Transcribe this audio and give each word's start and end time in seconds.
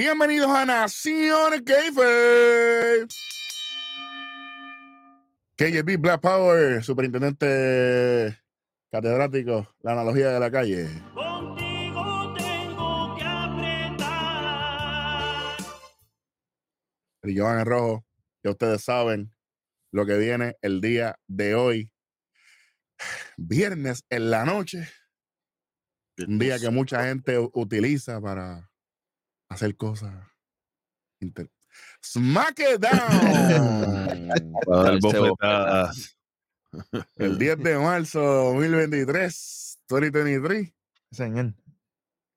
Bienvenidos 0.00 0.48
a 0.48 0.64
Nación 0.64 1.62
Keife. 1.62 3.06
KJB 5.56 5.98
Black 5.98 6.22
Power, 6.22 6.82
superintendente 6.82 8.34
catedrático, 8.90 9.68
la 9.82 9.92
analogía 9.92 10.30
de 10.30 10.40
la 10.40 10.50
calle. 10.50 10.88
Contigo 11.12 12.34
tengo 12.34 13.14
que 13.14 13.24
apretar. 13.24 13.98
Y 17.24 17.38
Joan 17.38 17.60
en 17.60 17.66
rojo, 17.66 18.06
ya 18.42 18.52
ustedes 18.52 18.82
saben 18.82 19.34
lo 19.92 20.06
que 20.06 20.16
viene 20.16 20.56
el 20.62 20.80
día 20.80 21.18
de 21.26 21.54
hoy. 21.54 21.92
Viernes 23.36 24.06
en 24.08 24.30
la 24.30 24.46
noche, 24.46 24.88
un 26.26 26.38
día 26.38 26.58
que 26.58 26.70
mucha 26.70 27.04
gente 27.04 27.38
utiliza 27.52 28.18
para 28.18 28.69
hacer 29.50 29.76
cosas. 29.76 30.14
inter- 31.20 31.50
Smack 32.02 32.58
it 32.60 32.80
down. 32.80 32.90
Para 34.66 34.82
dar 34.82 35.00
Darse 35.00 35.18
bofetadas. 35.18 36.16
el 37.16 37.38
10 37.38 37.58
de 37.58 37.78
marzo 37.78 38.20
2023, 38.20 39.78
2023. 39.88 40.72
Señor. 41.10 41.54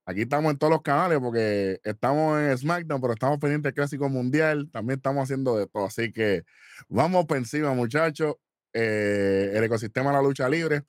Aquí 0.05 0.23
estamos 0.23 0.51
en 0.51 0.57
todos 0.57 0.71
los 0.71 0.81
canales 0.81 1.19
porque 1.19 1.79
estamos 1.83 2.37
en 2.41 2.57
SmackDown, 2.57 2.99
pero 2.99 3.13
estamos 3.13 3.39
pendientes 3.39 3.69
del 3.69 3.73
Clásico 3.75 4.09
Mundial. 4.09 4.69
También 4.69 4.97
estamos 4.97 5.23
haciendo 5.23 5.55
de 5.57 5.67
todo. 5.67 5.85
Así 5.85 6.11
que 6.11 6.43
vamos 6.89 7.25
por 7.25 7.37
encima, 7.37 7.73
muchachos. 7.73 8.35
Eh, 8.73 9.51
el 9.53 9.63
ecosistema 9.63 10.09
de 10.09 10.17
la 10.17 10.23
lucha 10.23 10.49
libre. 10.49 10.83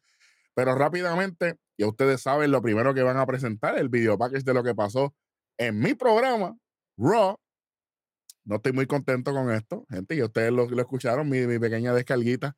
Pero 0.54 0.74
rápidamente, 0.74 1.58
ya 1.78 1.86
ustedes 1.86 2.22
saben 2.22 2.50
lo 2.50 2.60
primero 2.62 2.92
que 2.94 3.02
van 3.02 3.18
a 3.18 3.27
presentar, 3.27 3.78
el 3.78 3.88
video 3.88 4.18
package 4.18 4.44
de 4.44 4.54
lo 4.54 4.64
que 4.64 4.74
pasó 4.74 5.14
en 5.58 5.78
mi 5.78 5.94
programa, 5.94 6.56
Raw. 6.97 7.38
No 8.44 8.56
estoy 8.56 8.72
muy 8.72 8.86
contento 8.86 9.33
con 9.33 9.50
esto, 9.50 9.86
gente, 9.88 10.14
y 10.14 10.22
ustedes 10.22 10.52
lo, 10.52 10.69
lo 10.69 10.80
escucharon, 10.83 11.28
mi, 11.28 11.46
mi 11.46 11.58
pequeña 11.58 11.94
descarguita. 11.94 12.56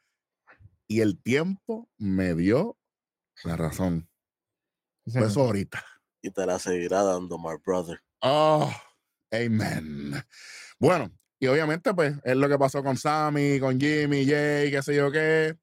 Y 0.88 1.00
el 1.00 1.20
tiempo 1.20 1.88
me 1.96 2.34
dio 2.34 2.76
la 3.44 3.56
razón. 3.56 4.08
Sí, 5.06 5.18
eso 5.18 5.42
ahorita. 5.42 5.84
Y 6.22 6.30
te 6.30 6.44
la 6.46 6.58
seguirá 6.58 7.02
dando, 7.04 7.38
my 7.38 7.56
brother. 7.64 8.00
Oh, 8.20 8.72
amen. 9.30 10.14
Bueno, 10.80 11.12
y 11.38 11.46
obviamente, 11.46 11.94
pues, 11.94 12.14
es 12.24 12.36
lo 12.36 12.48
que 12.48 12.58
pasó 12.58 12.82
con 12.82 12.96
Sammy, 12.96 13.60
con 13.60 13.78
Jimmy, 13.78 14.26
Jay, 14.26 14.70
qué 14.70 14.82
sé 14.82 14.96
yo 14.96 15.12
qué. 15.12 15.56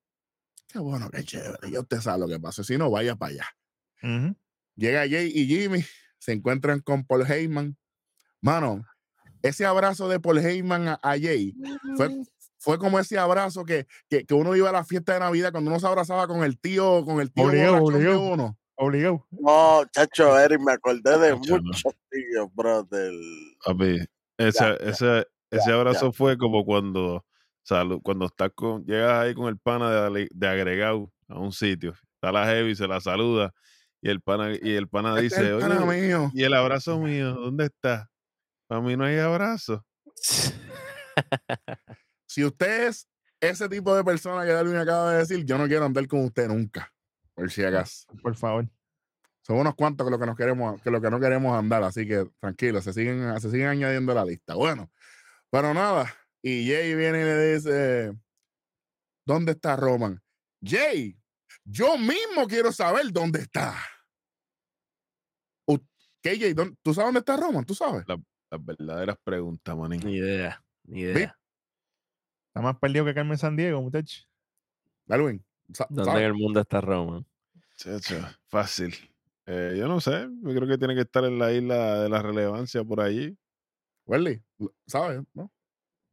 Qué 0.67 0.79
bueno, 0.79 1.09
qué 1.09 1.23
chévere. 1.23 1.69
Ya 1.69 1.81
usted 1.81 1.99
sabe 1.99 2.19
lo 2.19 2.27
que 2.27 2.39
pasó. 2.39 2.63
Si 2.63 2.77
no, 2.77 2.89
vaya 2.89 3.15
para 3.15 3.33
allá. 3.33 3.47
Llega 4.75 5.07
Jay 5.07 5.31
y 5.33 5.45
Jimmy, 5.45 5.83
se 6.23 6.31
encuentran 6.31 6.79
con 6.79 7.03
Paul 7.05 7.29
Heyman. 7.29 7.75
Mano, 8.39 8.85
ese 9.41 9.65
abrazo 9.65 10.07
de 10.07 10.21
Paul 10.21 10.39
Heyman 10.39 10.87
a, 10.87 10.93
a 11.03 11.19
Jay 11.19 11.53
fue, 11.97 12.09
fue 12.57 12.77
como 12.79 12.97
ese 12.97 13.19
abrazo 13.19 13.65
que, 13.65 13.87
que, 14.09 14.25
que 14.25 14.33
uno 14.33 14.55
iba 14.55 14.69
a 14.69 14.71
la 14.71 14.85
fiesta 14.85 15.13
de 15.13 15.19
Navidad 15.19 15.51
cuando 15.51 15.69
uno 15.69 15.81
se 15.81 15.87
abrazaba 15.87 16.25
con 16.27 16.45
el 16.45 16.57
tío, 16.57 17.03
con 17.03 17.19
el 17.19 17.29
tío 17.33 17.47
Obligado, 17.47 17.73
de 17.73 17.81
obligado. 17.81 18.21
uno. 18.21 18.57
Obligado. 18.75 19.27
No, 19.31 19.83
chacho, 19.91 20.39
Eric, 20.39 20.61
me 20.61 20.71
acordé 20.71 21.17
de 21.19 21.29
Chacho, 21.31 21.57
muchos 21.61 21.93
tíos, 22.09 22.47
brother. 22.55 23.11
Papi, 23.65 23.99
ese, 24.37 24.59
Ya, 24.63 24.77
ya, 24.79 24.89
ese, 24.89 25.27
ya, 25.51 25.73
abrazo 25.75 26.13
fue 26.13 26.37
como 26.37 26.63
cuando, 26.63 27.25
salu- 27.67 28.01
cuando 28.01 28.27
estás 28.27 28.51
con, 28.55 28.85
llegas 28.85 29.19
ahí 29.19 29.33
con 29.33 29.47
el 29.47 29.57
pana 29.59 30.09
de, 30.09 30.29
de 30.33 30.47
agregado 30.47 31.11
a 31.27 31.37
un 31.37 31.51
sitio, 31.51 31.93
está 32.15 32.31
la 32.31 32.45
heavy, 32.45 32.75
se 32.75 32.87
la 32.87 33.01
saluda 33.01 33.53
y 34.03 34.09
el 34.09 34.19
pana, 34.19 34.51
y 34.61 34.75
el 34.75 34.89
pana 34.89 35.11
Este 35.19 35.25
es 35.27 35.31
dice, 35.31 35.49
el 35.49 35.59
pana 35.59 35.85
oye, 35.85 36.01
mío. 36.01 36.29
y 36.33 36.43
el 36.43 36.53
abrazo 36.53 36.99
mío, 36.99 37.35
¿dónde 37.35 37.65
está? 37.67 38.11
Para 38.67 38.81
mí 38.81 38.97
no 38.97 39.05
hay 39.05 39.17
abrazo. 39.17 39.85
si 42.27 42.43
usted 42.43 42.87
es 42.87 43.07
ese 43.39 43.69
tipo 43.69 43.95
de 43.95 44.03
persona 44.03 44.43
que 44.45 44.51
Darwin 44.51 44.75
acaba 44.75 45.13
de 45.13 45.19
decir, 45.19 45.45
yo 45.45 45.57
no 45.57 45.67
quiero 45.67 45.85
andar 45.85 46.05
con 46.07 46.19
usted 46.25 46.49
nunca, 46.49 46.91
por 47.33 47.49
si 47.49 47.63
acaso. 47.63 48.05
Por 48.21 48.35
favor. 48.35 48.67
Son 49.41 49.57
unos 49.57 49.73
cuantos 49.75 50.05
que 50.05 50.11
lo 50.11 50.19
que 50.19 50.25
nos 50.25 50.35
queremos, 50.35 50.81
que 50.81 50.91
lo 50.91 50.99
que 50.99 51.09
no 51.09 51.19
queremos 51.21 51.57
andar, 51.57 51.83
así 51.83 52.05
que 52.05 52.29
tranquilo, 52.41 52.81
se 52.81 52.91
siguen, 52.91 53.39
se 53.39 53.51
siguen 53.51 53.67
añadiendo 53.67 54.11
a 54.11 54.15
la 54.15 54.25
lista. 54.25 54.55
Bueno, 54.55 54.91
pero 55.49 55.73
nada, 55.73 56.13
y 56.41 56.69
Jay 56.69 56.93
viene 56.93 57.21
y 57.21 57.23
le 57.23 57.53
dice, 57.53 58.13
¿dónde 59.25 59.53
está 59.53 59.77
Roman? 59.77 60.21
Jay, 60.61 61.17
yo 61.63 61.97
mismo 61.97 62.47
quiero 62.49 62.73
saber 62.73 63.11
dónde 63.13 63.39
está. 63.39 63.75
¿Dónde- 66.23 66.75
¿Tú 66.81 66.93
sabes 66.93 67.07
dónde 67.07 67.19
está 67.19 67.37
Roman? 67.37 67.65
¿Tú 67.65 67.75
sabes? 67.75 68.05
Las 68.07 68.19
verdaderas 68.65 69.17
preguntas, 69.23 69.75
manín. 69.75 69.99
Ni 70.05 70.13
idea, 70.17 70.63
ni 70.83 71.01
idea. 71.01 71.37
Está 72.47 72.61
más 72.61 72.77
perdido 72.77 73.03
que 73.05 73.13
Carmen 73.13 73.37
San 73.37 73.55
Diego, 73.55 73.81
muchacho. 73.81 74.21
Darwin, 75.05 75.43
¿Dónde 75.89 76.05
¿sabes? 76.05 76.21
en 76.21 76.27
el 76.27 76.33
mundo 76.33 76.59
está 76.61 76.79
Roma? 76.81 77.23
Chacho, 77.77 78.15
fácil. 78.47 78.93
Eh, 79.45 79.75
yo 79.77 79.87
no 79.87 79.99
sé, 79.99 80.29
yo 80.43 80.53
creo 80.55 80.67
que 80.67 80.77
tiene 80.77 80.95
que 80.95 81.01
estar 81.01 81.25
en 81.25 81.37
la 81.39 81.51
isla 81.51 82.03
de 82.03 82.09
la 82.09 82.21
relevancia 82.21 82.83
por 82.83 83.01
allí. 83.01 83.35
Welly, 84.05 84.41
¿sabes? 84.87 85.21
¿No? 85.33 85.51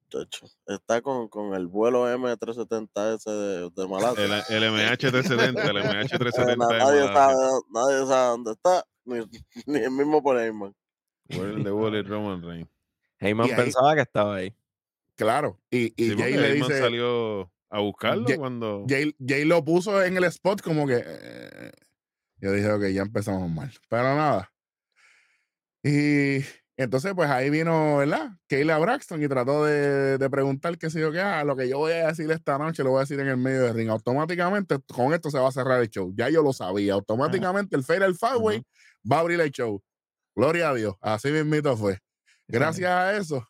Chacho. 0.09 0.47
Está 0.67 1.01
con, 1.03 1.29
con 1.29 1.55
el 1.55 1.69
vuelo 1.69 2.09
M370 2.09 3.15
ese 3.17 3.31
de, 3.31 3.71
de 3.71 3.87
Malasia. 3.89 4.25
El, 4.25 4.33
el 4.65 4.73
MH370, 4.73 5.71
el 5.71 5.77
Eh, 5.77 5.83
MH370 5.85 6.57
na- 6.57 6.67
de 6.67 6.79
nadie, 6.79 7.03
sabe, 7.03 7.37
nadie 7.73 8.07
sabe 8.07 8.29
dónde 8.31 8.53
está, 8.53 8.85
ni, 9.67 9.79
el 9.79 9.91
mismo 9.91 10.23
por 10.23 10.39
Heyman. 10.41 10.75
World 11.37 11.65
de 11.65 11.73
Wall 11.73 11.95
y 11.97 12.03
Roman 12.03 12.43
Reigns. 12.43 12.69
Heyman 13.19 13.47
Y 13.49 13.51
ahí- 13.51 13.57
pensaba 13.57 13.95
que 13.95 14.01
estaba 14.03 14.37
ahí. 14.37 14.55
Claro. 15.17 15.61
Y, 15.71 15.93
y 16.03 16.11
Sí, 16.11 16.17
Jay 16.19 16.33
le 16.35 16.53
Heyman 16.53 16.69
dice, 16.69 16.81
salió 16.81 17.53
a 17.69 17.81
buscarlo 17.81 18.27
Jay- 18.27 18.39
cuando. 18.39 18.85
Jay, 18.89 19.15
Jay 19.25 19.45
lo 19.45 19.65
puso 19.65 20.03
en 20.03 20.17
el 20.17 20.25
spot 20.25 20.63
como 20.63 20.87
que. 20.87 21.03
eh, 21.05 21.73
yo 22.39 22.53
dije, 22.53 22.73
ok, 22.73 22.87
ya 22.87 23.03
empezamos 23.03 23.51
mal. 23.51 23.71
Pero 23.91 24.03
nada. 24.15 24.51
Y 25.83 26.39
entonces, 26.77 27.13
pues 27.15 27.29
ahí 27.31 27.51
vino, 27.51 27.99
¿verdad? 27.99 28.31
Kayla 28.49 28.79
Braxton 28.79 29.23
y 29.23 29.29
trató 29.29 29.65
de, 29.67 30.17
de 30.19 30.31
preguntar 30.31 30.79
qué 30.79 30.89
sé 30.91 31.01
yo 31.01 31.13
qué. 31.13 31.21
Ah, 31.21 31.45
lo 31.45 31.55
que 31.57 31.69
yo 31.69 31.79
voy 31.79 31.93
a 31.93 32.07
decir 32.09 32.31
esta 32.31 32.57
noche 32.59 32.83
lo 32.83 32.91
voy 32.91 32.99
a 32.99 33.01
decir 33.01 33.21
en 33.21 33.29
el 33.29 33.37
medio 33.37 33.63
del 33.65 33.75
ring. 33.75 33.91
Automáticamente, 33.91 34.77
con 34.89 35.13
esto 35.13 35.31
se 35.31 35.39
va 35.39 35.49
a 35.49 35.53
cerrar 35.53 35.81
el 35.83 35.89
show. 35.91 36.13
Ya 36.17 36.29
yo 36.31 36.43
lo 36.43 36.53
sabía. 36.55 36.95
Automáticamente, 36.95 37.77
el 37.77 37.85
Fatal 37.85 38.15
Five 38.15 38.63
va 39.11 39.17
a 39.19 39.21
abrir 39.21 39.41
el 39.41 39.51
show. 39.51 39.83
Gloria 40.35 40.71
a 40.71 40.75
Dios. 40.75 40.95
Así 41.01 41.31
mismito 41.31 41.77
fue. 41.77 41.99
Gracias 42.49 42.91
a 42.91 43.17
eso, 43.17 43.47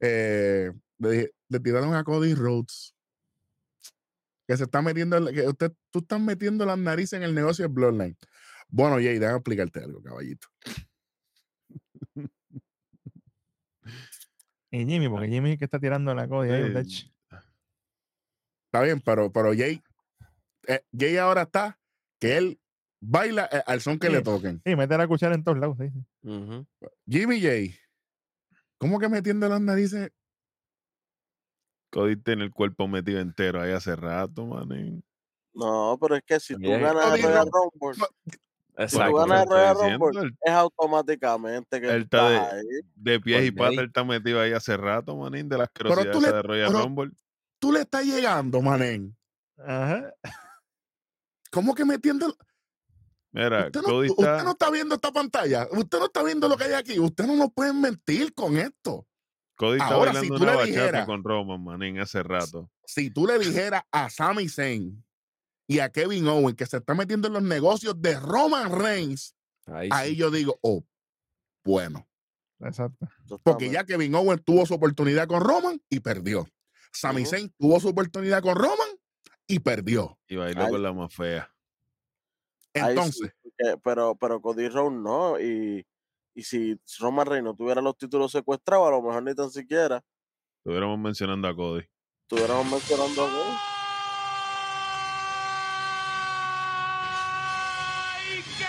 eh, 0.00 0.70
le, 0.98 1.10
dije- 1.10 1.30
le 1.48 1.60
tiraron 1.60 1.94
a 1.94 2.04
Cody 2.04 2.34
Rhodes. 2.34 2.94
Que 4.46 4.56
se 4.56 4.64
está 4.64 4.82
metiendo, 4.82 5.24
que 5.32 5.46
usted, 5.46 5.72
tú 5.90 6.00
estás 6.00 6.20
metiendo 6.20 6.64
las 6.66 6.78
narices 6.78 7.12
en 7.18 7.22
el 7.22 7.34
negocio 7.34 7.66
de 7.68 7.72
Bloodline. 7.72 8.16
Bueno, 8.68 8.96
Jay, 8.96 9.18
déjame 9.18 9.38
explicarte 9.38 9.80
algo, 9.80 10.02
caballito. 10.02 10.48
Y 14.72 14.86
Jimmy, 14.86 15.08
porque 15.08 15.28
Jimmy 15.28 15.52
es 15.52 15.58
que 15.58 15.64
está 15.64 15.80
tirando 15.80 16.14
la 16.14 16.22
ahí, 16.22 16.84
Sí. 16.84 17.12
Está 18.66 18.82
bien, 18.82 19.00
pero, 19.00 19.32
pero 19.32 19.48
Jay, 19.52 19.82
eh, 20.68 20.84
Jay 20.96 21.16
ahora 21.16 21.42
está 21.42 21.76
que 22.20 22.36
él 22.36 22.59
baila 23.00 23.48
eh, 23.50 23.62
al 23.66 23.80
son 23.80 23.98
que 23.98 24.10
le 24.10 24.22
toquen. 24.22 24.60
Sí, 24.64 24.76
mete 24.76 24.96
la 24.96 25.08
cuchara 25.08 25.34
en 25.34 25.42
todos 25.44 25.58
lados. 25.58 25.76
sí, 25.78 25.88
sí. 25.90 26.28
Ujú. 26.28 26.66
Jimmy 27.08 27.40
Jay, 27.40 27.74
¿cómo 28.78 28.98
que 28.98 29.08
metiendo 29.08 29.48
las 29.48 29.60
narices? 29.60 30.10
Cody 31.90 32.16
tiene 32.16 32.44
el 32.44 32.50
cuerpo 32.52 32.86
metido 32.86 33.18
entero 33.20 33.60
ahí 33.60 33.72
hace 33.72 33.96
rato, 33.96 34.46
manín. 34.46 35.02
No, 35.52 35.98
pero 36.00 36.14
es 36.16 36.22
que 36.24 36.38
si 36.38 36.54
tú 36.54 36.70
ganas 36.70 36.92
el 36.92 37.10
Cody 37.10 37.22
Royal 37.22 37.48
Rumble, 37.52 37.98
no, 37.98 38.06
si 38.26 38.30
tú 38.30 38.82
Exacto. 38.82 39.16
ganas 39.16 39.42
el 39.42 39.48
Royal 39.48 39.98
Rumble, 39.98 40.30
es 40.44 40.52
automáticamente 40.52 41.80
que 41.80 41.90
él 41.90 42.02
está 42.02 42.28
de- 42.30 42.38
ahí. 42.38 42.64
De 42.94 43.20
pies 43.20 43.44
y 43.46 43.50
patas, 43.50 43.78
él 43.78 43.86
está 43.86 44.04
metido 44.04 44.40
ahí 44.40 44.52
hace 44.52 44.76
rato, 44.76 45.16
manín, 45.16 45.48
de 45.48 45.58
las 45.58 45.68
esas 45.74 46.22
de 46.22 46.42
Royal 46.42 46.68
pero- 46.68 46.82
Rumble. 46.84 47.10
Tú 47.58 47.72
le 47.72 47.80
estás 47.80 48.04
llegando, 48.06 48.62
manén. 48.62 49.14
Ajá. 49.58 50.14
¿Cómo 51.50 51.74
que 51.74 51.84
metiendo? 51.84 52.34
Mira, 53.32 53.66
Usted 53.66 53.80
no, 53.82 53.88
Cody 53.88 54.10
usted 54.10 54.24
está. 54.24 54.42
no 54.44 54.50
está 54.50 54.70
viendo 54.70 54.94
esta 54.96 55.12
pantalla. 55.12 55.68
Usted 55.70 55.98
no 55.98 56.06
está 56.06 56.22
viendo 56.22 56.48
lo 56.48 56.56
que 56.56 56.64
hay 56.64 56.72
aquí. 56.72 56.98
Usted 56.98 57.26
no 57.26 57.36
nos 57.36 57.52
puede 57.52 57.72
mentir 57.72 58.34
con 58.34 58.56
esto. 58.56 59.06
Cody 59.56 59.74
está 59.78 59.86
Ahora, 59.94 60.10
si 60.12 60.16
bailando 60.30 60.36
tú 60.36 60.42
una 60.42 60.52
le 60.52 60.58
bachata 60.58 60.72
dijeras- 60.80 61.06
con 61.06 61.22
Roman, 61.24 61.62
manín, 61.64 61.98
hace 62.00 62.22
rato. 62.22 62.70
si 62.84 63.10
tú 63.10 63.26
le 63.26 63.38
dijeras 63.38 63.82
a 63.92 64.08
Sami 64.10 64.48
Zayn 64.48 65.04
y 65.68 65.78
a 65.78 65.90
Kevin 65.90 66.26
Owen 66.26 66.56
que 66.56 66.66
se 66.66 66.78
está 66.78 66.94
metiendo 66.94 67.28
en 67.28 67.34
los 67.34 67.42
negocios 67.42 68.00
de 68.00 68.18
Roman 68.18 68.72
Reigns, 68.76 69.36
Ahí, 69.66 69.88
ahí 69.92 70.10
sí. 70.10 70.16
yo 70.16 70.30
digo, 70.30 70.58
oh, 70.62 70.82
bueno. 71.64 72.08
Exacto. 72.58 73.06
Porque 73.44 73.70
ya 73.70 73.84
Kevin 73.84 74.14
Owen 74.14 74.38
tuvo 74.40 74.66
su 74.66 74.74
oportunidad 74.74 75.28
con 75.28 75.40
Roman 75.40 75.80
y 75.88 76.00
perdió. 76.00 76.48
Sami. 76.92 77.24
Zayn 77.24 77.54
tuvo 77.58 77.78
su 77.78 77.88
oportunidad 77.88 78.42
con 78.42 78.56
Roman 78.56 78.88
y 79.46 79.60
perdió. 79.60 80.18
Y 80.26 80.36
bailó 80.36 80.64
Ay. 80.64 80.70
con 80.70 80.82
la 80.82 80.92
más 80.92 81.14
fea. 81.14 81.54
Sí, 82.74 82.80
Entonces, 82.86 83.32
porque- 83.42 83.76
pero, 83.82 84.14
pero 84.16 84.40
Cody 84.40 84.68
Rhodes 84.68 84.92
no, 84.98 85.38
y, 85.40 85.84
Y 86.34 86.42
si 86.44 86.80
Roman 87.00 87.26
Reigns 87.26 87.44
no 87.44 87.54
tuviera 87.56 87.82
los 87.82 87.96
títulos 87.98 88.30
secuestrados, 88.32 88.86
a 88.86 88.90
lo 88.92 89.02
mejor 89.02 89.22
ni 89.24 89.34
tan 89.34 89.50
siquiera 89.50 90.02
Estuviéramos 90.58 90.98
mencionando 90.98 91.48
a 91.48 91.56
Cody. 91.56 91.82
estuviéramos 92.22 92.70
mencionando 92.70 93.24
a 93.24 93.28
Cody. 93.28 93.56
¡Ay, 98.22 98.42
qué! 98.58 98.66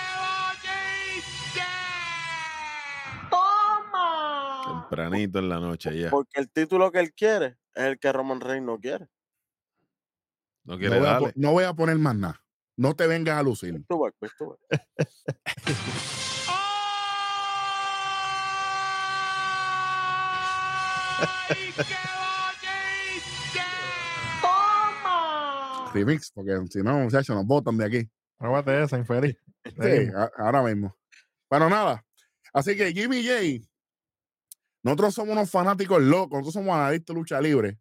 ¡Toma! 3.30 4.62
Tempranito 4.90 5.40
en 5.40 5.50
la 5.50 5.60
noche 5.60 5.98
ya. 5.98 6.10
Porque 6.10 6.40
el 6.40 6.50
título 6.50 6.92
que 6.92 7.00
él 7.00 7.14
quiere 7.14 7.58
es 7.76 7.84
el 7.84 8.00
que 8.00 8.12
Roman 8.12 8.42
Reigns 8.42 8.66
no 8.66 8.80
quiere. 8.80 9.08
No 10.64 10.74
No 10.74 10.80
quiere 10.80 10.98
a, 10.98 11.02
darle. 11.02 11.34
no 11.36 11.52
voy 11.52 11.64
a 11.64 11.74
poner 11.74 11.98
más 11.98 12.16
nada. 12.16 12.44
No 12.78 12.96
te 12.96 13.08
vengas 13.08 13.38
a 13.38 13.44
lucir. 13.44 13.74
Ves, 13.74 14.14
pues, 14.20 14.32
tú 14.38 14.58
ves. 14.70 14.82
¡Ay, 21.50 21.74
qué! 21.76 21.96
¡Toma! 24.42 25.92
Remix, 25.94 26.32
porque 26.32 26.60
si 26.70 26.80
no, 26.82 27.00
muchachos, 27.00 27.36
nos 27.36 27.46
botan 27.46 27.78
de 27.78 27.86
aquí. 27.86 28.10
Pruébate 28.38 28.84
esa, 28.84 28.98
infeliz. 28.98 29.36
Sí, 29.64 30.10
ahora 30.38 30.64
mismo. 30.64 30.98
Bueno, 31.50 31.70
nada. 31.70 32.04
Así 32.54 32.76
que 32.76 32.92
Jimmy 32.94 33.26
J, 33.26 33.68
nosotros 34.84 35.14
somos 35.14 35.34
unos 35.34 35.52
fanáticos 35.52 36.02
locos, 36.02 36.40
nosotros 36.40 36.54
somos 36.54 36.76
analistas 36.76 37.14
de 37.14 37.20
lucha 37.20 37.40
libre. 37.40 37.80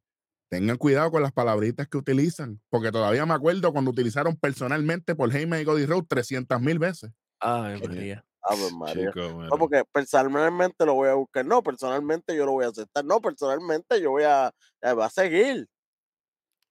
Tengan 0.50 0.76
cuidado 0.78 1.10
con 1.12 1.22
las 1.22 1.30
palabritas 1.32 1.86
que 1.88 1.96
utilizan, 1.96 2.60
porque 2.70 2.90
todavía 2.90 3.24
me 3.24 3.34
acuerdo 3.34 3.72
cuando 3.72 3.92
utilizaron 3.92 4.36
personalmente 4.36 5.14
por 5.14 5.34
Heyman 5.34 5.60
y 5.60 5.64
Cody 5.64 5.86
Rhodes 5.86 6.08
300 6.08 6.60
mil 6.60 6.78
veces. 6.80 7.12
Ay, 7.38 7.80
María. 7.80 8.24
Ave 8.42 8.70
María. 8.72 9.12
Chico, 9.12 9.36
mira. 9.36 9.48
No, 9.48 9.58
porque 9.58 9.84
personalmente 9.92 10.84
lo 10.84 10.94
voy 10.94 11.08
a 11.08 11.14
buscar. 11.14 11.46
No, 11.46 11.62
personalmente 11.62 12.34
yo 12.36 12.46
lo 12.46 12.52
voy 12.52 12.64
a 12.64 12.68
aceptar. 12.68 13.04
No, 13.04 13.20
personalmente 13.20 14.00
yo 14.02 14.10
voy 14.10 14.24
a, 14.24 14.50
eh, 14.82 14.92
va 14.92 15.06
a 15.06 15.10
seguir. 15.10 15.68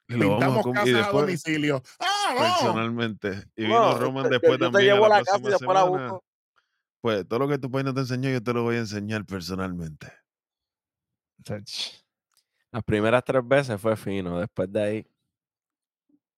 A 0.10 0.14
Pintamos 0.14 0.64
com- 0.64 0.72
y 0.72 0.76
casas 0.76 0.94
a 0.94 0.98
después, 0.98 1.22
domicilio. 1.26 1.84
¡Ah, 2.00 2.34
no! 2.34 2.40
personalmente. 2.42 3.44
Y 3.56 3.64
vino 3.64 3.80
No, 3.80 3.98
Roman 3.98 4.24
yo- 4.26 4.30
después 4.32 4.52
yo, 4.54 4.58
te 4.58 4.64
también. 4.72 4.94
llevo 4.94 5.04
a 5.06 5.08
a 5.08 5.10
la, 5.10 5.18
la 5.20 5.24
casa 5.24 5.40
y 5.40 5.44
después 5.52 5.74
la 5.74 5.84
busco. 5.84 6.24
Pues 7.02 7.28
todo 7.30 7.40
lo 7.40 7.48
que 7.48 7.58
tu 7.60 7.72
país 7.72 7.86
no 7.86 7.94
te 7.94 8.02
enseñó, 8.02 8.30
yo 8.30 8.44
te 8.44 8.52
lo 8.52 8.64
voy 8.64 8.76
a 8.76 8.80
enseñar 8.80 9.24
personalmente. 9.26 10.12
Las 12.72 12.84
primeras 12.84 13.24
tres 13.26 13.42
veces 13.48 13.80
fue 13.82 13.96
fino. 13.98 14.40
Después 14.40 14.72
de 14.72 14.82
ahí. 14.84 15.08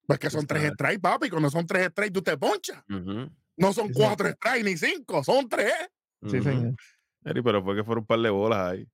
Pues 0.08 0.20
que 0.20 0.30
son 0.30 0.46
tres 0.48 0.72
strikes, 0.74 1.00
papi. 1.00 1.30
Cuando 1.30 1.50
son 1.50 1.66
tres 1.66 1.88
strikes, 1.90 2.12
tú 2.14 2.22
te 2.22 2.38
ponchas. 2.38 2.84
No 2.88 3.74
son 3.74 3.88
Sí, 3.88 3.94
sí. 3.94 4.00
cuatro 4.00 4.30
strikes 4.32 4.64
ni 4.64 4.78
cinco, 4.78 5.24
son 5.24 5.48
tres. 5.48 5.74
Sí, 6.24 6.42
señor. 6.42 6.76
Eri, 7.24 7.42
pero 7.42 7.64
fue 7.64 7.76
que 7.76 7.84
fueron 7.84 8.02
un 8.04 8.08
par 8.08 8.20
de 8.20 8.30
bolas 8.30 8.60
ahí. 8.72 8.88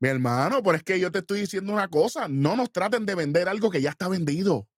Mi 0.00 0.08
hermano, 0.08 0.62
pero 0.62 0.76
es 0.76 0.82
que 0.84 1.00
yo 1.00 1.10
te 1.10 1.20
estoy 1.20 1.40
diciendo 1.40 1.72
una 1.72 1.88
cosa. 1.88 2.28
No 2.28 2.54
nos 2.56 2.70
traten 2.70 3.04
de 3.06 3.14
vender 3.14 3.48
algo 3.48 3.70
que 3.70 3.80
ya 3.80 3.90
está 3.90 4.08
vendido. 4.08 4.68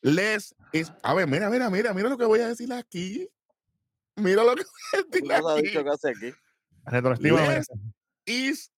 Les 0.00 0.54
is- 0.72 0.92
A 1.02 1.14
ver, 1.14 1.26
mira, 1.28 1.48
mira, 1.50 1.70
mira, 1.70 1.94
mira 1.94 2.08
lo 2.08 2.18
que 2.18 2.24
voy 2.24 2.40
a 2.40 2.48
decir 2.48 2.72
aquí. 2.72 3.28
Mira 4.16 4.42
lo 4.44 4.54
que 4.54 4.64
voy 5.20 5.32
a 5.32 5.38
decir 5.38 5.58
aquí. 5.58 5.62
dicho 5.68 5.84
que 5.84 5.90
hace 5.90 6.10
aquí. 6.10 7.20
Les- 7.20 7.68
is 8.26 8.72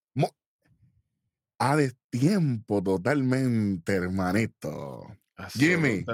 a 1.58 1.76
destiempo 1.76 2.82
totalmente, 2.82 3.94
hermanito. 3.94 5.06
Jimmy. 5.52 6.04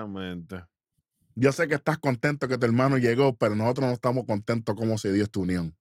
Yo 1.35 1.51
sé 1.53 1.67
que 1.67 1.75
estás 1.77 1.99
contento 1.99 2.47
que 2.47 2.59
tu 2.59 2.67
hermano 2.67 2.99
llegó, 2.99 3.35
pero 3.37 3.55
nosotros 3.55 3.87
no 3.87 3.93
estamos 3.95 4.25
contentos 4.27 4.75
cómo 4.77 4.99
se 4.99 5.13
dio 5.13 5.25
esta 5.25 5.41
unión. 5.41 5.75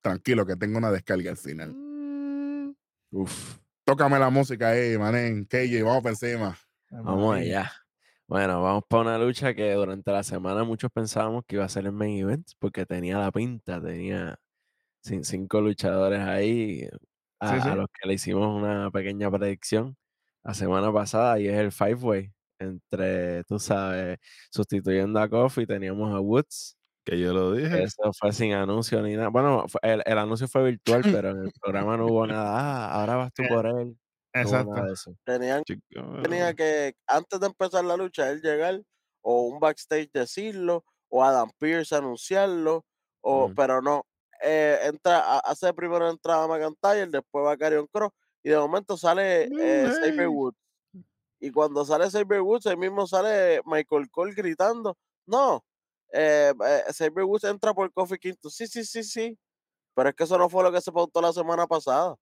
Tranquilo, 0.00 0.46
que 0.46 0.56
tengo 0.56 0.78
una 0.78 0.90
descarga 0.90 1.30
al 1.30 1.36
final. 1.36 1.74
Mm. 1.74 2.74
Uf. 3.10 3.58
Tócame 3.84 4.18
la 4.18 4.30
música 4.30 4.70
ahí, 4.70 4.96
manen. 4.96 5.44
KJ, 5.44 5.82
vamos 5.82 6.02
por 6.02 6.10
encima. 6.12 6.56
Vamos 6.90 7.36
allá. 7.36 7.70
Bueno, 8.26 8.62
vamos 8.62 8.84
para 8.88 9.02
una 9.02 9.18
lucha 9.18 9.54
que 9.54 9.72
durante 9.72 10.10
la 10.12 10.22
semana 10.22 10.62
muchos 10.64 10.90
pensábamos 10.90 11.44
que 11.46 11.56
iba 11.56 11.64
a 11.64 11.68
ser 11.68 11.86
el 11.86 11.92
main 11.92 12.18
event 12.18 12.46
porque 12.58 12.84
tenía 12.84 13.18
la 13.18 13.32
pinta, 13.32 13.80
tenía 13.80 14.38
cin- 15.02 15.24
cinco 15.24 15.60
luchadores 15.62 16.20
ahí 16.20 16.88
a, 17.40 17.54
Sí, 17.56 17.60
sí. 17.62 17.68
a 17.68 17.74
los 17.76 17.86
que 17.88 18.08
le 18.08 18.14
hicimos 18.14 18.46
una 18.60 18.90
pequeña 18.90 19.30
predicción 19.30 19.96
la 20.44 20.54
semana 20.54 20.92
pasada 20.92 21.38
y 21.38 21.48
es 21.48 21.56
el 21.58 21.72
Five 21.72 21.94
Way 21.96 22.32
entre, 22.60 23.44
tú 23.44 23.58
sabes, 23.58 24.18
sustituyendo 24.50 25.20
a 25.20 25.28
Kofi 25.28 25.66
teníamos 25.66 26.12
a 26.14 26.20
Woods. 26.20 26.76
Que 27.04 27.18
yo 27.18 27.32
lo 27.32 27.52
dije. 27.54 27.84
Eso 27.84 28.10
fue 28.18 28.32
sin 28.32 28.52
anuncio 28.52 29.00
ni 29.00 29.14
nada. 29.14 29.28
Bueno, 29.28 29.64
fue- 29.68 29.80
el, 29.82 30.02
el 30.04 30.18
anuncio 30.18 30.46
fue 30.48 30.64
virtual, 30.64 31.02
pero 31.22 31.30
en 31.30 31.44
el 31.44 31.52
programa 31.60 31.96
no 31.96 32.06
hubo 32.06 32.26
nada. 32.26 32.50
Ah, 32.58 32.92
ahora 33.00 33.16
vas 33.16 33.32
tú 33.32 33.44
Eh, 33.44 33.48
por 33.48 33.66
él. 33.66 33.96
Exacto. 34.34 34.72
Tenían, 35.24 35.62
Chico, 35.64 35.82
tenía 36.22 36.52
que, 36.54 36.94
antes 37.06 37.40
de 37.40 37.46
empezar 37.46 37.82
la 37.84 37.96
lucha, 37.96 38.30
él 38.30 38.42
llegar 38.42 38.82
o 39.22 39.42
un 39.46 39.58
backstage 39.58 40.10
decirlo, 40.12 40.84
o 41.08 41.24
Adam 41.24 41.50
Pierce 41.58 41.94
anunciarlo, 41.94 42.84
o, 43.22 43.50
pero 43.56 43.80
no. 43.80 44.04
Eh, 44.42 44.78
entra, 44.84 45.18
ha- 45.20 45.38
hace 45.40 45.72
primero 45.74 46.08
entrada 46.08 46.46
McIntyre, 46.46 47.06
después 47.06 47.44
va 47.44 47.56
Karrion 47.56 47.86
Cross, 47.86 48.12
y 48.42 48.50
de 48.50 48.56
momento 48.58 48.96
sale 48.96 49.44
eh, 49.44 49.90
Hey. 50.04 50.26
Woods. 50.26 50.56
Y 51.40 51.50
cuando 51.52 51.84
sale 51.84 52.10
Xavier 52.10 52.40
Woods, 52.40 52.66
ahí 52.66 52.76
mismo 52.76 53.06
sale 53.06 53.60
Michael 53.64 54.10
Cole 54.10 54.34
gritando, 54.34 54.96
no, 55.26 55.64
eh, 56.12 56.52
eh, 56.66 56.82
Xavier 56.92 57.24
Woods 57.24 57.44
entra 57.44 57.72
por 57.74 57.92
Kofi 57.92 58.18
Quinto. 58.18 58.50
Sí, 58.50 58.66
sí, 58.66 58.84
sí, 58.84 59.04
sí. 59.04 59.38
Pero 59.94 60.08
es 60.10 60.14
que 60.16 60.24
eso 60.24 60.38
no 60.38 60.48
fue 60.48 60.62
lo 60.62 60.72
que 60.72 60.80
se 60.80 60.90
pautó 60.92 61.20
la 61.20 61.32
semana 61.32 61.66
pasada. 61.66 62.16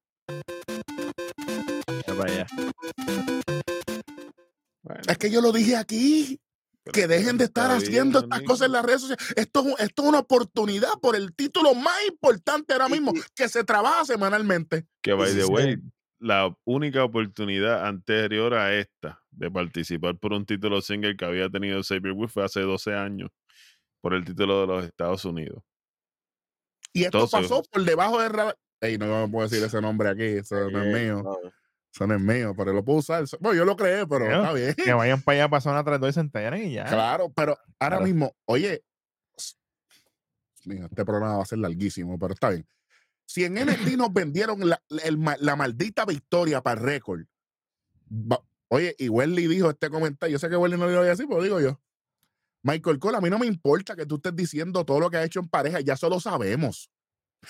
Es 5.09 5.19
que 5.19 5.31
yo 5.31 5.41
lo 5.41 5.53
dije 5.53 5.77
aquí. 5.77 6.41
Que 6.93 7.07
dejen 7.07 7.37
de 7.37 7.45
estar 7.45 7.71
haciendo 7.71 8.21
estas 8.21 8.43
cosas 8.43 8.67
en 8.67 8.73
las 8.73 8.85
redes 8.85 9.01
sociales. 9.03 9.33
Esto, 9.37 9.65
esto 9.79 10.03
es 10.03 10.09
una 10.09 10.19
oportunidad 10.21 10.93
por 11.01 11.17
el 11.17 11.35
título 11.35 11.75
más 11.75 11.97
importante 12.09 12.73
ahora 12.73 12.89
mismo 12.89 13.13
que 13.35 13.49
se 13.49 13.65
trabaja 13.65 14.05
semanalmente. 14.05 14.87
Que 15.03 15.13
by 15.13 15.35
the 15.35 15.45
way, 15.47 15.77
la 16.19 16.57
única 16.65 17.03
oportunidad 17.05 17.87
anterior 17.87 18.55
a 18.55 18.73
esta 18.75 19.21
de 19.31 19.51
participar 19.51 20.17
por 20.19 20.33
un 20.33 20.47
título 20.47 20.81
single 20.81 21.17
que 21.17 21.25
había 21.25 21.49
tenido 21.51 21.83
Xavier 21.83 22.13
Woods 22.13 22.33
fue 22.33 22.45
hace 22.45 22.61
12 22.61 22.95
años 22.95 23.31
por 24.01 24.15
el 24.15 24.25
título 24.25 24.61
de 24.61 24.67
los 24.69 24.85
Estados 24.85 25.25
Unidos. 25.25 25.63
Y 26.93 27.05
esto 27.05 27.19
Entonces- 27.25 27.51
pasó 27.51 27.63
por 27.71 27.85
debajo 27.85 28.21
de. 28.21 28.55
Ey, 28.81 28.97
no 28.99 29.07
me 29.27 29.33
puedo 29.33 29.49
decir 29.49 29.65
ese 29.65 29.81
nombre 29.81 30.09
aquí. 30.09 30.23
Eso 30.23 30.71
no 30.71 30.83
es 30.83 30.87
Eh, 30.97 31.05
mío. 31.05 31.23
no, 31.23 31.37
Eso 31.97 32.07
no 32.07 32.15
es 32.15 32.21
mío, 32.21 32.53
pero 32.55 32.75
lo 32.75 32.85
puedo 32.85 32.99
usar. 32.99 33.25
Bueno, 33.41 33.57
yo 33.57 33.65
lo 33.65 33.75
creé, 33.75 34.07
pero 34.07 34.27
Claro. 34.27 34.43
está 34.43 34.53
bien. 34.53 34.75
Que 34.75 34.93
vayan 34.93 35.23
para 35.23 35.39
allá, 35.39 35.49
pasan 35.49 35.77
a 35.77 35.83
3 35.83 35.99
y 36.07 36.13
se 36.13 36.21
enteren 36.21 36.65
y 36.67 36.75
ya. 36.75 36.85
Claro, 36.85 37.33
pero 37.35 37.57
ahora 37.81 37.97
Claro. 37.97 38.05
mismo, 38.05 38.37
oye, 38.45 38.85
mira, 40.67 40.87
este 40.87 41.05
programa 41.07 41.37
va 41.39 41.43
a 41.43 41.47
ser 41.47 41.59
larguísimo, 41.59 42.19
pero 42.19 42.35
está 42.35 42.51
bien. 42.51 42.67
Si 43.27 43.45
en 43.45 43.55
NXT 43.55 43.97
nos 43.97 44.13
vendieron 44.13 44.69
la, 44.69 44.83
el 45.05 45.19
la 45.41 45.57
maldita 45.57 46.05
victoria 46.05 46.61
para 46.63 46.79
el 46.81 46.87
récord, 46.87 47.23
va- 48.13 48.43
oye, 48.69 48.95
y 48.99 49.09
Welly 49.09 49.47
dijo 49.47 49.71
este 49.71 49.89
comentario, 49.89 50.35
yo 50.35 50.39
sé 50.39 50.51
que 50.51 50.57
Welly 50.57 50.77
no 50.77 50.85
lo 50.85 50.93
iba 50.93 51.01
a 51.01 51.05
decir, 51.05 51.27
pero 51.27 51.43
digo 51.43 51.61
yo. 51.61 51.81
Michael 52.63 52.99
Cole, 52.99 53.17
a 53.17 53.21
mí 53.21 53.31
no 53.31 53.39
me 53.39 53.47
importa 53.47 53.97
que 53.97 54.05
tú 54.07 54.17
estés 54.17 54.35
diciendo 54.37 54.85
todo 54.85 55.01
lo 55.01 55.09
que 55.09 55.17
ha 55.17 55.25
hecho 55.25 55.41
en 55.41 55.49
pareja, 55.49 55.81
ya 55.81 55.95
eso 55.95 56.09
lo 56.11 56.21
sabemos. 56.21 56.91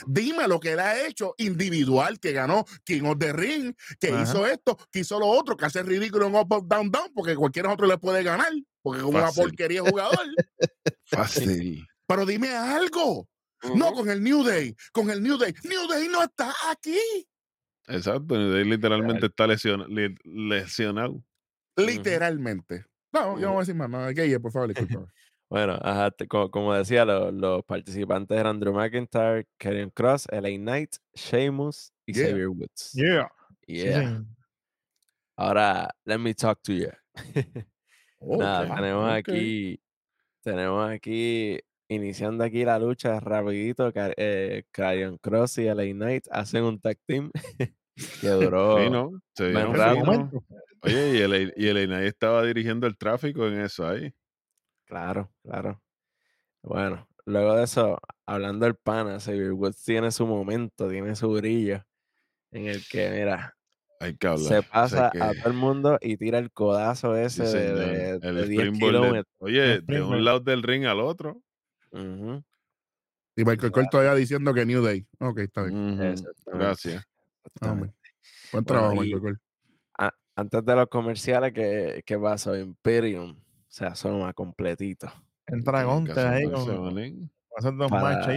Dime 0.06 0.46
lo 0.46 0.60
que 0.60 0.72
él 0.72 0.80
ha 0.80 1.06
hecho 1.06 1.34
individual, 1.38 2.20
que 2.20 2.32
ganó 2.32 2.64
King 2.84 3.02
of 3.04 3.18
the 3.18 3.32
Ring, 3.32 3.74
que 3.98 4.08
Ajá. 4.08 4.22
hizo 4.22 4.46
esto, 4.46 4.76
que 4.90 5.00
hizo 5.00 5.18
lo 5.18 5.26
otro, 5.26 5.56
que 5.56 5.64
hace 5.64 5.82
ridículo 5.82 6.26
en 6.26 6.34
Up, 6.34 6.52
Up, 6.52 6.66
Down, 6.68 6.90
Down, 6.90 7.12
porque 7.14 7.34
cualquier 7.34 7.66
otro 7.66 7.86
le 7.86 7.96
puede 7.98 8.22
ganar, 8.22 8.52
porque 8.82 9.00
es 9.00 9.06
una 9.06 9.30
porquería 9.30 9.82
de 9.82 9.90
jugador. 9.90 10.26
Fácil. 11.04 11.86
Pero 12.06 12.26
dime 12.26 12.54
algo. 12.54 13.28
No 13.74 13.92
con 13.92 14.10
el 14.10 14.22
New 14.22 14.44
Day, 14.44 14.76
con 14.92 15.10
el 15.10 15.22
New 15.22 15.38
Day. 15.38 15.54
New 15.64 15.88
Day 15.88 16.08
no 16.08 16.22
está 16.22 16.52
aquí. 16.70 16.98
Exacto. 17.88 18.38
y 18.38 18.50
de 18.50 18.58
ahí 18.58 18.64
literalmente 18.64 19.26
está 19.26 19.46
lesionado. 19.46 21.22
Literalmente. 21.76 22.84
No, 23.12 23.38
yo 23.38 23.46
no 23.46 23.52
voy 23.52 23.56
a 23.56 23.60
decir 23.60 23.74
más 23.74 23.88
nada. 23.88 24.12
Gaye, 24.12 24.38
por 24.38 24.52
favor, 24.52 24.68
discúlpame. 24.68 25.06
Bueno, 25.48 25.78
ajá, 25.80 26.10
te- 26.10 26.26
co- 26.26 26.50
como, 26.50 26.74
decía, 26.74 27.04
lo- 27.04 27.30
los 27.30 27.64
participantes 27.64 28.36
eran 28.36 28.58
Drew 28.58 28.72
McIntyre, 28.74 29.46
Karrion 29.58 29.90
Cross, 29.90 30.26
LA 30.32 30.56
Knight, 30.58 30.96
Sheamus 31.14 31.92
y 32.04 32.12
Yeah. 32.14 32.26
Xavier 32.28 32.48
Woods. 32.48 32.92
Yeah. 32.94 33.28
Sí, 33.66 33.74
Yeah. 33.84 34.24
Ahora, 35.36 35.90
let 36.04 36.18
me 36.18 36.34
talk 36.34 36.60
to 36.62 36.72
you. 36.72 36.88
Nada, 38.20 38.62
Ok, 38.62 38.74
tenemos 38.76 39.10
aquí, 39.12 39.80
tenemos 40.42 40.90
aquí, 40.90 41.60
iniciando 41.88 42.42
aquí 42.42 42.64
la 42.64 42.78
lucha 42.78 43.20
rapidito, 43.20 43.92
eh, 43.94 44.64
Karrion 44.72 45.18
Cross 45.18 45.58
y 45.58 45.66
LA 45.68 45.92
Knight 45.92 46.26
hacen 46.30 46.64
un 46.64 46.80
tag 46.80 46.98
team 47.06 47.30
que 48.20 48.28
duró 48.28 48.78
Sí, 48.82 48.90
¿no? 48.90 49.10
Finos. 49.36 50.06
momento. 50.06 50.44
Oye, 50.82 51.18
y 51.18 51.20
el, 51.20 51.54
y 51.56 51.68
el 51.68 51.78
Inay 51.84 52.06
estaba 52.06 52.42
dirigiendo 52.44 52.86
el 52.86 52.96
tráfico 52.96 53.46
en 53.46 53.60
eso 53.60 53.86
ahí. 53.86 54.12
Claro, 54.86 55.30
claro. 55.42 55.82
Bueno, 56.62 57.06
luego 57.24 57.54
de 57.56 57.64
eso, 57.64 57.98
hablando 58.24 58.64
del 58.66 58.76
pana, 58.76 59.18
Xavier 59.20 59.52
Woods 59.52 59.82
tiene 59.84 60.10
su 60.10 60.26
momento, 60.26 60.88
tiene 60.88 61.14
su 61.16 61.30
brillo, 61.32 61.84
en 62.52 62.66
el 62.66 62.86
que, 62.88 63.10
mira, 63.10 63.56
Hay 64.00 64.16
que 64.16 64.26
hablar. 64.26 64.46
se 64.48 64.58
O 64.58 64.62
sea, 64.62 64.70
pasa 64.70 65.06
a 65.08 65.34
todo 65.34 65.46
el 65.48 65.54
mundo 65.54 65.98
y 66.00 66.16
tira 66.16 66.38
el 66.38 66.52
codazo 66.52 67.14
sí, 67.16 67.20
ese 67.22 67.42
de, 67.44 67.50
señor, 67.50 67.76
de, 67.78 68.10
el 68.10 68.20
de 68.20 68.48
10 68.48 68.62
springboard 68.66 68.92
de- 68.94 69.00
kilómetros. 69.00 69.34
Oye, 69.38 69.80
de 69.80 70.02
un 70.02 70.24
lado 70.24 70.40
del 70.40 70.62
ring 70.62 70.84
al 70.86 71.00
otro. 71.00 71.42
Ujú, 71.92 72.42
Y 73.36 73.44
Michael 73.44 73.72
Cole 73.72 73.88
todavía 73.90 74.14
diciendo 74.14 74.54
que 74.54 74.64
New 74.66 74.82
Day. 74.82 75.06
Ok, 75.20 75.38
está 75.40 75.62
bien. 75.64 75.76
Ujú, 75.94 76.02
exactamente, 76.04 76.64
Gracias. 76.64 76.96
Ah, 77.04 77.08
exactamente. 77.44 77.72
hombre. 77.72 77.94
Buen 78.52 78.64
Bueno, 78.64 78.80
trabajo, 78.80 78.94
y- 78.94 78.98
Michael 79.06 79.20
Cole. 79.22 79.36
a- 79.98 80.14
antes 80.36 80.64
de 80.64 80.76
los 80.76 80.86
comerciales, 80.88 81.52
¿qué, 81.52 82.02
qué 82.04 82.18
pasó? 82.18 82.56
Imperium 82.56 83.36
se 83.68 83.84
asoma 83.86 84.32
completito. 84.32 85.10
Entra 85.46 85.84
Gonte 85.84 86.18
ahí 86.20 86.44
con, 86.44 86.54
esos 86.54 86.66
dos 87.76 87.88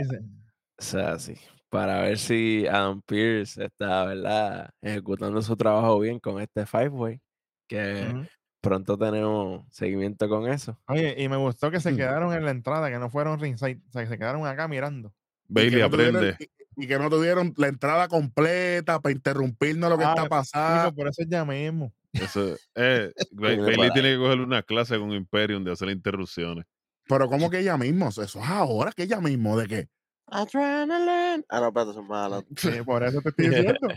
se- 0.07 0.19
O 0.19 0.81
sea, 0.81 1.19
sí. 1.19 1.35
Para 1.69 2.01
ver 2.01 2.17
si 2.17 2.65
Adam 2.67 3.01
Pierce 3.03 3.65
está, 3.65 4.05
¿verdad? 4.05 4.69
Ejecutando 4.81 5.41
su 5.41 5.55
trabajo 5.55 5.99
bien 5.99 6.19
con 6.19 6.41
este 6.41 6.65
Five 6.65 6.89
Way. 6.89 7.21
Que 7.67 8.27
pronto 8.61 8.97
tenemos 8.97 9.65
seguimiento 9.71 10.27
con 10.27 10.47
eso. 10.49 10.77
Oye, 10.87 11.15
y 11.21 11.29
me 11.29 11.37
gustó 11.37 11.69
que 11.69 11.79
se 11.79 11.95
quedaron 11.95 12.33
en 12.33 12.43
la 12.45 12.51
entrada, 12.51 12.89
que 12.89 12.97
no 12.97 13.09
fueron 13.09 13.39
ringside, 13.39 13.79
o 13.87 13.91
sea, 13.91 14.03
que 14.03 14.09
se 14.09 14.17
quedaron 14.17 14.45
acá 14.47 14.67
mirando. 14.67 15.13
Bailey 15.47 15.81
no 15.81 15.89
tuvieron- 15.89 16.15
aprende. 16.17 16.49
y, 16.75 16.83
y 16.83 16.87
que 16.87 16.97
no 16.97 17.09
tuvieron 17.09 17.53
la 17.57 17.67
entrada 17.67 18.07
completa 18.07 18.99
para 18.99 19.13
interrumpirnos 19.13 19.89
lo 19.89 19.97
que 19.97 20.05
Ah, 20.05 20.09
está 20.09 20.21
Chico, 20.23 20.29
pasando. 20.29 20.95
por 20.95 21.07
eso 21.07 21.23
ya 21.27 21.45
mismo. 21.45 21.93
Eso, 22.13 22.55
eh, 22.75 23.11
Bailey 23.31 23.91
tiene 23.93 24.11
que 24.13 24.17
coger 24.17 24.39
una 24.41 24.63
clase 24.63 24.97
con 24.97 25.11
Imperium 25.11 25.63
de 25.63 25.71
hacer 25.71 25.89
interrupciones. 25.89 26.65
Pero 27.07 27.27
¿cómo 27.27 27.49
que 27.49 27.59
ella 27.59 27.77
mismo? 27.77 28.09
Eso 28.09 28.23
es 28.23 28.35
ahora 28.35 28.91
que 28.91 29.03
ella 29.03 29.19
mismo, 29.19 29.57
¿de 29.57 29.67
qué? 29.67 29.89
Adrenaline. 30.27 31.43
Ah, 31.49 31.59
no, 31.59 31.67
es 31.69 32.07
más 32.07 32.11
adelante. 32.31 32.53
Sí, 32.55 32.83
por 32.85 33.03
eso 33.03 33.21
te 33.21 33.29
estoy 33.29 33.47
diciendo. 33.49 33.93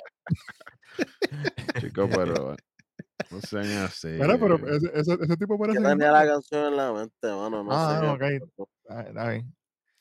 Chicos, 1.78 2.10
pero 2.14 2.56
no 3.30 3.40
sean 3.40 3.66
así. 3.84 4.16
Bueno, 4.16 4.38
pero 4.38 4.56
ese, 4.68 4.90
ese, 4.94 5.14
ese 5.20 5.36
tipo 5.36 5.56
Yo 5.58 5.58
parece. 5.58 5.82
tenía 5.82 6.12
la 6.12 6.26
canción 6.26 6.66
en 6.68 6.76
la 6.76 6.92
mente, 6.92 7.28
mano. 7.28 7.62
No 7.64 7.72
Ah, 7.72 8.16
sé. 8.18 8.36
ok. 8.56 8.66
Está 9.08 9.30
bien. 9.30 9.54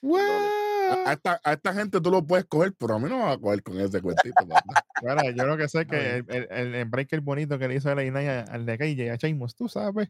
A, 0.03 1.09
a 1.09 1.13
esta, 1.13 1.39
a 1.43 1.53
esta 1.53 1.73
gente 1.73 2.01
tú 2.01 2.11
lo 2.11 2.25
puedes 2.25 2.45
coger, 2.45 2.73
pero 2.77 2.95
a 2.95 2.99
mí 2.99 3.07
no 3.09 3.17
me 3.17 3.23
va 3.23 3.31
a 3.33 3.37
coger 3.37 3.63
con 3.63 3.79
ese 3.79 4.01
cuentito. 4.01 4.35
Bueno, 5.01 5.21
yo 5.31 5.45
lo 5.45 5.57
que 5.57 5.67
sé 5.69 5.81
es 5.81 5.87
que 5.87 6.15
el, 6.17 6.25
el, 6.27 6.47
el, 6.51 6.75
el 6.75 6.85
breaker 6.85 7.21
bonito 7.21 7.57
que 7.57 7.67
le 7.67 7.75
hizo 7.75 7.91
el 7.91 8.05
Inay 8.05 8.27
al 8.49 8.65
de 8.65 8.77
KJ, 8.77 9.11
a 9.11 9.15
Sheamus, 9.15 9.55
tú 9.55 9.69
sabes, 9.69 10.09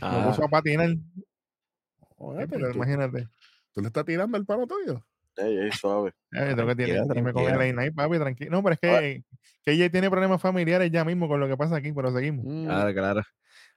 lo 0.00 0.06
Ah, 0.06 0.24
puso 0.28 0.44
a 0.44 0.48
patinar. 0.48 0.90
Sí, 0.90 2.46
pero 2.48 2.70
tú, 2.70 2.76
imagínate. 2.76 3.28
tú 3.72 3.80
le 3.80 3.88
estás 3.88 4.04
tirando 4.04 4.36
el 4.38 4.46
palo 4.46 4.66
tuyo. 4.66 5.04
Ey, 5.36 5.58
ey, 5.58 5.72
suave. 5.72 6.12
Eh, 6.32 6.52
tengo 6.54 6.66
que 6.68 6.76
tiene, 6.76 6.92
Tranquila, 6.94 7.14
dime 7.14 7.32
con 7.32 7.42
el. 7.44 7.68
Inay, 7.70 7.90
papi, 7.90 8.18
tranquilo. 8.18 8.50
No, 8.52 8.62
pero 8.62 8.76
es 8.80 8.88
Ahora- 8.88 9.00
que 9.00 9.24
KJ 9.64 9.90
tiene 9.90 10.08
problemas 10.10 10.40
familiares 10.40 10.90
ya 10.92 11.04
mismo 11.04 11.26
con 11.26 11.40
lo 11.40 11.48
que 11.48 11.56
pasa 11.56 11.76
aquí, 11.76 11.92
pero 11.92 12.12
seguimos. 12.12 12.44
Mm, 12.46 12.64
Claro, 12.66 12.92
claro. 12.94 13.22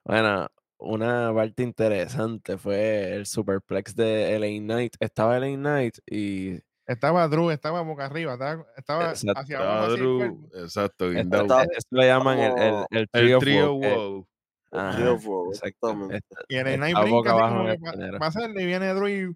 Bueno, 0.04 0.48
una 0.78 1.34
parte 1.34 1.64
interesante 1.64 2.58
fue 2.58 3.14
el 3.16 3.26
superplex 3.26 3.96
de 3.96 4.38
LA 4.40 4.60
Knight. 4.60 4.96
Estaba 5.00 5.40
LA 5.40 5.56
Knight 5.56 5.98
y 6.06 6.60
Estaba 6.88 7.28
Drew, 7.28 7.50
estaba 7.50 7.82
boca 7.82 8.06
arriba, 8.06 8.34
estaba, 8.34 8.66
estaba 8.78 9.10
Exacto. 9.12 9.40
hacia 9.42 9.58
abajo. 9.60 9.86
el 9.94 10.00
Drew, 10.00 10.50
exacto. 10.54 11.12
Estaba- 11.12 11.64
eso 11.64 11.88
lo 11.90 12.04
llaman 12.04 12.40
el, 12.40 12.52
el, 12.60 12.74
el 12.92 12.98
El 13.00 13.08
trio, 13.10 13.40
trío 13.40 13.68
Four, 13.68 13.82
que- 13.82 13.96
wow. 13.96 14.28
ajá, 14.72 14.96
Trio 14.98 15.18
Four, 15.20 15.48
exacto. 15.56 15.68
exactamente. 15.90 16.28
Y 16.48 16.56
el 16.58 16.68
Inay 16.68 16.90
estaba 16.92 17.06
brinca 17.06 17.32
así 17.32 17.40
como 17.40 17.70
en 17.70 17.82
que 17.82 18.56
el 18.56 18.62
y 18.62 18.66
viene 18.66 18.94
Drew 18.94 19.08
y 19.08 19.36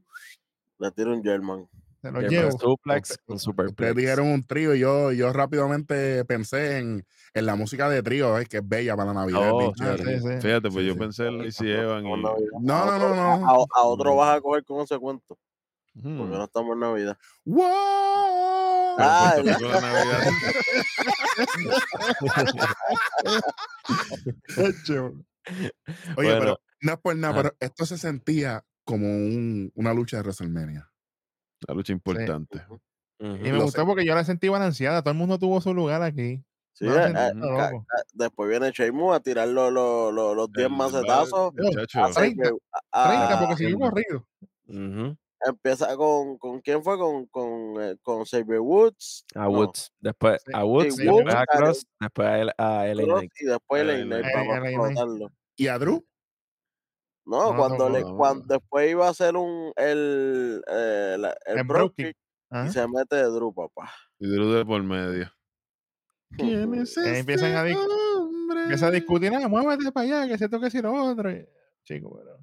Le 0.80 0.92
tiro 0.92 1.14
un 1.14 1.24
German. 1.24 1.68
Se 2.02 2.12
lo 2.12 2.20
German 2.22 2.30
llevo. 2.30 2.60
suplex 2.60 3.18
Ustedes 3.28 3.96
dijeron 3.96 4.28
un 4.28 4.44
trío 4.46 4.74
y 4.76 4.80
yo, 4.80 5.12
yo 5.12 5.32
rápidamente 5.34 6.24
pensé 6.26 6.78
en, 6.80 7.06
en 7.34 7.46
la 7.46 7.56
música 7.56 7.90
de 7.90 8.02
trío, 8.04 8.36
ay, 8.36 8.46
que 8.46 8.58
es 8.58 8.68
bella 8.68 8.96
para 8.96 9.14
la 9.14 9.22
Navidad. 9.22 9.48
es 9.48 9.52
Oh, 9.54 9.74
Ah, 9.82 9.96
chévere. 9.96 10.20
sí, 10.20 10.28
sí. 10.28 10.42
Fíjate, 10.42 10.70
pues 10.70 10.76
Sí, 10.76 10.86
yo 10.88 10.94
sí. 10.94 11.00
pensé 11.00 11.28
en 11.28 11.42
Evan 11.68 12.06
y. 12.06 12.10
Navidad. 12.22 12.36
No, 12.62 12.86
no, 12.86 13.00
no, 13.00 13.16
no. 13.16 13.50
A, 13.50 13.66
a 13.80 13.84
otro 13.84 14.16
vas 14.16 14.38
a 14.38 14.42
coger 14.42 14.64
con 14.64 14.82
ese 14.82 14.98
cuento. 14.98 15.38
Hmm, 15.96 16.18
Porque 16.20 16.38
no 16.38 16.44
estamos 16.46 16.74
en 16.74 16.80
Navidad. 16.80 17.18
¡Wow! 17.46 17.66
Ah, 19.02 19.34
Navidad. 19.44 20.22
Oye, 24.98 25.72
Bueno. 26.16 26.40
pero 26.40 26.62
no 26.82 26.94
es 26.94 27.00
por 27.00 27.16
nada, 27.16 27.34
Ajá. 27.34 27.44
pero 27.44 27.56
esto 27.60 27.86
se 27.86 27.98
sentía 27.98 28.64
como 28.86 29.08
un- 29.08 29.72
una 29.76 29.94
lucha 29.94 30.18
de 30.18 30.24
WrestleMania. 30.24 30.89
La 31.68 31.74
lucha 31.74 31.94
importante. 31.94 32.62
Ujú. 32.70 32.80
Y 33.20 33.26
me 33.52 33.52
Lo 33.52 33.64
gustó 33.64 33.82
sé. 33.82 33.86
porque 33.88 34.06
yo 34.06 34.16
la 34.16 34.24
sentí 34.24 34.48
balanceada. 34.48 35.02
Todo 35.02 35.12
el 35.12 35.18
mundo 35.18 35.38
tuvo 35.38 35.60
su 35.62 35.74
lugar 35.74 36.02
aquí. 36.02 36.44
Sí, 36.74 36.86
No 36.86 36.94
la 36.96 37.08
eh, 37.30 37.34
eh, 37.34 37.82
después 38.14 38.50
viene 38.50 38.72
Sheamus 38.72 39.14
a 39.16 39.20
tirar 39.20 39.50
los, 39.50 39.72
los, 39.74 40.14
los, 40.14 40.36
los 40.36 40.52
10 40.54 40.68
El- 40.68 40.74
macetazos. 40.74 41.54
Muchacho, 41.54 42.00
a 42.00 42.10
Xavier- 42.14 42.36
30, 42.36 42.50
a- 42.94 43.08
30 43.10 43.34
a- 43.36 43.40
porque 43.40 43.56
siguió 43.58 43.80
corrido. 43.80 44.26
Ujú. 44.68 45.18
empieza 45.46 45.96
con, 45.98 46.38
con 46.38 46.60
quién 46.62 46.84
fue 46.84 46.98
con 46.98 47.26
con, 47.28 47.82
eh, 47.82 47.96
con 48.02 48.24
Xavier 48.26 48.60
Woods 48.60 49.26
A 49.36 49.44
No. 49.46 49.50
Woods, 49.52 49.92
después 50.00 50.42
Sí, 50.46 50.52
a 50.54 50.64
Woods, 50.66 50.96
sí, 50.96 51.04
después 51.04 51.24
Woods, 51.26 51.34
a 51.36 51.40
a- 51.42 51.46
Cross, 51.46 51.88
después 52.00 52.28
a, 52.28 52.40
L- 52.40 52.52
a 52.58 52.86
LA 52.88 53.04
Cross, 53.04 53.24
y 53.40 53.46
después 53.46 53.84
LA 53.86 53.94
para 54.22 54.44
LA 54.44 54.60
Knight. 54.60 54.74
explotarlo. 54.76 55.32
¿Y 55.56 55.68
a 55.68 55.80
Drew? 55.80 56.06
No, 57.30 57.52
No, 57.52 57.58
cuando 57.58 57.90
no, 57.90 57.96
le 57.96 58.02
no. 58.02 58.18
cuando 58.18 58.46
después 58.56 58.90
iba 58.90 59.06
a 59.08 59.12
hacer 59.12 59.36
un 59.36 59.72
el 59.76 60.64
eh, 60.68 61.16
el, 61.46 61.58
El 61.60 61.92
Kick. 61.96 62.18
Ajá. 62.50 62.68
y 62.68 62.72
se 62.74 62.88
mete 62.88 63.16
de 63.18 63.24
Drew, 63.26 63.54
papá. 63.54 63.92
y 64.18 64.28
Drew 64.28 64.52
de 64.52 64.66
por 64.66 64.82
medio. 64.82 65.32
¿Quién 66.38 66.74
es 66.74 66.98
Eh, 66.98 67.20
empiezan 67.20 67.54
a 67.56 67.68
este? 67.68 67.80
Empieza 68.64 68.88
a 68.88 68.92
discutir, 68.92 69.32
ah, 69.34 69.48
muévete 69.48 69.92
para 69.92 70.06
allá, 70.22 70.28
que 70.28 70.38
se 70.38 70.50
toque 70.50 70.70
si 70.72 70.82
lo 70.82 70.92
otro. 70.94 71.30
Chico, 71.84 72.16
pero. 72.18 72.38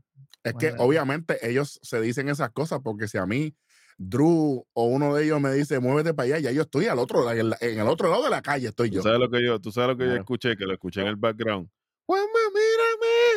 Es 0.44 0.54
que 0.54 0.72
obviamente 0.78 1.38
ellos 1.48 1.80
se 1.82 2.00
dicen 2.00 2.28
esas 2.28 2.50
cosas 2.50 2.78
porque 2.82 3.08
si 3.08 3.18
a 3.18 3.26
mí 3.26 3.56
Drew 3.98 4.64
o 4.72 4.84
uno 4.84 5.14
de 5.16 5.24
ellos 5.24 5.40
me 5.40 5.52
dice 5.52 5.80
muévete 5.80 6.14
para 6.14 6.26
allá, 6.26 6.38
ya 6.38 6.50
yo 6.52 6.62
estoy 6.62 6.86
al 6.86 7.00
otro 7.00 7.28
en, 7.32 7.50
la- 7.50 7.58
en 7.60 7.80
el 7.80 7.88
otro 7.88 8.08
lado 8.08 8.22
de 8.22 8.30
la 8.30 8.42
calle 8.42 8.68
estoy 8.68 8.90
¿Tú 8.90 8.96
yo. 8.96 9.02
sabes 9.02 9.18
lo 9.18 9.28
que 9.30 9.44
yo, 9.44 9.58
tú 9.60 9.72
sabes 9.72 9.90
lo 9.90 9.96
que 9.96 10.04
yo 10.06 10.14
escuché, 10.14 10.56
que 10.56 10.64
lo 10.64 10.74
escuché 10.74 11.00
en 11.00 11.08
el 11.08 11.16
background. 11.16 11.68
Juanma, 12.06 12.26
mírame. 12.54 13.35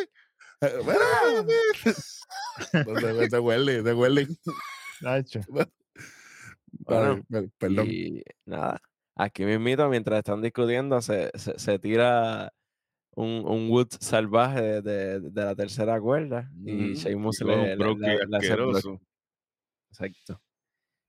Mira. 0.60 1.44
Entonces, 2.72 3.16
ese 3.22 3.38
huele, 3.38 3.82
huele. 3.94 4.28
Nacho. 5.00 5.40
Bueno, 6.72 7.22
per- 7.28 7.50
perdón. 7.58 7.88
Y 7.90 8.22
nada, 8.46 8.80
aquí 9.16 9.44
mismito, 9.44 9.88
mientras 9.88 10.18
están 10.18 10.40
discutiendo, 10.40 11.00
se, 11.02 11.30
se, 11.34 11.58
se 11.58 11.78
tira 11.78 12.52
un, 13.16 13.44
un 13.46 13.70
Woods 13.70 13.98
salvaje 14.00 14.60
de, 14.62 14.82
de- 14.82 15.20
de 15.20 15.44
la 15.44 15.54
tercera 15.54 16.00
cuerda 16.00 16.50
y 16.64 16.94
Sheamus 16.94 17.40
y 17.40 17.44
un 17.44 17.50
le, 17.50 17.76
le- 17.76 17.76
le- 17.96 18.36
hace. 18.36 18.46
Exacto. 19.90 20.40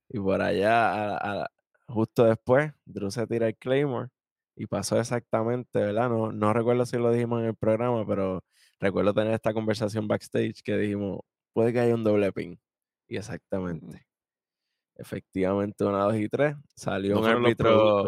Y 0.10 0.20
por 0.20 0.42
allá, 0.42 0.92
a- 1.16 1.44
a- 1.44 1.52
justo 1.88 2.26
después, 2.26 2.74
Drew 2.86 3.12
se 3.12 3.26
tira 3.28 3.48
el 3.48 3.56
Claymore 3.56 4.10
y 4.56 4.66
pasó 4.66 5.00
exactamente, 5.00 5.80
¿verdad? 5.80 6.10
No, 6.10 6.32
no 6.32 6.54
recuerdo 6.54 6.86
si 6.86 6.98
lo 6.98 7.12
dijimos 7.12 7.42
en 7.42 7.48
el 7.48 7.56
programa, 7.56 8.06
pero 8.06 8.44
recuerdo 8.82 9.14
tener 9.14 9.34
esta 9.34 9.54
conversación 9.54 10.08
backstage 10.08 10.62
que 10.64 10.76
dijimos, 10.78 11.20
puede 11.54 11.72
que 11.72 11.80
haya 11.80 11.96
un 11.96 12.04
doble 12.04 12.34
pin. 12.34 12.60
Y 13.08 13.18
exactamente. 13.18 14.06
Efectivamente, 14.96 15.86
una, 15.86 16.04
dos 16.04 16.16
y 16.18 16.28
tres. 16.28 16.56
Salió 16.76 17.16
No 17.16 17.22
un 17.22 17.28
árbitro. 17.28 18.04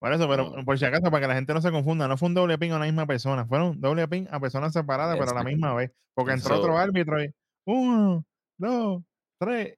Por 0.00 0.12
eso, 0.12 0.28
pero 0.28 0.50
No. 0.56 0.64
por 0.64 0.78
si 0.78 0.84
acaso, 0.84 1.10
para 1.10 1.20
que 1.20 1.28
la 1.28 1.34
gente 1.34 1.52
no 1.52 1.60
se 1.60 1.72
confunda, 1.72 2.06
no 2.06 2.16
fue 2.16 2.28
un 2.28 2.34
doble 2.34 2.56
pin 2.56 2.72
a 2.72 2.76
una 2.76 2.84
misma 2.84 3.06
persona, 3.06 3.46
fueron 3.46 3.80
doble 3.80 4.06
pin 4.06 4.28
a 4.30 4.38
personas 4.38 4.72
separadas, 4.72 5.18
pero 5.18 5.32
a 5.32 5.34
la 5.34 5.44
misma 5.44 5.74
vez. 5.74 5.90
Porque 6.14 6.32
entró 6.32 6.58
otro 6.58 6.78
árbitro 6.78 7.22
y 7.22 7.32
uno, 7.66 8.24
dos, 8.58 9.02
tres. 9.40 9.76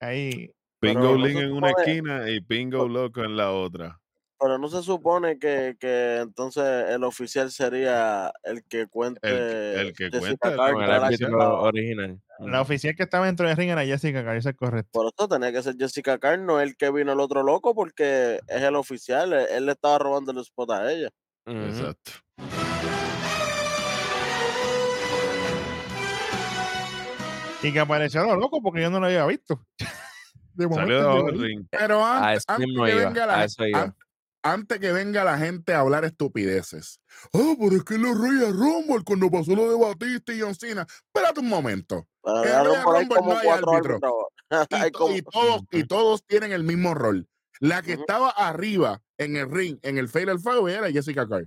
Ahí. 0.00 0.50
Pingo 0.80 1.14
Link 1.16 1.38
en 1.38 1.52
una 1.52 1.70
esquina 1.70 2.28
y 2.28 2.40
Pingo 2.40 2.86
Loco 2.88 3.24
en 3.24 3.36
la 3.36 3.52
otra. 3.52 3.98
Pero 4.44 4.58
no 4.58 4.68
se 4.68 4.82
supone 4.82 5.38
que, 5.38 5.74
que 5.80 6.18
entonces 6.18 6.90
el 6.90 7.02
oficial 7.04 7.50
sería 7.50 8.30
el 8.42 8.62
que 8.64 8.86
cuente. 8.88 9.20
el 9.80 9.94
que 9.94 10.10
cuenta, 10.10 10.48
el- 10.48 10.54
el 11.14 11.30
la 11.32 11.54
original. 11.54 12.20
La 12.40 12.60
oficial 12.60 12.94
que 12.94 13.04
estaba 13.04 13.24
dentro 13.24 13.48
del 13.48 13.56
ring 13.56 13.70
era 13.70 13.86
Jessica 13.86 14.22
Carter, 14.22 14.36
eso 14.36 14.50
es 14.50 14.56
correcto. 14.56 14.90
Por 14.92 15.06
eso 15.06 15.28
tenía 15.28 15.50
que 15.50 15.62
ser 15.62 15.76
Jessica 15.78 16.18
Carter, 16.18 16.40
no 16.40 16.60
el 16.60 16.76
que 16.76 16.90
vino 16.90 17.14
el 17.14 17.20
otro 17.20 17.42
loco, 17.42 17.74
porque 17.74 18.38
es 18.46 18.62
el 18.62 18.76
oficial. 18.76 19.32
Él, 19.32 19.46
él 19.50 19.64
le 19.64 19.72
estaba 19.72 19.96
robando 19.98 20.32
el 20.32 20.38
spot 20.38 20.70
a 20.72 20.92
ella. 20.92 21.08
Exacto. 21.46 22.10
Y 27.62 27.72
que 27.72 27.80
apareció 27.80 28.22
lo 28.24 28.36
loco 28.36 28.60
porque 28.62 28.82
yo 28.82 28.90
no 28.90 29.00
lo 29.00 29.06
había 29.06 29.24
visto. 29.26 29.64
De 30.52 30.68
momento. 30.68 31.26
Pero 31.70 32.04
A 32.04 32.28
antes, 32.28 32.44
eso 32.44 32.52
antes 32.52 32.66
que 32.66 32.72
iba. 32.92 33.04
venga 33.08 33.26
la 33.26 33.48
Antes 34.46 34.78
que 34.78 34.92
venga 34.92 35.24
la 35.24 35.38
gente 35.38 35.72
a 35.72 35.80
hablar 35.80 36.04
estupideces. 36.04 37.00
Oh, 37.32 37.56
pero 37.58 37.76
es 37.76 37.84
que 37.84 37.96
los 37.96 38.14
Royal 38.14 38.52
Rumble 38.52 39.02
cuando 39.02 39.30
pasó 39.30 39.56
lo 39.56 39.70
de 39.70 39.82
Batista 39.82 40.34
y 40.34 40.40
John 40.40 40.54
Cena. 40.54 40.86
Espérate 41.06 41.40
un 41.40 41.48
momento. 41.48 42.06
En 42.24 42.64
Royal 42.64 42.82
Rumble 42.84 43.20
no 43.24 43.38
hay 43.38 43.48
árbitro. 43.48 44.00
y, 44.86 44.90
como- 44.92 45.22
todos, 45.32 45.62
y 45.70 45.84
todos 45.84 46.22
tienen 46.26 46.52
el 46.52 46.62
mismo 46.62 46.92
rol. 46.92 47.26
La 47.60 47.80
que 47.80 47.94
estaba 47.94 48.28
arriba 48.28 49.00
en 49.16 49.36
el 49.36 49.50
ring, 49.50 49.78
en 49.80 49.96
el 49.96 50.10
Fatal 50.10 50.38
Five, 50.38 50.74
era 50.74 50.90
Jessica 50.90 51.26
Carr. 51.26 51.46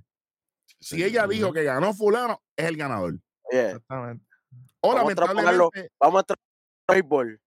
Si 0.80 1.04
ella 1.04 1.27
dijo 1.27 1.54
que 1.54 1.63
ganó 1.63 1.94
fulano, 1.94 2.42
es 2.56 2.66
el 2.66 2.77
ganador. 2.77 3.20
Oye, 3.44 3.66
Exactamente. 3.68 4.25
O 4.82 4.96
Vamos 4.96 5.13
a 5.18 5.80
vamos 6.00 6.24
a 6.30 6.34
al 6.34 6.96
béisbol. 6.96 7.39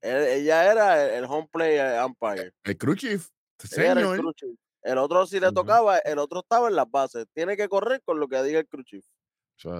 Él- 0.00 0.26
ella 0.26 0.72
era 0.72 1.04
el, 1.04 1.10
el 1.22 1.24
home 1.24 1.48
play 1.52 1.76
eh, 1.78 2.02
umpire. 2.04 2.52
el 2.64 2.78
crew 2.78 2.94
chief, 2.96 3.28
Ella 3.72 3.82
era 3.92 3.92
el 3.92 3.98
señor, 4.06 4.18
crew 4.18 4.32
chief. 4.32 4.58
El 4.88 4.98
otro, 4.98 5.26
si 5.26 5.38
le 5.38 5.52
tocaba, 5.52 5.98
el 5.98 6.18
otro 6.18 6.40
estaba 6.40 6.68
en 6.68 6.76
las 6.76 6.90
bases. 6.90 7.26
Tiene 7.34 7.56
que 7.56 7.68
correr 7.68 8.00
con 8.04 8.18
lo 8.18 8.26
que 8.28 8.42
diga 8.42 8.58
el 8.58 8.66
crew 8.66 8.82
chief. 8.84 9.04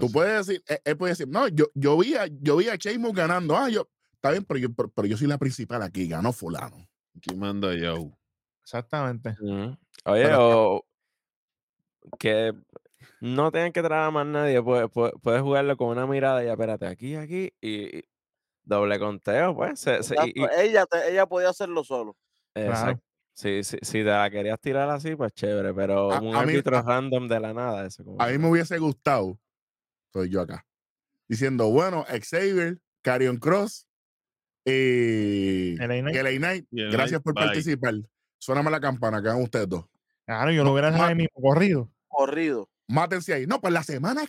tú 0.01 0.11
puedes 0.13 0.47
decir, 0.47 0.63
él, 0.67 0.79
él 0.85 0.97
puede 0.97 1.13
decir, 1.13 1.29
no, 1.29 1.49
yo, 1.49 1.67
yo 1.75 1.97
vi 1.97 2.15
a, 2.17 2.27
yo 2.27 2.57
vi 2.57 2.69
a 2.69 2.77
Sheamus 2.77 3.13
ganando. 3.15 3.57
Ah, 3.57 3.69
yo, 3.71 3.89
está 4.13 4.31
bien, 4.33 4.45
pero 4.45 4.59
yo, 4.61 4.69
pero, 4.75 4.91
pero 4.91 5.09
yo 5.09 5.17
soy 5.17 5.27
la 5.29 5.39
principal 5.39 5.83
aquí, 5.83 6.09
ganó 6.09 6.33
fulano. 6.33 6.77
Aquí 7.17 7.35
manda 7.35 7.75
Yahoo. 7.75 8.17
Exactamente. 8.63 9.35
Oye, 10.05 10.23
Pero- 10.25 10.73
o 10.77 10.85
que 12.19 12.53
no 13.21 13.51
tienen 13.51 13.73
que 13.73 13.83
traer 13.83 14.03
a 14.05 14.11
más 14.11 14.27
nadie, 14.27 14.63
puedes, 14.63 14.89
puedes, 14.91 15.43
jugarlo 15.43 15.77
con 15.77 15.89
una 15.89 16.07
mirada 16.07 16.45
y 16.45 16.49
espérate, 16.49 16.87
aquí, 16.87 17.15
aquí, 17.17 17.53
y, 17.61 17.99
y 17.99 18.05
doble 18.63 18.99
conteo, 18.99 19.55
pues. 19.55 19.81
se- 19.81 20.03
se- 20.03 20.15
y- 20.17 20.33
y- 20.35 20.43
Exacto, 20.45 20.61
ella, 20.61 20.87
te- 20.87 21.11
ella 21.13 21.27
podía 21.27 21.49
hacerlo 21.51 21.83
solo. 21.85 22.17
exacto. 22.55 23.03
Si, 23.39 23.63
si, 23.63 23.77
si 23.83 23.93
te 23.99 24.05
la 24.05 24.29
querías 24.31 24.59
tirar 24.61 24.91
así, 24.91 25.15
pues 25.15 25.33
chévere, 25.33 25.73
pero 25.73 26.11
A- 26.11 26.21
un 26.21 26.35
a 26.35 26.41
árbitro 26.41 26.83
random 26.83 27.29
de 27.29 27.39
la 27.39 27.55
nada, 27.55 27.87
eso 27.87 28.05
como 28.05 28.21
A 28.21 28.27
que 28.27 28.33
mí 28.33 28.39
no. 28.39 28.45
me 28.47 28.51
hubiese 28.51 28.79
gustado, 28.79 29.39
soy 30.13 30.29
yo 30.29 30.41
acá, 30.41 30.67
diciendo, 31.29 31.71
bueno, 31.71 32.05
Xavier, 32.09 32.81
Carion 33.01 33.37
Cross 33.37 33.87
y 34.65 35.77
LA 35.79 36.37
Knight. 36.39 36.67
Gracias 36.71 37.21
por 37.23 37.35
bye. 37.35 37.45
participar. 37.47 37.95
Suéname 38.39 38.71
la 38.73 38.81
campana, 38.81 39.23
que 39.23 39.29
hagan 39.29 39.43
ustedes 39.43 39.69
dos. 39.69 39.85
Claro, 40.27 40.51
yo 40.51 40.65
lo 40.65 40.73
hubiera 40.73 40.91
dejado 40.91 41.09
ahí 41.09 41.15
mismo 41.15 41.41
corrido. 41.41 41.91
Corrido. 42.09 42.69
Mátense 42.89 43.35
ahí. 43.35 43.47
No, 43.47 43.61
pues 43.61 43.73
la 43.73 43.83
semana 43.83 44.25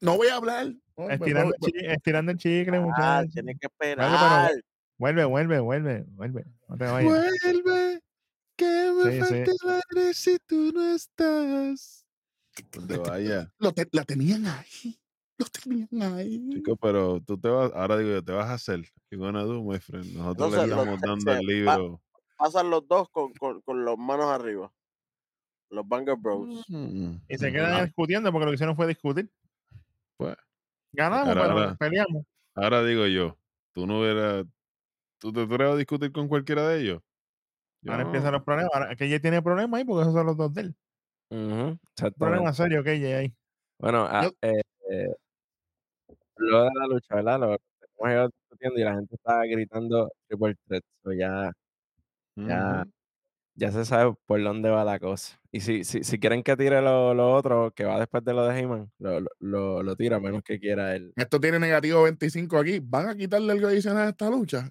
no 0.00 0.16
voy 0.16 0.28
a 0.28 0.36
hablar. 0.36 0.72
No, 0.96 1.10
Estirando, 1.10 1.54
pues, 1.58 1.74
el 1.74 1.80
chi- 1.80 1.86
estirando 1.86 2.32
el 2.32 2.38
chicle, 2.38 2.76
Ah, 2.78 2.80
muchachos. 2.80 3.32
tienes 3.34 3.56
que 3.60 3.68
pero- 3.78 4.02
esperar. 4.02 4.52
Vuelve, 4.96 5.24
vuelve, 5.24 5.60
vuelve, 5.60 6.04
vuelve. 6.08 6.44
No 6.66 6.76
te 6.76 6.84
vayas. 6.86 7.12
Vuelve, 7.44 8.00
que 8.58 8.92
me 8.92 9.04
Sí, 9.04 9.12
sí. 9.12 9.20
falte 9.20 9.50
el 9.52 9.70
aire 9.96 10.14
si 10.14 10.36
tú 10.46 10.72
no 10.74 10.94
estás. 10.94 12.04
Donde 12.72 12.98
vaya. 12.98 13.50
Lo 13.58 13.72
te- 13.72 13.88
la 13.92 14.04
tenían 14.04 14.44
ahí. 14.46 14.98
Lo 15.38 15.46
tenían 15.46 16.14
ahí. 16.14 16.50
Chico, 16.50 16.74
pero 16.76 17.20
tú 17.20 17.38
te 17.38 17.48
vas, 17.48 17.70
ahora 17.72 17.96
digo 17.96 18.10
yo, 18.10 18.24
te 18.24 18.32
vas 18.32 18.48
a 18.50 18.54
hacer. 18.54 18.82
Y 19.10 19.16
bueno, 19.16 19.44
tú, 19.46 19.62
my 19.62 19.78
friend. 19.78 20.12
Nosotros 20.16 20.48
Entonces, 20.52 20.60
le 20.62 20.66
los- 20.74 20.78
estamos 20.86 21.00
dando 21.00 21.32
el 21.40 21.46
libro. 21.46 22.02
Pasan 22.36 22.70
los 22.70 22.86
dos 22.88 23.08
con, 23.10 23.32
con, 23.34 23.60
con 23.62 23.84
las 23.84 23.96
manos 23.96 24.26
arriba. 24.26 24.72
Los 25.70 25.86
Banger 25.86 26.16
Bros. 26.16 26.64
Mm, 26.68 27.16
Y 27.28 27.38
se 27.38 27.50
mm, 27.50 27.52
quedan 27.52 27.72
ah, 27.74 27.84
discutiendo 27.84 28.32
porque 28.32 28.44
lo 28.46 28.50
que 28.50 28.54
hicieron 28.56 28.74
fue 28.76 28.86
discutir. 28.88 29.30
Pues, 30.16 30.36
Ganamos, 30.92 31.28
Ahora- 31.28 31.40
pero 31.42 31.52
ahora- 31.54 31.76
peleamos. 31.76 32.24
ahora 32.54 32.84
digo 32.84 33.06
yo, 33.06 33.38
tú 33.72 33.86
no 33.86 34.00
hubieras. 34.00 34.44
¿Tú 35.20 35.32
te 35.32 35.42
atreves 35.42 35.74
a 35.74 35.76
discutir 35.76 36.10
con 36.12 36.26
cualquiera 36.28 36.66
de 36.68 36.80
ellos? 36.80 37.02
Yo 37.82 37.92
Ahora 37.92 38.04
no. 38.04 38.08
empiezan 38.08 38.32
los 38.32 38.42
problemas. 38.42 38.70
Ahora, 38.74 38.96
que 38.96 39.04
ella 39.04 39.20
tiene 39.20 39.42
problemas 39.42 39.78
ahí 39.78 39.84
porque 39.84 40.02
esos 40.02 40.14
son 40.14 40.26
los 40.26 40.36
dos 40.36 40.52
de 40.54 40.60
él. 40.62 40.76
Problema 42.18 42.52
serio 42.52 42.82
que 42.82 42.92
ella 42.94 43.18
ahí. 43.18 43.34
Bueno, 43.78 44.06
ah, 44.08 44.24
Yo- 44.24 44.32
eh, 44.42 44.60
eh, 44.90 45.14
lo 46.36 46.64
de 46.64 46.70
la 46.74 46.86
lucha, 46.86 47.14
¿verdad? 47.14 47.38
Lo 47.40 47.46
hemos 47.98 48.12
ido 48.12 48.28
discutiendo 48.28 48.80
y 48.80 48.84
la 48.84 48.94
gente 48.94 49.14
estaba 49.14 49.44
gritando 49.44 50.10
triple 50.28 50.54
threat. 50.66 50.82
so 51.02 51.12
ya, 51.12 51.52
ya, 52.36 52.84
ya 53.54 53.72
se 53.72 53.84
sabe 53.84 54.14
por 54.26 54.42
dónde 54.42 54.70
va 54.70 54.84
la 54.84 54.98
cosa. 54.98 55.40
Y 55.50 55.60
si, 55.60 55.84
si, 55.84 56.04
si 56.04 56.18
quieren 56.18 56.42
que 56.42 56.56
tire 56.56 56.80
lo, 56.82 57.14
lo 57.14 57.32
otro, 57.34 57.72
que 57.74 57.84
va 57.84 57.98
después 57.98 58.24
de 58.24 58.34
lo 58.34 58.46
de 58.46 58.58
Heyman, 58.58 58.90
lo, 58.98 59.20
lo, 59.40 59.82
lo, 59.82 59.96
tira, 59.96 60.16
a 60.16 60.20
menos 60.20 60.42
que 60.42 60.58
quiera 60.60 60.94
él. 60.94 61.12
Esto 61.16 61.40
tiene 61.40 61.58
negativo 61.58 62.02
25 62.02 62.58
aquí. 62.58 62.80
¿Van 62.82 63.08
a 63.08 63.16
quitarle 63.16 63.52
algo 63.52 63.68
adicional 63.68 64.06
a 64.06 64.10
esta 64.10 64.30
lucha? 64.30 64.70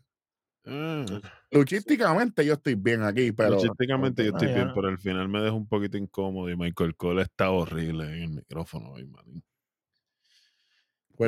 Ah, 0.70 1.06
Luchísticamente 1.52 2.46
yo 2.46 2.54
estoy 2.54 2.76
bien 2.76 3.04
aquí, 3.04 3.32
pero 3.32 3.52
Logísticamente 3.52 4.24
yo 4.24 4.32
estoy 4.32 4.50
bien, 4.54 4.72
pero 4.76 4.90
al 4.90 4.98
final 5.00 5.30
me 5.30 5.40
deja 5.42 5.54
un 5.54 5.68
poquito 5.68 5.98
incómodo 5.98 6.50
y 6.50 6.58
Michael 6.58 6.96
Cole 6.96 7.22
está 7.22 7.52
horrible 7.52 8.06
en 8.06 8.24
el 8.24 8.30
micrófono 8.30 8.92
hoy, 8.92 9.06
pues, 9.06 9.26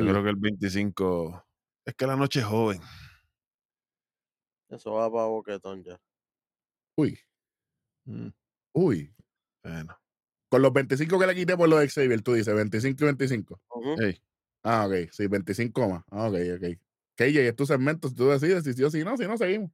Yo 0.04 0.10
creo 0.12 0.22
que 0.22 0.30
el 0.30 0.36
25 0.36 1.44
es 1.86 1.94
que 1.94 2.06
la 2.06 2.16
noche 2.16 2.40
es 2.40 2.46
joven. 2.46 2.80
Eso 4.76 4.92
va 4.94 5.10
para 5.12 5.26
boquetón 5.26 5.84
ya. 5.84 6.00
uy, 6.96 7.18
Mm, 8.06 8.30
uy. 8.74 9.14
Bueno, 9.62 9.96
Con 10.50 10.62
los 10.62 10.72
25 10.72 11.18
que 11.18 11.26
le 11.26 11.34
quité 11.34 11.56
por 11.56 11.68
los 11.68 11.84
Xavier, 11.92 12.22
tú 12.22 12.34
dices 12.34 12.54
25 12.54 13.04
y 13.04 13.06
25. 13.06 13.60
Ujú. 13.70 13.96
hey, 14.00 14.22
Ah, 14.62 14.86
ok, 14.86 15.10
sí, 15.12 15.26
25 15.28 15.88
más. 15.88 16.04
Ah, 16.10 16.28
ok, 16.28 16.36
ok. 16.56 16.80
KJ, 17.20 17.48
es 17.48 17.56
tu 17.56 17.66
segmento, 17.66 18.08
si 18.08 18.14
tú 18.14 18.28
decides 18.28 18.64
si 18.64 18.72
sí 18.72 18.82
o 18.82 18.90
si 18.90 19.04
no, 19.04 19.14
si 19.18 19.26
no, 19.26 19.36
seguimos. 19.36 19.70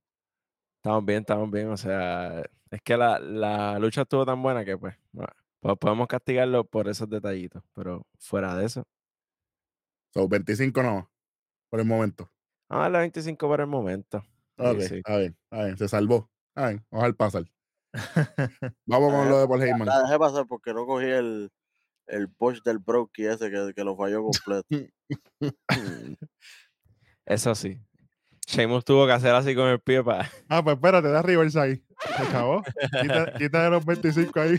Estamos 0.78 1.04
bien, 1.04 1.20
estamos 1.20 1.48
bien. 1.48 1.68
O 1.68 1.76
sea, 1.76 2.42
es 2.70 2.82
que 2.82 2.96
la, 2.96 3.20
la 3.20 3.78
lucha 3.78 4.02
estuvo 4.02 4.26
tan 4.26 4.42
buena 4.42 4.64
que, 4.64 4.76
pues, 4.76 4.96
podemos 5.78 6.09
castigarlo 6.09 6.64
por 6.64 6.88
esos 6.88 7.09
detallitos. 7.09 7.62
Pero 7.72 8.04
fuera 8.18 8.56
de 8.56 8.66
eso, 8.66 8.82
So, 10.12 10.26
25 10.28 10.82
no 10.82 11.11
por 11.70 11.80
el 11.80 11.87
momento. 11.87 12.30
vamos 12.68 12.80
a 12.80 12.85
darle 12.85 12.98
25 13.00 13.46
por 13.46 13.61
el 13.61 13.66
momento. 13.66 14.24
Ok, 14.56 14.80
sí. 14.80 14.96
está 14.96 15.18
bien, 15.18 15.37
está 15.44 15.64
bien, 15.64 15.76
se 15.76 15.88
salvó. 15.88 16.30
A 16.54 16.70
dejar 16.70 17.14
pasar. 17.14 17.44
Vamos 18.87 19.12
con 19.12 19.28
lo 19.28 19.40
de 19.40 19.46
Paul 19.46 19.62
Heyman. 19.62 19.87
La 19.87 20.02
dejé 20.02 20.18
pasar 20.18 20.46
porque 20.46 20.72
no 20.72 20.87
cogí 20.87 21.04
el, 21.06 21.50
el 22.06 22.30
push 22.30 22.62
del 22.62 22.78
Brokey 22.78 23.26
ese 23.26 23.50
que, 23.50 23.72
que 23.74 23.85
lo 23.85 23.94
falló 23.94 24.22
completo. 24.22 24.66
Eso 27.26 27.54
sí. 27.54 27.78
Sheamus 28.46 28.84
tuvo 28.84 29.06
que 29.06 29.12
hacer 29.12 29.34
así 29.34 29.54
con 29.56 29.66
el 29.68 29.80
pie 29.80 30.02
para. 30.04 30.30
ah, 30.48 30.62
pues 30.62 30.76
espérate, 30.76 31.08
da 31.08 31.20
reverse 31.22 31.58
ahí. 31.58 31.82
Se 32.16 32.22
acabó. 32.22 32.62
Quita, 33.02 33.32
quita 33.38 33.64
de 33.64 33.70
los 33.70 33.84
25 33.84 34.40
ahí. 34.40 34.56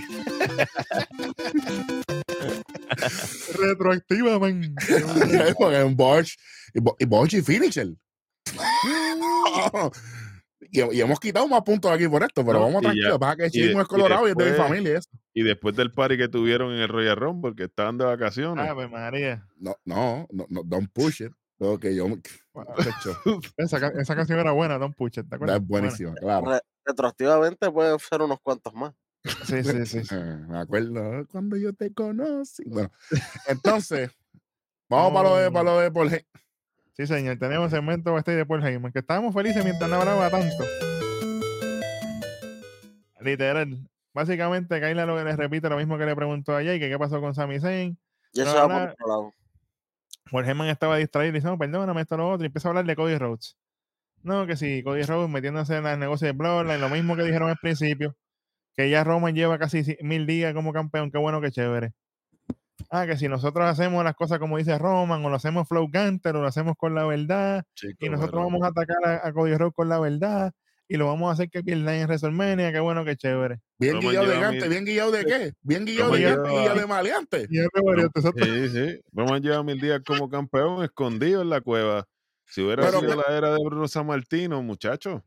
Retroactiva, 3.58 4.40
man. 4.40 4.76
Porque 5.58 5.78
es 5.80 5.84
un 5.86 5.96
Borch 5.96 6.38
y, 6.74 6.80
Bo- 6.82 6.96
y 7.00 7.06
Borch 7.06 7.34
y 7.36 7.42
Finisher. 7.42 7.88
y, 10.72 10.82
y 10.96 11.02
hemos 11.02 11.20
quitado 11.20 11.48
más 11.48 11.62
puntos 11.62 11.92
aquí 11.92 12.08
por 12.08 12.24
esto, 12.24 12.46
pero 12.46 12.60
No, 12.60 12.66
vamos 12.66 12.82
tranquilos. 12.82 13.18
Pasa 13.20 13.36
que 13.38 13.50
Chismo 13.52 13.80
y 13.80 13.82
es 13.82 13.88
colorado 13.88 14.28
y, 14.28 14.32
es 14.32 14.36
de 14.38 14.44
mi 14.44 14.50
después- 14.52 14.68
familia. 14.68 14.92
y 14.92 14.96
eso. 14.96 15.10
Y 15.34 15.44
después 15.44 15.76
del 15.76 15.92
party 15.92 16.18
que 16.18 16.28
tuvieron 16.28 16.74
en 16.74 16.80
el 16.82 16.90
Royal 16.90 17.16
Rumble, 17.16 17.54
que 17.56 17.66
estaban 17.66 17.98
de 17.98 18.06
vacaciones. 18.06 18.66
Ah, 18.68 18.74
pues 18.74 18.90
María. 18.90 19.46
No, 19.58 19.76
no, 19.86 20.28
no, 20.32 20.46
no, 20.50 20.62
don't 20.66 20.90
push 20.92 21.22
it. 21.22 21.32
Tengo 21.60 21.80
que 21.80 21.96
yo. 21.96 22.08
Esa, 23.58 23.80
ca- 23.80 23.94
esa 24.00 24.16
canción 24.16 24.40
era 24.40 24.52
buena, 24.52 24.78
Don 24.78 24.94
Pucha. 24.94 25.24
¿te 25.24 25.36
acuerdas? 25.36 25.60
es 25.62 25.68
buenísima, 25.68 26.14
claro. 26.16 26.52
Re- 26.52 26.62
retroactivamente 26.86 27.72
pueden 27.72 27.98
ser 28.00 28.22
unos 28.22 28.40
cuantos 28.42 28.74
más. 28.74 28.94
Sí, 29.46 29.64
sí, 29.64 29.86
sí. 29.86 30.04
sí. 30.06 30.16
Me 30.48 30.60
acuerdo 30.60 31.26
cuando 31.32 31.58
yo 31.58 31.74
te 31.74 31.94
conocí. 31.94 32.64
Bueno, 32.66 32.90
entonces, 33.48 34.12
vamos 34.90 35.12
para 35.14 35.30
lo 35.30 35.36
de, 35.38 35.52
para 35.52 35.64
lo 35.72 35.80
de 35.80 35.92
Paul 35.92 36.08
Heyman. 36.08 36.26
Sí, 36.94 37.06
señor. 37.06 37.38
Tenemos 37.38 37.70
segmento 37.72 38.14
backstage 38.14 38.38
de 38.38 38.46
Paul 38.46 38.66
Heyman, 38.66 38.92
que 38.92 39.00
estábamos 39.00 39.34
felices 39.34 39.64
mientras 39.64 39.90
no 39.90 39.98
hablaba 39.98 40.30
tanto. 40.30 40.64
Literal. 43.20 43.78
Básicamente, 44.14 44.80
Kaila 44.80 45.06
lo 45.06 45.16
que 45.18 45.24
le 45.24 45.36
repite 45.36 45.70
lo 45.70 45.78
mismo 45.78 45.98
que 45.98 46.06
le 46.06 46.16
preguntó 46.16 46.56
a 46.56 46.64
Jay, 46.64 46.80
que 46.80 46.90
qué 46.90 46.98
pasó 46.98 47.20
con 47.22 47.36
Sami 47.36 47.60
Zayn. 47.60 47.98
Y 48.34 48.42
eso 48.42 48.54
No, 48.54 48.68
va 48.68 48.68
por 48.68 48.90
otro 48.90 49.08
lado. 49.08 49.34
Heyman 50.32 50.68
estaba 50.68 50.98
distraído 50.98 51.32
y 51.32 51.40
dice, 51.40 51.48
no, 51.48 51.58
perdóname, 51.58 52.02
esto 52.02 52.18
lo 52.18 52.30
otro, 52.30 52.44
y 52.44 52.48
empieza 52.48 52.68
a 52.68 52.72
hablar 52.72 52.86
de 52.86 52.96
Cody 52.96 53.18
Rhodes. 53.18 53.58
No, 54.24 54.46
que 54.48 54.56
si 54.56 54.84
Cody 54.84 55.04
Rhodes 55.04 55.30
metiéndose 55.30 55.78
en 55.78 55.86
el 55.86 56.00
negocio 56.00 56.28
de 56.28 56.34
Bloodline, 56.34 56.82
lo 56.82 56.90
mismo 56.90 57.16
que 57.16 57.24
dijeron 57.24 57.50
al 57.50 57.58
principio, 57.58 58.16
que 58.76 58.90
ya 58.90 59.04
Roman 59.04 59.36
lleva 59.36 59.58
casi 59.58 59.98
mil 60.02 60.26
días 60.28 60.54
como 60.54 60.74
campeón, 60.74 61.12
qué 61.12 61.18
bueno, 61.18 61.42
qué 61.42 61.52
chévere. 61.52 61.94
Ah, 62.90 63.06
que 63.06 63.18
si 63.18 63.28
nosotros 63.28 63.66
hacemos 63.66 64.04
las 64.04 64.16
cosas 64.16 64.40
como 64.40 64.58
dice 64.58 64.78
Roman, 64.78 65.24
o 65.26 65.30
lo 65.30 65.36
hacemos 65.36 65.68
Flow 65.68 65.90
Gunter, 65.92 66.36
o 66.36 66.42
lo 66.42 66.48
hacemos 66.48 66.76
con 66.78 66.94
la 66.94 67.06
verdad, 67.06 67.64
Chico, 67.74 68.06
y 68.06 68.10
nosotros 68.10 68.44
vamos 68.44 68.62
a 68.64 68.68
atacar 68.68 68.98
a, 69.06 69.28
a 69.28 69.34
Cody 69.34 69.56
Rhodes 69.56 69.74
con 69.74 69.90
la 69.90 70.00
verdad, 70.00 70.54
y 70.88 70.98
lo 70.98 71.06
vamos 71.08 71.30
a 71.30 71.34
hacer 71.34 71.50
que 71.50 71.64
pierda 71.64 71.96
en 71.96 72.06
WrestleMania, 72.08 72.72
qué 72.72 72.80
bueno, 72.80 73.04
qué 73.06 73.16
chévere. 73.16 73.60
Bien 73.80 74.00
guillado 74.00 74.28
de 74.28 74.40
gante, 74.40 74.60
mil- 74.62 74.70
bien 74.70 74.86
guillado 74.86 75.12
de 75.12 75.26
qué? 75.26 75.54
Bien 75.62 75.86
guillado 75.86 76.12
de 76.14 76.22
gante, 76.22 76.80
de 76.80 76.86
maleante. 76.88 77.48
Sí, 77.48 78.70
sí. 78.70 79.02
Roman 79.12 79.42
lleva 79.42 79.64
mil 79.64 79.80
días 79.80 80.02
como 80.06 80.30
campeón 80.30 80.84
escondido 80.84 81.42
en 81.42 81.50
la 81.50 81.62
cueva. 81.62 82.08
Si 82.46 82.62
hubiera 82.62 82.84
Pero 82.86 83.02
sido 83.02 83.16
la 83.16 83.38
era 83.38 83.52
de 83.54 83.64
Bruno 83.64 83.88
Sammartino, 83.88 84.62
muchacho. 84.64 85.26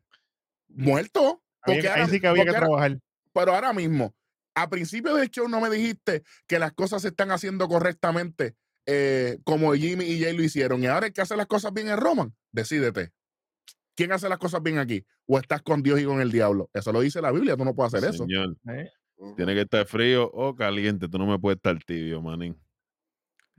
Muerto. 0.69 1.41
Porque 1.63 1.81
ahí 1.89 2.01
ahora- 2.01 2.07
sí 2.07 2.19
que 2.19 2.27
había 2.27 2.43
que 2.43 2.49
ahora- 2.49 2.59
trabajar. 2.61 2.97
pero 3.33 3.53
ahora 3.53 3.73
mismo, 3.73 4.15
a 4.55 4.69
principio 4.69 5.15
del 5.15 5.29
show 5.29 5.47
no 5.47 5.61
me 5.61 5.69
dijiste 5.69 6.23
que 6.47 6.57
las 6.59 6.73
cosas 6.73 7.03
se 7.03 7.09
están 7.09 7.29
haciendo 7.31 7.67
correctamente 7.67 8.55
eh, 8.87 9.37
como 9.43 9.73
Jimmy 9.75 10.05
y 10.05 10.21
Jay 10.23 10.35
lo 10.35 10.41
hicieron. 10.43 10.81
Y 10.81 10.87
ahora 10.87 11.05
el 11.07 11.13
que 11.13 11.21
hace 11.21 11.37
las 11.37 11.45
cosas 11.45 11.71
bien 11.71 11.87
es 11.89 11.97
Roman. 11.97 12.33
Decídete. 12.51 13.11
¿Quién 14.01 14.11
hace 14.13 14.27
las 14.27 14.39
cosas 14.39 14.63
bien 14.63 14.79
aquí? 14.79 15.05
¿O 15.27 15.37
estás 15.37 15.61
con 15.61 15.83
Dios 15.83 15.99
y 15.99 16.05
con 16.05 16.19
el 16.21 16.31
diablo? 16.31 16.69
Eso 16.73 16.91
lo 16.91 17.01
dice 17.01 17.21
la 17.21 17.31
Biblia, 17.31 17.55
tú 17.55 17.63
no 17.65 17.75
puedes 17.75 17.93
hacer 17.93 18.09
eso. 18.09 18.23
Señor, 18.25 18.57
¿eh? 18.69 18.89
Tiene 19.37 19.53
que 19.53 19.61
estar 19.61 19.85
frío 19.85 20.27
o 20.33 20.55
caliente. 20.55 21.07
Tú 21.07 21.19
no 21.19 21.27
me 21.27 21.37
puedes 21.37 21.57
estar 21.57 21.77
tibio, 21.83 22.21
manín. 22.23 22.59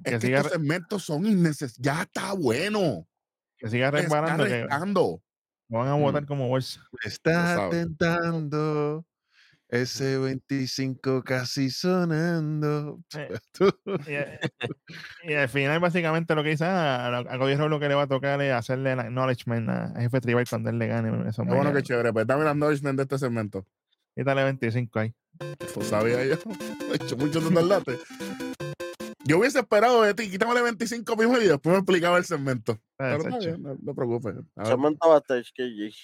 Es 0.03 0.15
que 0.15 0.21
siga 0.21 0.39
estos 0.39 0.53
re- 0.53 0.59
segmentos 0.59 1.05
son 1.05 1.25
innecesarios. 1.27 1.77
Ya 1.79 2.03
está 2.03 2.33
bueno. 2.33 3.07
Que 3.57 3.69
siga 3.69 3.93
Me 3.93 4.01
está 4.01 4.21
reparando 4.21 4.45
que 4.45 4.65
van 5.69 5.89
a 5.89 5.97
Mm. 5.97 6.01
votar 6.03 6.27
como 6.27 6.49
bolsa. 6.49 6.81
Me 6.93 7.09
está 7.09 7.69
tentando 7.71 9.07
ese 9.73 10.19
25 10.19 11.23
casi 11.25 11.71
sonando. 11.71 13.01
Eh, 13.17 13.39
Y, 14.07 14.13
eh, 14.13 14.41
y 15.25 15.33
al 15.33 15.49
final, 15.49 15.81
básicamente, 15.81 16.35
lo 16.35 16.43
que 16.43 16.51
dice 16.51 16.67
ah, 16.67 17.07
a, 17.07 17.19
a 17.21 17.39
Cody 17.39 17.57
lo 17.57 17.81
que 17.81 17.89
le 17.89 17.95
va 17.95 18.03
a 18.03 18.07
tocar 18.07 18.41
es 18.43 18.53
hacerle 18.53 18.93
el 18.93 19.01
acknowledgement 19.01 19.71
a, 19.71 19.95
Jefe 19.99 20.21
Tribal 20.21 20.47
cuando 20.49 20.69
él 20.69 20.79
le 20.79 20.87
gane. 20.89 21.29
Eso 21.29 21.43
Qué 21.45 21.55
bueno, 21.55 21.73
que 21.73 21.83
chévere. 21.83 22.13
Pues 22.13 22.27
dame 22.27 22.43
el 22.43 22.49
acknowledgement 22.49 22.99
de 22.99 23.03
este 23.05 23.19
segmento. 23.19 23.67
Quítale 24.15 24.45
25 24.45 24.99
ahí. 24.99 25.15
Lo 25.75 25.83
sabía 25.83 26.23
yo. 26.27 26.35
He 26.93 26.97
hecho 26.97 27.17
mucho 27.17 27.41
de. 27.41 27.99
Yo 29.25 29.39
hubiese 29.39 29.61
esperado 29.61 30.03
de 30.03 30.13
ti, 30.13 30.31
quítamele 30.31 30.61
25 30.63 31.17
mismo 31.17 31.39
y 31.39 31.47
después 31.47 31.73
me 31.73 31.79
explicaba 31.79 32.19
el 32.19 32.25
segmento. 32.25 32.79
Pero 32.99 33.23
Sacho. 33.23 33.39
bien, 33.39 33.63
no, 33.63 33.71
no 33.71 33.93
te 33.93 33.95
preocupes. 33.95 34.35
Segmento 34.65 35.09
backstage, 35.09 35.51
KG. 35.55 35.95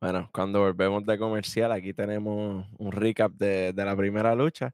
Bueno, 0.00 0.30
cuando 0.32 0.60
volvemos 0.60 1.04
de 1.06 1.18
comercial, 1.18 1.72
aquí 1.72 1.92
tenemos 1.92 2.66
un 2.78 2.92
recap 2.92 3.32
de, 3.32 3.72
de 3.72 3.84
la 3.84 3.96
primera 3.96 4.34
lucha. 4.34 4.72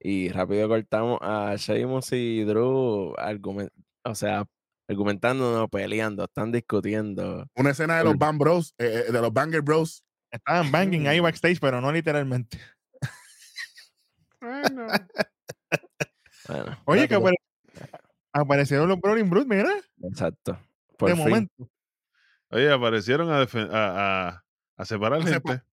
Y 0.00 0.28
rápido 0.30 0.68
cortamos 0.68 1.18
a 1.22 1.54
Sheamus 1.56 2.12
y 2.12 2.42
Drew 2.44 3.14
argumen- 3.16 3.70
o 4.02 4.14
sea, 4.14 4.44
argumentando, 4.88 5.56
no 5.56 5.68
peleando, 5.68 6.24
están 6.24 6.50
discutiendo. 6.52 7.46
Una 7.54 7.70
escena 7.70 7.98
de 7.98 8.04
los 8.04 8.18
Bang 8.18 8.36
Bros, 8.36 8.74
eh, 8.78 9.04
eh, 9.08 9.12
de 9.12 9.20
los 9.20 9.32
Banger 9.32 9.62
Bros. 9.62 10.04
Estaban 10.30 10.70
banging 10.72 11.06
ahí 11.06 11.20
backstage, 11.20 11.60
pero 11.60 11.80
no 11.80 11.90
literalmente. 11.92 12.58
Bueno, 14.40 14.86
Oye, 16.84 17.08
que 17.08 17.16
apare- 17.16 17.36
aparecieron 18.32 18.88
los 18.88 19.00
Brawling 19.00 19.30
Brutes, 19.30 19.48
mira, 19.48 19.72
exacto. 20.02 20.58
Por 20.98 21.08
de 21.10 21.14
fin. 21.16 21.24
momento. 21.24 21.70
Oye, 22.50 22.70
aparecieron 22.70 23.30
a, 23.30 23.40
defen- 23.42 23.70
a, 23.72 24.28
a, 24.28 24.43
a 24.76 24.84
separar 24.84 25.20
A 25.20 25.24
sepa- 25.24 25.50
gente. 25.52 25.64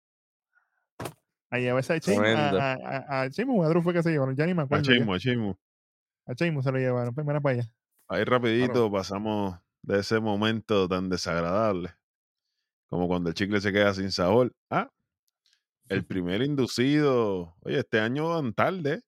A 1.49 1.57
llevarse 1.59 1.93
a. 1.93 1.99
Tremendo. 1.99 2.59
A, 2.59 2.71
a, 2.73 2.75
a, 2.75 3.21
a 3.21 3.23
a 3.23 3.29
Drew 3.29 3.81
fue 3.81 3.93
que 3.93 4.03
se 4.03 4.11
llevaron. 4.11 4.35
Ya 4.35 4.45
ni 4.45 4.53
me 4.53 4.61
A 4.61 4.65
acuerdo. 4.65 4.85
ya. 4.85 4.93
Chimo, 4.97 5.13
a 5.13 5.19
Chimo. 5.19 5.59
A 6.25 6.33
Sheamus 6.33 6.63
se 6.63 6.71
lo 6.71 6.77
llevaron. 6.77 7.13
Pues 7.13 7.25
mira 7.27 7.41
para 7.41 7.55
allá. 7.59 7.73
Ahí 8.07 8.23
rapidito 8.23 8.91
pasamos 8.91 9.57
de 9.81 9.99
ese 9.99 10.19
momento 10.19 10.87
tan 10.87 11.09
desagradable 11.09 11.93
como 12.87 13.07
cuando 13.07 13.29
el 13.29 13.35
chicle 13.35 13.59
se 13.59 13.71
queda 13.73 13.93
sin 13.93 14.11
sabor. 14.11 14.53
Ah, 14.69 14.89
el 15.89 16.05
primer 16.05 16.41
inducido. 16.41 17.55
Oye, 17.61 17.79
este 17.79 17.99
año 17.99 18.29
van 18.29 18.53
tarde. 18.53 19.01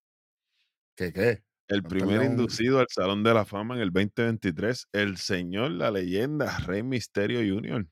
¿Qué 0.95 1.13
qué? 1.13 1.43
El 1.69 1.82
primer 1.84 2.23
inducido 2.23 2.79
al 2.79 2.88
Salón 2.89 3.23
de 3.23 3.34
la 3.34 3.45
Fama 3.45 3.75
en 3.75 3.82
el 3.82 3.91
2023, 3.91 4.89
el 4.91 5.17
señor, 5.17 5.71
la 5.71 5.91
leyenda, 5.91 6.58
Rey 6.60 6.84
Misterio 6.84 7.39
Jr. 7.39 7.88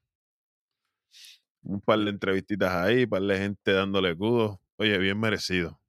Un 1.63 1.80
par 1.82 2.00
de 2.00 2.10
entrevistitas 2.10 2.71
ahí, 2.74 3.06
par 3.06 3.21
de 3.21 3.38
gente 3.38 3.71
dándole 3.71 4.15
kudos. 4.17 4.58
Oye, 4.78 4.97
bien 4.97 5.19
merecido. 5.19 5.80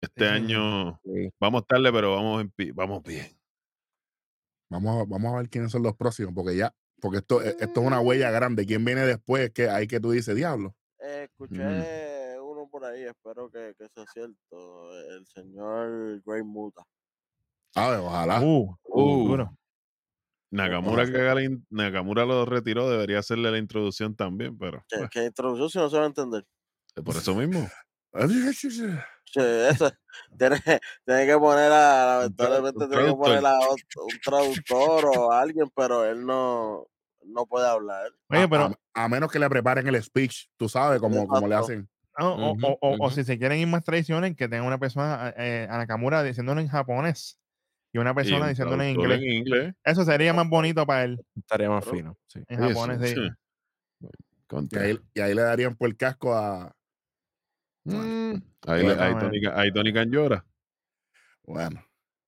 Este 0.00 0.26
Sí, 0.28 0.34
señor. 0.34 0.60
año 0.62 1.00
Sí. 1.04 1.30
vamos 1.40 1.66
tarde, 1.66 1.92
pero 1.92 2.14
vamos, 2.14 2.42
en 2.42 2.74
vamos 2.74 3.02
bien. 3.02 3.26
Vamos 4.70 5.02
a, 5.02 5.04
vamos 5.08 5.34
a 5.34 5.38
ver 5.38 5.48
quiénes 5.50 5.72
son 5.72 5.82
los 5.82 5.96
próximos, 5.96 6.32
porque 6.34 6.56
ya, 6.56 6.72
porque 7.00 7.18
esto, 7.18 7.42
eh, 7.42 7.56
esto 7.58 7.80
es 7.80 7.86
una 7.86 8.00
huella 8.00 8.30
grande. 8.30 8.64
¿Quién 8.66 8.84
viene 8.84 9.02
después? 9.02 9.50
Que 9.50 9.68
hay 9.68 9.86
que 9.88 9.98
tú 10.00 10.12
dices, 10.12 10.34
diablo. 10.36 10.74
Eh, 11.00 11.24
escuché 11.30 12.38
uno 12.40 12.68
por 12.70 12.84
ahí, 12.84 13.02
espero 13.02 13.50
que, 13.50 13.74
que 13.76 13.88
sea 13.88 14.04
cierto. 14.12 14.92
El 15.10 15.26
señor 15.26 16.22
Grey 16.24 16.42
Muta. 16.44 16.82
A 17.74 17.90
ver, 17.90 17.98
ojalá. 18.00 18.40
Uh, 18.42 18.76
Uh, 18.84 19.28
duro. 19.28 19.56
Nakamura, 20.50 21.06
que 21.06 21.16
haga 21.18 21.34
la 21.36 21.42
in- 21.44 21.66
Nakamura 21.70 22.24
lo 22.24 22.44
retiró, 22.44 22.88
debería 22.90 23.18
hacerle 23.20 23.50
la 23.50 23.58
introducción 23.58 24.14
también, 24.16 24.56
pero 24.58 24.84
Que, 24.88 24.98
bueno, 24.98 25.10
que 25.10 25.24
introducción 25.24 25.70
si 25.70 25.78
no 25.78 25.88
se 25.90 25.96
va 25.98 26.04
a 26.04 26.06
entender. 26.06 26.44
por 27.04 27.16
eso 27.16 27.34
mismo. 27.34 27.68
Sí, 29.32 29.40
eso, 29.40 29.88
tiene, 30.36 30.56
tiene 31.04 31.26
que 31.26 31.38
poner 31.38 31.70
a, 31.70 32.16
lamentablemente 32.16 32.84
un 32.84 32.88
tiene 32.88 33.04
que 33.04 33.14
poner 33.14 33.44
traductor. 33.44 33.46
a 33.46 33.60
un 33.70 34.20
traductor 34.24 35.04
o 35.06 35.30
alguien, 35.32 35.70
pero 35.74 36.04
él 36.04 36.26
no, 36.26 36.86
no 37.24 37.46
puede 37.46 37.68
hablar. 37.68 38.10
Oye, 38.28 38.42
a, 38.42 38.48
pero 38.48 38.64
a- 38.64 39.04
a 39.04 39.08
menos 39.08 39.30
que 39.30 39.38
le 39.38 39.48
preparen 39.48 39.86
el 39.86 40.02
speech, 40.02 40.46
tú 40.56 40.68
sabes, 40.68 41.00
como, 41.00 41.28
como 41.28 41.46
le 41.48 41.54
hacen. 41.56 41.88
No, 42.18 42.34
o- 42.34 42.52
Ujú, 42.52 42.60
o, 42.60 42.78
o- 42.80 42.96
o 43.06 43.06
ujú. 43.06 43.10
si 43.10 43.24
se 43.24 43.38
quieren 43.38 43.58
ir 43.58 43.66
más 43.68 43.84
tradiciones, 43.84 44.36
que 44.36 44.48
tenga 44.48 44.64
una 44.64 44.78
persona, 44.78 45.32
eh, 45.36 45.66
a 45.70 45.78
Nakamura 45.78 46.22
diciéndolo 46.22 46.60
en 46.60 46.68
japonés 46.68 47.38
y 47.92 47.98
una 47.98 48.14
persona 48.14 48.42
un 48.44 48.48
diciéndolo 48.50 48.82
en 48.82 48.90
inglés. 48.90 49.20
en 49.22 49.32
inglés. 49.32 49.74
Eso 49.84 50.04
sería 50.04 50.32
más 50.32 50.48
bonito 50.48 50.86
para 50.86 51.04
él 51.04 51.24
Estaría 51.36 51.68
más 51.68 51.84
Claro. 51.84 51.96
fino. 51.98 52.18
Sí. 52.26 52.42
en 52.48 52.62
Oye, 52.62 52.74
japonés. 52.74 53.10
sí. 53.10 53.30
Y 54.70 54.78
ahí, 54.78 54.98
y 55.14 55.20
ahí 55.20 55.34
le 55.34 55.42
darían 55.42 55.76
por 55.76 55.88
el 55.88 55.96
casco 55.96 56.34
a. 56.34 56.74
Mm, 57.84 58.34
ahí, 58.66 58.86
le- 58.86 59.00
ahí. 59.00 59.14
Tony, 59.18 59.40
ahí 59.54 59.72
Tony 59.72 59.92
Khan 59.92 60.10
llora. 60.10 60.44
Bueno. 61.44 61.84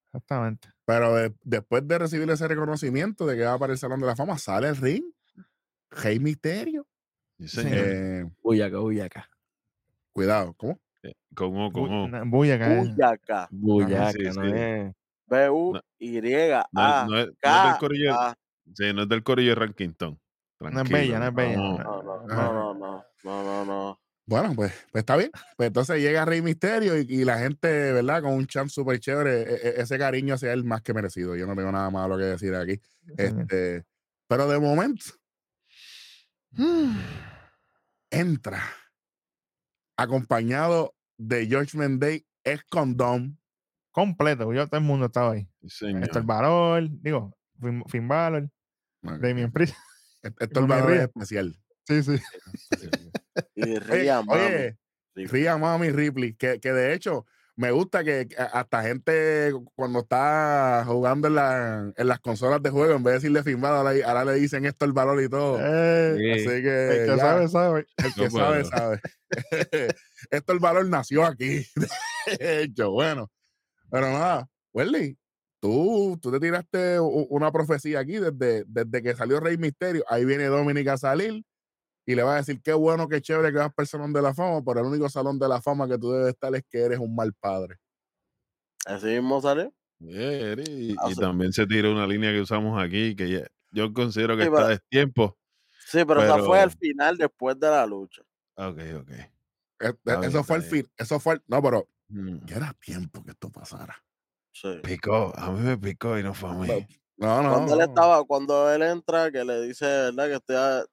Exactamente. 0.07 0.69
Pero 0.85 1.15
de- 1.15 1.33
después 1.43 1.87
de 1.87 1.97
recibir 1.97 2.29
ese 2.29 2.47
reconocimiento 2.47 3.25
de 3.25 3.35
que 3.37 3.43
va 3.45 3.57
para 3.57 3.73
el 3.73 3.79
Salón 3.79 3.99
de 3.99 4.05
la 4.05 4.15
Fama, 4.15 4.37
sale 4.37 4.67
el 4.69 4.77
ring. 4.77 5.03
Rey 5.91 6.19
Misterio. 6.19 6.87
Sí. 7.39 7.61
Eh, 7.65 8.25
Uy, 8.41 8.61
acá, 8.61 8.79
uy, 8.79 8.99
acá. 9.01 9.29
cuidado, 10.11 10.53
¿cómo? 10.55 10.79
Eh, 11.03 11.13
Como, 11.35 11.69
Bu- 11.69 11.73
como. 11.73 12.07
na- 12.07 12.23
Bulla 12.25 12.55
acá. 12.55 12.73
eh. 12.73 12.77
Buyaca. 12.87 13.47
Buyaca, 13.51 14.11
sí, 14.11 14.23
no 14.23 14.33
sí. 14.33 14.51
es. 14.53 14.93
B-U-Y-A. 15.27 16.67
No, 16.71 17.07
no 17.07 17.19
es, 17.19 17.27
no 17.27 17.55
es 17.57 17.63
del 17.63 17.77
corillo, 17.79 18.15
sí, 18.73 18.93
no 18.93 19.03
es 19.03 19.09
del 19.09 19.23
corillo 19.23 19.49
de 19.49 19.55
Rankington. 19.55 20.19
No 20.59 20.81
es 20.81 20.89
bella, 20.89 21.19
no 21.19 21.27
es 21.27 21.33
bella. 21.33 21.57
no. 21.57 21.77
No, 21.77 22.03
no, 22.03 22.27
no, 22.27 22.27
no, 22.27 22.73
no, 22.73 23.05
no, 23.23 23.43
no, 23.43 23.65
no. 23.65 23.99
Bueno, 24.25 24.53
pues, 24.55 24.71
pues 24.91 25.01
está 25.01 25.17
bien. 25.17 25.31
Pues 25.57 25.67
entonces 25.67 26.01
llega 26.01 26.23
Rey 26.23 26.41
Misterio 26.41 26.97
y, 26.97 27.05
y 27.09 27.25
la 27.25 27.39
gente, 27.39 27.91
¿verdad? 27.91 28.21
Con 28.21 28.33
un 28.33 28.47
champ 28.47 28.69
súper 28.69 28.99
chévere. 28.99 29.41
e- 29.41 29.55
e- 29.55 29.81
ese 29.81 29.97
cariño 29.99 30.35
hacia 30.35 30.53
él 30.53 30.63
más 30.63 30.81
que 30.81 30.93
merecido. 30.93 31.35
Yo 31.35 31.45
no 31.45 31.55
tengo 31.55 31.71
nada 31.71 31.89
malo 31.89 32.17
que 32.17 32.23
decir 32.23 32.55
aquí. 32.55 32.79
Este, 33.17 33.83
pero 34.27 34.47
de 34.47 34.59
momento 34.59 35.05
entra 38.09 38.63
acompañado 39.97 40.95
de 41.17 41.45
George 41.47 41.77
Day 41.97 42.25
ex 42.45 42.63
condom. 42.69 43.35
Completo. 43.93 44.51
Yo, 44.51 44.67
todo 44.67 44.79
el 44.79 44.85
mundo 44.85 45.05
estaba 45.05 45.31
ahí. 45.31 45.47
Sí, 45.61 45.69
señor. 45.69 46.03
Esto 46.03 46.19
el 46.19 46.25
Valor, 46.25 46.83
digo, 46.89 47.33
Finn, 47.61 47.83
Finn 47.87 48.07
Balor, 48.09 48.49
Damien 49.01 49.51
Priest. 49.51 49.75
Es 50.23 50.33
el 50.39 50.61
me 50.63 50.67
valor 50.67 50.89
rías. 50.91 51.03
especial. 51.05 51.55
Sí, 51.87 52.03
sí. 52.03 52.15
Y 53.55 53.77
Ría, 53.79 54.21
mami. 54.21 54.41
oye. 54.41 54.77
Ría 55.15 55.57
Mami 55.57 55.91
Ripley, 55.91 56.33
que, 56.33 56.59
que 56.59 56.71
de 56.73 56.93
hecho 56.93 57.25
me 57.55 57.69
gusta 57.69 58.03
que 58.03 58.27
que 58.27 58.35
hasta 58.35 58.81
gente 58.81 59.51
cuando 59.75 59.99
está 59.99 60.83
jugando 60.87 61.27
en, 61.27 61.35
la- 61.35 61.93
en 61.95 62.07
las 62.07 62.19
consolas 62.19 62.63
de 62.63 62.71
juego, 62.71 62.95
en 62.95 63.03
vez 63.03 63.11
de 63.11 63.17
decirle 63.19 63.43
firmado, 63.43 63.75
ahora, 63.75 63.91
ahora 64.07 64.25
le 64.25 64.33
dicen 64.39 64.65
esto 64.65 64.85
el 64.85 64.93
valor 64.93 65.21
y 65.21 65.29
todo. 65.29 65.59
Eh, 65.61 66.15
Sí. 66.17 66.31
Así 66.31 66.55
el 66.55 66.63
que, 66.63 67.05
que 67.05 67.05
ya, 67.07 67.17
sabe, 67.17 67.47
sabe. 67.47 67.85
el 67.97 68.13
que 68.15 68.23
No 68.23 68.29
sabe, 68.31 68.65
sabe. 68.65 69.01
esto 70.31 70.53
el 70.53 70.59
valor 70.59 70.87
nació 70.87 71.25
aquí. 71.25 71.67
De 72.39 72.63
hecho, 72.63 72.89
bueno. 72.91 73.29
Pero 73.93 74.07
nada, 74.11 74.49
Welly, 74.73 75.19
tú, 75.59 76.17
tú 76.19 76.31
te 76.31 76.39
tiraste 76.39 76.99
una 76.99 77.51
profecía 77.51 77.99
aquí 77.99 78.13
desde, 78.13 78.63
desde 78.65 79.03
que 79.03 79.15
salió 79.15 79.39
Rey 79.39 79.55
Misterio. 79.55 80.03
Ahí 80.09 80.25
viene 80.25 80.45
Dominica 80.45 80.93
a 80.93 80.97
salir 80.97 81.45
y 82.07 82.15
le 82.15 82.23
va 82.23 82.33
a 82.33 82.37
decir 82.37 82.59
qué 82.63 82.73
bueno, 82.73 83.07
qué 83.07 83.21
chévere 83.21 83.51
que 83.51 83.59
vas 83.59 83.71
para 83.71 83.83
el 83.83 83.87
Salón 83.87 84.11
de 84.11 84.23
la 84.23 84.33
Fama, 84.33 84.63
pero 84.65 84.79
el 84.79 84.87
único 84.87 85.07
Salón 85.09 85.37
de 85.37 85.47
la 85.47 85.61
Fama 85.61 85.87
que 85.87 85.99
tú 85.99 86.09
debes 86.11 86.29
estar 86.29 86.55
es 86.55 86.63
que 86.67 86.79
eres 86.79 86.97
un 86.97 87.13
mal 87.15 87.33
padre. 87.33 87.75
Así 88.87 89.05
mismo. 89.05 89.39
Yeah, 89.99 90.55
y, 90.67 90.95
Ah, 90.97 91.09
y 91.11 91.13
sí. 91.13 91.19
también 91.19 91.53
se 91.53 91.67
tira 91.67 91.91
una 91.91 92.07
línea 92.07 92.31
que 92.31 92.41
usamos 92.41 92.81
aquí, 92.81 93.15
que 93.15 93.29
ya- 93.29 93.47
yo 93.69 93.93
considero 93.93 94.35
que 94.35 94.45
Sí, 94.45 94.49
está 94.49 94.69
de 94.69 94.79
tiempo. 94.89 95.37
Sí, 95.85 96.03
pero, 96.03 96.23
esa 96.23 96.39
fue 96.39 96.59
al 96.59 96.71
final 96.71 97.15
después 97.15 97.59
de 97.59 97.69
la 97.69 97.85
lucha. 97.85 98.23
Ok, 98.55 98.79
ok. 99.01 99.11
Eso 100.23 100.43
fue 100.43 100.57
el 100.57 100.63
fin, 100.63 100.87
eso 100.97 101.19
fue 101.19 101.35
el, 101.35 101.43
no, 101.45 101.61
pero 101.61 101.87
Mm, 102.13 102.45
ya 102.45 102.57
era 102.57 102.73
tiempo 102.79 103.23
que 103.23 103.31
esto 103.31 103.49
pasara. 103.49 103.95
Sí. 104.51 104.79
Picó, 104.83 105.33
a 105.35 105.51
mí 105.51 105.59
me 105.61 105.77
picó 105.77 106.17
y 106.19 106.23
no 106.23 106.33
fue 106.35 106.49
a 106.49 106.53
mí. 106.53 106.67
No, 107.17 107.41
no, 107.41 107.49
cuando 107.53 107.73
él 107.75 107.81
estaba, 107.81 108.23
cuando 108.23 108.71
él 108.71 108.83
entra, 108.83 109.31
que 109.31 109.43
le 109.43 109.61
dice, 109.61 109.85
¿verdad? 109.85 110.27
Que 110.27 110.33
estoy, 110.35 110.55
a- 110.57 110.85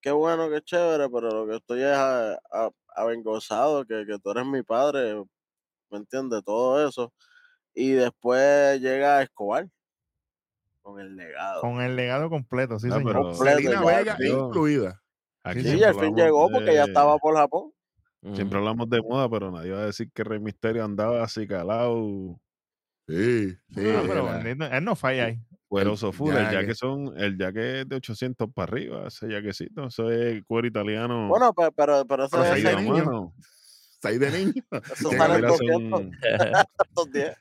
qué 0.00 0.10
bueno, 0.12 0.48
qué 0.48 0.62
chévere, 0.62 1.08
pero 1.10 1.28
lo 1.30 1.46
que 1.46 1.56
estoy 1.56 1.80
es 1.82 1.92
a- 1.94 2.32
a- 2.50 2.70
avergonzado, 2.96 3.84
que, 3.84 4.04
que 4.06 4.18
tú 4.18 4.30
eres 4.30 4.46
mi 4.46 4.62
padre, 4.62 5.22
¿me 5.90 5.98
entiendes? 5.98 6.42
Todo 6.44 6.88
eso. 6.88 7.12
Y 7.74 7.90
después 7.92 8.80
llega 8.80 9.22
Escobar 9.22 9.68
con 10.80 10.98
el 11.00 11.14
legado. 11.16 11.60
Con 11.60 11.80
el 11.82 11.94
legado 11.96 12.30
completo, 12.30 12.78
sí, 12.78 12.88
señor. 12.90 13.04
pero- 13.04 13.22
Completo, 13.24 13.58
Selena 13.60 13.84
Vega 13.84 14.16
incluida. 14.20 15.02
Aquí 15.44 15.62
Sí, 15.62 15.82
al 15.84 15.94
fin 15.94 16.14
llegó 16.16 16.48
porque 16.50 16.74
ya 16.74 16.84
estaba 16.84 17.18
por 17.18 17.34
Japón. 17.36 17.72
Siempre 18.22 18.44
Ujú. 18.46 18.56
hablamos 18.58 18.88
de 18.88 19.02
moda, 19.02 19.28
pero 19.28 19.50
nadie 19.50 19.72
va 19.72 19.80
a 19.82 19.86
decir 19.86 20.10
que 20.12 20.22
Rey 20.22 20.38
Misterio 20.38 20.84
andaba 20.84 21.24
así 21.24 21.46
calado, 21.46 22.38
Sí, 23.08 23.48
sí. 23.74 23.80
No, 23.80 24.02
pero 24.06 24.24
bendito, 24.26 24.64
él 24.64 24.84
no 24.84 24.94
falla 24.94 25.24
ahí. 25.26 25.40
cueroso 25.66 26.12
full. 26.12 26.30
El 26.30 26.44
jaque. 26.44 26.56
jaque 26.56 26.74
son, 26.76 27.12
el 27.18 27.36
jaque 27.36 27.80
es 27.80 27.88
de 27.88 27.96
800 27.96 28.48
para 28.54 28.70
arriba, 28.72 29.08
ese 29.08 29.28
jaquecito, 29.28 29.86
eso 29.88 30.08
es 30.10 30.42
cuero 30.46 30.68
italiano. 30.68 31.26
Bueno, 31.28 31.52
pe- 31.52 31.72
pero, 31.74 32.06
pero 32.06 32.28
Pero 32.30 32.42
ahí 32.44 32.62
traído 32.62 32.70
de 32.70 32.76
a 32.76 32.80
niño. 32.80 33.04
mano. 33.04 33.34
Seis 34.00 34.20
de 34.20 34.30
niño. 34.30 34.52
eso 34.96 35.10
sale 35.10 35.34
en 35.34 35.40
mira, 35.40 35.48
200, 35.48 36.00
son- 36.00 36.10
210. 36.94 37.36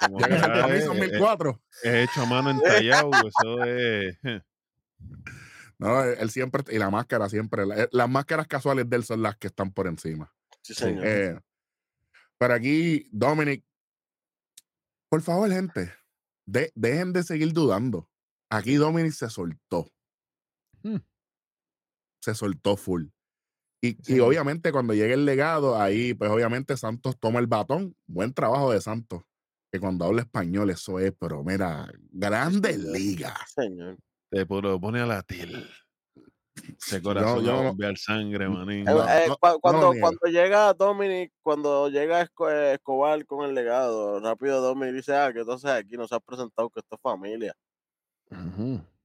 como 0.00 0.20
Ya 0.20 0.28
que 0.28 0.34
que 0.34 0.70
el 0.70 0.76
es, 0.76 0.84
son 0.84 0.96
es- 0.98 1.10
1004. 1.10 1.60
es 1.82 1.94
hecho 2.10 2.22
a 2.22 2.26
mano 2.26 2.50
entallado, 2.50 3.10
eso 3.26 3.64
es. 3.64 4.16
No, 5.82 6.02
él 6.04 6.16
él 6.20 6.30
siempre, 6.30 6.62
y 6.74 6.78
la 6.78 6.90
máscara 6.90 7.28
siempre, 7.28 7.66
la- 7.66 7.88
las 7.90 8.08
máscaras 8.08 8.46
casuales 8.46 8.88
de 8.88 8.96
él 8.96 9.04
son 9.04 9.22
las 9.22 9.36
que 9.36 9.48
están 9.48 9.72
por 9.72 9.86
encima. 9.86 10.32
Sí, 10.62 10.74
señor. 10.74 11.04
Eh, 11.06 11.40
pero 12.38 12.54
aquí, 12.54 13.08
Dominic, 13.10 13.64
por 15.10 15.22
favor, 15.22 15.50
gente, 15.50 15.92
de- 16.46 16.72
dejen 16.74 17.12
de 17.12 17.22
seguir 17.22 17.52
dudando. 17.52 18.08
Aquí 18.50 18.74
Dominic 18.76 19.12
se 19.12 19.28
soltó. 19.28 19.90
Hmm. 20.82 20.98
Se 22.22 22.34
soltó 22.34 22.76
full. 22.76 23.06
Y, 23.84 23.96
y 24.14 24.20
obviamente 24.20 24.70
cuando 24.70 24.94
llegue 24.94 25.14
el 25.14 25.24
legado, 25.24 25.80
ahí 25.80 26.14
pues 26.14 26.30
obviamente 26.30 26.76
Santos 26.76 27.18
toma 27.18 27.40
el 27.40 27.48
batón. 27.48 27.96
Buen 28.06 28.32
trabajo 28.32 28.70
de 28.72 28.80
Santos. 28.80 29.22
Que 29.72 29.80
cuando 29.80 30.04
habla 30.04 30.22
español 30.22 30.70
eso 30.70 31.00
es, 31.00 31.12
pero 31.18 31.42
mira, 31.42 31.90
grandes 32.10 32.78
ligas. 32.78 33.34
señor. 33.54 33.98
Te 34.32 34.46
lo 34.46 34.80
pone 34.80 34.98
a 35.02 35.04
latir. 35.06 35.68
Ese 36.78 36.96
Yo- 36.96 37.02
corazón 37.02 37.44
yo 37.44 37.52
a 37.52 37.56
no- 37.56 37.62
bombear 37.68 37.98
sangre, 37.98 38.48
manín. 38.48 38.88
Eh, 38.88 38.92
No, 38.94 39.06
eh, 39.06 39.26
cuando, 39.60 39.92
cuando 40.00 40.26
llega 40.26 40.72
Dominic, 40.72 41.32
cuando 41.42 41.90
llega 41.90 42.22
Esco- 42.26 42.50
eh, 42.50 42.74
Escobar 42.74 43.24
con 43.26 43.44
el 43.46 43.54
legado, 43.54 44.20
rápido 44.20 44.62
Dominic 44.62 44.94
dice, 44.96 45.14
ah, 45.14 45.30
que 45.34 45.40
entonces 45.40 45.70
aquí 45.70 45.98
no 45.98 46.08
se 46.08 46.14
ha 46.14 46.20
presentado 46.20 46.70
que 46.70 46.80
esto 46.80 46.94
es 46.96 47.00
familia. 47.02 47.54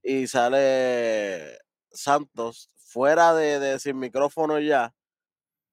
Y 0.02 0.28
sale 0.28 1.58
Santos 1.92 2.70
fuera 2.78 3.34
de, 3.34 3.60
de 3.60 3.80
sin 3.80 4.00
micrófono 4.00 4.60
ya. 4.60 4.94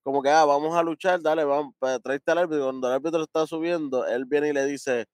Como 0.03 0.21
que, 0.21 0.31
ah, 0.31 0.45
vamos 0.45 0.75
a 0.77 0.83
luchar, 0.83 1.23
dale, 1.23 1.45
vamos, 1.45 1.75
pues, 1.79 2.01
tráete 2.03 2.33
al 2.33 2.39
árbitro. 2.39 2.65
Cuando 2.65 2.89
el 2.89 2.95
árbitro 2.95 3.23
está 3.23 3.47
subiendo, 3.47 4.05
él 4.05 4.25
viene 4.27 4.49
y 4.49 4.53
le 4.53 4.67
dice, 4.67 5.07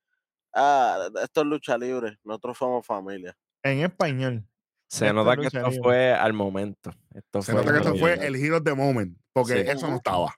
ah, 0.54 1.08
esto 1.22 1.40
es 1.42 1.46
lucha 1.46 1.76
libre, 1.76 2.16
nosotros 2.24 2.56
somos 2.56 2.86
familia. 2.86 3.36
En 3.62 3.80
español. 3.80 4.46
Se 4.88 5.06
Esto 5.06 5.14
nota 5.14 5.36
que 5.36 5.46
esto 5.46 5.58
libre. 5.68 5.78
fue 5.82 6.12
al 6.12 6.32
momento. 6.32 6.90
Esto 7.14 7.42
Se 7.42 7.52
fue 7.52 7.60
nota 7.60 7.72
que 7.72 7.78
esto 7.78 7.94
fue 7.96 8.26
el 8.26 8.34
hero 8.36 8.60
de 8.60 8.74
moment. 8.74 9.16
Porque 9.32 9.64
Sí. 9.64 9.70
eso 9.70 9.88
no 9.88 9.96
estaba. 9.96 10.34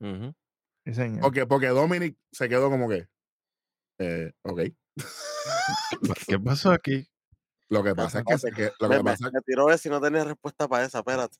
Sí, 0.00 0.94
señor. 0.94 1.20
Porque, 1.20 1.46
porque 1.46 1.66
Dominic 1.68 2.16
se 2.30 2.48
quedó 2.48 2.70
como 2.70 2.88
que. 2.88 3.08
eh, 3.98 4.32
ok. 4.42 4.60
¿Qué 6.28 6.38
pasó 6.38 6.70
aquí? 6.70 7.08
Lo 7.68 7.82
que 7.82 7.94
pasa 7.96 8.20
es 8.20 8.24
que, 8.24 8.38
se 8.38 8.52
que- 8.52 8.70
lo, 8.78 8.88
Me, 8.88 8.96
que 8.98 9.02
me- 9.02 9.10
pasa, 9.10 9.30
me 9.32 9.40
tiró 9.40 9.70
ese 9.72 9.88
y 9.88 9.90
no 9.90 10.00
tenía 10.00 10.22
respuesta 10.22 10.68
para 10.68 10.84
esa, 10.84 10.98
espérate. 10.98 11.36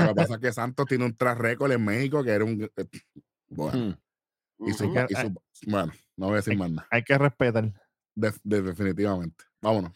lo 0.00 0.08
que 0.08 0.14
pasa 0.14 0.34
es 0.34 0.40
que 0.40 0.52
Santos 0.52 0.86
tiene 0.86 1.04
un 1.04 1.16
track 1.16 1.38
record 1.38 1.70
en 1.70 1.84
México 1.84 2.24
que 2.24 2.30
era 2.30 2.44
un. 2.44 2.62
eh, 2.62 2.84
Bueno, 3.48 3.96
y 4.58 4.72
su, 4.72 4.86
Ujú. 4.86 4.98
y 5.08 5.14
su- 5.14 5.34
bueno, 5.70 5.92
no 6.16 6.26
voy 6.26 6.32
a 6.32 6.36
decir 6.38 6.56
más 6.58 6.70
nada. 6.70 6.88
Hay 6.90 7.04
que 7.04 7.16
respetar. 7.16 7.72
De- 8.16 8.34
de- 8.42 8.62
definitivamente. 8.62 9.44
Vámonos. 9.62 9.92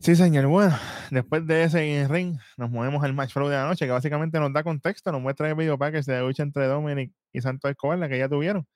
Sí, 0.00 0.16
señor. 0.16 0.46
Bueno, 0.46 0.74
después 1.10 1.46
de 1.46 1.64
ese 1.64 2.06
ring, 2.08 2.38
nos 2.56 2.70
movemos 2.70 3.04
al 3.04 3.12
match 3.12 3.32
flow 3.32 3.48
de 3.48 3.56
la 3.56 3.66
noche, 3.66 3.84
que 3.84 3.92
básicamente 3.92 4.40
nos 4.40 4.52
da 4.52 4.62
contexto, 4.62 5.12
nos 5.12 5.20
muestra 5.20 5.48
el 5.48 5.54
video 5.54 5.76
package 5.78 6.06
de 6.06 6.12
la 6.14 6.20
lucha 6.22 6.42
entre 6.42 6.66
Dominic 6.66 7.12
y 7.32 7.40
Santos 7.42 7.70
Escobar, 7.70 7.98
la 7.98 8.08
que 8.08 8.18
ya 8.18 8.28
tuvieron, 8.28 8.66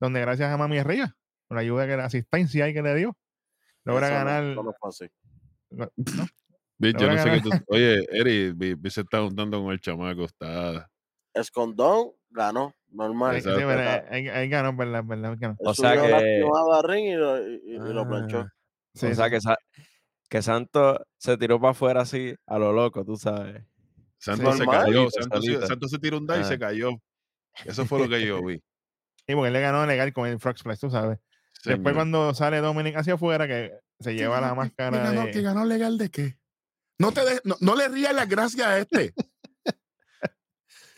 donde 0.00 0.20
gracias 0.20 0.50
a 0.52 0.56
Mami 0.56 0.82
Ría, 0.82 1.14
por 1.46 1.56
la 1.56 1.60
ayuda 1.62 1.86
que 1.86 1.96
la 1.96 2.06
asistencia 2.06 2.64
ahí 2.64 2.74
que 2.74 2.82
le 2.82 2.94
dio, 2.96 3.16
logra 3.84 4.08
Eso 4.08 4.18
no- 4.18 4.24
ganar. 4.24 4.44
eso 4.44 4.62
no. 5.70 5.86
¿no? 6.16 6.26
Bitch, 6.78 6.96
yo 6.98 7.06
Logra 7.06 7.24
no 7.26 7.34
sé 7.36 7.40
tú. 7.42 7.50
Oye, 7.68 8.04
Eri, 8.10 8.52
vi, 8.52 8.74
vi 8.74 8.90
se 8.90 9.02
está 9.02 9.20
juntando 9.20 9.62
con 9.62 9.72
el 9.72 9.80
chamaco. 9.80 10.24
Está. 10.24 10.90
Escondón 11.32 12.10
ganó, 12.28 12.74
normal. 12.88 13.40
Sí, 13.40 13.48
pero 13.54 13.80
él, 14.10 14.26
él 14.28 14.48
ganó, 14.50 14.74
¿verdad? 14.76 15.04
¿verdad? 15.04 15.36
Ganó. 15.38 15.54
O 15.60 15.74
sea 15.74 15.92
que- 15.92 16.42
ring 16.88 17.06
y 17.06 17.14
lo, 17.14 17.48
y- 17.48 17.60
y- 17.66 17.78
lo 17.78 18.08
planchó. 18.08 18.40
Ah, 18.40 18.52
Sí, 18.94 19.06
o 19.06 19.14
sea 19.14 19.26
sí. 19.26 19.30
que, 19.30 19.40
Sa- 19.40 19.56
que 20.32 20.40
Santos 20.40 20.96
se 21.18 21.36
tiró 21.36 21.60
para 21.60 21.72
afuera 21.72 22.00
así, 22.00 22.34
a 22.46 22.58
lo 22.58 22.72
loco, 22.72 23.04
tú 23.04 23.16
sabes. 23.18 23.62
Santos 24.16 24.56
se 24.56 24.64
normal. 24.64 24.84
cayó. 24.86 25.10
Santos. 25.10 25.44
Santos 25.68 25.90
se 25.90 25.98
tiró 25.98 26.16
un 26.16 26.26
dive 26.26 26.38
y 26.38 26.42
Ah. 26.42 26.44
se 26.44 26.58
cayó. 26.58 26.90
Eso 27.66 27.84
fue 27.84 27.98
lo 27.98 28.08
que 28.08 28.24
yo 28.26 28.42
vi. 28.42 28.54
Sí, 29.26 29.34
porque 29.34 29.48
él 29.48 29.52
le 29.52 29.60
ganó 29.60 29.84
legal 29.86 30.10
con 30.14 30.26
el 30.26 30.40
Frog 30.40 30.56
Splash, 30.58 30.78
tú 30.80 30.90
sabes. 30.90 31.18
Después 31.66 31.94
cuando 31.94 32.32
sale 32.32 32.60
Dominic 32.62 32.96
hacia 32.96 33.14
afuera, 33.14 33.46
que 33.46 33.70
se 34.00 34.14
lleva 34.14 34.40
la 34.40 34.48
¿Que- 34.48 34.52
que- 34.52 34.56
máscara 34.56 34.90
que 34.98 35.04
ganó, 35.04 35.24
de... 35.26 35.30
que 35.32 35.42
ganó 35.42 35.64
legal 35.66 35.98
de 35.98 36.10
qué? 36.10 36.38
No 36.98 37.12
te 37.12 37.20
de- 37.24 37.40
no, 37.44 37.54
no 37.60 37.76
le 37.76 37.88
rías 37.88 38.14
las 38.14 38.26
gracias 38.28 38.66
a 38.66 38.78
este. 38.78 39.12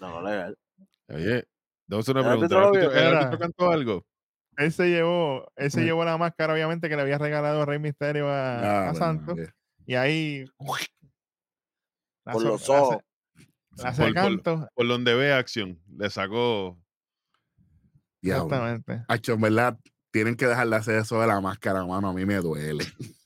No, 0.01 0.23
legal. 0.23 0.57
Oye, 1.09 1.45
hacer 1.99 2.17
una 2.17 2.33
El 2.33 2.39
pregunta. 2.49 2.99
¿El 3.01 3.15
árbitro 3.17 3.39
cantó 3.41 3.71
algo? 3.71 4.07
Él 4.57 4.73
se 4.73 4.89
llevó, 4.89 5.47
él 5.57 5.71
se 5.71 5.83
llevó 5.83 6.05
la 6.05 6.17
máscara, 6.19 6.53
obviamente, 6.55 6.89
que 6.89 6.97
le 6.97 7.03
había 7.03 7.19
regalado 7.19 7.65
Rey 7.67 7.79
Misterio 7.79 8.29
a, 8.29 8.59
Ah, 8.59 8.79
a 8.81 8.85
bueno, 8.93 8.99
Santos. 8.99 9.35
bien. 9.37 9.51
Y 9.87 9.95
ahí. 9.95 10.45
Por 10.57 10.79
so- 12.35 12.41
los 12.49 12.69
ojos. 12.71 12.97
La 12.97 13.43
Por- 13.77 13.77
por- 13.77 13.87
hace 13.87 14.13
canto. 14.15 14.69
Por 14.75 14.89
donde 14.89 15.15
ve 15.15 15.33
acción, 15.33 15.81
le 15.97 16.09
sacó. 16.11 16.79
Diablo. 18.23 18.45
Exactamente. 18.45 19.05
Hacho, 19.09 19.33
en 19.35 19.41
verdad, 19.41 19.79
tienen 20.13 20.37
que 20.37 20.47
dejar 20.47 20.69
de 20.69 20.77
hacer 20.77 20.95
eso 20.97 21.21
de 21.21 21.27
la 21.27 21.41
máscara, 21.41 21.85
mano. 21.85 22.09
A 22.09 22.13
mí 22.15 22.25
me 22.25 22.37
duele. 22.37 22.85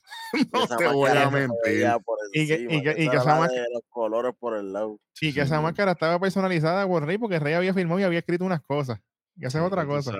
no 0.53 0.63
Esa 0.63 0.75
te 0.77 0.87
voy 0.87 1.11
a 1.11 1.29
mentir. 1.29 1.87
Y 2.33 2.47
que- 2.47 2.53
y 2.59 2.63
encima, 2.63 2.81
que- 2.83 3.03
y 3.03 3.07
esa 3.07 3.11
que 3.11 3.17
máscara- 3.27 3.47
de 3.61 3.67
los 3.73 3.81
colores 3.89 4.33
por 4.37 4.57
el 4.57 4.73
lado. 4.73 4.99
Y 5.21 5.33
que 5.33 5.41
esa 5.41 5.61
máscara 5.61 5.91
estaba 5.93 6.19
personalizada 6.19 6.85
por 6.87 7.05
Rey, 7.05 7.17
porque 7.17 7.39
Rey 7.39 7.53
había 7.53 7.73
filmado 7.73 7.99
y 7.99 8.03
había 8.03 8.19
escrito 8.19 8.43
unas 8.43 8.61
cosas. 8.63 8.99
Y 9.39 9.45
esa 9.45 9.59
es 9.59 9.65
otra 9.65 9.85
cosa. 9.85 10.11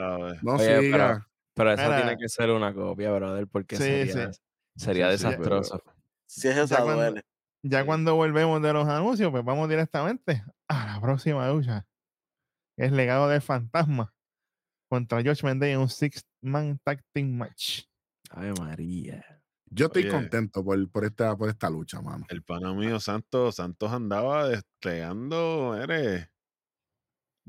No 0.42 0.54
Oye, 0.56 0.80
siga. 0.82 1.28
Pero 1.54 1.72
esa 1.74 1.84
Mira. 1.84 1.98
tiene 2.02 2.18
que 2.18 2.30
ser 2.30 2.50
una 2.52 2.74
copia, 2.74 3.12
brother, 3.12 3.48
porque 3.48 3.76
Sí, 3.76 3.84
sería, 3.84 4.32
sí. 4.34 4.40
sería 4.78 5.12
Sí, 5.12 5.18
sí, 5.18 5.24
desastroso. 5.26 5.84
Si 6.26 6.48
es 6.48 6.58
esa 6.58 6.78
cuando- 6.84 6.96
duele. 6.96 7.24
Ya 7.62 7.86
cuando 7.86 8.16
volvemos 8.16 8.62
de 8.62 8.72
los 8.72 8.88
anuncios, 8.88 9.30
pues 9.32 9.44
vamos 9.44 9.68
directamente 9.68 10.42
a 10.70 10.86
la 10.96 11.02
próxima 11.02 11.48
lucha. 11.50 11.86
que 12.78 12.86
Es 12.86 12.94
legado 12.94 13.28
del 13.28 13.42
fantasma 13.42 14.14
contra 14.90 15.22
George 15.22 15.46
Mendez 15.46 15.74
en 15.74 15.80
un 15.82 15.90
six-man 15.90 16.80
tag 16.86 17.04
team 17.14 17.36
match. 17.38 17.82
Ay, 18.30 18.54
María. 18.58 19.26
Yo 19.66 19.88
estoy 19.88 20.04
Oye. 20.04 20.12
contento 20.12 20.64
por, 20.64 20.90
por, 20.90 21.04
esta, 21.04 21.36
por 21.36 21.50
esta 21.50 21.70
lucha, 21.70 22.02
mano. 22.02 22.26
El 22.30 22.42
pana 22.42 22.74
mío 22.74 23.00
Santos, 23.02 23.56
Santos 23.56 23.92
andaba 23.92 24.48
desplegando, 24.48 25.76
eres 25.80 26.30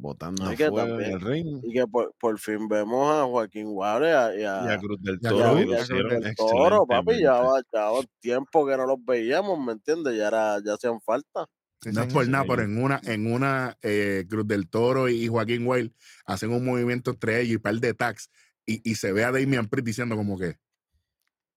botando 0.01 0.45
No, 0.45 0.53
y 0.53 0.57
que 0.57 0.69
fuego 0.69 0.81
en 0.81 0.89
también- 0.91 1.11
el 1.13 1.21
ring. 1.21 1.61
Y 1.63 1.73
que 1.73 1.87
por, 1.87 2.15
por 2.19 2.39
fin 2.39 2.67
vemos 2.69 3.11
a 3.15 3.25
Joaquín 3.25 3.67
Guare 3.73 4.09
y 4.09 4.13
a, 4.13 4.35
y 4.37 4.43
a- 4.45 4.65
Y 4.65 4.75
a 4.75 4.79
Cruz 4.79 5.01
del 5.03 5.19
y 5.21 5.27
a 5.27 5.31
Toro 5.31 5.53
Cruz 5.53 5.91
y 5.91 5.93
lo 5.95 6.21
del 6.21 6.35
Toro, 6.35 6.87
papi. 6.87 7.21
Ya 7.21 7.33
va, 7.35 7.61
ya 7.73 7.91
va 7.91 8.01
tiempo 8.21 8.67
que 8.67 8.77
no 8.77 8.87
los 8.87 9.05
veíamos, 9.05 9.65
¿me 9.65 9.73
entiendes? 9.73 10.17
Ya, 10.17 10.29
era, 10.29 10.59
ya 10.65 10.75
hacían 10.75 11.01
falta. 11.01 11.47
Sí, 11.83 11.91
No 11.93 12.03
es 12.03 12.13
por 12.13 12.29
nada, 12.29 12.45
sí. 12.45 12.51
pero 12.51 12.63
en 12.63 12.83
una, 12.83 13.01
en 13.05 13.33
una 13.33 13.77
eh, 13.83 14.27
Cruz 14.29 14.47
del 14.47 14.69
Toro 14.69 15.09
y 15.09 15.29
Joaquín 15.29 15.67
Wild 15.67 15.93
hacen 16.27 16.51
un 16.53 16.65
movimiento 16.65 17.13
entre 17.13 17.41
ellos 17.41 17.55
y 17.55 17.59
par 17.59 17.75
de 17.77 17.95
tags 17.95 18.29
y, 18.67 18.89
y 18.91 18.95
se 18.97 19.13
ve 19.13 19.25
a 19.25 19.33
Damian 19.33 19.67
Priest 19.69 19.87
diciendo 19.87 20.15
como 20.17 20.39
que 20.39 20.57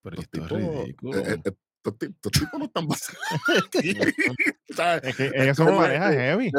Pero 0.02 0.22
estos 0.22 0.42
esto 0.44 0.58
es 0.58 0.64
tipos, 0.64 0.84
ridículo. 0.86 1.18
eh, 1.20 1.24
eh, 1.46 1.52
estos, 1.86 1.98
ti- 1.98 2.06
estos 2.06 2.32
tipos 2.32 2.58
no 2.60 2.66
están 2.66 2.88
pasando. 2.88 3.20
¿Sabes? 4.74 5.04
Es 5.04 5.16
que 5.18 5.32
ellos 5.36 5.58
son 5.58 5.76
pareja 5.76 6.10
que- 6.12 6.16
heavy. 6.18 6.52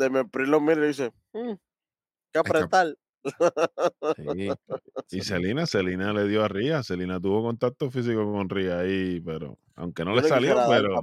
De 0.00 0.08
mi 0.10 0.24
PRI 0.24 0.46
lo 0.46 0.60
mira 0.60 0.82
y 0.84 0.88
dice, 0.88 1.12
"Mm, 1.34 1.52
que 2.32 2.38
apretar. 2.38 2.86
Sí. 3.22 3.22
Y 5.10 5.20
Celina, 5.22 5.66
Celina 5.66 6.12
le 6.14 6.26
dio 6.26 6.42
a 6.42 6.48
Ría. 6.48 6.82
Celina 6.82 7.20
tuvo 7.20 7.42
contacto 7.42 7.90
físico 7.90 8.32
con 8.32 8.48
Ría 8.48 8.78
ahí, 8.78 9.20
pero 9.20 9.58
aunque 9.74 10.04
no 10.06 10.14
Yo 10.14 10.22
le 10.22 10.28
salió, 10.28 10.56
pero. 10.70 11.00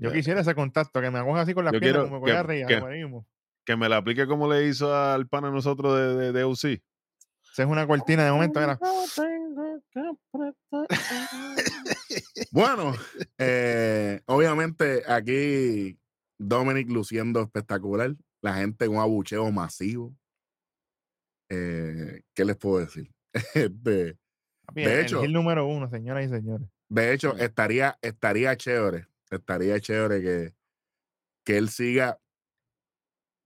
Yo 0.00 0.10
Ya. 0.10 0.12
quisiera 0.12 0.40
ese 0.42 0.54
contacto, 0.54 1.00
que 1.00 1.10
me 1.10 1.18
acoja 1.18 1.40
así 1.40 1.54
con 1.54 1.64
las 1.64 1.72
Yo 1.72 1.80
piernas 1.80 2.04
como 2.04 2.22
que- 2.24 2.30
que 2.32 2.36
arriba, 2.36 2.68
que- 2.68 2.80
mismo. 2.82 3.26
que 3.64 3.76
me 3.76 3.88
la 3.88 3.96
aplique 3.96 4.26
como 4.26 4.52
le 4.52 4.66
hizo 4.68 4.94
al 4.94 5.26
pana 5.28 5.50
nosotros 5.50 5.96
de, 5.96 6.14
de, 6.16 6.32
de 6.32 6.44
UC. 6.44 6.82
Esa 7.52 7.62
es 7.62 7.68
una 7.68 7.86
cortina 7.86 8.24
de 8.24 8.30
momento, 8.32 8.60
era. 8.62 8.78
Bueno, 12.50 12.92
eh, 13.38 14.20
obviamente 14.26 15.02
aquí 15.06 15.98
Dominic 16.38 16.88
luciendo 16.90 17.42
espectacular. 17.42 18.14
La 18.40 18.54
gente 18.54 18.86
con 18.86 18.96
un 18.96 19.02
abucheo 19.02 19.50
masivo. 19.50 20.14
Eh, 21.50 22.22
¿Qué 22.34 22.44
les 22.44 22.56
puedo 22.56 22.78
decir? 22.84 23.10
Este, 23.54 24.18
De 24.74 24.84
el- 24.84 25.00
hecho- 25.04 25.22
el 25.22 25.32
número 25.32 25.66
uno, 25.66 25.88
señoras 25.88 26.26
y 26.26 26.28
señores. 26.28 26.68
de 26.88 27.12
hecho, 27.12 27.36
estaría, 27.36 27.98
estaría 28.02 28.56
chévere. 28.56 29.06
Estaría 29.30 29.78
chévere 29.80 30.22
que, 30.22 30.54
que 31.44 31.58
él 31.58 31.68
siga. 31.68 32.18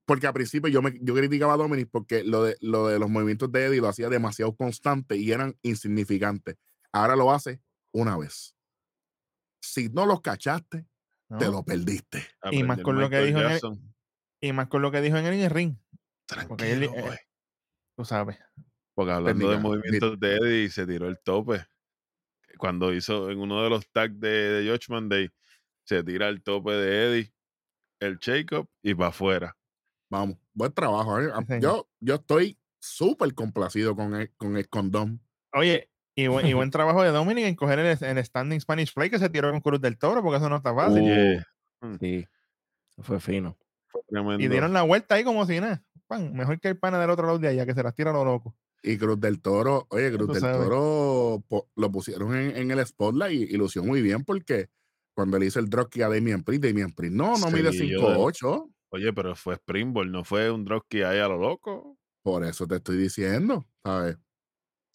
Porque 0.05 0.27
al 0.27 0.33
principio 0.33 0.69
yo, 0.69 0.81
me, 0.81 0.97
yo 1.01 1.13
criticaba 1.15 1.53
a 1.53 1.57
Dominic 1.57 1.89
porque 1.89 2.23
lo 2.23 2.43
de, 2.43 2.57
lo 2.61 2.87
de 2.87 2.99
los 2.99 3.09
movimientos 3.09 3.51
de 3.51 3.65
Eddie 3.65 3.79
lo 3.81 3.87
hacía 3.87 4.09
demasiado 4.09 4.53
constante 4.55 5.15
y 5.17 5.31
eran 5.31 5.57
insignificantes. 5.61 6.57
Ahora 6.91 7.15
lo 7.15 7.31
hace 7.31 7.61
una 7.93 8.17
vez. 8.17 8.55
Si 9.61 9.87
no 9.89 10.05
los 10.05 10.19
cachaste, 10.21 10.85
te 11.37 11.45
lo 11.45 11.63
perdiste. 11.63 12.25
Y 12.51 12.63
más 12.63 12.79
con 12.81 12.99
lo 12.99 13.09
que 13.09 13.19
dijo 13.19 13.39
en 13.39 13.51
el-. 13.51 13.61
Y 14.41 14.53
más 14.53 14.67
con 14.67 14.81
lo 14.81 14.91
que 14.91 15.01
dijo 15.01 15.17
en 15.17 15.25
el, 15.25 15.49
ring, 15.49 15.77
porque 16.47 16.71
él, 16.71 16.79
Tranquilo, 16.79 16.99
eh, 16.99 17.01
güey. 17.01 17.19
tú 17.95 18.03
sabes. 18.03 18.37
Porque 18.93 19.11
hablando 19.13 19.49
de 19.49 19.57
movimientos 19.57 20.19
de 20.19 20.35
Eddie, 20.35 20.69
se 20.69 20.85
tiró 20.85 21.07
el 21.07 21.19
tope. 21.19 21.65
Cuando 22.57 22.93
hizo 22.93 23.31
en 23.31 23.39
uno 23.39 23.63
de 23.63 23.69
los 23.69 23.89
tags 23.91 24.19
de, 24.19 24.29
de 24.29 24.69
Judgment 24.69 25.09
Day, 25.09 25.29
se 25.85 26.03
tira 26.03 26.27
el 26.27 26.43
tope 26.43 26.71
de 26.71 27.05
Eddie, 27.05 27.33
el 27.99 28.17
shake-up 28.17 28.69
y 28.81 28.93
para 28.93 29.09
afuera. 29.09 29.57
Vamos, 30.09 30.37
buen 30.53 30.73
trabajo. 30.73 31.19
¿eh? 31.19 31.31
Sí, 31.39 31.45
señor. 31.47 31.61
Yo, 31.61 31.89
yo 31.99 32.15
estoy 32.15 32.59
súper 32.79 33.33
complacido 33.33 33.95
con 33.95 34.13
el, 34.15 34.31
con 34.35 34.57
el 34.57 34.67
condón. 34.67 35.21
Oye, 35.53 35.89
y 36.15 36.27
buen, 36.27 36.45
y 36.45 36.53
buen 36.53 36.69
trabajo 36.71 37.01
de 37.03 37.09
Dominic 37.09 37.45
en 37.45 37.55
coger 37.55 37.79
el, 37.79 37.97
el 38.03 38.25
Standing 38.25 38.59
Spanish 38.61 38.93
Fly 38.93 39.09
que 39.09 39.19
se 39.19 39.29
tiró 39.29 39.51
con 39.51 39.61
Cruz 39.61 39.81
del 39.81 39.97
Toro, 39.97 40.21
porque 40.21 40.37
eso 40.37 40.49
no 40.49 40.57
está 40.57 40.73
fácil. 40.73 41.01
Oye, 41.03 41.43
Sí, 41.99 42.25
fue 42.99 43.19
fino. 43.19 43.57
tremendo. 44.07 44.41
y 44.43 44.47
dieron 44.47 44.71
la 44.73 44.83
vuelta 44.83 45.15
ahí 45.15 45.23
como 45.23 45.45
si 45.45 45.59
nada. 45.59 45.83
Pan, 46.07 46.33
mejor 46.33 46.59
que 46.59 46.67
el 46.69 46.77
pana 46.77 46.99
del 46.99 47.09
otro 47.09 47.25
lado 47.25 47.39
de 47.39 47.47
allá, 47.47 47.65
que 47.65 47.73
se 47.73 47.83
las 47.83 47.93
tira 47.95 48.11
a 48.11 48.13
lo 48.13 48.23
loco. 48.25 48.55
Y 48.83 48.97
Cruz 48.97 49.19
del 49.19 49.41
Toro, 49.41 49.87
oye, 49.89 50.11
Cruz 50.11 50.27
del 50.33 50.41
sabes. 50.41 50.57
Toro 50.57 51.43
po- 51.47 51.69
lo 51.75 51.91
pusieron 51.91 52.35
en, 52.35 52.55
en 52.57 52.71
el 52.71 52.85
spotlight 52.85 53.49
y, 53.49 53.53
y 53.55 53.57
lució 53.57 53.83
muy 53.83 54.01
bien 54.01 54.23
porque 54.25 54.69
cuando 55.15 55.39
le 55.39 55.45
hizo 55.45 55.59
el 55.59 55.69
dropkick 55.69 56.03
a 56.03 56.09
Damian 56.09 56.43
Priest, 56.43 56.63
Damian 56.65 56.91
Priest, 56.91 57.15
no, 57.15 57.37
no 57.37 57.49
mide 57.51 57.71
Sí, 57.71 57.87
yo 57.89 57.99
de- 58.01 58.15
5'8". 58.17 58.69
Oye, 58.89 59.11
pero 59.13 59.35
fue 59.35 59.55
Springboard, 59.55 60.09
no 60.09 60.23
fue 60.23 60.51
un 60.51 60.65
dropkick 60.65 61.03
ahí 61.03 61.19
a 61.19 61.27
lo 61.27 61.37
loco. 61.37 61.97
Por 62.23 62.43
eso 62.45 62.67
te 62.67 62.75
estoy 62.75 62.97
diciendo, 62.97 63.65
¿sabes? 63.83 64.17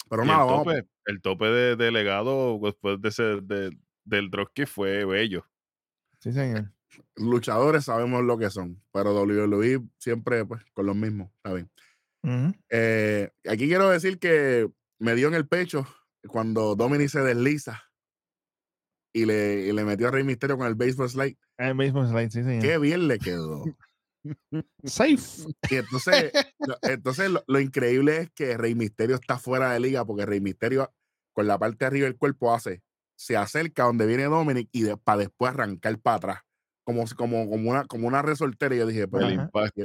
Pero 0.08 0.24
nada, 0.24 0.42
el 0.42 0.46
vamos. 0.50 0.64
tope, 0.64 0.88
el 1.06 1.20
tope 1.20 1.44
de, 1.46 1.76
de 1.76 1.90
legado 1.90 2.58
después 2.62 3.00
de 3.00 3.08
ese, 3.08 3.22
de- 3.42 3.78
del 4.04 4.30
dropkick 4.30 4.66
fue 4.66 5.04
bello. 5.04 5.46
Sí, 6.20 6.32
señor. 6.32 6.72
Luchadores 7.16 7.84
sabemos 7.84 8.24
lo 8.24 8.38
que 8.38 8.50
son, 8.50 8.82
pero 8.92 9.12
WWE 9.14 9.82
siempre 9.98 10.44
pues 10.44 10.64
con 10.72 10.86
los 10.86 10.96
mismos, 10.96 11.30
¿saben? 11.44 11.70
Ujú. 12.22 12.54
Eh, 12.70 13.30
aquí 13.48 13.68
quiero 13.68 13.88
decir 13.90 14.18
que 14.18 14.68
me 14.98 15.14
dio 15.14 15.28
en 15.28 15.34
el 15.34 15.46
pecho 15.46 15.86
cuando 16.26 16.74
Dominic 16.74 17.08
se 17.08 17.20
desliza 17.20 17.84
y 19.14 19.24
le, 19.26 19.66
y 19.66 19.72
le 19.72 19.84
metió 19.84 20.08
a 20.08 20.10
Rey 20.10 20.24
Misterio 20.24 20.58
con 20.58 20.66
el 20.66 20.74
baseball 20.74 21.08
slide. 21.08 21.36
El 21.58 21.74
baseball 21.74 22.08
slide, 22.08 22.30
sí, 22.30 22.42
señor. 22.42 22.62
Qué 22.62 22.78
bien 22.78 23.06
le 23.08 23.18
quedó. 23.18 23.64
Safe. 24.84 25.16
Y 25.70 25.76
entonces, 25.76 26.32
lo, 26.58 26.76
entonces 26.82 27.30
lo, 27.30 27.42
lo 27.46 27.60
increíble 27.60 28.16
es 28.18 28.30
que 28.30 28.56
Rey 28.56 28.74
Misterio 28.74 29.16
está 29.16 29.38
fuera 29.38 29.72
de 29.72 29.80
liga 29.80 30.04
porque 30.04 30.26
Rey 30.26 30.40
Misterio 30.40 30.92
con 31.32 31.46
la 31.46 31.58
parte 31.58 31.78
de 31.80 31.86
arriba 31.86 32.04
del 32.06 32.16
cuerpo 32.16 32.52
hace, 32.54 32.82
se 33.16 33.36
acerca 33.36 33.84
donde 33.84 34.06
viene 34.06 34.24
Dominic 34.24 34.68
y 34.72 34.84
para 34.96 35.18
después 35.18 35.52
arrancar 35.52 35.98
para 35.98 36.16
atrás. 36.16 36.38
Como, 36.84 37.04
como, 37.16 37.48
como, 37.50 37.70
una, 37.70 37.84
como 37.84 38.08
una 38.08 38.22
resortera. 38.22 38.74
Y 38.74 38.78
yo 38.78 38.86
dije, 38.86 39.06
pero, 39.08 39.26
El 39.26 39.34
impacto. 39.34 39.82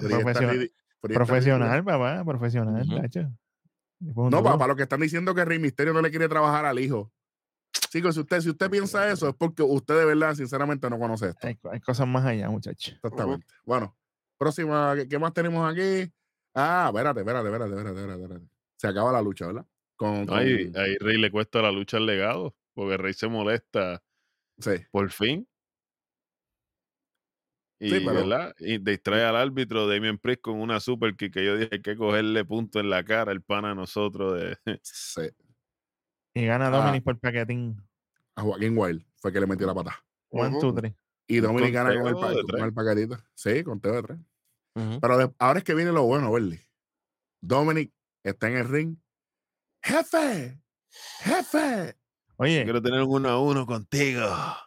Profesional- 0.00 0.70
Profesional, 1.00 1.84
papá, 1.84 2.24
profesional, 2.24 2.86
No, 4.00 4.30
duro. 4.30 4.42
para 4.58 4.68
los 4.68 4.76
que 4.76 4.84
están 4.84 5.00
diciendo 5.00 5.34
que 5.34 5.44
Rey 5.44 5.58
Misterio 5.58 5.92
no 5.92 6.00
le 6.00 6.10
quiere 6.10 6.28
trabajar 6.28 6.64
al 6.64 6.78
hijo. 6.78 7.12
Chicos, 7.90 8.14
si 8.14 8.20
usted, 8.20 8.40
si 8.40 8.50
usted 8.50 8.70
piensa 8.70 9.08
eso, 9.10 9.28
es 9.28 9.34
porque 9.36 9.62
usted 9.62 9.96
de 9.96 10.04
verdad, 10.04 10.34
sinceramente, 10.34 10.88
no 10.90 10.98
conoce 10.98 11.28
esto. 11.28 11.46
Hay, 11.46 11.58
hay 11.70 11.80
cosas 11.80 12.06
más 12.08 12.24
allá, 12.24 12.48
muchachos. 12.50 12.94
Exactamente. 12.94 13.46
Bueno, 13.64 13.96
próxima, 14.36 14.94
¿qué, 14.96 15.08
qué 15.08 15.18
más 15.18 15.32
tenemos 15.32 15.70
aquí? 15.70 16.10
Ah, 16.54 16.86
espérate, 16.88 17.20
espérate, 17.20 17.48
espérate, 17.48 17.70
espérate, 17.70 18.00
espérate, 18.00 18.22
espérate. 18.22 18.48
Se 18.76 18.88
acaba 18.88 19.12
la 19.12 19.22
lucha, 19.22 19.46
¿verdad? 19.46 19.66
Con, 19.96 20.26
ahí, 20.30 20.72
ahí 20.74 20.96
Rey 20.98 21.18
le 21.18 21.30
cuesta 21.30 21.62
la 21.62 21.70
lucha 21.70 21.98
al 21.98 22.06
legado, 22.06 22.56
porque 22.74 22.96
Rey 22.96 23.12
se 23.14 23.28
molesta 23.28 24.02
sí. 24.58 24.72
por 24.90 25.10
fin. 25.10 25.46
Y, 27.80 27.90
Sí, 27.90 28.00
pero- 28.04 28.14
¿verdad? 28.14 28.54
y 28.58 28.78
distrae 28.78 29.24
al 29.24 29.36
árbitro 29.36 29.86
Damien 29.86 30.18
Priest 30.18 30.40
con 30.42 30.60
una 30.60 30.80
super 30.80 31.14
kick 31.16 31.34
que 31.34 31.44
yo 31.44 31.56
dije 31.56 31.70
hay 31.72 31.82
que 31.82 31.96
cogerle 31.96 32.44
punto 32.44 32.80
en 32.80 32.88
la 32.88 33.04
cara 33.04 33.30
el 33.32 33.42
pana 33.42 33.72
a 33.72 33.74
nosotros 33.74 34.40
de 34.40 34.56
sí. 34.82 35.22
Y 36.34 36.44
gana 36.46 36.66
Ah. 36.66 36.70
Dominic 36.70 37.04
por 37.04 37.18
paquetín. 37.18 37.76
A 38.36 38.42
Joaquín 38.42 38.76
Wild 38.76 39.04
fue 39.16 39.32
que 39.32 39.40
le 39.40 39.46
metió 39.46 39.66
la 39.66 39.74
pata. 39.74 40.04
One, 40.30 40.58
two, 40.60 40.74
three. 40.74 40.94
Y 41.28 41.38
Dominic 41.40 41.72
gana 41.72 41.94
con 41.94 42.06
el, 42.08 42.46
con 42.46 42.60
el 42.60 42.74
paquetito. 42.74 43.16
Sí, 43.34 43.62
conteo 43.62 43.92
de 43.92 44.02
tres. 44.02 44.18
Pero 45.00 45.16
de- 45.18 45.32
ahora 45.38 45.58
es 45.60 45.64
que 45.64 45.74
viene 45.74 45.92
lo 45.92 46.02
bueno, 46.02 46.32
Berly. 46.32 46.60
Dominic 47.40 47.92
está 48.24 48.48
en 48.48 48.56
el 48.56 48.68
ring. 48.68 48.96
¡Jefe! 49.82 50.60
¡Jefe! 51.20 51.96
Oye, 52.36 52.64
quiero 52.64 52.82
tener 52.82 53.00
un 53.02 53.10
uno 53.12 53.28
a 53.28 53.40
uno 53.40 53.64
contigo. 53.64 54.22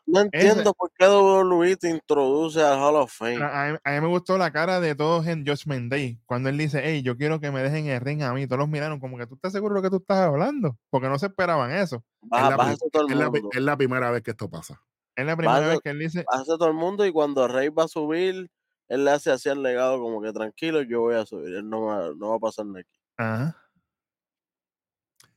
No 0.06 0.22
entiendo 0.22 0.74
por 0.74 0.90
qué 0.98 1.06
WWE 1.06 1.76
te 1.76 1.90
introduce 1.90 2.62
al 2.64 2.80
Hall 2.80 2.96
of 2.96 3.12
Fame. 3.12 3.44
a, 3.44 3.66
a 3.68 3.72
mí- 3.74 3.78
a 3.84 3.92
mí 3.92 4.02
me 4.02 4.08
gustó 4.08 4.38
la 4.38 4.52
cara 4.52 4.80
de 4.80 4.96
todos 4.96 5.28
en 5.28 5.46
Judgment 5.46 5.92
Day. 5.92 6.18
Cuando 6.26 6.48
él 6.48 6.58
dice, 6.58 6.82
hey, 6.82 7.02
yo 7.02 7.18
quiero 7.18 7.42
que 7.42 7.52
me 7.52 7.62
dejen 7.62 7.88
el 7.88 8.00
ring 8.00 8.22
a 8.24 8.34
mí. 8.34 8.48
Todos 8.48 8.60
los 8.60 8.70
miraron 8.70 9.00
como 9.02 9.18
que 9.18 9.28
tú 9.28 9.36
estás 9.36 9.52
seguro 9.52 9.76
de 9.76 9.82
lo 9.82 9.84
que 9.84 9.90
tú 9.90 9.98
estás 9.98 10.20
hablando. 10.20 10.78
Porque 10.90 11.10
no 11.10 11.20
se 11.20 11.26
esperaban 11.26 11.72
eso. 11.72 11.98
Es 12.24 12.30
Baja, 12.30 12.56
la, 12.58 12.64
el 12.72 12.72
es 13.12 13.18
la 13.18 13.30
mundo. 13.30 13.50
es 13.52 13.62
la 13.62 13.76
primera 13.78 14.12
vez 14.12 14.22
que 14.24 14.32
esto 14.32 14.50
pasa. 14.50 14.82
Es 15.16 15.26
la 15.26 15.36
primera 15.36 15.60
vez 15.68 15.80
que 15.84 15.90
él 15.90 16.00
dice, 16.00 16.24
Bájase 16.32 16.52
todo 16.58 16.68
el 16.68 16.74
mundo 16.76 17.06
y 17.06 17.12
cuando 17.12 17.48
Rey 17.48 17.70
va 17.70 17.84
a 17.84 17.88
subir, 17.88 18.50
él 18.88 19.04
le 19.04 19.12
hace 19.12 19.30
así 19.32 19.50
al 19.50 19.62
legado 19.62 20.00
como 20.00 20.22
que 20.22 20.32
tranquilo, 20.32 20.84
yo 20.84 21.02
voy 21.02 21.16
a 21.16 21.26
subir. 21.26 21.54
Él 21.56 21.68
no 21.70 21.82
va, 21.82 22.12
no 22.16 22.30
va 22.30 22.36
a 22.36 22.40
pasar 22.40 22.66
nada 22.66 22.80
aquí. 22.80 23.00
ajá. 23.18 23.58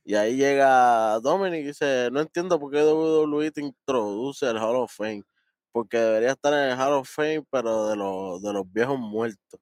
Y 0.03 0.15
ahí 0.15 0.35
llega 0.35 1.19
Dominic 1.19 1.61
y 1.61 1.67
dice, 1.67 2.09
no 2.11 2.21
entiendo 2.21 2.59
por 2.59 2.71
qué 2.71 2.83
WWE 2.83 3.51
te 3.51 3.61
introduce 3.61 4.45
al 4.45 4.57
Hall 4.57 4.77
of 4.77 4.91
Fame. 4.91 5.23
Porque 5.71 5.97
debería 5.97 6.31
estar 6.31 6.53
en 6.53 6.71
el 6.71 6.79
Hall 6.79 6.93
of 6.93 7.09
Fame, 7.09 7.43
pero 7.49 7.87
de 7.87 7.95
los, 7.95 8.41
de 8.41 8.53
los 8.53 8.71
viejos 8.71 8.99
muertos. 8.99 9.59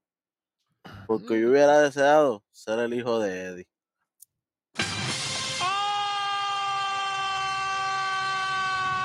Porque 1.08 1.40
yo 1.42 1.50
hubiera 1.50 1.82
deseado 1.82 2.44
ser 2.52 2.80
el 2.80 2.94
hijo 2.94 3.20
de 3.20 3.46
Eddie. 3.48 3.68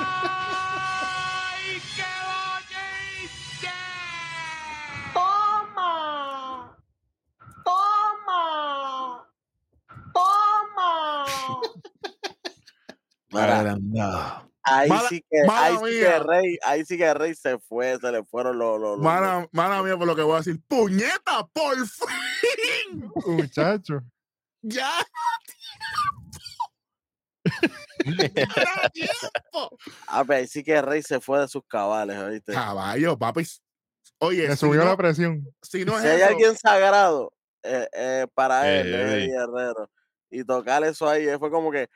¡Ay, 0.07 0.34
Mira, 13.35 14.45
ahí 14.63 14.89
Mala- 14.89 15.09
sí 15.09 15.25
que, 15.31 15.45
mala 15.47 15.67
ahí 15.67 15.77
sí 15.77 16.01
que. 16.01 16.19
Rey, 16.21 16.59
ahí 16.65 16.85
sí 16.85 16.97
que 16.97 17.15
Rey 17.15 17.35
se 17.35 17.59
fue, 17.59 17.99
se 17.99 18.13
le 18.13 18.25
fueron 18.25 18.59
los, 18.59 18.81
los, 18.81 18.97
los- 18.97 19.05
Mala, 19.05 19.49
mala 19.53 19.83
mía 19.83 19.97
por 19.97 20.07
lo 20.07 20.15
que 20.17 20.23
voy 20.23 20.35
a 20.35 20.39
decir. 20.39 20.61
¡Puñeta! 20.69 21.47
¡Por 21.53 21.77
fin! 21.87 23.11
Muchacho. 23.27 24.01
¡Ya! 24.63 24.91
¡Ya 28.05 28.89
tiempo! 28.93 29.77
Ah, 30.07 30.25
pero 30.27 30.39
ahí 30.39 30.47
sí 30.47 30.63
que 30.65 30.81
Rey 30.81 31.03
se 31.03 31.21
fue 31.21 31.41
de 31.41 31.49
sus 31.49 31.63
cabales, 31.67 32.19
¿oíste? 32.19 32.53
Caballo, 32.53 33.19
papi. 33.19 33.47
Oye, 34.19 34.49
si 34.51 34.57
subió 34.57 34.81
no, 34.81 34.87
la 34.91 34.97
presión. 34.97 35.47
si 35.63 35.85
no 35.85 35.97
es 35.97 36.03
si 36.03 36.09
hay 36.09 36.21
eso, 36.21 36.27
alguien 36.31 36.57
sagrado 36.57 37.33
eh, 37.63 37.89
eh, 37.93 38.27
para 38.35 38.71
él. 38.71 38.95
Eddie 38.95 39.29
Guerrero. 39.29 39.91
Y 40.31 40.45
tocar 40.45 40.83
eso 40.85 41.09
ahí 41.09 41.29
eh, 41.29 41.39
fue 41.39 41.51
como 41.51 41.71
que, 41.71 41.89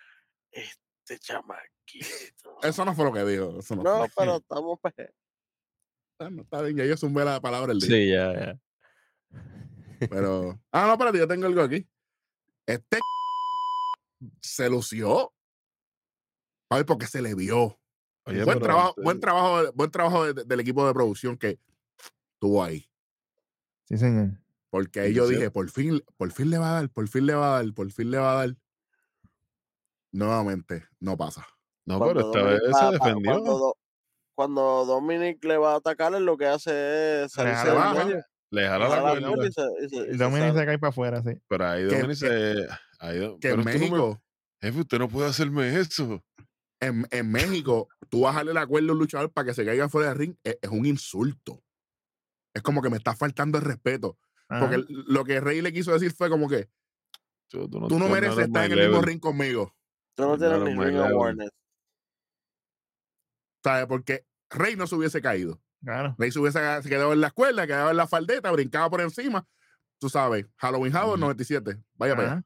este 1.14 1.18
chamaquito. 1.18 2.58
eso 2.62 2.84
no 2.84 2.94
fue 2.94 3.04
lo 3.04 3.12
que 3.12 3.24
dijo. 3.24 3.58
Eso 3.58 3.76
no, 3.76 3.82
No, 3.82 3.98
fue. 4.08 4.08
pero 4.16 4.36
estamos 4.36 4.78
pe- 4.80 5.14
Ah, 6.20 6.30
no, 6.30 6.42
está 6.42 6.62
bien, 6.62 6.76
ya 6.76 6.84
yo 6.84 6.96
sumé 6.96 7.24
la 7.24 7.40
palabra 7.40 7.72
el 7.72 7.78
día. 7.80 7.88
Sí, 7.88 8.10
ya, 8.10 8.32
ya. 8.34 8.60
Pero. 10.10 10.60
Ah, 10.72 10.86
no, 10.86 10.92
espérate, 10.92 11.18
yo 11.18 11.28
tengo 11.28 11.46
algo 11.46 11.62
aquí. 11.62 11.86
Este 12.66 12.98
se 14.42 14.68
lució. 14.68 15.32
Ay, 16.70 16.84
porque 16.84 17.06
se 17.06 17.22
le 17.22 17.34
vio. 17.34 17.78
Oye, 18.26 18.44
buen 18.44 18.58
trabajo, 18.60 18.88
antes- 18.90 19.04
buen 19.04 19.20
trabajo, 19.20 19.72
buen 19.74 19.90
trabajo 19.90 20.32
de- 20.32 20.44
del 20.44 20.60
equipo 20.60 20.86
de 20.86 20.92
producción 20.92 21.36
que 21.38 21.58
estuvo 22.34 22.62
ahí. 22.62 22.90
Sí, 23.84 23.96
señor. 23.96 24.30
Porque 24.70 25.00
ahí 25.00 25.14
yo 25.14 25.26
dije, 25.26 25.50
por 25.50 25.70
fin, 25.70 26.04
por 26.18 26.30
fin 26.30 26.50
le 26.50 26.58
va 26.58 26.70
a 26.70 26.74
dar, 26.74 26.90
por 26.90 27.08
fin 27.08 27.24
le 27.24 27.34
va 27.34 27.56
a 27.56 27.62
dar, 27.62 27.72
por 27.72 27.90
fin 27.90 28.10
le 28.10 28.18
va 28.18 28.32
a 28.32 28.46
dar. 28.46 28.56
Nuevamente, 30.12 30.84
no 31.00 31.16
pasa. 31.16 31.46
No, 31.86 31.98
pero 32.00 32.20
esta 32.20 32.38
Dominic 32.40 32.62
vez 32.62 32.72
va- 32.74 32.86
se 32.86 32.92
defendió. 32.92 33.32
Cuando, 33.32 33.58
Do- 33.58 33.74
cuando 34.34 34.84
Dominic 34.86 35.44
le 35.44 35.56
va 35.58 35.72
a 35.72 35.76
atacar, 35.76 36.12
lo 36.12 36.36
que 36.36 36.46
hace 36.46 37.24
es 37.24 37.32
salirse 37.32 37.64
jala 37.66 38.04
del 38.04 38.24
Le 38.50 38.62
le 38.62 38.68
jala 38.68 38.88
la 38.88 39.00
cuerda. 39.00 39.46
y 39.46 39.52
se- 39.52 39.62
y 39.84 39.88
se- 39.88 39.96
y 39.96 40.10
se 40.12 40.16
Dominic 40.16 40.54
se 40.54 40.66
cae 40.66 40.78
para 40.78 40.90
afuera, 40.90 41.22
sí. 41.22 41.32
Pero 41.48 41.66
ahí 41.66 41.84
Dominic 41.84 42.14
se. 42.16 42.66
ahí 43.00 43.18
Que 43.40 43.50
pero 43.50 43.54
en 43.54 43.60
tú 43.60 43.64
no 43.64 43.64
me- 43.64 43.72
México, 43.78 44.22
Jefe, 44.62 44.80
usted 44.80 44.98
no 44.98 45.08
puede 45.08 45.28
hacerme 45.28 45.78
eso. 45.78 46.22
en, 46.80 47.06
en 47.10 47.30
México, 47.32 47.88
tú 48.08 48.20
bajarle 48.20 48.54
la 48.54 48.64
cuerda 48.66 48.90
a 48.90 48.92
un 48.92 48.98
luchador 49.00 49.32
para 49.32 49.46
que 49.46 49.54
se 49.54 49.64
caiga 49.64 49.88
fuera 49.88 50.10
del 50.10 50.18
ring 50.18 50.36
es, 50.44 50.58
es 50.62 50.70
un 50.70 50.86
insulto. 50.86 51.62
es 52.54 52.62
como 52.62 52.80
que 52.82 52.88
me 52.90 52.96
está 52.96 53.14
faltando 53.14 53.58
el 53.58 53.64
respeto. 53.64 54.16
Porque 54.48 54.76
Ajá. 54.76 54.84
lo 54.88 55.24
que 55.24 55.38
Rey 55.40 55.60
le 55.60 55.72
quiso 55.72 55.92
decir 55.92 56.12
fue 56.12 56.28
como 56.30 56.48
que 56.48 56.68
Tú, 57.50 57.68
tú 57.68 57.78
no 57.80 57.86
tú 57.88 57.98
mereces 57.98 58.38
estar 58.46 58.64
en 58.66 58.72
el 58.72 58.88
mismo 58.88 59.02
ring 59.02 59.20
conmigo. 59.20 59.74
Tú 60.18 60.24
no 60.24 60.30
No 60.30 60.38
tienes 60.38 60.56
eres 60.56 60.68
ni 60.68 60.74
my 60.74 60.84
ring 60.86 60.96
level. 60.96 61.12
awareness. 61.12 61.50
¿Sabes? 63.62 63.86
Porque 63.86 64.24
Rey 64.50 64.74
no 64.74 64.86
se 64.88 64.96
hubiese 64.96 65.22
caído. 65.22 65.60
Claro. 65.84 66.16
Rey 66.18 66.32
se 66.32 66.40
hubiese 66.40 66.58
se 66.82 66.88
quedado 66.88 67.12
en 67.12 67.20
la 67.20 67.28
escuela, 67.28 67.66
quedaba 67.68 67.92
en 67.92 67.96
la 67.96 68.08
faldeta, 68.08 68.50
brincaba 68.50 68.90
por 68.90 69.00
encima. 69.00 69.46
Tú 70.00 70.08
sabes, 70.08 70.46
Halloween 70.56 70.94
Havoc 70.96 71.12
Ujú. 71.12 71.20
97. 71.20 71.76
Vaya 71.94 72.16
para 72.16 72.32
allá. 72.32 72.44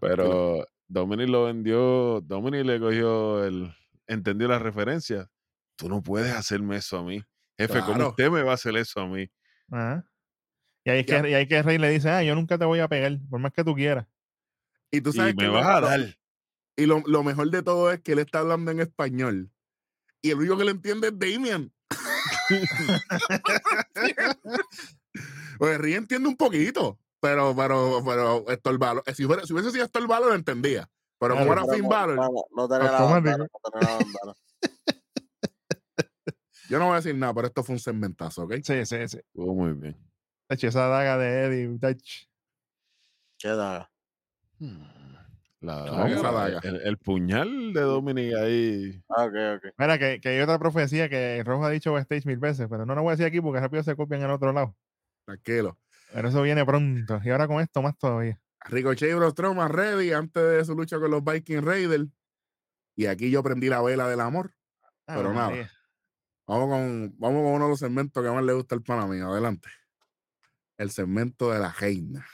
Pero 0.00 0.66
Dominic 0.88 1.28
lo 1.28 1.44
vendió, 1.44 2.20
Dominic 2.22 2.64
le 2.64 2.80
cogió 2.80 3.44
el, 3.44 3.72
entendió 4.08 4.48
la 4.48 4.58
referencia. 4.58 5.30
Tú 5.76 5.88
no 5.88 6.02
puedes 6.02 6.32
hacerme 6.34 6.76
eso 6.78 6.98
a 6.98 7.04
mí. 7.04 7.22
Jefe, 7.56 7.80
¿cómo 7.86 8.08
usted 8.08 8.28
me 8.30 8.42
va 8.42 8.52
a 8.52 8.54
hacer 8.54 8.76
eso 8.76 9.00
a 9.00 9.06
mí? 9.06 9.30
Ajá. 9.70 10.04
Y 10.84 10.90
ahí 10.90 11.00
es 11.00 11.06
que, 11.06 11.30
y 11.30 11.34
ahí 11.34 11.46
que 11.46 11.62
Rey 11.62 11.78
le 11.78 11.90
dice, 11.90 12.10
ah, 12.10 12.22
yo 12.24 12.34
nunca 12.34 12.58
te 12.58 12.64
voy 12.64 12.80
a 12.80 12.88
pegar, 12.88 13.18
por 13.30 13.38
más 13.38 13.52
que 13.52 13.62
tú 13.62 13.74
quieras. 13.74 14.06
Y 14.90 15.00
tú 15.00 15.10
Y 15.10 15.12
sabes 15.12 15.36
me 15.36 15.44
que 15.44 15.48
vas 15.48 15.64
lo- 15.64 15.86
a 15.86 15.90
dar. 15.90 16.00
Y 16.78 16.86
lo, 16.86 17.02
lo 17.06 17.24
mejor 17.24 17.50
de 17.50 17.60
todo 17.64 17.90
es 17.90 18.00
que 18.00 18.12
él 18.12 18.20
está 18.20 18.38
hablando 18.38 18.70
en 18.70 18.78
español. 18.78 19.50
Y 20.22 20.30
el 20.30 20.38
único 20.38 20.56
que 20.56 20.64
le 20.64 20.70
entiende 20.70 21.08
es 21.08 21.18
Damien. 21.18 21.72
pues 25.58 25.78
Rey 25.78 25.94
entiende 25.94 26.28
un 26.28 26.36
poquito, 26.36 26.98
pero, 27.20 27.54
pero, 27.56 28.00
pero 28.04 28.48
Héctor 28.48 28.78
Balor- 28.78 29.02
si, 29.12 29.24
fuera- 29.24 29.44
si 29.44 29.52
hubiese 29.52 29.72
sido 29.72 29.84
Héctor 29.86 30.06
Balor, 30.06 30.28
lo 30.28 30.34
entendía. 30.36 30.88
Pero 31.18 31.34
como 31.36 31.52
era 31.52 31.64
Finn 31.66 31.82
no, 31.82 31.88
Balor, 31.88 32.16
no, 32.56 32.68
tenía 32.68 32.92
la 32.92 33.00
bandana, 33.02 33.38
no 33.38 33.70
tenía 33.72 33.88
la 33.88 33.98
bandana. 33.98 34.34
yo 36.68 36.78
no 36.78 36.84
voy 36.86 36.92
a 36.92 36.96
decir 36.96 37.14
nada, 37.16 37.34
pero 37.34 37.48
esto 37.48 37.64
fue 37.64 37.74
un 37.74 37.80
segmentazo, 37.80 38.44
¿ok? 38.44 38.54
Sí, 38.62 38.86
sí, 38.86 39.08
sí. 39.08 39.16
Estuvo 39.18 39.52
muy 39.52 39.72
bien. 39.72 39.96
Esa 40.48 40.86
daga 40.86 41.18
de 41.18 41.44
Eddie. 41.46 41.96
¿Qué 43.36 43.48
daga? 43.48 43.90
La 45.60 45.84
¿Cómo 45.88 45.96
daga, 45.98 46.08
esa 46.14 46.22
la- 46.32 46.38
daga? 46.50 46.60
El, 46.62 46.76
el 46.82 46.98
puñal 46.98 47.72
de 47.72 47.80
Dominic 47.80 48.34
ahí. 48.34 49.02
Ah, 49.08 49.24
ok, 49.24 49.34
ok. 49.56 49.74
Mira, 49.76 49.98
que, 49.98 50.20
que 50.20 50.28
hay 50.28 50.40
otra 50.40 50.58
profecía 50.58 51.08
que 51.08 51.42
Rojo 51.44 51.64
ha 51.64 51.70
dicho 51.70 51.92
backstage 51.92 52.26
mil 52.26 52.38
veces, 52.38 52.68
pero 52.70 52.86
no 52.86 52.94
lo 52.94 53.02
voy 53.02 53.08
a 53.08 53.12
decir 53.12 53.26
aquí 53.26 53.40
porque 53.40 53.60
rápido 53.60 53.82
se 53.82 53.96
copian 53.96 54.22
en 54.22 54.30
otro 54.30 54.52
lado. 54.52 54.76
Tranquilo. 55.24 55.76
Pero 56.12 56.28
eso 56.28 56.42
viene 56.42 56.64
pronto. 56.64 57.20
Y 57.24 57.30
ahora 57.30 57.48
con 57.48 57.60
esto 57.60 57.82
más 57.82 57.98
todavía. 57.98 58.40
Ricochet 58.66 59.10
y 59.10 59.14
Braun 59.14 59.32
Strowman 59.32 59.70
ready 59.72 60.12
antes 60.12 60.42
de 60.42 60.64
su 60.64 60.74
lucha 60.74 60.98
con 61.00 61.10
los 61.10 61.22
Viking 61.24 61.62
Raiders. 61.62 62.06
Y 62.96 63.06
aquí 63.06 63.30
yo 63.30 63.42
prendí 63.42 63.68
la 63.68 63.82
vela 63.82 64.08
del 64.08 64.20
amor. 64.20 64.52
Pero 65.06 65.28
Ave 65.30 65.34
nada. 65.34 65.70
Vamos 66.46 66.68
con, 66.68 67.14
vamos 67.18 67.42
con 67.42 67.52
uno 67.52 67.64
de 67.64 67.70
los 67.70 67.78
segmentos 67.78 68.22
que 68.24 68.30
más 68.30 68.42
le 68.44 68.52
gusta 68.54 68.74
al 68.74 68.82
pana 68.82 69.06
mío. 69.06 69.30
Adelante. 69.30 69.68
El 70.78 70.90
segmento 70.90 71.50
de 71.52 71.58
la 71.58 71.72
reina. 71.72 72.24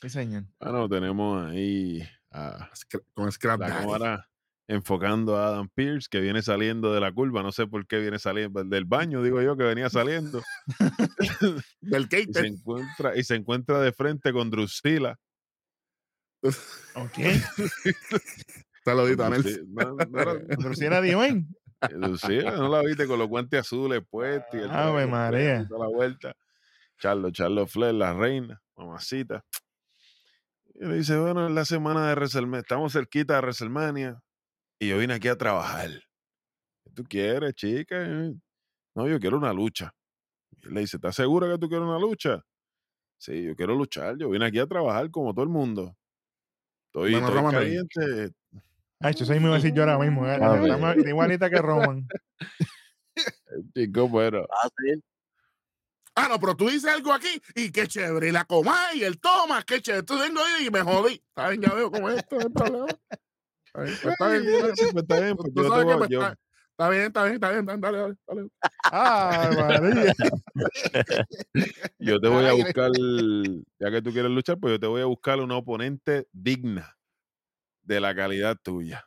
Sí, 0.00 0.08
señor. 0.10 0.44
Bueno, 0.58 0.88
tenemos 0.88 1.46
ahí 1.50 2.02
a 2.30 2.70
Scra- 2.74 3.02
Con 3.14 3.30
Scrap 3.32 3.60
la 3.60 3.68
cámara 3.68 4.26
enfocando 4.68 5.36
a 5.36 5.48
Adam 5.48 5.68
Pierce, 5.74 6.06
que 6.08 6.20
viene 6.20 6.42
saliendo 6.42 6.92
de 6.94 7.00
la 7.00 7.12
curva. 7.12 7.42
No 7.42 7.50
sé 7.50 7.66
por 7.66 7.86
qué 7.88 7.98
viene 7.98 8.18
saliendo 8.20 8.62
del 8.62 8.84
baño, 8.84 9.22
digo 9.22 9.42
yo, 9.42 9.56
que 9.56 9.64
venía 9.64 9.90
saliendo. 9.90 10.42
Del 11.80 12.08
y, 12.28 12.32
se 12.32 12.46
encuentra, 12.46 13.16
y 13.16 13.24
se 13.24 13.34
encuentra 13.34 13.80
de 13.80 13.92
frente 13.92 14.32
con 14.32 14.48
Drusila. 14.50 15.18
Ok. 16.94 17.18
Saludito 18.84 19.24
a 19.24 19.30
Nelson. 19.30 19.52
Drusi- 19.52 19.66
no, 19.68 19.96
no 19.96 20.20
era- 20.20 20.34
Pero 20.48 20.74
si 20.74 20.84
era 20.84 21.00
Dwayne. 21.00 21.46
Drusila, 21.90 22.52
¿no 22.52 22.68
la 22.68 22.82
viste 22.82 23.06
con 23.06 23.18
los 23.18 23.28
guantes 23.28 23.60
azules 23.60 24.02
puestos? 24.08 24.54
y 24.54 24.58
el 24.62 24.68
María. 25.08 25.62
y 25.62 25.66
toda 25.68 25.86
la 25.86 25.94
vuelta. 25.94 26.34
Charlo, 26.98 27.30
Charlo 27.30 27.66
Flair, 27.66 27.94
la 27.94 28.12
reina, 28.12 28.60
mamacita. 28.76 29.42
Y 30.80 30.86
le 30.86 30.94
dice, 30.94 31.18
bueno, 31.18 31.46
es 31.46 31.52
la 31.52 31.66
semana 31.66 32.08
de 32.08 32.14
WrestleMania, 32.14 32.60
estamos 32.60 32.94
cerquita 32.94 33.34
de 33.34 33.40
WrestleMania 33.42 34.22
y 34.78 34.88
yo 34.88 34.96
vine 34.96 35.12
aquí 35.12 35.28
a 35.28 35.36
trabajar. 35.36 35.90
¿Qué 36.82 36.90
tú 36.94 37.04
quieres, 37.04 37.54
chica? 37.54 38.02
No, 38.94 39.06
yo 39.06 39.20
quiero 39.20 39.36
una 39.36 39.52
lucha. 39.52 39.94
Y 40.50 40.68
él 40.68 40.72
le 40.72 40.80
dice, 40.80 40.96
¿estás 40.96 41.16
segura 41.16 41.52
que 41.52 41.58
tú 41.58 41.68
quieres 41.68 41.86
una 41.86 41.98
lucha? 41.98 42.42
Sí, 43.18 43.42
yo 43.42 43.54
quiero 43.54 43.74
luchar, 43.74 44.16
yo 44.16 44.30
vine 44.30 44.46
aquí 44.46 44.58
a 44.58 44.66
trabajar 44.66 45.10
como 45.10 45.34
todo 45.34 45.42
el 45.42 45.50
mundo. 45.50 45.94
Estoy, 46.86 47.12
Bueno, 47.12 47.28
estoy 47.28 47.52
caliente. 47.52 48.34
Ay, 49.00 49.14
me 49.28 49.36
iba 49.36 49.50
a 49.50 49.54
decir 49.56 49.74
yo 49.74 49.82
ahora 49.82 49.98
mismo. 49.98 50.26
eh, 50.26 51.08
Igualita 51.10 51.50
que 51.50 51.60
Roman. 51.60 52.08
Chico, 53.74 54.08
bueno, 54.08 54.46
Ah, 54.50 54.68
sí. 54.78 55.02
Ah, 56.22 56.28
no, 56.28 56.38
pero 56.38 56.54
tú 56.54 56.68
dices 56.68 56.92
algo 56.92 57.14
aquí 57.14 57.40
y 57.54 57.72
qué 57.72 57.86
chévere. 57.86 58.28
Y 58.28 58.32
la 58.32 58.44
coma 58.44 58.76
y 58.94 59.04
el 59.04 59.18
toma, 59.18 59.62
qué 59.62 59.80
chévere. 59.80 60.02
Tú 60.02 60.18
vengo 60.18 60.40
ahí 60.42 60.66
y 60.66 60.70
me 60.70 60.82
jodí. 60.82 61.14
Está 61.14 61.48
bien, 61.48 61.62
ya 61.62 61.72
veo 61.72 61.90
cómo 61.90 62.10
es 62.10 62.16
esto, 62.16 62.36
no 62.36 62.42
hay 62.42 62.48
problema. 62.50 62.86
Está 63.64 63.80
bien, 63.82 63.98
pues, 64.02 64.12
está 64.12 64.28
bien, 64.28 64.42
está 64.46 64.64
bien. 64.64 64.76
sí, 64.76 64.84
está 64.94 65.20
bien, 65.20 65.36
Tú- 65.36 65.68
sabes 65.68 65.86
que, 66.08 66.14
está, 66.14 66.36
está 66.72 66.88
bien, 66.90 67.02
está 67.02 67.24
bien, 67.24 67.34
está 67.34 67.50
bien. 67.52 67.80
Dale, 67.80 67.98
dale, 67.98 68.14
dale. 68.26 68.48
Ay, 68.92 69.56
María. 69.56 70.12
Yo 71.98 72.20
te 72.20 72.28
voy 72.28 72.44
a 72.46 72.52
buscar, 72.52 72.90
ya 73.78 73.90
que 73.90 74.02
tú 74.02 74.12
quieres 74.12 74.30
luchar, 74.30 74.58
pues 74.58 74.72
yo 74.74 74.80
te 74.80 74.86
voy 74.86 75.02
a 75.02 75.06
buscar 75.06 75.38
una 75.40 75.56
oponente 75.56 76.28
digna 76.32 76.96
de 77.82 78.00
la 78.00 78.14
calidad 78.14 78.56
tuya. 78.62 79.06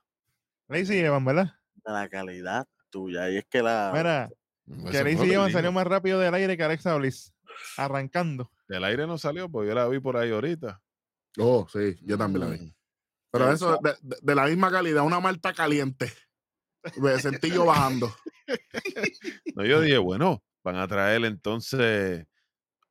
Lacey 0.68 1.00
Evans, 1.00 1.26
¿verdad? 1.26 1.54
De 1.76 1.92
la 1.92 2.10
calidad 2.10 2.66
tuya. 2.90 3.30
Y 3.30 3.38
es 3.38 3.46
que 3.50 3.62
la. 3.62 3.92
Mira, 3.94 4.30
que 4.66 4.74
fue 4.76 4.92
lo 4.92 4.92
Lacey 4.92 5.28
que 5.28 5.34
Evans 5.34 5.54
salió 5.54 5.72
más 5.72 5.86
rápido 5.88 6.20
del 6.20 6.34
aire 6.34 6.56
que 6.58 6.64
Alexa 6.64 6.96
Bliss. 6.96 7.34
Arrancando. 7.78 8.52
Del 8.68 8.84
aire 8.84 9.06
no 9.08 9.18
salió, 9.18 9.50
porque 9.50 9.70
yo 9.70 9.76
la 9.76 9.88
vi 9.88 10.00
por 10.00 10.18
ahí 10.18 10.32
ahorita. 10.32 10.82
Oh, 11.38 11.68
sí, 11.72 11.98
yo 12.02 12.18
también 12.18 12.50
la 12.50 12.56
vi. 12.56 12.66
Mm. 12.66 12.76
Pero 13.32 13.52
eso, 13.52 13.80
de, 13.82 13.96
de- 14.02 14.18
de 14.22 14.36
la 14.36 14.46
misma 14.46 14.70
calidad, 14.72 15.04
una 15.04 15.20
malta 15.20 15.54
caliente. 15.54 16.12
Me 16.98 17.18
sentí 17.20 17.50
yo 17.50 17.66
bajando. 17.66 18.14
No, 19.56 19.64
yo 19.66 19.80
dije, 19.80 19.98
bueno, 19.98 20.44
van 20.64 20.76
a 20.76 20.88
traer 20.88 21.24
entonces 21.24 22.26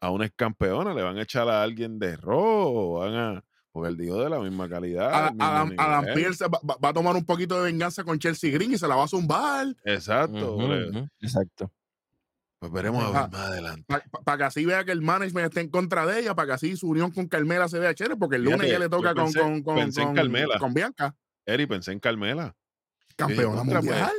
a 0.01 0.11
una 0.11 0.25
ex 0.27 0.35
campeona, 0.35 0.95
le 0.95 1.03
van 1.03 1.19
a 1.19 1.23
echar 1.23 1.47
a 1.49 1.63
alguien 1.63 1.99
de 1.99 2.17
rojo, 2.17 3.01
van 3.01 3.15
a. 3.15 3.45
Porque 3.73 3.89
él 3.89 3.97
dijo 3.97 4.23
de 4.23 4.29
la 4.29 4.39
misma 4.39 4.69
calidad. 4.69 5.09
Adam, 5.13 5.27
el 5.29 5.33
mismo 5.33 5.83
Adam, 5.83 6.05
Adam. 6.05 6.15
Pearce 6.15 6.45
va, 6.47 6.89
a 6.89 6.93
tomar 6.93 7.17
un 7.17 7.25
poquito 7.25 7.57
de 7.57 7.65
venganza 7.73 8.05
con 8.05 8.19
Chelsea 8.19 8.51
Green 8.53 8.73
y 8.73 8.79
se 8.79 8.87
la 8.87 8.95
va 8.97 9.05
a 9.05 9.09
zumbar. 9.09 9.67
Exacto. 9.85 10.57
Ujú, 10.57 11.09
Exacto. 11.21 11.73
Pues 12.59 12.71
veremos 12.71 13.03
a 13.03 13.23
ver 13.23 13.31
más 13.33 13.35
adelante. 13.35 13.85
Para 14.25 14.39
que 14.39 14.45
así 14.45 14.65
vea 14.65 14.85
que 14.85 14.93
el 14.93 15.03
management 15.03 15.47
está 15.49 15.61
en 15.61 15.69
contra 15.69 16.07
de 16.07 16.21
ella, 16.21 16.35
para 16.35 16.47
que 16.47 16.53
así 16.53 16.77
su 16.77 16.89
unión 16.91 17.11
con 17.11 17.27
Carmela 17.27 17.67
se 17.69 17.79
vea 17.79 17.93
chévere, 17.95 18.15
porque 18.17 18.37
el 18.37 18.43
lunes 18.45 18.61
Fíjate, 18.61 18.73
ya 18.73 18.79
le 18.79 18.89
toca 18.89 19.15
con, 19.15 19.25
pensé- 19.27 19.41
con, 19.41 19.63
con, 19.63 19.75
pensé 19.77 20.01
en 20.03 20.07
con- 20.09 20.17
Carmela. 20.17 20.59
con 20.61 20.73
Bianca, 20.75 21.17
Eri, 21.45 21.67
pensé 21.67 21.91
en 21.91 21.99
Carmela. 21.99 22.55
campeona 23.17 23.65
pues. 23.65 23.75
mundial. 23.75 24.13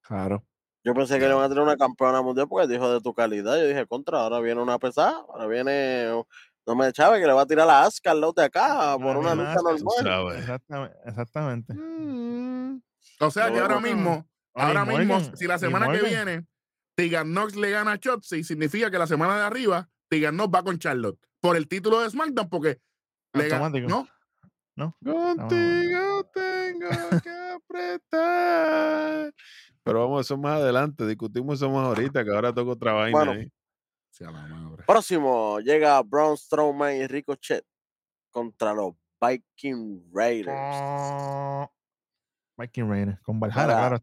Claro. 0.00 0.42
Yo 0.84 0.94
pensé 0.94 1.18
que 1.18 1.26
le 1.26 1.32
iban 1.32 1.44
a 1.44 1.48
tener 1.48 1.62
una 1.62 1.76
campeona 1.76 2.22
mundial 2.22 2.48
porque 2.48 2.66
dijo 2.66 2.90
de 2.92 3.00
tu 3.00 3.12
calidad. 3.14 3.56
Yo 3.56 3.66
dije, 3.68 3.86
contra, 3.86 4.20
ahora 4.20 4.40
viene 4.40 4.60
una 4.62 4.78
pesada. 4.78 5.24
Ahora 5.28 5.46
viene. 5.46 6.24
No 6.66 6.74
me 6.76 6.88
echaba 6.88 7.18
que 7.18 7.26
le 7.26 7.32
va 7.32 7.42
a 7.42 7.46
tirar 7.46 7.66
la 7.66 7.84
Asuka 7.84 8.12
al 8.12 8.20
lado 8.20 8.32
de 8.34 8.44
acá 8.44 8.96
por 8.98 9.14
No, 9.14 9.20
una 9.20 9.34
lucha 9.34 9.56
normal. 9.56 10.36
Exactamente. 10.36 10.96
exactamente. 11.06 11.74
O 13.20 13.30
sea 13.30 13.52
que 13.52 13.58
ahora 13.58 13.80
mismo, 13.80 14.28
ahora 14.54 14.84
mismo, 14.84 15.20
si 15.34 15.46
la 15.46 15.58
semana 15.58 15.90
que 15.92 16.02
viene 16.02 16.46
Knox 16.96 17.56
le 17.56 17.70
gana 17.70 17.92
a 17.92 17.96
Shotzi, 17.96 18.44
significa 18.44 18.90
que 18.90 18.98
la 18.98 19.06
semana 19.06 19.36
de 19.36 19.42
arriba 19.44 19.88
Knox 20.10 20.54
va 20.54 20.62
con 20.62 20.78
Charlotte 20.78 21.18
por 21.40 21.56
el 21.56 21.66
título 21.66 22.00
de 22.00 22.10
SmackDown, 22.10 22.48
porque 22.48 22.80
le. 23.32 23.48
¿no? 23.88 24.06
¿No? 24.74 24.96
Contigo 25.04 26.30
tengo 26.32 26.88
que 27.22 27.30
apretar. 27.54 29.34
Pero 29.82 30.00
vamos, 30.00 30.26
eso 30.26 30.36
más 30.36 30.60
adelante. 30.60 31.06
Discutimos 31.06 31.58
eso 31.58 31.70
más 31.70 31.86
ahorita, 31.86 32.24
que 32.24 32.30
ahora 32.30 32.54
toco 32.54 32.72
otra 32.72 32.92
vaina 32.92 33.18
Bueno. 33.18 33.32
ahí. 33.32 33.50
Sí, 34.12 34.24
a 34.24 34.30
la 34.30 34.46
madre. 34.46 34.84
Próximo 34.86 35.58
llega 35.60 36.00
Braun 36.02 36.36
Strowman 36.36 36.94
y 36.96 37.06
Ricochet 37.06 37.64
contra 38.30 38.74
los 38.74 38.92
Viking 39.20 40.02
Raiders. 40.12 40.58
Ah, 40.60 41.70
Viking 42.58 42.88
Raiders. 42.88 43.18
Con 43.22 43.40
Valhalla, 43.40 43.64
claro. 43.98 44.02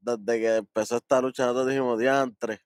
Desde 0.00 0.40
que 0.40 0.56
empezó 0.56 0.96
esta 0.96 1.20
lucha, 1.20 1.44
nosotros 1.44 1.68
dijimos, 1.68 1.98
diantre, 1.98 2.60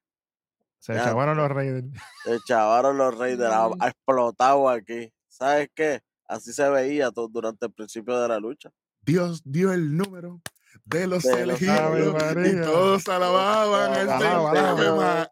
Se 0.78 0.95
ya, 0.95 1.05
chavaron 1.07 1.37
los 1.37 1.51
Raiders. 1.51 1.87
se 2.24 2.39
chavaron 2.47 2.97
los 2.97 3.18
Raiders, 3.18 3.53
ha, 3.53 3.66
ha 3.80 3.89
explotado 3.89 4.68
aquí. 4.68 5.12
¿Sabes 5.28 5.68
qué? 5.74 6.03
Así 6.28 6.53
se 6.53 6.68
veía 6.70 7.11
todo 7.11 7.28
durante 7.28 7.66
el 7.66 7.72
principio 7.72 8.18
de 8.20 8.28
la 8.28 8.39
lucha. 8.39 8.70
Dios 9.03 9.43
dio 9.45 9.72
el 9.72 9.97
número 9.97 10.41
de 10.84 11.07
los 11.07 11.22
De 11.24 11.43
elegidos 11.43 12.47
y 12.47 12.61
todos 12.62 13.09
alababan 13.09 13.95
el. 13.95 15.28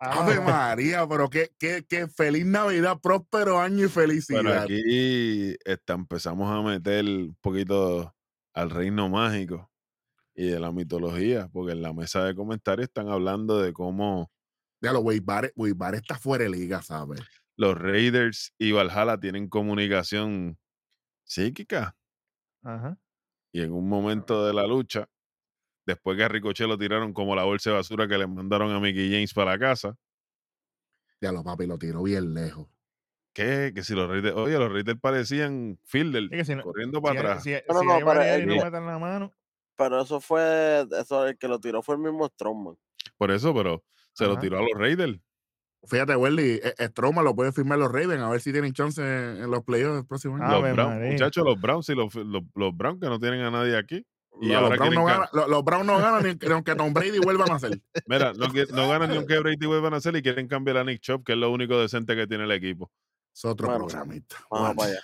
Ave 0.00 0.14
Ma- 0.16 0.20
Ave 0.22 0.40
María, 0.40 1.06
pero 1.08 1.28
qué, 1.28 1.50
qué, 1.58 1.84
qué 1.88 2.06
feliz 2.08 2.46
Navidad, 2.46 2.98
próspero 3.02 3.58
año 3.58 3.86
y 3.86 3.88
felicidad. 3.88 4.62
aquí 4.62 5.56
está, 5.64 5.94
empezamos 5.94 6.50
a 6.50 6.62
meter 6.62 7.04
un 7.04 7.36
poquito 7.40 8.14
al 8.54 8.70
reino 8.70 9.08
mágico 9.08 9.70
y 10.34 10.46
de 10.48 10.60
la 10.60 10.70
mitología, 10.70 11.48
porque 11.52 11.72
en 11.72 11.82
la 11.82 11.92
mesa 11.92 12.24
de 12.24 12.34
comentarios 12.34 12.86
están 12.88 13.08
hablando 13.08 13.60
de 13.60 13.72
cómo 13.72 14.30
Ya 14.80 14.92
lo 14.92 15.02
Barrett 15.72 16.02
está 16.04 16.16
fuera 16.16 16.44
de 16.44 16.50
liga, 16.50 16.80
¿sabes? 16.82 17.20
Los 17.56 17.76
Raiders 17.76 18.54
y 18.56 18.70
Valhalla 18.70 19.18
tienen 19.18 19.48
comunicación 19.48 20.56
psíquica. 21.24 21.96
Ajá. 22.62 22.96
Y 23.52 23.62
en 23.62 23.72
un 23.72 23.88
momento 23.88 24.46
de 24.46 24.54
la 24.54 24.64
lucha, 24.64 25.08
después 25.88 26.16
que 26.16 26.24
a 26.24 26.28
Ricochet 26.28 26.68
lo 26.68 26.76
tiraron 26.78 27.12
como 27.12 27.34
la 27.34 27.44
bolsa 27.44 27.70
de 27.70 27.76
basura 27.76 28.06
que 28.06 28.18
le 28.18 28.26
mandaron 28.26 28.70
a 28.70 28.78
Mickey 28.78 29.10
James 29.10 29.32
para 29.34 29.52
la 29.52 29.58
casa, 29.58 29.96
Ya 31.20 31.32
lo 31.32 31.42
papi 31.42 31.66
lo 31.66 31.78
tiró 31.78 32.02
bien 32.02 32.32
lejos. 32.34 32.68
¿qué? 33.32 33.72
Que 33.74 33.82
si 33.84 33.94
los 33.94 34.08
Raiders, 34.08 34.34
oye, 34.36 34.58
los 34.58 34.72
Raiders 34.72 34.98
parecían 35.00 35.78
fielder, 35.84 36.44
si 36.44 36.54
no- 36.56 36.62
corriendo 36.62 36.98
Si, 36.98 37.02
para 37.02 37.12
hay- 37.20 37.26
atrás. 37.26 37.42
si, 37.42 37.52
No, 37.68 37.82
no, 37.82 38.04
variedad 38.04 38.38
y 38.38 38.46
no 38.46 38.64
metan 38.64 38.86
la 38.86 38.98
mano. 38.98 39.32
Pero 39.76 40.00
eso 40.02 40.20
fue, 40.20 40.86
eso 41.00 41.26
el 41.26 41.38
que 41.38 41.46
lo 41.48 41.60
tiró 41.60 41.82
fue 41.82 41.94
el 41.94 42.00
mismo 42.00 42.26
Strowman. 42.28 42.76
Por 43.16 43.30
eso, 43.30 43.54
pero 43.54 43.84
se 44.12 44.26
lo 44.26 44.38
tiró 44.38 44.58
a 44.58 44.62
los 44.62 44.70
Raiders. 44.74 45.18
Fíjate, 45.86 46.16
Welly, 46.16 46.60
eh, 46.62 46.74
Strowman 46.88 47.24
lo 47.24 47.36
pueden 47.36 47.52
firmar 47.52 47.78
los 47.78 47.90
Ravens 47.92 48.20
a 48.20 48.28
ver 48.28 48.40
si 48.40 48.50
tienen 48.52 48.72
chance 48.72 49.00
en, 49.00 49.42
en 49.44 49.50
los 49.50 49.62
playoffs 49.62 50.00
el 50.00 50.06
próximo 50.06 50.34
año. 50.34 50.44
Ah, 50.46 50.58
Los 50.60 50.72
Browns, 50.74 51.12
muchachos, 51.12 51.44
los 51.44 51.60
Browns 51.60 51.88
y 51.90 51.94
los, 51.94 52.12
los, 52.16 52.42
los 52.56 52.76
Browns 52.76 53.00
que 53.00 53.06
no 53.08 53.20
tienen 53.20 53.40
a 53.42 53.50
nadie 53.52 53.76
aquí. 53.76 54.04
Y 54.40 54.48
No, 54.50 54.58
ahora 54.58 54.76
los, 54.76 54.78
Browns 54.78 54.94
no 54.94 55.04
ganan, 55.04 55.28
los, 55.32 55.48
los 55.48 55.64
Browns 55.64 55.86
no 55.86 55.98
ganan 55.98 56.22
ni, 56.22 56.34
ni 56.34 56.52
aunque 56.52 56.74
Tom 56.74 56.92
Brady 56.92 57.18
vuelva 57.18 57.44
a 57.44 57.48
nacer. 57.48 57.80
Mira, 58.06 58.32
no, 58.34 58.52
que- 58.52 58.66
no 58.72 58.88
ganan 58.88 59.10
ni 59.10 59.18
un 59.18 59.26
que 59.26 59.38
Brady 59.38 59.66
vuelvan 59.66 59.94
a 59.94 59.96
hacer 59.96 60.14
y 60.16 60.22
quieren 60.22 60.46
cambiar 60.48 60.76
a 60.78 60.84
Nick 60.84 61.00
Chop, 61.00 61.24
que 61.24 61.32
es 61.32 61.38
lo 61.38 61.50
único 61.50 61.78
decente 61.80 62.14
que 62.14 62.26
tiene 62.26 62.44
el 62.44 62.52
equipo. 62.52 62.90
Es 63.34 63.44
otro 63.44 63.66
Bueno, 63.68 63.86
programita. 63.86 64.36
Vamos 64.50 64.66
Bueno, 64.66 64.76
para 64.76 64.90
allá. 64.90 65.00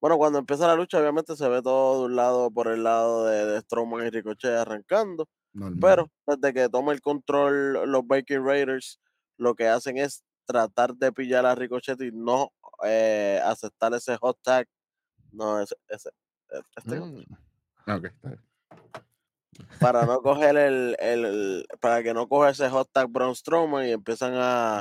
Bueno, 0.00 0.16
cuando 0.18 0.38
empieza 0.38 0.66
la 0.66 0.76
lucha, 0.76 0.98
obviamente 0.98 1.36
se 1.36 1.48
ve 1.48 1.60
todo 1.62 2.00
de 2.00 2.04
un 2.06 2.16
lado 2.16 2.50
por 2.50 2.68
el 2.68 2.82
lado 2.84 3.26
de, 3.26 3.44
de 3.44 3.60
Strowman 3.60 4.06
y 4.06 4.10
Ricochet 4.10 4.52
arrancando. 4.52 5.28
normal. 5.52 5.78
Pero 6.26 6.36
desde 6.38 6.54
que 6.54 6.68
toma 6.68 6.92
el 6.92 7.00
control 7.02 7.90
los 7.90 8.06
Viking 8.08 8.42
Raiders, 8.44 8.98
lo 9.36 9.54
que 9.54 9.68
hacen 9.68 9.98
es 9.98 10.22
tratar 10.46 10.94
de 10.94 11.12
pillar 11.12 11.44
a 11.44 11.54
Ricochet 11.54 12.00
y 12.00 12.10
no 12.12 12.50
eh, 12.84 13.40
aceptar 13.44 13.92
ese 13.94 14.16
hot 14.16 14.38
tag. 14.42 14.66
No, 15.32 15.60
ese, 15.60 15.76
ese, 15.88 16.10
este, 16.76 16.98
Mm. 16.98 17.24
Ok, 17.86 18.04
está 18.04 18.28
bien. 18.28 18.40
Para 19.78 20.06
no 20.06 20.20
coger 20.22 20.56
el, 20.56 20.96
el- 21.00 21.66
para 21.80 22.02
que 22.02 22.14
no 22.14 22.28
coja 22.28 22.50
ese 22.50 22.68
hot 22.70 22.88
tag 22.92 23.08
Braun 23.10 23.34
Strowman 23.34 23.86
y 23.88 23.92
empiezan 23.92 24.34
a, 24.36 24.80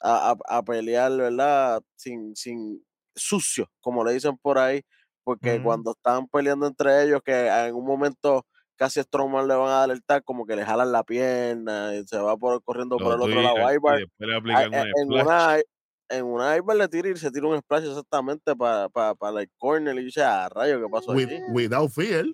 a, 0.00 0.32
a- 0.32 0.36
a 0.58 0.62
pelear, 0.64 1.12
¿verdad? 1.16 1.82
Sin, 1.96 2.36
sin 2.36 2.84
sucio, 3.16 3.70
como 3.80 4.04
le 4.04 4.12
dicen 4.14 4.36
por 4.38 4.58
ahí, 4.58 4.82
porque 5.24 5.60
cuando 5.60 5.92
están 5.92 6.28
peleando 6.28 6.66
entre 6.66 7.02
ellos, 7.04 7.20
que 7.24 7.48
en 7.48 7.74
un 7.74 7.86
momento 7.86 8.46
casi 8.76 9.00
a 9.00 9.04
Strowman 9.04 9.48
le 9.48 9.54
van 9.56 9.68
a 9.68 9.72
dar 9.80 9.90
el 9.90 10.04
tag, 10.04 10.24
como 10.24 10.46
que 10.46 10.56
le 10.56 10.64
jalan 10.64 10.92
la 10.92 11.04
pierna 11.04 11.94
y 11.96 12.06
se 12.06 12.18
va 12.18 12.36
por, 12.36 12.62
corriendo 12.64 13.00
por 13.00 13.14
el 13.14 13.22
otro 13.22 13.42
lado. 13.42 13.56
en 14.94 15.10
una 15.12 15.58
en 16.10 16.24
una 16.24 16.56
Ivar 16.56 16.76
le 16.76 16.88
tira 16.88 17.08
y 17.10 17.16
se 17.16 17.30
tira 17.30 17.46
un 17.48 17.58
splash 17.60 17.84
exactamente 17.84 18.56
para 18.56 18.88
para 18.88 19.14
para 19.14 19.40
el 19.42 19.50
corner 19.58 19.96
y 19.98 20.04
dice, 20.06 20.22
ah, 20.22 20.48
rayo, 20.48 20.80
¿qué 20.80 20.88
pasó 20.90 21.12
With- 21.12 21.28
aquí? 21.28 21.36
without 21.52 21.92
fear. 21.92 22.24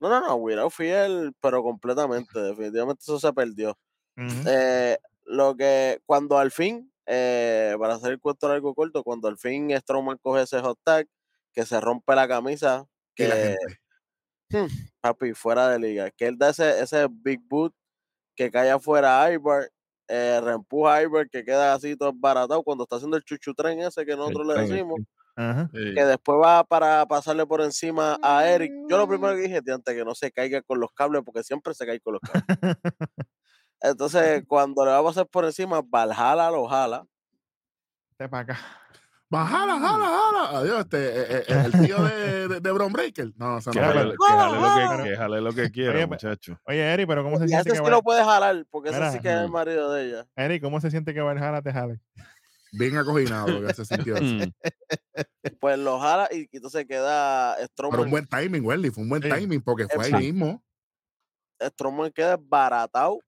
No, 0.00 0.08
no, 0.08 0.20
no, 0.20 0.34
Without 0.36 0.72
Fiel, 0.72 1.32
pero 1.40 1.62
completamente, 1.62 2.38
definitivamente 2.38 3.02
eso 3.02 3.18
se 3.18 3.32
perdió. 3.32 3.76
Eh, 4.16 4.98
lo 5.24 5.56
que 5.56 6.00
cuando 6.06 6.38
al 6.38 6.50
fin, 6.50 6.92
eh, 7.06 7.74
para 7.78 7.94
hacer 7.94 8.12
el 8.12 8.20
cuento 8.20 8.48
largo 8.48 8.74
corto, 8.74 9.02
cuando 9.02 9.28
al 9.28 9.38
fin 9.38 9.70
Strowman 9.76 10.18
coge 10.18 10.42
ese 10.42 10.60
hot 10.60 10.78
tag, 10.84 11.06
que 11.52 11.64
se 11.64 11.80
rompe 11.80 12.14
la 12.14 12.28
camisa, 12.28 12.86
la 13.16 13.34
que 13.34 13.56
gente. 14.50 14.78
papi, 15.00 15.34
fuera 15.34 15.68
de 15.68 15.78
liga, 15.78 16.10
que 16.10 16.26
él 16.26 16.38
da 16.38 16.50
ese, 16.50 16.80
ese 16.80 17.06
big 17.10 17.40
boot 17.48 17.74
que 18.36 18.50
cae 18.50 18.70
afuera 18.70 19.22
a 19.22 19.32
Ivar, 19.32 19.70
eh, 20.08 20.40
reempuja 20.42 20.94
a 20.94 21.02
Ivar, 21.02 21.28
que 21.30 21.44
queda 21.44 21.74
así 21.74 21.96
todo 21.96 22.12
baratado 22.12 22.62
cuando 22.62 22.84
está 22.84 22.96
haciendo 22.96 23.16
el 23.16 23.24
chuchu 23.24 23.54
tren 23.54 23.80
ese 23.80 24.04
que 24.04 24.16
nosotros 24.16 24.46
le 24.46 24.54
tren, 24.54 24.68
decimos, 24.68 25.00
Ajá. 25.36 25.68
Que 25.72 26.04
después 26.04 26.38
va 26.40 26.64
para 26.64 27.06
pasarle 27.06 27.44
por 27.46 27.60
encima 27.60 28.18
a 28.22 28.48
Eric. 28.48 28.72
Yo 28.88 28.96
lo 28.96 29.08
primero 29.08 29.34
que 29.34 29.42
dije, 29.42 29.56
antes 29.56 29.94
que 29.94 30.04
no 30.04 30.14
se 30.14 30.30
caiga 30.30 30.62
con 30.62 30.80
los 30.80 30.92
cables, 30.92 31.22
porque 31.24 31.42
siempre 31.42 31.74
se 31.74 31.86
cae 31.86 32.00
con 32.00 32.14
los 32.14 32.22
cables. 32.22 32.44
Entonces, 33.80 34.44
cuando 34.46 34.84
le 34.84 34.92
va 34.92 34.98
a 34.98 35.04
pasar 35.04 35.26
por 35.26 35.44
encima, 35.44 35.82
Valhalla 35.84 36.50
lo 36.50 36.66
jala. 36.66 37.04
Vete 38.18 38.28
para 38.28 38.42
acá. 38.42 38.58
Bajala, 39.28 39.80
jala, 39.80 40.06
jala. 40.06 40.58
Adiós, 40.60 40.80
este, 40.80 41.08
eh, 41.08 41.26
eh, 41.28 41.44
eh, 41.48 41.62
el 41.64 41.72
tío 41.72 42.04
de, 42.04 42.48
de, 42.48 42.60
de 42.60 42.72
Bron 42.72 42.92
Breaker. 42.92 43.32
No, 43.36 43.58
eso 43.58 43.72
Que 43.72 43.80
no. 43.80 43.86
Jale, 43.86 44.14
que 44.14 44.26
jale 44.36 44.54
lo 44.54 45.02
que, 45.02 45.02
que 45.10 45.16
jale 45.16 45.40
lo 45.40 45.52
que 45.52 45.70
quiera, 45.72 45.94
Oye, 45.94 46.06
muchacho. 46.06 46.60
Oye, 46.66 46.80
Eri, 46.92 47.04
pero 47.04 47.24
¿cómo 47.24 47.38
se 47.38 47.46
Y 47.46 47.48
siente 47.48 47.70
ese 47.70 47.78
que 47.80 47.84
sí 47.84 47.90
lo 47.90 47.96
Val- 47.96 48.02
puede 48.04 48.24
jalar, 48.24 48.64
porque 48.70 48.90
ese 48.90 48.98
Mira, 48.98 49.10
sí 49.10 49.18
que 49.18 49.28
es 49.28 49.34
el 49.34 49.48
mm. 49.48 49.52
marido 49.52 49.92
de 49.92 50.06
ella. 50.06 50.26
Eri, 50.36 50.60
¿cómo 50.60 50.80
se 50.80 50.90
siente 50.90 51.12
que 51.12 51.20
Valhalla 51.20 51.62
te 51.62 51.72
jale? 51.72 52.00
Bien 52.78 52.96
acoginado 52.96 53.48
lo 53.60 53.66
que 53.66 53.74
se 53.74 53.84
sintió. 53.84 54.16
eso. 54.16 54.24
Mm. 54.24 54.52
Pues 55.60 55.78
lo 55.78 55.98
jala 56.00 56.28
y 56.32 56.48
entonces 56.52 56.86
queda 56.86 57.54
Pero 57.56 57.66
Strowman. 57.68 58.00
un 58.00 58.10
buen 58.10 58.26
timing, 58.26 58.64
Welly. 58.64 58.90
Fue 58.90 59.02
un 59.02 59.08
buen 59.08 59.22
Sí. 59.22 59.28
timing 59.28 59.60
porque 59.62 59.86
fue 59.88 60.04
ahí 60.06 60.10
Sí. 60.12 60.16
mismo. 60.32 60.62
Strowman 61.62 62.10
queda 62.12 62.36
baratado 62.40 63.18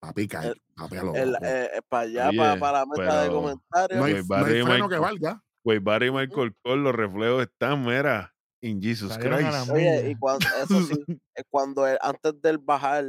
Papi, 0.00 0.28
cae. 0.28 0.48
El- 0.48 0.62
Papi, 0.74 0.96
a 0.96 1.02
lo 1.02 1.14
el- 1.14 1.32
loco. 1.32 1.44
eh, 1.44 1.70
eh, 1.74 1.80
para 1.88 2.02
allá, 2.02 2.28
Oye, 2.28 2.38
para, 2.38 2.58
para 2.60 2.78
la 2.80 2.86
meta 2.86 3.22
de 3.22 3.28
pero- 3.28 3.40
comentarios. 3.40 3.98
no 3.98 4.04
hay, 4.04 4.12
no 4.14 4.34
hay 4.36 4.44
freno 4.44 4.88
que 4.88 4.96
Michael- 4.96 5.00
valga. 5.00 5.42
Pues 5.62 5.82
Barry 5.82 6.06
y 6.08 6.10
Michael 6.12 6.54
Cole, 6.62 6.82
los 6.82 6.94
reflejos 6.94 7.42
están, 7.42 7.84
mira, 7.84 8.32
in 8.62 8.80
Jesus 8.80 9.12
Salieron 9.12 9.38
Christ. 9.40 9.70
Oye, 9.70 10.10
y 10.10 10.14
cuando, 10.14 10.46
eso 10.62 10.80
sí, 10.82 11.04
cuando 11.50 11.86
él- 11.86 11.98
antes 12.02 12.40
del 12.40 12.58
bajar, 12.58 13.04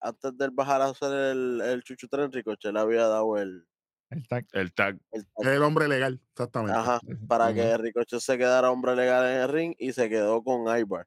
antes 0.00 0.36
del 0.36 0.50
bajar 0.50 0.82
a 0.82 0.86
hacer 0.90 1.12
el, 1.12 1.60
el 1.64 1.82
chuchu 1.84 2.08
tren, 2.08 2.30
Ricochet 2.32 2.72
le 2.72 2.80
había 2.80 3.06
dado 3.06 3.38
el, 3.38 3.64
El 4.12 4.28
tag. 4.28 4.46
El 4.52 4.72
tag. 4.74 4.98
el 5.12 5.26
Es 5.38 5.46
el 5.48 5.62
hombre 5.62 5.88
legal, 5.88 6.20
exactamente. 6.32 6.78
Ajá, 6.78 7.00
para 7.26 7.52
que 7.54 7.76
Ricochet 7.78 8.20
se 8.20 8.38
quedara 8.38 8.70
hombre 8.70 8.94
legal 8.94 9.26
en 9.26 9.40
el 9.42 9.48
ring 9.48 9.74
y 9.78 9.92
se 9.92 10.08
quedó 10.08 10.42
con 10.42 10.62
Ivar. 10.78 11.06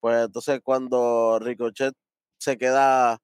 Pues 0.00 0.26
entonces 0.26 0.60
cuando 0.62 1.38
Ricochet 1.40 1.94
se 2.38 2.58
queda 2.58 3.18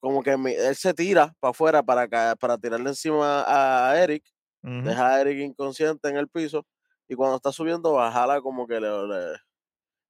como 0.00 0.22
que 0.22 0.36
mi- 0.36 0.52
él 0.52 0.76
se 0.76 0.94
tira 0.94 1.34
para 1.40 1.50
afuera 1.52 1.82
para, 1.82 2.36
para 2.36 2.58
tirarle 2.58 2.90
encima 2.90 3.44
a 3.46 3.98
Eric, 4.02 4.24
deja 4.62 5.14
a 5.14 5.20
Eric 5.22 5.38
inconsciente 5.40 6.08
en 6.08 6.16
el 6.16 6.28
piso 6.28 6.66
y 7.08 7.14
cuando 7.16 7.36
está 7.36 7.52
subiendo 7.52 7.92
bajala 7.94 8.40
como 8.40 8.66
que 8.66 8.80
le, 8.80 8.88
le, 9.08 9.36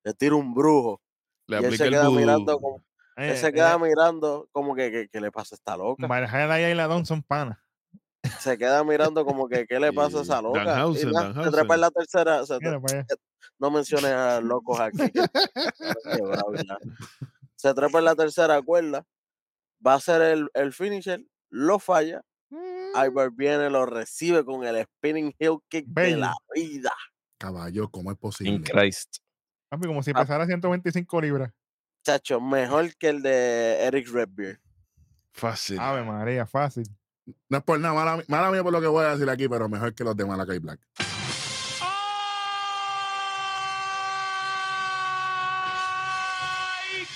le 0.05 0.14
tira 0.14 0.36
un 0.36 0.55
brujo. 0.55 1.01
Le 1.49 1.57
y 1.57 1.59
él 1.61 1.66
aplica 1.66 1.84
se 1.84 1.84
el 1.84 1.90
queda 1.90 2.11
mirando 2.11 2.59
como, 2.61 2.82
él 3.16 3.36
se 3.36 3.49
eh, 3.49 3.53
queda 3.53 3.78
mirando 3.78 4.49
como 4.53 4.74
que, 4.74 4.90
que, 4.90 5.09
¿qué 5.09 5.20
le 5.20 5.32
pasa 5.32 5.55
esta 5.55 5.76
loca? 5.76 6.07
Valhalla 6.09 6.61
y 6.61 6.64
Ailadón 6.64 7.07
son 7.07 7.22
panas. 7.22 7.59
Se 8.43 8.59
queda 8.59 8.82
mirando 8.82 9.24
como 9.24 9.49
que 9.49 9.66
¿qué 9.66 9.78
le 9.78 9.93
pasa 9.93 10.18
a 10.18 10.22
esa 10.22 10.43
loca? 10.43 10.62
Y 10.62 10.66
Danhausen, 10.66 11.11
nada, 11.12 11.45
se 11.45 11.51
trepa 11.51 11.74
en 11.74 11.80
la 11.80 11.90
tercera, 11.90 12.45
se, 12.45 12.59
Mira 12.59 12.80
para 12.80 12.99
allá. 13.01 13.07
no 13.59 13.70
menciones 13.70 14.11
a 14.11 14.40
locos 14.40 14.80
aquí. 14.80 14.99
Se 17.57 17.72
trepa 17.74 17.99
en 18.01 18.05
la 18.05 18.16
tercera 18.16 18.61
cuerda, 18.61 19.05
va 19.86 19.95
a 19.95 20.01
ser 20.01 20.20
el, 20.22 20.49
el 20.55 20.72
finisher, 20.72 21.24
lo 21.51 21.78
falla, 21.78 22.22
Ivar 22.95 23.30
viene, 23.30 23.70
lo 23.70 23.86
recibe 23.86 24.45
con 24.45 24.64
el 24.64 24.84
spinning 24.84 25.32
heel 25.38 25.59
kick 25.68 25.86
de 25.86 26.16
la 26.16 26.34
vida. 26.55 26.93
Caballo, 27.38 27.88
¿cómo 27.88 28.11
es 28.11 28.16
In 28.16 28.20
posible? 28.20 28.64
Christ. 28.70 29.18
Papi, 29.70 29.86
como 29.86 30.03
si 30.03 30.11
Ah. 30.14 30.20
pesara 30.20 30.45
125 30.47 31.20
libras. 31.20 31.53
Chacho, 32.05 32.40
mejor 32.40 32.95
que 32.97 33.09
el 33.11 33.22
de 33.22 33.84
Eric 33.84 34.09
Redbeard. 34.12 34.59
Fácil. 35.30 35.78
Ave 35.78 36.03
María, 36.03 36.45
fácil. 36.47 36.84
No 37.48 37.58
es 37.58 37.64
por 37.64 37.78
nada, 37.78 37.94
mala, 37.94 38.22
mala 38.26 38.50
mía 38.50 38.62
por 38.62 38.72
lo 38.72 38.80
que 38.80 38.88
voy 38.88 39.04
a 39.04 39.10
decir 39.10 39.30
aquí, 39.30 39.48
pero 39.48 39.68
mejor 39.68 39.94
que 39.94 40.02
los 40.02 40.16
de 40.16 40.24
Malakai 40.24 40.58
Black. 40.58 40.80
¡Ay, 40.98 41.06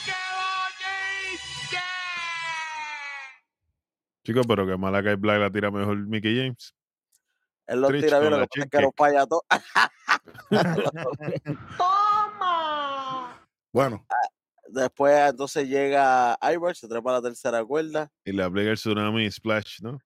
qué 0.04 0.12
bonito! 1.72 1.82
Chicos, 4.24 4.46
pero 4.46 4.66
que 4.66 4.76
Malakai 4.76 5.16
Black 5.16 5.40
la 5.40 5.50
tira 5.50 5.70
mejor 5.70 5.96
Mickey 6.06 6.36
James. 6.36 6.72
Él 7.66 7.80
lo 7.80 7.88
tira 7.88 8.20
bien, 8.20 8.30
lo 8.30 8.38
que 8.40 8.46
pasa 8.46 8.64
es 8.64 8.70
que 8.70 8.80
los 8.80 8.94
payatos. 8.94 9.40
¡Toma! 11.76 13.40
Bueno, 13.72 14.06
Después 14.68 15.30
entonces 15.30 15.68
llega 15.68 16.38
Ivar, 16.42 16.74
se 16.76 16.88
trepa 16.88 17.10
a 17.10 17.14
la 17.14 17.22
tercera 17.22 17.64
cuerda. 17.64 18.10
Y 18.24 18.32
le 18.32 18.42
aplica 18.42 18.70
el 18.70 18.76
tsunami 18.76 19.30
splash, 19.30 19.80
¿no? 19.82 19.98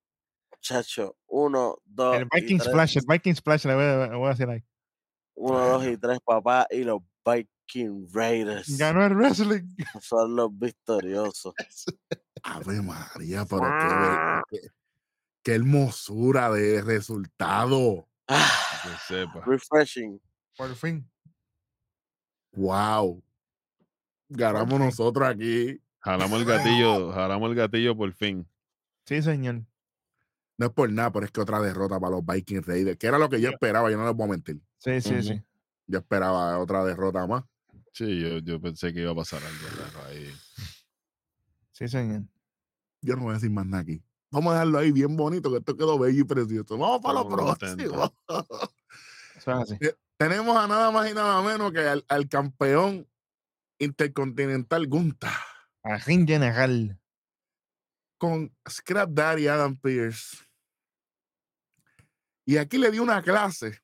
Chacho, 0.61 1.17
uno, 1.27 1.79
dos, 1.87 2.17
El 2.17 2.23
y 2.25 2.41
Viking 2.41 2.59
tres. 2.59 2.69
Splash, 2.71 2.97
el 2.99 3.05
Viking 3.09 3.35
Splash 3.35 3.65
le 3.65 3.75
voy 3.75 3.85
a, 3.85 4.07
le 4.09 4.17
voy 4.17 4.27
a 4.27 4.31
decir 4.31 4.49
ahí. 4.51 4.63
Uno, 5.35 5.59
dos 5.59 5.87
y 5.87 5.97
tres, 5.97 6.19
papá. 6.21 6.67
Y 6.71 6.85
los 6.85 7.01
Viking 7.25 8.07
Raiders 8.13 8.77
Ganó 8.77 9.05
el 9.07 9.15
wrestling. 9.15 9.75
son 10.03 10.37
los 10.37 10.51
victoriosos. 10.59 11.55
Ave 12.43 12.83
María, 12.83 13.45
pero 13.47 13.63
qué, 13.63 14.59
qué, 14.61 14.69
qué 15.43 15.55
hermosura 15.55 16.51
de 16.51 16.83
resultado. 16.83 18.07
Ah, 18.29 18.51
Que 18.83 19.15
sepa. 19.15 19.43
refreshing. 19.47 20.21
Por 20.57 20.75
fin. 20.75 21.11
Wow. 22.53 23.23
Ganamos 24.31 24.79
nosotros 24.79 25.29
aquí. 25.29 25.81
Jalamos 25.99 26.41
el 26.41 26.47
gatillo, 26.47 27.13
jalamos 27.13 27.51
el 27.51 27.57
gatillo 27.57 27.97
por 27.97 28.13
fin. 28.13 28.49
Sí, 29.05 29.21
señor. 29.23 29.63
No 30.57 30.67
es 30.67 30.73
por 30.73 30.91
nada, 30.93 31.11
pero 31.11 31.27
es 31.27 31.33
que 31.33 31.41
otra 31.41 31.61
derrota 31.61 31.99
para 31.99 32.17
los 32.17 32.25
Vikings 32.25 32.67
Raiders, 32.67 32.99
que 32.99 33.07
era 33.07 33.19
lo 33.19 33.29
que 33.29 33.41
yo 33.41 33.51
esperaba, 33.51 33.91
yo 33.91 33.97
no 33.97 34.07
les 34.07 34.15
voy 34.15 34.29
a 34.29 34.31
mentir. 34.31 34.61
Sí, 34.79 35.01
sí, 35.01 35.23
sí. 35.23 35.43
Yo 35.87 35.99
esperaba 35.99 36.59
otra 36.59 36.85
derrota 36.85 37.27
más. 37.27 37.45
Sí, 37.93 38.21
yo, 38.21 38.39
yo 38.39 38.61
pensé 38.61 38.93
que 38.93 39.01
iba 39.01 39.11
a 39.11 39.15
pasar 39.15 39.43
algo 39.43 40.07
ahí. 40.07 40.33
Sí, 41.73 41.89
señor. 41.89 42.23
Yo 43.01 43.17
no 43.17 43.23
voy 43.23 43.31
a 43.33 43.35
decir 43.35 43.51
más 43.51 43.67
nada 43.67 43.83
aquí. 43.83 44.03
Vamos 44.31 44.53
a 44.53 44.55
dejarlo 44.55 44.79
ahí 44.79 44.93
bien 44.93 45.17
bonito, 45.17 45.51
que 45.51 45.59
esto 45.59 45.77
quedó 45.77 45.99
bello 45.99 46.21
y 46.21 46.25
precioso. 46.25 46.79
Vamos 46.79 47.01
para 47.01 47.15
lo 47.15 47.23
Estamos 47.23 47.59
próximo. 47.59 48.15
Eso 49.37 49.51
es 49.51 49.73
así. 49.73 49.79
Tenemos 50.17 50.57
a 50.57 50.69
nada 50.69 50.91
más 50.91 51.11
y 51.11 51.15
nada 51.15 51.43
menos 51.43 51.73
que 51.73 51.81
al, 51.81 52.05
al 52.07 52.29
campeón 52.29 53.09
intercontinental 53.81 54.87
Gunta 54.87 55.33
A 55.83 55.97
Ring 55.99 56.29
General. 56.29 56.97
con 58.19 58.55
Scrap 58.69 59.11
Daddy 59.11 59.49
Adam 59.49 59.77
Pierce. 59.77 60.37
Y 62.45 62.59
aquí 62.59 62.79
le 62.79 62.91
dio 62.91 63.03
una 63.03 63.23
clase 63.23 63.81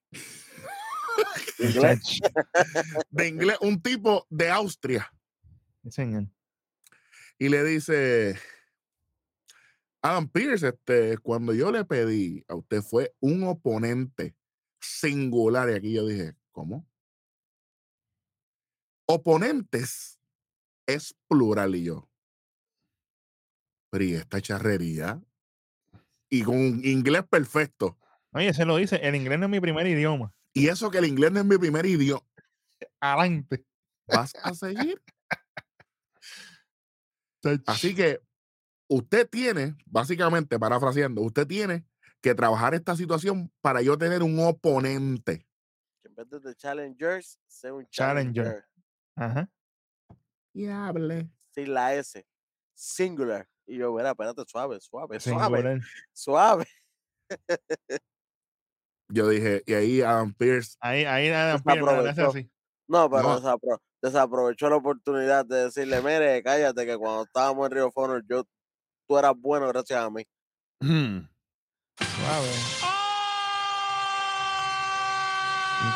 Inglés. 1.59 1.75
Muchacho. 1.75 2.21
de 3.11 3.29
inglés, 3.29 3.57
un 3.63 3.81
tipo 3.81 4.27
de 4.29 4.51
Austria. 4.51 5.11
Sí, 5.85 5.91
señor. 5.91 6.27
y 7.39 7.49
le 7.49 7.65
dice, 7.65 8.39
Adam 10.03 10.29
Pierce, 10.29 10.69
este, 10.69 11.19
cuando 11.19 11.55
yo 11.55 11.73
le 11.73 11.85
pedí 11.85 12.45
a 12.49 12.55
usted 12.57 12.83
fue 12.83 13.15
un 13.21 13.45
oponente 13.45 14.37
singular. 14.81 15.71
Y 15.71 15.75
aquí 15.75 15.93
yo 15.93 16.07
dije, 16.07 16.35
¿cómo? 16.53 16.87
Oponentes 19.07 20.21
es 20.87 21.15
plural 21.29 21.75
y 21.75 21.85
yo. 21.85 22.09
Pero 23.91 24.05
y 24.05 24.15
esta 24.15 24.41
charrería. 24.41 25.23
Y 26.29 26.43
con 26.43 26.57
un 26.57 26.85
inglés 26.85 27.23
perfecto. 27.29 27.97
Oye, 28.33 28.53
se 28.53 28.65
lo 28.65 28.77
dice, 28.77 28.97
el 28.97 29.15
inglés 29.15 29.39
no 29.39 29.47
es 29.47 29.51
mi 29.51 29.61
primer 29.61 29.87
idioma. 29.87 30.35
Y 30.53 30.69
eso 30.69 30.91
que 30.91 30.99
el 30.99 31.07
inglés 31.07 31.33
no 31.33 31.41
es 31.41 31.47
mi 31.47 31.57
primer 31.57 31.87
idioma. 31.87 32.27
Adelante. 33.01 33.65
¿Vas 34.07 34.33
a 34.43 34.55
seguir? 34.55 35.01
Así 37.67 37.95
que 37.95 38.21
usted 38.89 39.29
tiene, 39.29 39.77
básicamente, 39.87 40.59
parafraseando, 40.59 41.23
usted 41.23 41.47
tiene 41.47 41.85
que 42.21 42.35
trabajar 42.35 42.75
esta 42.75 42.97
situación 42.97 43.53
para 43.61 43.83
yo 43.83 43.97
tener 43.97 44.23
un 44.23 44.39
oponente. 44.41 45.47
Que 46.03 46.09
en 46.09 46.15
vez 46.15 46.43
de 46.43 46.55
Challengers, 46.57 47.39
sea 47.47 47.73
un 47.73 47.87
Challenger. 47.87 48.45
Challenger. 48.45 48.76
Ajá. 49.17 49.49
Y 50.55 50.67
hable. 50.69 51.29
Sin 51.55 51.73
la 51.75 51.95
S. 51.95 52.25
Singular. 52.75 53.49
Y 53.67 53.79
yo, 53.79 53.93
mira, 53.93 54.11
espérate, 54.11 54.43
suave, 54.47 54.79
suave, 54.81 55.19
suave, 55.19 55.61
Singular. 55.61 55.81
suave. 56.13 56.67
Yo 59.09 59.29
dije, 59.29 59.63
y 59.67 59.75
ahí 59.75 60.01
Adam 60.03 60.33
Pierce, 60.35 60.77
Ahí, 60.81 61.05
ahí 61.05 61.29
Adam 61.29 61.61
Pierce. 61.63 62.51
No, 62.89 63.09
pero 63.11 63.23
No. 63.23 63.41
desapro- 63.41 63.81
desaprovechó 64.03 64.69
la 64.71 64.77
oportunidad 64.77 65.45
de 65.45 65.65
decirle, 65.65 66.01
mire, 66.03 66.43
cállate, 66.43 66.87
que 66.87 66.97
cuando 66.97 67.25
estábamos 67.25 67.67
en 67.67 67.73
Rio 67.73 67.91
Honor, 67.95 68.23
yo, 68.29 68.45
tú 69.09 69.19
eras 69.19 69.33
bueno 69.37 69.67
gracias 69.69 70.01
a 70.01 70.11
mí. 70.11 70.25
Suave. 71.99 72.53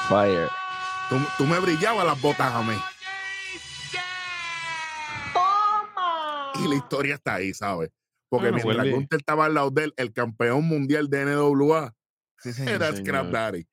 Fire. 0.08 0.48
tú, 1.08 1.16
tú 1.38 1.44
me 1.46 1.58
brillabas 1.60 2.04
las 2.06 2.20
botas 2.20 2.52
a 2.52 2.62
mí. 2.62 2.74
Y 6.64 6.68
la 6.68 6.74
historia 6.76 7.14
está 7.14 7.34
ahí, 7.36 7.52
¿sabes? 7.54 7.90
Porque 8.28 8.50
Bueno, 8.50 8.56
mientras 8.64 8.76
vuelve. 8.76 8.92
Gunther 8.96 9.18
estaba 9.20 9.46
al 9.46 9.54
lado 9.54 9.70
de 9.70 9.84
él, 9.84 9.94
el 9.96 10.12
campeón 10.12 10.64
mundial 10.64 11.08
de 11.08 11.24
NWA 11.24 11.94
Sí, 12.38 12.52
señor. 12.52 12.72
era 12.74 12.86
señor. 12.92 13.04
Scrap 13.06 13.26
Daddy. 13.30 13.66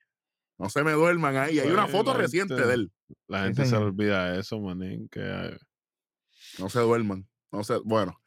No 0.58 0.70
se 0.70 0.84
me 0.84 0.92
duerman 0.94 1.38
ahí. 1.38 1.60
Hay 1.60 1.70
una 1.70 1.88
foto 1.88 2.14
la 2.14 2.20
reciente 2.20 2.56
gente- 2.56 2.68
de 2.68 2.74
él. 2.74 2.92
La 3.28 3.40
Sí, 3.40 3.44
gente 3.48 3.66
se 3.68 3.72
le 3.78 3.86
olvida 3.86 4.38
eso, 4.40 4.60
manín. 4.60 5.08
Que 5.10 5.56
No 6.60 6.70
se 6.70 6.80
duerman. 6.80 7.28
No 7.52 7.64
se, 7.64 7.78
bueno. 7.86 8.20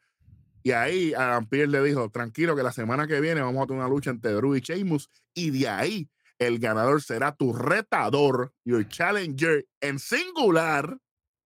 Y 0.63 0.71
ahí 0.71 1.13
Adam 1.13 1.47
Pierce 1.47 1.71
le 1.71 1.83
dijo, 1.83 2.09
tranquilo 2.09 2.55
que 2.55 2.63
la 2.63 2.71
semana 2.71 3.07
que 3.07 3.19
viene 3.19 3.41
vamos 3.41 3.63
a 3.63 3.67
tener 3.67 3.81
una 3.81 3.89
lucha 3.89 4.11
entre 4.11 4.31
Drew 4.31 4.55
y 4.55 4.61
Sheamus 4.61 5.09
y 5.33 5.49
de 5.51 5.67
ahí 5.67 6.09
el 6.39 6.59
ganador 6.59 7.01
será 7.01 7.35
tu 7.35 7.51
retador, 7.53 8.53
your 8.63 8.87
challenger 8.87 9.65
en 9.81 9.99
singular 9.99 10.97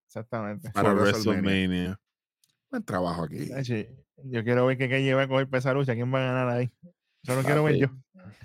Exactamente. 0.07 0.69
para 0.71 0.93
WrestleMania. 0.93 1.41
WrestleMania. 1.41 1.99
Buen 2.75 2.83
trabajo 2.83 3.23
aquí. 3.23 3.47
Yo 4.25 4.43
quiero 4.43 4.65
ver 4.65 4.77
que, 4.77 4.89
que 4.89 5.01
lleva 5.01 5.21
a 5.21 5.27
coger 5.29 5.47
pesa 5.47 5.73
lucha. 5.73 5.93
¿Quién 5.93 6.13
va 6.13 6.19
a 6.19 6.25
ganar 6.25 6.49
ahí? 6.49 6.69
Eso 7.23 7.37
lo 7.37 7.43
quiero 7.43 7.63
ver 7.63 7.77
yo. 7.77 7.87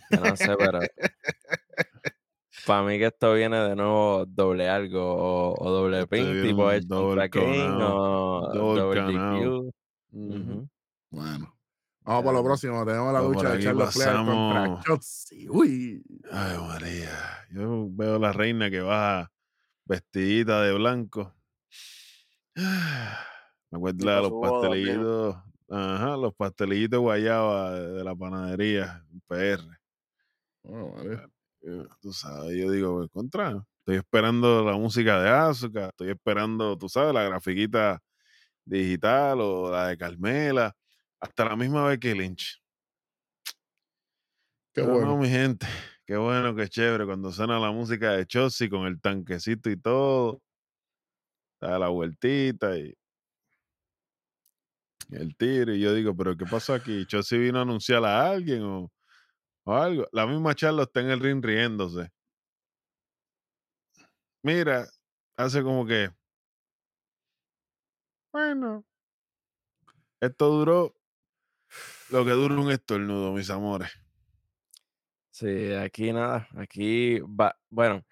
Yo 0.09 0.21
no 0.21 0.37
sé, 0.37 0.57
pero. 0.57 0.79
Para 2.65 2.85
mí 2.85 2.97
que 2.97 3.07
esto 3.07 3.35
viene 3.35 3.57
de 3.57 3.75
nuevo 3.75 4.25
doble 4.27 4.69
algo 4.69 5.03
o, 5.03 5.55
o 5.59 5.71
doble 5.71 6.07
pin, 6.07 6.43
tipo 6.43 6.71
Edge 6.71 6.87
Kane 6.87 7.29
count, 7.29 7.83
o 7.83 8.93
count 8.95 9.73
DQ. 10.13 10.69
Bueno. 11.11 11.57
Vamos 12.03 12.25
para 12.25 12.33
lo 12.33 12.41
Um, 12.41 12.45
próximo. 12.45 12.87
Tenemos 12.87 13.13
la 13.13 13.23
lucha 13.23 13.51
de 13.51 13.65
Charlotte 13.65 13.91
Flair 13.91 14.17
contra. 14.17 14.81
Shotzi. 14.87 15.49
Uy. 15.49 16.05
Ay, 16.31 16.57
María. 16.57 17.47
Yo 17.51 17.89
veo 17.91 18.17
la 18.21 18.33
reina 18.33 18.71
que 18.71 18.81
va 18.81 19.33
vestidita 19.87 20.63
de 20.63 20.73
blanco. 20.75 21.35
Me 23.71 23.79
acuerdo 23.79 24.07
de 24.07 24.29
los 24.29 24.33
pastelitos. 24.41 25.37
Ajá, 25.69 26.17
los 26.17 26.35
pastelitos 26.35 26.91
de 26.91 26.97
guayaba 26.97 27.73
de, 27.73 28.05
la 28.05 28.17
panadería 28.17 29.05
PR. 29.29 29.63
Oh, 30.63 30.93
vale. 30.93 31.15
Eh, 31.63 31.87
Tú 32.01 32.13
sabes, 32.13 32.57
yo 32.59 32.71
digo, 32.71 32.97
pues, 32.97 33.11
contra. 33.11 33.65
Estoy 33.79 33.97
esperando 33.97 34.65
la 34.65 34.77
música 34.77 35.21
de 35.23 35.31
Azuka, 35.31 35.89
estoy 35.89 36.11
esperando, 36.11 36.77
tú 36.77 36.89
sabes, 36.89 37.15
la 37.15 37.23
grafiquita 37.23 38.03
digital 38.65 39.41
o 39.41 39.71
la 39.71 39.89
de 39.89 39.97
Carmela, 39.97 40.75
hasta 41.21 41.45
la 41.45 41.57
misma 41.57 41.87
Becky 41.87 42.15
Lynch. 42.15 42.61
Qué 44.75 44.83
Pero 44.83 44.93
bueno. 44.93 45.07
no, 45.09 45.17
mi 45.19 45.29
gente, 45.29 45.67
qué 46.05 46.17
bueno, 46.17 46.55
qué 46.55 46.69
chévere 46.69 47.07
cuando 47.07 47.33
suena 47.33 47.59
la 47.59 47.71
música 47.71 48.13
de 48.13 48.27
Chossi 48.27 48.69
con 48.69 48.87
el 48.87 49.01
tanquecito 49.01 49.71
y 49.71 49.77
todo. 49.77 50.43
Da 51.61 51.79
la 51.79 51.89
vueltita 51.89 52.77
y 52.79 52.95
el 55.11 55.37
tiro. 55.37 55.75
Y 55.75 55.81
yo 55.81 55.95
digo, 55.95 56.17
pero 56.17 56.37
¿qué 56.37 56.45
pasó 56.47 56.75
aquí? 56.75 57.07
¿Chossi 57.07 57.39
vino 57.39 57.59
a 57.59 57.63
anunciar 57.63 58.05
a 58.05 58.31
alguien 58.31 58.63
o, 58.63 58.93
o 59.65 59.75
algo? 59.75 60.07
La 60.13 60.27
misma 60.27 60.55
charla 60.55 60.83
está 60.85 61.01
en 61.01 61.11
el 61.11 61.21
ring 61.21 61.45
riéndose. 61.45 62.11
Mira, 64.43 64.87
hace 65.37 65.63
como 65.63 65.87
que. 65.87 66.11
Bueno. 68.33 68.85
Esto 70.21 70.49
duró 70.51 70.95
lo 72.11 72.25
que 72.25 72.33
dura 72.33 72.55
un 72.57 72.71
estornudo, 72.71 73.33
mis 73.33 73.49
amores. 73.51 73.91
Sí, 75.31 75.73
aquí 75.73 76.13
nada. 76.13 76.49
Aquí 76.57 77.21
va. 77.21 77.59
Bueno, 77.71 78.05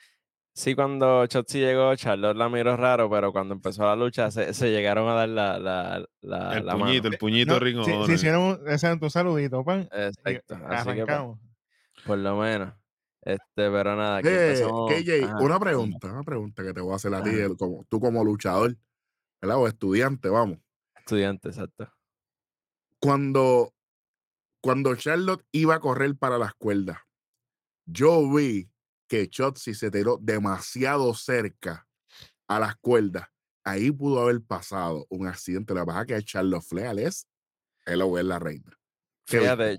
sí, 0.59 0.75
cuando 0.75 1.27
Chotzi 1.27 1.59
llegó, 1.61 1.95
Charlotte 1.97 2.37
la 2.37 2.49
miró 2.49 2.77
raro, 2.77 3.09
pero 3.09 3.33
cuando 3.33 3.55
empezó 3.55 3.85
la 3.85 3.95
lucha 3.97 4.31
se, 4.31 4.53
se 4.55 4.71
llegaron 4.71 5.09
a 5.09 5.15
dar 5.15 5.29
la, 5.29 5.59
la, 5.59 6.05
la, 6.21 6.59
El 6.59 6.67
la 6.67 6.73
mano. 6.75 6.87
puñito, 6.87 7.09
el 7.09 7.19
puñito 7.19 7.53
No, 7.55 7.59
Ring 7.61 7.79
of 7.79 7.85
si, 7.87 7.93
Honor. 7.93 8.07
si 8.07 8.13
hicieron 8.15 8.43
un, 8.43 9.01
tu 9.01 9.11
saludito, 9.11 9.65
pan. 9.65 9.83
y 9.93 9.97
Exacto. 9.97 10.25
Así 10.25 10.35
que, 10.35 10.45
pues, 10.45 10.89
arrancamos. 10.89 11.39
por 12.05 12.19
lo 12.19 12.37
menos. 12.39 12.75
Este, 13.23 13.41
pero 13.57 13.97
nada, 13.97 14.19
aquí 14.19 14.29
Eh, 14.29 14.49
empezamos. 14.49 14.91
KJ, 14.91 15.25
ajá, 15.25 15.39
una 15.45 15.59
pregunta, 15.61 16.09
una 16.13 16.23
pregunta 16.23 16.63
que 16.63 16.73
te 16.73 16.81
voy 16.81 16.93
a 16.93 16.97
hacer 16.97 17.15
a 17.15 17.23
ti, 17.23 17.31
el- 17.31 17.57
como, 17.57 17.85
tú 17.89 18.01
como 18.01 18.25
luchador, 18.25 18.77
¿verdad? 19.41 19.59
O 19.59 19.67
estudiante, 19.69 20.29
vamos. 20.29 20.59
Estudiante, 20.97 21.49
exacto. 21.49 21.93
Cuando, 23.01 23.75
cuando 24.61 24.95
Charlotte 24.97 25.45
iba 25.53 25.75
a 25.77 25.81
correr 25.81 26.17
para 26.17 26.39
las 26.39 26.55
cuerdas, 26.55 26.99
yo 27.87 28.33
vi 28.33 28.69
que 29.09 29.27
Shotzi 29.31 29.75
se 29.75 29.91
tiró 29.91 30.19
demasiado 30.21 31.13
cerca 31.15 31.87
a 32.47 32.61
las 32.61 32.77
cuerdas. 32.77 33.27
Ahí 33.65 33.91
pudo 33.91 34.21
haber 34.21 34.41
pasado 34.43 35.07
un 35.11 35.27
accidente. 35.27 35.75
La 35.75 35.85
baja 35.85 36.07
que 36.07 36.23
Charlotte 36.23 36.63
Flair 36.63 36.99
es, 37.01 37.27
él 37.87 38.03
es 38.03 38.25
la 38.25 38.39
reina. 38.39 38.79
Fíjate, 39.27 39.79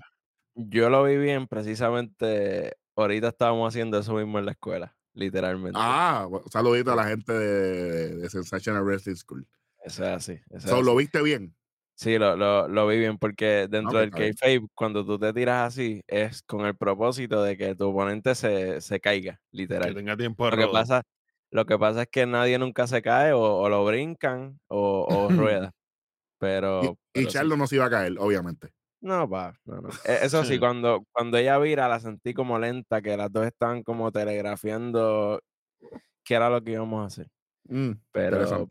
yo 0.54 0.90
lo 0.90 1.04
vi 1.04 1.16
bien 1.16 1.46
precisamente. 1.46 2.76
Ahorita 2.96 3.28
estábamos 3.28 3.68
haciendo 3.72 3.98
eso 3.98 4.14
mismo 4.14 4.38
en 4.38 4.46
la 4.46 4.52
escuela, 4.52 4.96
literalmente. 5.14 5.78
Ah, 5.80 6.28
saludito 6.50 6.92
a 6.92 6.96
la 6.96 7.06
gente 7.06 7.32
de, 7.32 8.16
de 8.16 8.30
Sensational 8.30 8.84
Wrestling 8.84 9.16
School. 9.16 9.48
Eso 9.82 10.04
es 10.04 10.10
así. 10.10 10.32
eso 10.50 10.56
es 10.58 10.62
So, 10.64 10.82
¿Lo 10.82 10.92
así. 10.92 10.98
viste 10.98 11.22
bien? 11.22 11.56
Sí, 12.00 12.16
lo, 12.18 12.34
lo, 12.34 12.66
lo 12.66 12.86
vi 12.86 12.98
bien 12.98 13.18
porque 13.18 13.66
dentro 13.68 13.98
pues, 13.98 14.06
del 14.10 14.14
kayfabe, 14.14 14.66
cuando 14.74 15.04
tú 15.04 15.18
te 15.18 15.34
tiras 15.34 15.68
así, 15.68 16.00
es 16.06 16.42
con 16.42 16.64
el 16.64 16.74
propósito 16.74 17.42
de 17.42 17.58
que 17.58 17.74
tu 17.74 17.90
oponente 17.90 18.34
se, 18.34 18.80
se 18.80 19.00
caiga, 19.00 19.40
Que 19.52 19.58
literal. 19.58 19.94
tenga 19.94 20.16
tiempo 20.16 20.44
de 20.46 20.50
Lo 20.50 20.56
que 20.56 20.68
pasa, 20.72 21.02
lo 21.50 21.66
que 21.66 21.78
pasa 21.78 22.02
es 22.02 22.08
que 22.10 22.24
nadie 22.24 22.58
nunca 22.58 22.86
se 22.86 23.02
cae 23.02 23.32
o, 23.34 23.40
o 23.42 23.68
lo 23.68 23.84
brincan 23.84 24.60
o, 24.68 25.04
o 25.08 25.28
rueda. 25.36 25.72
Y, 26.78 26.86
Pero, 26.86 26.98
y 27.14 27.26
sí. 27.26 27.28
Charlotte 27.28 27.58
no 27.58 27.66
se 27.66 27.76
iba 27.76 27.86
a 27.86 27.90
caer, 27.90 28.14
obviamente. 28.18 28.72
No, 29.02 29.28
pa, 29.28 29.54
no, 29.64 29.80
no. 29.80 29.88
E- 30.04 30.24
Eso 30.26 30.44
sí, 30.44 30.58
cuando, 30.58 31.04
cuando 31.12 31.38
ella 31.38 31.58
vira, 31.58 31.88
la 31.88 32.00
sentí 32.00 32.34
como 32.34 32.58
lenta, 32.58 33.00
que 33.02 33.16
las 33.16 33.32
dos 33.32 33.46
estaban 33.46 33.82
como 33.82 34.12
telegrafiando 34.12 35.40
qué 36.24 36.34
era 36.36 36.50
lo 36.50 36.62
que 36.62 36.72
íbamos 36.72 37.02
a 37.04 37.06
hacer. 37.06 37.28
Mm, 37.68 37.92
Pero. 38.12 38.68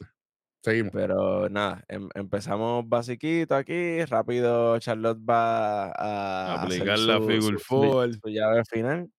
Seguimos. 0.61 0.91
pero 0.91 1.47
nada, 1.49 1.83
em- 1.87 2.09
empezamos 2.15 2.87
basiquito 2.87 3.55
aquí, 3.55 4.03
rápido 4.05 4.77
Charlotte 4.79 5.19
va 5.19 5.85
a, 5.87 5.91
a 5.91 6.63
hacer 6.63 6.81
Aplicar 6.81 6.99
la 6.99 7.17
su- 7.17 7.27
figure 7.27 7.41
su- 7.41 7.59
su- 7.59 7.65
four. 7.65 8.13
su 8.13 8.29
llave 8.29 8.63
final, 8.65 9.09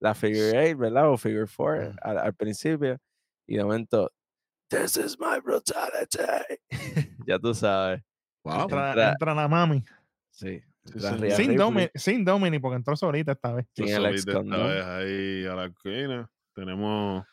la 0.00 0.14
figure 0.14 0.50
eight, 0.66 0.76
¿verdad? 0.78 1.10
O 1.10 1.16
figure 1.16 1.46
four 1.46 1.94
al, 2.02 2.18
al 2.18 2.34
principio. 2.34 2.98
Y 3.46 3.56
de 3.56 3.64
momento, 3.64 4.10
This 4.68 4.96
is 4.96 5.18
my 5.18 5.40
brutality. 5.42 6.18
ya 7.26 7.38
tú 7.38 7.52
sabes. 7.54 8.00
Wow. 8.44 8.62
Entra, 8.62 8.88
Entra- 8.92 9.10
entra 9.12 9.34
la 9.34 9.48
mami. 9.48 9.84
Sí. 10.30 10.60
Sí, 10.84 10.92
entra. 10.94 11.10
Rhea 11.16 11.36
Sin, 11.36 11.50
Ripley, 11.50 11.56
Domi- 11.58 11.90
sin 11.94 12.24
Domini, 12.24 12.58
porque 12.58 12.76
entró 12.76 12.96
solita 12.96 13.32
esta 13.32 13.52
vez. 13.52 13.66
sin 13.74 13.88
el 13.88 14.06
ex 14.06 14.26
ahí 14.26 15.44
a 15.46 15.54
la 15.54 15.66
esquina. 15.66 16.30
Tenemos. 16.54 17.24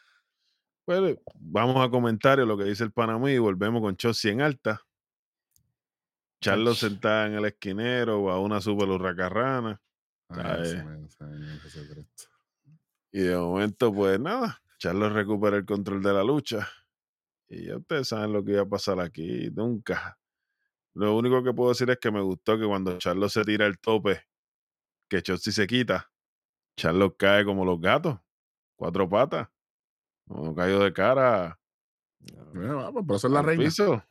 Pues 0.88 1.18
vamos 1.36 1.86
a 1.86 1.90
comentarios 1.90 2.48
lo 2.48 2.58
que 2.58 2.64
dice 2.64 2.86
el 2.86 2.94
Panamí 2.94 3.32
y 3.32 3.38
volvemos 3.40 3.82
con 3.82 3.98
Chossi 3.98 4.30
en 4.30 4.40
alta. 4.40 4.82
Charlo 6.42 6.72
Ach. 6.72 6.78
sentada 6.78 7.28
en 7.28 7.34
el 7.34 7.44
esquinero, 7.44 8.32
a 8.32 8.40
una 8.40 8.62
super 8.62 8.88
hurracarrana. 8.88 9.82
Jesucristo. 11.62 12.30
Y 13.12 13.20
de 13.20 13.36
momento, 13.36 13.94
pues 13.94 14.18
nada, 14.18 14.62
Charlo 14.78 15.10
recupera 15.10 15.58
el 15.58 15.66
control 15.66 16.02
de 16.02 16.14
la 16.14 16.24
lucha. 16.24 16.66
Y 17.50 17.66
ya 17.66 17.76
ustedes 17.76 18.08
saben 18.08 18.32
lo 18.32 18.42
que 18.46 18.54
iba 18.54 18.62
a 18.62 18.70
pasar 18.70 19.02
aquí. 19.02 19.50
Nunca. 19.52 20.18
Lo 20.94 21.18
único 21.18 21.44
que 21.44 21.52
puedo 21.52 21.72
decir 21.72 21.90
es 21.90 21.98
que 21.98 22.12
me 22.12 22.22
gustó 22.22 22.58
que 22.58 22.66
cuando 22.66 22.98
Charlo 22.98 23.28
se 23.28 23.44
tira 23.44 23.66
el 23.66 23.78
tope, 23.78 24.24
que 25.10 25.22
Chossi 25.22 25.52
se 25.52 25.68
quita, 25.68 26.10
Charlo 26.78 27.18
cae 27.18 27.44
como 27.44 27.66
los 27.66 27.82
gatos, 27.82 28.18
cuatro 28.78 29.10
patas. 29.10 29.50
No 30.28 30.53
cayó 30.55 30.80
de 30.80 30.91
cara 30.93 31.57
No. 32.19 32.45
Bueno, 32.53 32.91
pues, 32.93 33.05
por 33.05 33.15
eso 33.17 33.28
es 33.28 33.34
la 33.34 33.41
reina. 33.41 33.63
piso. 33.63 34.03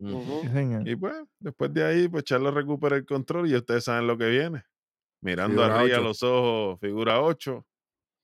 Señor. 0.00 0.88
Y 0.88 0.96
pues, 0.96 1.14
después 1.38 1.72
de 1.74 1.84
ahí, 1.84 2.08
pues 2.08 2.24
Charlo 2.24 2.50
recupera 2.50 2.96
el 2.96 3.04
control 3.04 3.48
y 3.50 3.54
ustedes 3.54 3.84
saben 3.84 4.06
lo 4.06 4.16
que 4.16 4.28
viene. 4.28 4.64
Mirando 5.22 5.62
Figura 5.62 5.80
arriba 5.80 5.98
los 5.98 6.22
ojos, 6.22 6.80
figura 6.80 7.20
8. 7.20 7.66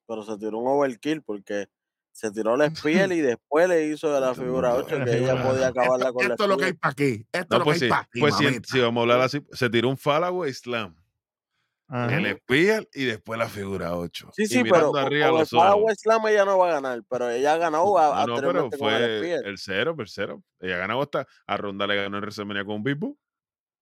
Pero 0.08 0.22
se 0.24 0.38
tiró 0.38 0.58
un 0.58 0.66
overkill 0.68 1.22
porque 1.22 1.66
se 2.12 2.30
tiró 2.30 2.56
la 2.56 2.70
Spiel 2.74 3.12
y 3.12 3.20
después 3.20 3.68
le 3.68 3.86
hizo 3.88 4.10
de 4.12 4.20
la 4.20 4.30
Esto 4.30 4.42
figura 4.42 4.70
no- 4.70 4.76
8 4.76 4.98
la 4.98 5.04
que 5.04 5.18
ella 5.18 5.42
podía 5.42 5.68
Esto, 5.68 5.80
acabarla 5.80 6.12
con 6.12 6.24
la 6.28 6.34
esto 6.34 6.44
es 6.44 6.48
lo 6.48 6.56
que 6.56 6.64
hay 6.64 6.72
para 6.72 6.92
aquí. 6.92 7.26
Esto 7.30 7.46
No, 7.50 7.56
es 7.56 7.58
lo 7.58 7.64
pues 7.64 7.78
que 7.78 7.84
hay 7.84 7.88
sí, 7.88 7.88
para 7.90 8.04
ti, 8.10 8.20
pues 8.20 8.34
si, 8.36 8.46
si 8.64 8.80
vamos 8.80 9.00
a 9.00 9.02
hablar 9.02 9.20
así, 9.20 9.46
se 9.52 9.68
tiró 9.68 9.88
un 9.90 9.98
Fallaway 9.98 10.52
Slam, 10.54 10.96
Ajá. 11.88 12.16
el 12.16 12.36
Spear 12.38 12.88
y 12.94 13.04
después 13.04 13.38
la 13.38 13.48
figura 13.48 13.96
8. 13.96 14.30
Sí, 14.32 14.46
sí, 14.46 14.64
pero 14.64 14.94
arriba 14.96 15.28
el 15.28 15.34
los. 15.34 15.50
Paraguay 15.50 15.94
Slam 15.96 16.26
ella 16.26 16.44
no 16.44 16.58
va 16.58 16.68
a 16.70 16.72
ganar, 16.80 17.02
pero 17.08 17.30
ella 17.30 17.56
ganó 17.58 17.96
a- 17.98 18.26
No, 18.26 18.40
no, 18.40 18.48
pero 18.48 18.64
el 18.66 18.78
fue 18.78 19.18
Spiel. 19.18 19.44
el 19.46 19.58
cero, 19.58 19.94
el 19.98 20.08
cero. 20.08 20.42
Ella 20.60 20.78
ganó 20.78 21.00
hasta 21.00 21.26
a 21.46 21.56
Ronda 21.56 21.86
le 21.86 21.94
ganó 21.96 22.16
en 22.18 22.22
WrestleMania 22.22 22.64
con 22.64 22.82
Big 22.82 22.96
Boo, 22.96 23.16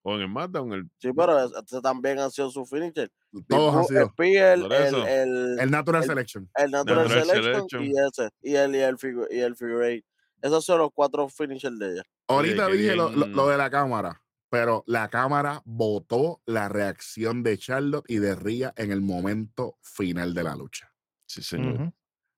o 0.02 0.14
en 0.16 0.20
el 0.20 0.26
SmackDown, 0.28 0.72
el 0.74 0.84
Sí, 0.98 1.10
pero 1.16 1.50
también 1.82 2.18
han 2.18 2.30
sido 2.30 2.50
su 2.50 2.66
finisher. 2.66 3.10
Todos 3.48 3.74
han 3.74 3.84
sido. 3.86 4.08
Spiel, 4.10 4.66
el, 4.70 4.94
el, 4.94 5.58
El 5.60 5.70
Natural 5.70 6.02
el- 6.02 6.08
Selection. 6.08 6.50
el 6.56 6.70
Natural, 6.70 7.04
Natural 7.04 7.24
Selection, 7.26 7.68
Selection. 7.70 7.84
y 7.84 7.92
ese, 8.06 8.30
y 8.42 8.54
el, 8.56 8.74
y 8.76 8.78
el, 8.80 8.98
figure, 8.98 9.26
y 9.34 9.40
el 9.40 9.56
figure 9.56 9.88
eight. 9.94 10.04
Esos 10.42 10.62
son 10.62 10.78
los 10.78 10.90
cuatro 10.92 11.26
finishers 11.30 11.78
de 11.78 11.92
ella. 11.92 12.02
Ahorita 12.28 12.66
dije 12.68 12.94
lo, 12.94 13.08
lo- 13.10 13.26
lo 13.28 13.48
de 13.48 13.56
la 13.56 13.70
cámara, 13.70 14.20
pero 14.54 14.84
la 14.86 15.08
cámara 15.10 15.60
votó 15.64 16.40
la 16.46 16.68
reacción 16.68 17.42
de 17.42 17.58
Charlotte 17.58 18.04
y 18.08 18.18
de 18.18 18.36
Ria 18.36 18.72
en 18.76 18.92
el 18.92 19.00
momento 19.00 19.78
final 19.82 20.32
de 20.32 20.44
la 20.44 20.54
lucha. 20.54 20.92
Sí, 21.26 21.42
señor. 21.42 21.92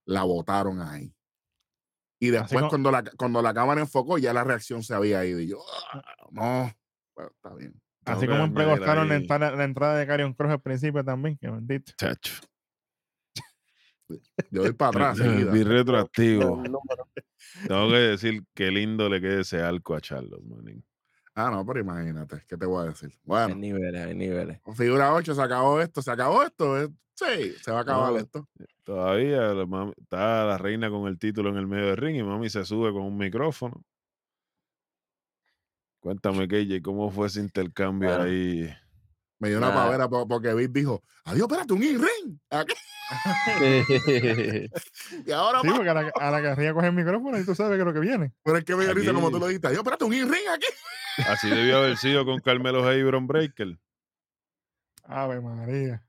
La 0.06 0.22
votaron 0.22 0.80
ahí. 0.80 1.14
Y 2.18 2.30
después, 2.30 2.52
como- 2.60 2.68
cuando, 2.70 2.90
la, 2.90 3.02
cuando 3.18 3.42
la 3.42 3.52
cámara 3.52 3.82
enfocó, 3.82 4.16
ya 4.16 4.32
la 4.32 4.44
reacción 4.44 4.82
se 4.82 4.94
había 4.94 5.22
ido. 5.26 5.40
Y 5.40 5.48
yo, 5.48 5.58
"Ah, 5.92 6.02
no, 6.30 6.72
bueno, 7.14 7.30
está 7.34 7.54
bien. 7.54 7.74
Tengo 8.02 8.18
Así 8.18 8.26
como 8.26 8.44
empregostaron 8.44 9.08
la 9.10 9.16
entrada, 9.16 9.50
la 9.54 9.64
entrada 9.64 9.98
de 9.98 10.06
Carion 10.06 10.32
Cross 10.32 10.52
al 10.52 10.60
principio 10.62 11.04
también, 11.04 11.36
que 11.36 11.50
bendito. 11.50 11.92
Chacho. 11.98 12.32
Yo 14.50 14.62
voy 14.62 14.72
para 14.72 15.10
atrás. 15.10 15.18
Vi 15.52 15.62
retroactivo. 15.64 16.62
Tengo 17.68 17.88
que 17.90 17.94
decir 17.96 18.42
qué 18.54 18.70
lindo 18.70 19.06
le 19.10 19.20
queda 19.20 19.42
ese 19.42 19.60
arco 19.60 19.94
a 19.94 20.00
Charlotte, 20.00 20.42
manín. 20.44 20.82
Ah, 21.38 21.50
no, 21.50 21.66
pero 21.66 21.80
imagínate, 21.80 22.42
¿qué 22.48 22.56
te 22.56 22.64
voy 22.64 22.82
a 22.86 22.88
decir? 22.88 23.10
Hay 23.12 23.20
Bueno, 23.24 23.54
niveles, 23.56 24.06
hay 24.06 24.14
niveles. 24.14 24.58
con 24.62 24.74
figura 24.74 25.12
8 25.12 25.34
se 25.34 25.42
acabó 25.42 25.80
esto, 25.82 26.00
se 26.00 26.10
acabó 26.10 26.42
esto. 26.42 26.82
eh, 26.82 26.88
Sí, 27.14 27.52
se 27.62 27.70
va 27.70 27.78
a 27.78 27.82
acabar 27.82 28.12
No, 28.12 28.18
esto. 28.18 28.48
Todavía 28.84 29.40
la 29.54 29.64
mami- 29.66 29.94
está 29.98 30.44
la 30.46 30.58
reina 30.58 30.90
con 30.90 31.06
el 31.08 31.18
título 31.18 31.48
en 31.50 31.56
el 31.56 31.66
medio 31.66 31.86
del 31.88 31.96
ring 31.98 32.16
y 32.16 32.22
mami 32.22 32.48
se 32.50 32.64
sube 32.64 32.90
con 32.92 33.02
un 33.02 33.16
micrófono. 33.16 33.82
Cuéntame, 36.00 36.46
KJ, 36.48 36.82
¿cómo 36.82 37.10
fue 37.10 37.26
ese 37.26 37.40
intercambio 37.40 38.08
Bueno. 38.08 38.24
ahí? 38.24 38.68
Me 39.38 39.48
dio 39.50 39.58
una 39.58 39.72
pavera 39.74 40.08
po- 40.08 40.26
porque 40.26 40.54
Vic 40.54 40.72
dijo, 40.72 41.02
adiós, 41.24 41.46
espérate, 41.50 41.72
un 41.74 41.82
in-ring. 41.82 42.40
Y 45.26 45.30
ahora 45.30 45.60
Sí, 45.62 45.68
porque 45.68 45.90
a 45.90 45.94
la, 45.94 46.12
a 46.14 46.30
la 46.30 46.42
que 46.42 46.54
Ría 46.54 46.74
coge 46.74 46.88
el 46.88 46.92
micrófono 46.92 47.38
y 47.38 47.44
tú 47.44 47.54
sabes 47.54 47.76
que 47.76 47.80
es 47.80 47.86
lo 47.86 47.92
que 47.92 48.00
viene. 48.00 48.32
Pero 48.42 48.58
es 48.58 48.64
que 48.64 48.74
me 48.74 48.84
dio 48.84 48.94
risa 48.94 49.12
como 49.12 49.30
tú 49.30 49.38
lo 49.38 49.46
dijiste. 49.46 49.68
Adiós, 49.68 49.80
espérate, 49.80 50.04
un 50.04 50.12
in-ring 50.12 50.48
aquí. 50.52 50.66
Así 51.28 51.48
debió 51.48 51.78
haber 51.78 51.96
sido 51.96 52.24
con 52.24 52.40
Carmelo 52.40 52.86
Hayes 52.86 53.00
y 53.00 53.04
Bron 53.04 53.26
Breaker. 53.26 53.78
Ave 55.04 55.40
María. 55.40 56.02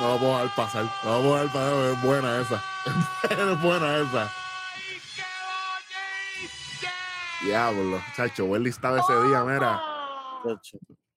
No 0.00 0.08
vamos 0.08 0.40
a 0.40 0.42
dejar 0.42 0.56
pasar. 0.56 0.84
No 1.04 1.10
vamos 1.10 1.38
a 1.38 1.42
dejar 1.42 1.52
pasar. 1.52 1.92
Es 1.92 2.02
buena 2.02 2.40
esa. 2.40 2.64
Es 3.52 3.62
buena 3.62 3.96
esa. 3.98 4.32
Diablo, 7.42 8.02
chacho, 8.16 8.46
Welly 8.46 8.70
estaba 8.70 9.00
ese 9.00 9.12
día, 9.28 9.44
mira. 9.44 9.80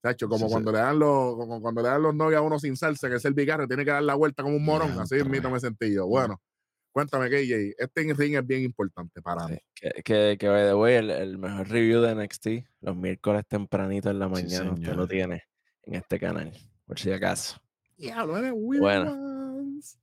Chacho, 0.06 0.28
como 0.30 0.46
Sí, 0.46 0.46
sí. 0.46 0.52
cuando 0.52 0.72
le 0.72 0.78
dan 0.78 1.00
los, 1.00 1.36
como 1.36 1.60
cuando 1.62 1.82
le 1.82 1.88
dan 1.90 2.04
los 2.04 2.14
novios 2.14 2.38
a 2.38 2.42
uno 2.42 2.60
sin 2.60 2.78
salsa, 2.78 3.10
que 3.10 3.16
es 3.16 3.26
el 3.26 3.34
vicario, 3.34 3.68
tiene 3.68 3.84
que 3.84 3.90
dar 3.92 4.04
la 4.04 4.14
vuelta 4.14 4.44
como 4.44 4.56
un 4.56 4.64
morón. 4.64 4.92
Así 5.00 5.16
mismo 5.24 5.50
me 5.50 5.60
sentí 5.60 5.92
yo. 5.94 6.06
Bueno, 6.06 6.40
cuéntame, 6.92 7.28
KJ. 7.28 7.74
Este 7.76 8.04
in-ring 8.04 8.36
es 8.36 8.46
bien 8.46 8.62
importante 8.62 9.20
para 9.22 9.48
mí. 9.48 9.58
Que, 9.74 9.90
que, 10.04 10.38
que, 10.40 10.48
by 10.48 10.68
the 10.68 10.76
way, 10.76 10.96
el, 10.96 11.10
el 11.10 11.38
mejor 11.40 11.68
review 11.70 12.02
de 12.02 12.14
NXT, 12.14 12.48
los 12.82 12.96
miércoles 12.96 13.44
tempranito 13.48 14.12
en 14.12 14.20
la 14.20 14.28
mañana, 14.30 14.74
usted 14.74 14.94
lo 14.94 15.08
tiene 15.08 15.44
en 15.84 15.96
este 15.96 16.20
canal, 16.20 16.52
por 16.86 17.00
si 17.00 17.12
acaso. 17.12 17.58
Diablo, 17.98 18.38
eres 18.38 18.52
Bueno. 18.54 19.12
ones. 19.12 20.00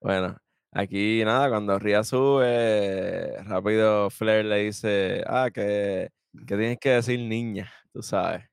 Bueno, 0.00 0.36
aquí 0.70 1.24
nada, 1.24 1.48
cuando 1.48 1.76
Ria 1.80 2.04
sube, 2.04 3.42
rápido 3.42 4.08
Flair 4.10 4.44
le 4.44 4.58
dice, 4.64 5.24
ah, 5.26 5.50
que, 5.52 6.10
que 6.46 6.56
tienes 6.56 6.78
que 6.78 6.90
decir 6.90 7.18
niña, 7.20 7.72
tú 7.92 8.02
sabes. 8.02 8.44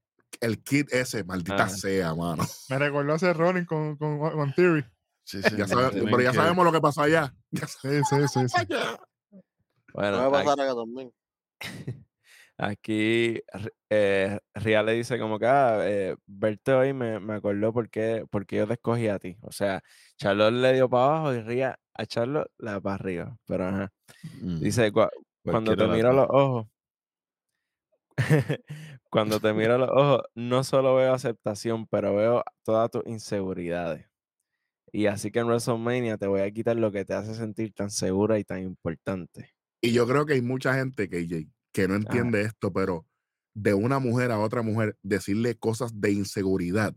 El 0.42 0.62
kid 0.64 0.88
ese, 0.92 1.24
maldita 1.24 1.64
Ah. 1.66 1.70
sea, 1.70 2.14
mano. 2.16 2.44
Me 2.70 2.80
recordó 2.80 3.14
a 3.14 3.16
ese 3.16 3.34
Rollins 3.34 3.68
con, 3.68 3.96
con, 3.98 4.20
con 4.20 4.54
Theory. 4.54 4.84
Sí, 5.24 5.42
Ya 5.42 5.50
señor, 5.50 5.68
sabe- 5.68 6.02
pero 6.04 6.22
ya 6.22 6.32
que- 6.32 6.38
sabemos 6.38 6.66
lo 6.66 6.72
que 6.72 6.82
pasó 6.82 7.02
allá. 7.02 7.34
Ya 7.52 7.68
Sí, 7.68 8.02
sí, 8.10 8.28
sí. 8.28 8.40
sí. 8.48 8.56
Bueno, 9.94 10.18
Puede 10.30 10.42
aquí- 10.42 10.46
pasar 10.50 10.60
acá 10.66 10.76
también. 10.76 11.12
Aquí 12.58 13.42
eh, 13.90 14.40
Ria 14.54 14.82
le 14.84 14.94
dice 14.94 15.20
como 15.20 15.38
que 15.40 15.46
ah, 15.46 15.80
eh, 15.82 16.16
verte 16.26 16.72
hoy 16.74 16.94
me, 16.94 17.20
me 17.20 17.34
acordó 17.36 17.74
porque, 17.74 18.26
porque 18.32 18.56
yo 18.58 18.68
te 18.68 18.74
escogí 18.76 19.10
a 19.10 19.20
ti. 19.20 19.38
O 19.42 19.52
sea, 19.52 19.82
Charlotte 20.18 20.54
le 20.54 20.74
dio 20.74 20.90
para 20.90 21.04
abajo 21.06 21.34
y 21.34 21.42
Ria 21.42 21.78
a 21.94 22.06
Charlotte 22.06 22.50
la 22.58 22.80
para 22.80 22.96
arriba. 22.96 23.38
Pero 23.46 23.68
ajá. 23.68 23.92
Mm, 24.42 24.60
Dice, 24.60 24.92
"Cua- 24.94 25.10
cuando 25.44 25.76
te 25.76 25.86
miro 25.88 26.10
a 26.12 26.14
los 26.14 26.28
ojos, 26.30 26.68
cuando 29.10 29.40
te 29.40 29.54
miro 29.54 29.76
a 29.76 29.78
los 29.78 29.90
ojos, 29.90 30.22
no 30.36 30.64
solo 30.64 30.96
veo 30.96 31.14
aceptación, 31.14 31.88
pero 31.88 32.16
veo 32.16 32.44
todas 32.64 32.90
tus 32.92 33.04
inseguridades. 33.06 34.08
Y 34.92 35.08
así 35.08 35.32
que 35.32 35.40
en 35.40 35.48
WrestleMania 35.48 36.18
te 36.18 36.28
voy 36.28 36.42
a 36.42 36.52
quitar 36.52 36.78
lo 36.78 36.92
que 36.92 37.04
te 37.06 37.14
hace 37.14 37.36
sentir 37.36 37.74
tan 37.74 37.90
segura 37.90 38.40
y 38.40 38.44
tan 38.44 38.60
importante. 38.60 39.54
Y 39.82 39.92
yo 39.92 40.08
creo 40.08 40.26
que 40.26 40.34
hay 40.34 40.42
mucha 40.42 40.74
gente, 40.74 41.10
KJ, 41.10 41.48
que 41.74 41.88
no 41.88 41.96
entiende 41.96 42.42
esto, 42.42 42.72
pero 42.72 43.06
de 43.54 43.74
una 43.74 44.00
mujer 44.00 44.32
a 44.32 44.40
otra 44.40 44.62
mujer, 44.62 44.98
decirle 45.04 45.56
cosas 45.58 46.00
de 46.00 46.12
inseguridad, 46.12 46.94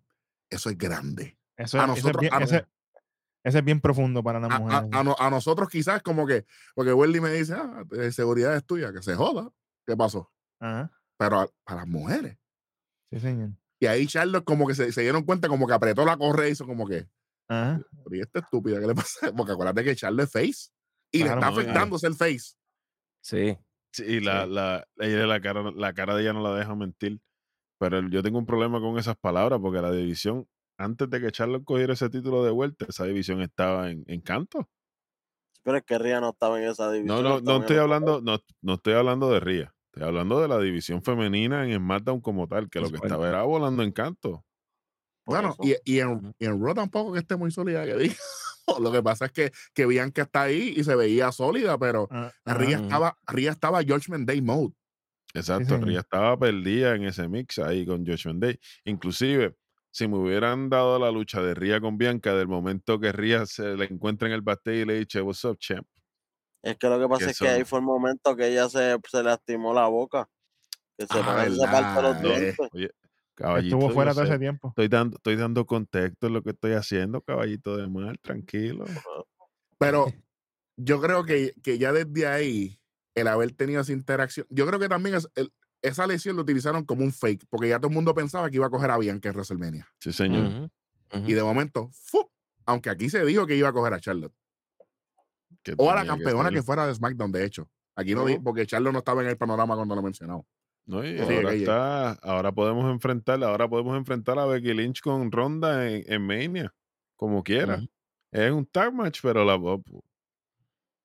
eso 0.50 0.70
es 0.70 0.78
grande. 0.78 1.36
Eso, 1.56 1.80
A 1.80 1.84
es- 1.84 1.90
ese, 1.90 1.98
es 1.98 2.04
nosotros- 2.04 2.20
bien, 2.20 2.34
a- 2.34 2.44
ese- 2.44 2.66
es 3.44 3.64
bien 3.64 3.80
profundo 3.80 4.22
para 4.22 4.38
las 4.40 4.50
A, 4.50 4.56
a- 4.56 4.88
a 5.00 5.04
no- 5.04 5.16
a 5.18 5.30
nosotros 5.30 5.68
quizás 5.68 6.02
como 6.02 6.26
que, 6.26 6.44
porque 6.74 6.92
Wendy 6.92 7.20
me 7.20 7.30
dice, 7.30 7.54
ah, 7.54 7.84
la 7.90 8.04
inseguridad 8.04 8.54
es 8.56 8.64
tuya, 8.64 8.92
que 8.92 9.02
se 9.02 9.14
joda. 9.14 9.50
¿Qué 9.86 9.96
pasó? 9.96 10.30
Ajá. 10.60 10.92
Pero 11.18 11.40
a- 11.40 11.48
para 11.64 11.80
las 11.80 11.88
mujeres. 11.88 12.38
Sí, 13.10 13.20
señor. 13.20 13.50
Y 13.80 13.86
ahí 13.86 14.06
Charlotte 14.06 14.44
como 14.44 14.66
que 14.66 14.74
se, 14.74 14.90
se 14.92 15.02
dieron 15.02 15.24
cuenta, 15.24 15.48
como 15.48 15.66
que 15.66 15.72
apretó 15.74 16.04
la 16.04 16.16
correa 16.16 16.48
y 16.48 16.52
hizo 16.52 16.66
como 16.66 16.86
que, 16.86 17.06
Ajá. 17.48 17.80
pero 18.04 18.16
¿y 18.16 18.20
esta 18.20 18.40
estúpida 18.40 18.80
qué 18.80 18.86
le 18.86 18.94
pasa? 18.94 19.32
Porque 19.36 19.52
acuérdate 19.52 19.84
que 19.84 19.96
Charlotte 19.96 20.26
es 20.26 20.32
face. 20.32 20.70
Y 21.12 21.20
Claro, 21.22 21.40
le 21.40 21.46
está 21.46 21.50
no, 21.50 21.60
afectando 21.60 21.98
ser 21.98 22.14
face. 22.14 22.54
Sí. 23.22 23.56
Sí, 23.92 24.04
y 24.04 24.20
la, 24.20 24.46
la, 24.46 24.86
ella 24.98 25.26
la, 25.26 25.40
cara, 25.40 25.70
la 25.74 25.92
cara 25.94 26.14
de 26.14 26.22
ella 26.22 26.32
no 26.34 26.42
la 26.42 26.54
deja 26.54 26.74
mentir. 26.74 27.20
Pero 27.80 27.98
el- 27.98 28.10
yo 28.10 28.22
tengo 28.22 28.38
un 28.38 28.46
problema 28.46 28.80
con 28.80 28.98
esas 28.98 29.16
palabras 29.16 29.58
porque 29.62 29.80
la 29.80 29.90
división, 29.92 30.46
antes 30.76 31.08
de 31.08 31.20
que 31.20 31.30
Charlotte 31.32 31.64
cogiera 31.64 31.94
ese 31.94 32.10
título 32.10 32.44
de 32.44 32.50
vuelta, 32.50 32.84
esa 32.88 33.04
división 33.04 33.40
estaba 33.40 33.90
en, 33.90 34.04
en 34.06 34.20
canto. 34.20 34.68
Pero 35.62 35.78
es 35.78 35.84
que 35.84 35.98
Ria 35.98 36.20
no 36.20 36.30
estaba 36.30 36.60
en 36.62 36.68
esa 36.68 36.90
división. 36.92 37.22
No, 37.22 37.28
no, 37.28 37.40
no 37.40 37.56
en 37.56 37.60
estoy 37.62 37.76
el- 37.76 37.82
hablando, 37.82 38.20
no, 38.20 38.38
no 38.60 38.74
estoy 38.74 38.94
hablando 38.94 39.30
de 39.30 39.40
Ria. 39.40 39.74
Estoy 39.92 40.08
hablando 40.08 40.40
de 40.40 40.48
la 40.48 40.58
división 40.60 41.02
femenina 41.02 41.64
en 41.66 41.76
SmackDown 41.78 42.20
como 42.20 42.46
tal, 42.46 42.68
que 42.70 42.80
lo 42.80 42.90
que 42.90 42.96
fuerte. 42.96 43.08
estaba 43.08 43.28
era 43.28 43.42
volando 43.42 43.82
en 43.82 43.92
canto. 43.92 44.44
Bueno, 45.26 45.56
y, 45.60 45.74
y, 45.84 46.00
en, 46.00 46.34
y 46.38 46.46
en 46.46 46.62
Raw 46.62 46.74
tampoco 46.74 47.12
que 47.12 47.18
esté 47.18 47.36
muy 47.36 47.50
sólida, 47.50 47.84
que 47.84 47.94
diga. 47.96 48.14
Lo 48.80 48.92
que 48.92 49.02
pasa 49.02 49.26
es 49.26 49.32
que, 49.32 49.52
que 49.74 49.86
Bianca 49.86 50.22
está 50.22 50.42
ahí 50.42 50.74
y 50.76 50.84
se 50.84 50.94
veía 50.94 51.32
sólida, 51.32 51.78
pero 51.78 52.10
Ah, 52.10 52.32
Ria 52.44 52.76
Ujú. 52.76 52.84
estaba, 52.86 53.18
Ria 53.26 53.50
estaba 53.52 53.80
Judgment 53.82 54.26
Day 54.26 54.40
mode. 54.42 54.74
Exacto, 55.34 55.78
señor. 55.78 55.80
Ria 55.80 56.00
estaba 56.00 56.38
perdida 56.38 56.94
en 56.94 57.04
ese 57.04 57.28
mix 57.28 57.58
ahí 57.58 57.84
con 57.86 58.04
Joshua 58.06 58.32
Day. 58.36 58.58
Inclusive, 58.84 59.56
si 59.90 60.08
me 60.08 60.16
hubieran 60.16 60.68
dado 60.70 60.98
la 60.98 61.10
lucha 61.10 61.42
de 61.42 61.54
Ria 61.54 61.80
con 61.80 61.98
Bianca, 61.98 62.34
del 62.34 62.48
momento 62.48 62.98
que 62.98 63.12
Ria 63.12 63.46
se 63.46 63.76
le 63.76 63.84
encuentra 63.86 64.28
en 64.28 64.34
el 64.34 64.42
backstage 64.42 64.82
y 64.82 64.84
le 64.86 64.98
dice, 65.00 65.20
what's 65.22 65.44
up, 65.44 65.58
champ? 65.58 65.86
Es 66.62 66.76
que 66.76 66.88
lo 66.88 66.98
que 66.98 67.08
pasa 67.08 67.30
es 67.30 67.38
que 67.38 67.48
ahí 67.48 67.64
fue 67.64 67.78
el 67.78 67.84
momento 67.84 68.34
que 68.36 68.48
ella 68.48 68.68
se, 68.68 68.96
se 69.08 69.22
lastimó 69.22 69.72
la 69.72 69.86
boca. 69.86 70.28
Que 70.96 71.06
se, 71.06 71.18
Ah, 71.20 71.46
se 71.48 71.62
partió 71.68 72.02
los 72.02 72.20
dientes. 72.20 72.56
oye, 72.72 72.90
caballito, 73.34 73.76
Estuvo 73.76 73.92
fuera 73.94 74.12
todo 74.12 74.24
sé, 74.24 74.30
ese 74.30 74.38
tiempo. 74.40 74.68
Estoy 74.68 74.88
dando, 74.88 75.16
estoy 75.16 75.36
dando 75.36 75.66
contexto 75.66 76.26
en 76.26 76.32
lo 76.32 76.42
que 76.42 76.50
estoy 76.50 76.72
haciendo, 76.72 77.20
caballito 77.22 77.76
de 77.76 77.86
mar, 77.88 78.18
tranquilo. 78.18 78.84
Pero 79.78 80.06
yo 80.76 81.00
creo 81.00 81.24
que, 81.24 81.54
que 81.62 81.78
ya 81.78 81.92
desde 81.92 82.26
ahí, 82.26 82.80
el 83.14 83.28
haber 83.28 83.52
tenido 83.52 83.80
esa 83.80 83.92
interacción, 83.92 84.46
yo 84.50 84.66
creo 84.66 84.78
que 84.80 84.88
también 84.88 85.14
es, 85.16 85.28
el- 85.36 85.52
esa 85.82 86.06
lesión 86.08 86.34
lo 86.34 86.42
utilizaron 86.42 86.84
como 86.84 87.04
un 87.04 87.12
fake, 87.12 87.46
porque 87.48 87.68
ya 87.68 87.78
todo 87.78 87.88
el 87.88 87.94
mundo 87.94 88.12
pensaba 88.14 88.50
que 88.50 88.56
iba 88.56 88.66
a 88.66 88.70
coger 88.70 88.90
a 88.90 88.98
Bianca 88.98 89.28
en 89.28 89.34
WrestleMania. 89.36 89.86
Sí, 90.00 90.12
señor. 90.12 90.46
Ujú, 90.48 90.64
ujú. 91.20 91.30
Y 91.30 91.34
de 91.34 91.42
momento, 91.44 91.88
¡fu! 91.92 92.28
aunque 92.66 92.90
aquí 92.90 93.08
se 93.08 93.24
dijo 93.24 93.46
que 93.46 93.54
iba 93.56 93.68
a 93.68 93.72
coger 93.72 93.94
a 93.94 94.00
Charlotte. 94.00 94.34
Que 95.76 95.82
O 95.82 95.90
a 95.90 95.94
la 95.94 96.02
que 96.02 96.08
campeona 96.08 96.50
que 96.50 96.62
fuera 96.62 96.86
de 96.86 96.94
SmackDown, 96.94 97.32
de 97.32 97.44
hecho. 97.44 97.68
Aquí 97.96 98.14
no 98.14 98.24
di, 98.24 98.34
Ujú. 98.34 98.44
porque 98.44 98.66
Charlotte 98.66 98.92
no 98.92 98.98
estaba 99.00 99.22
en 99.22 99.28
el 99.28 99.36
panorama 99.36 99.74
cuando 99.74 99.94
lo 99.96 100.02
mencionamos. 100.02 100.46
No, 100.86 101.04
y 101.04 101.18
Sí, 101.18 101.34
ahora 101.34 101.52
está, 101.52 102.10
ahora 102.12 102.52
podemos 102.52 102.90
enfrentar, 102.90 103.42
ahora 103.44 103.68
podemos 103.68 103.96
enfrentar 103.96 104.38
a 104.38 104.46
Becky 104.46 104.72
Lynch 104.72 105.00
con 105.02 105.30
Ronda 105.30 105.86
en, 105.90 106.02
en 106.10 106.22
Mania, 106.26 106.72
como 107.16 107.42
quiera. 107.42 107.80
Es 108.32 108.50
un 108.52 108.64
tag 108.64 108.94
match, 108.94 109.20
pero 109.22 109.44
la 109.44 109.56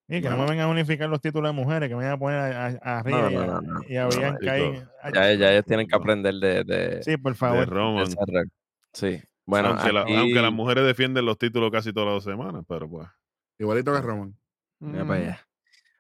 Y 0.08 0.22
que 0.22 0.30
no, 0.30 0.38
No. 0.38 0.44
me 0.44 0.50
vengan 0.52 0.68
a 0.68 0.72
unificar 0.72 1.10
los 1.10 1.20
títulos 1.20 1.50
de 1.50 1.62
mujeres, 1.62 1.90
que 1.90 1.96
me 1.96 2.04
vayan 2.04 2.14
a 2.14 2.20
poner 2.20 2.40
a, 2.40 2.66
a, 2.68 3.00
a 3.00 3.04
Rhea 3.04 3.22
No, 3.24 3.32
y, 3.32 3.34
no, 3.36 3.42
a, 3.42 3.46
no, 3.48 3.62
no. 3.62 3.82
y 3.90 3.96
a 3.98 4.04
No, 4.04 4.10
Bianca 4.10 4.52
ahí. 4.52 4.84
Ya, 5.14 5.34
ya 5.34 5.52
ellos 5.52 5.66
tienen 5.66 5.88
que 5.88 5.92
No. 5.96 6.02
aprender 6.02 6.34
de, 6.36 6.64
de, 6.64 7.04
Sí, 7.04 7.18
por 7.18 7.36
favor. 7.36 7.60
de 7.60 7.66
Roman. 7.66 8.08
Sí. 8.94 9.22
Bueno, 9.46 9.70
aunque, 9.70 9.92
la- 9.92 10.02
aquí, 10.04 10.16
aunque 10.16 10.42
las 10.42 10.54
mujeres 10.54 10.86
defienden 10.86 11.26
los 11.26 11.38
títulos 11.38 11.72
casi 11.72 11.92
todas 11.92 12.14
las 12.14 12.24
semanas, 12.24 12.64
pero 12.68 12.90
pues. 12.90 13.08
Igualito 13.60 13.92
que 13.94 14.02
Roman. 14.02 14.38
Mira 14.84 15.06
para 15.06 15.20
allá. 15.20 15.48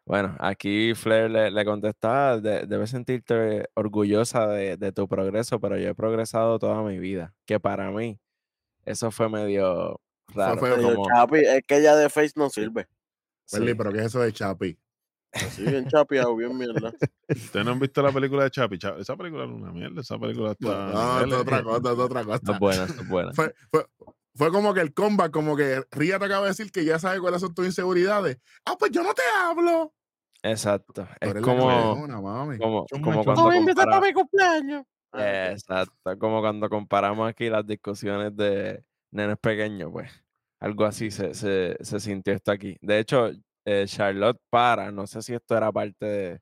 Bueno, 0.05 0.35
aquí 0.39 0.93
Flair 0.95 1.31
le, 1.31 1.49
le 1.51 1.65
contestaba, 1.65 2.37
"De- 2.39 2.65
debes 2.67 2.89
sentirte 2.89 3.69
orgullosa 3.73 4.47
de, 4.47 4.75
de 4.77 4.91
tu 4.91 5.07
progreso, 5.07 5.59
pero 5.61 5.77
yo 5.77 5.89
he 5.89 5.95
progresado 5.95 6.59
toda 6.59 6.81
mi 6.83 6.99
vida. 6.99 7.33
Que 7.45 7.59
para 7.59 7.89
mí, 7.91 8.19
eso 8.85 9.11
fue 9.11 9.29
medio 9.29 10.01
raro. 10.35 10.59
feo, 10.59 10.77
Dijo, 10.77 10.95
como- 10.95 11.07
Chapi, 11.07 11.37
es 11.39 11.61
que 11.65 11.77
ella 11.77 11.95
de 11.95 12.09
face 12.09 12.33
no 12.35 12.49
sirve. 12.49 12.87
Welly, 13.53 13.67
sí. 13.69 13.75
pero 13.75 13.91
¿qué 13.93 13.99
es 13.99 14.05
eso 14.07 14.19
de 14.19 14.33
Chapi? 14.33 14.77
Así 15.31 15.63
bien 15.63 15.87
chapeado, 15.87 16.35
bien 16.35 16.55
mierda. 16.57 16.93
Ustedes 17.29 17.65
no 17.65 17.71
han 17.71 17.79
visto 17.79 18.01
la 18.03 18.11
película 18.11 18.43
de 18.43 18.51
Chapi. 18.51 18.77
Cha- 18.77 18.97
Esa 18.99 19.15
película 19.15 19.45
es 19.45 19.49
una 19.51 19.71
mierda. 19.71 20.01
Esa 20.01 20.19
película 20.19 20.51
está. 20.51 20.67
No, 20.91 21.25
no, 21.25 21.35
es 21.35 21.41
otra 21.41 21.63
cosa, 21.63 21.91
es 21.93 21.99
otra 21.99 22.23
No 22.23 22.27
cosa. 22.27 22.53
es 22.53 22.59
buena, 22.59 22.85
no 22.87 23.01
es 23.01 23.07
buena. 23.07 23.33
Fue, 23.33 23.55
fue, 23.71 23.85
fue 24.35 24.51
como 24.51 24.73
que 24.73 24.81
el 24.81 24.93
comeback, 24.93 25.31
como 25.31 25.55
que 25.55 25.83
Ria 25.91 26.19
te 26.19 26.25
acaba 26.25 26.43
de 26.43 26.49
decir 26.49 26.71
que 26.71 26.85
ya 26.85 26.99
sabe 26.99 27.19
cuáles 27.19 27.41
son 27.41 27.53
tus 27.53 27.65
inseguridades. 27.65 28.37
Ah, 28.65 28.75
pues 28.77 28.91
yo 28.91 29.03
no 29.03 29.13
te 29.13 29.21
hablo. 29.41 29.93
Exacto. 30.41 31.07
Es 31.21 31.33
como, 31.35 31.67
mami. 32.07 32.57
como, 32.57 32.85
como 32.87 33.23
cuando 33.23 33.43
compara- 33.43 34.01
mi 34.01 34.13
cumpleaños. 34.13 34.83
Ah, 35.13 35.51
Exacto, 35.51 36.17
como 36.17 36.41
cuando 36.41 36.67
comparamos 36.69 37.29
aquí 37.29 37.47
las 37.47 37.65
discusiones 37.65 38.35
de 38.35 38.83
nenes 39.11 39.37
pequeños, 39.37 39.91
pues 39.91 40.11
algo 40.59 40.85
así 40.85 41.11
se, 41.11 41.35
se, 41.35 41.77
se 41.79 41.99
sintió 41.99 42.33
esto 42.33 42.51
aquí. 42.51 42.77
De 42.81 42.97
hecho, 42.99 43.29
eh, 43.63 43.85
Charlotte 43.85 44.39
para, 44.49 44.91
no 44.91 45.05
sé 45.05 45.21
si 45.21 45.33
esto 45.35 45.55
era 45.55 45.71
parte 45.71 46.05
de, 46.05 46.41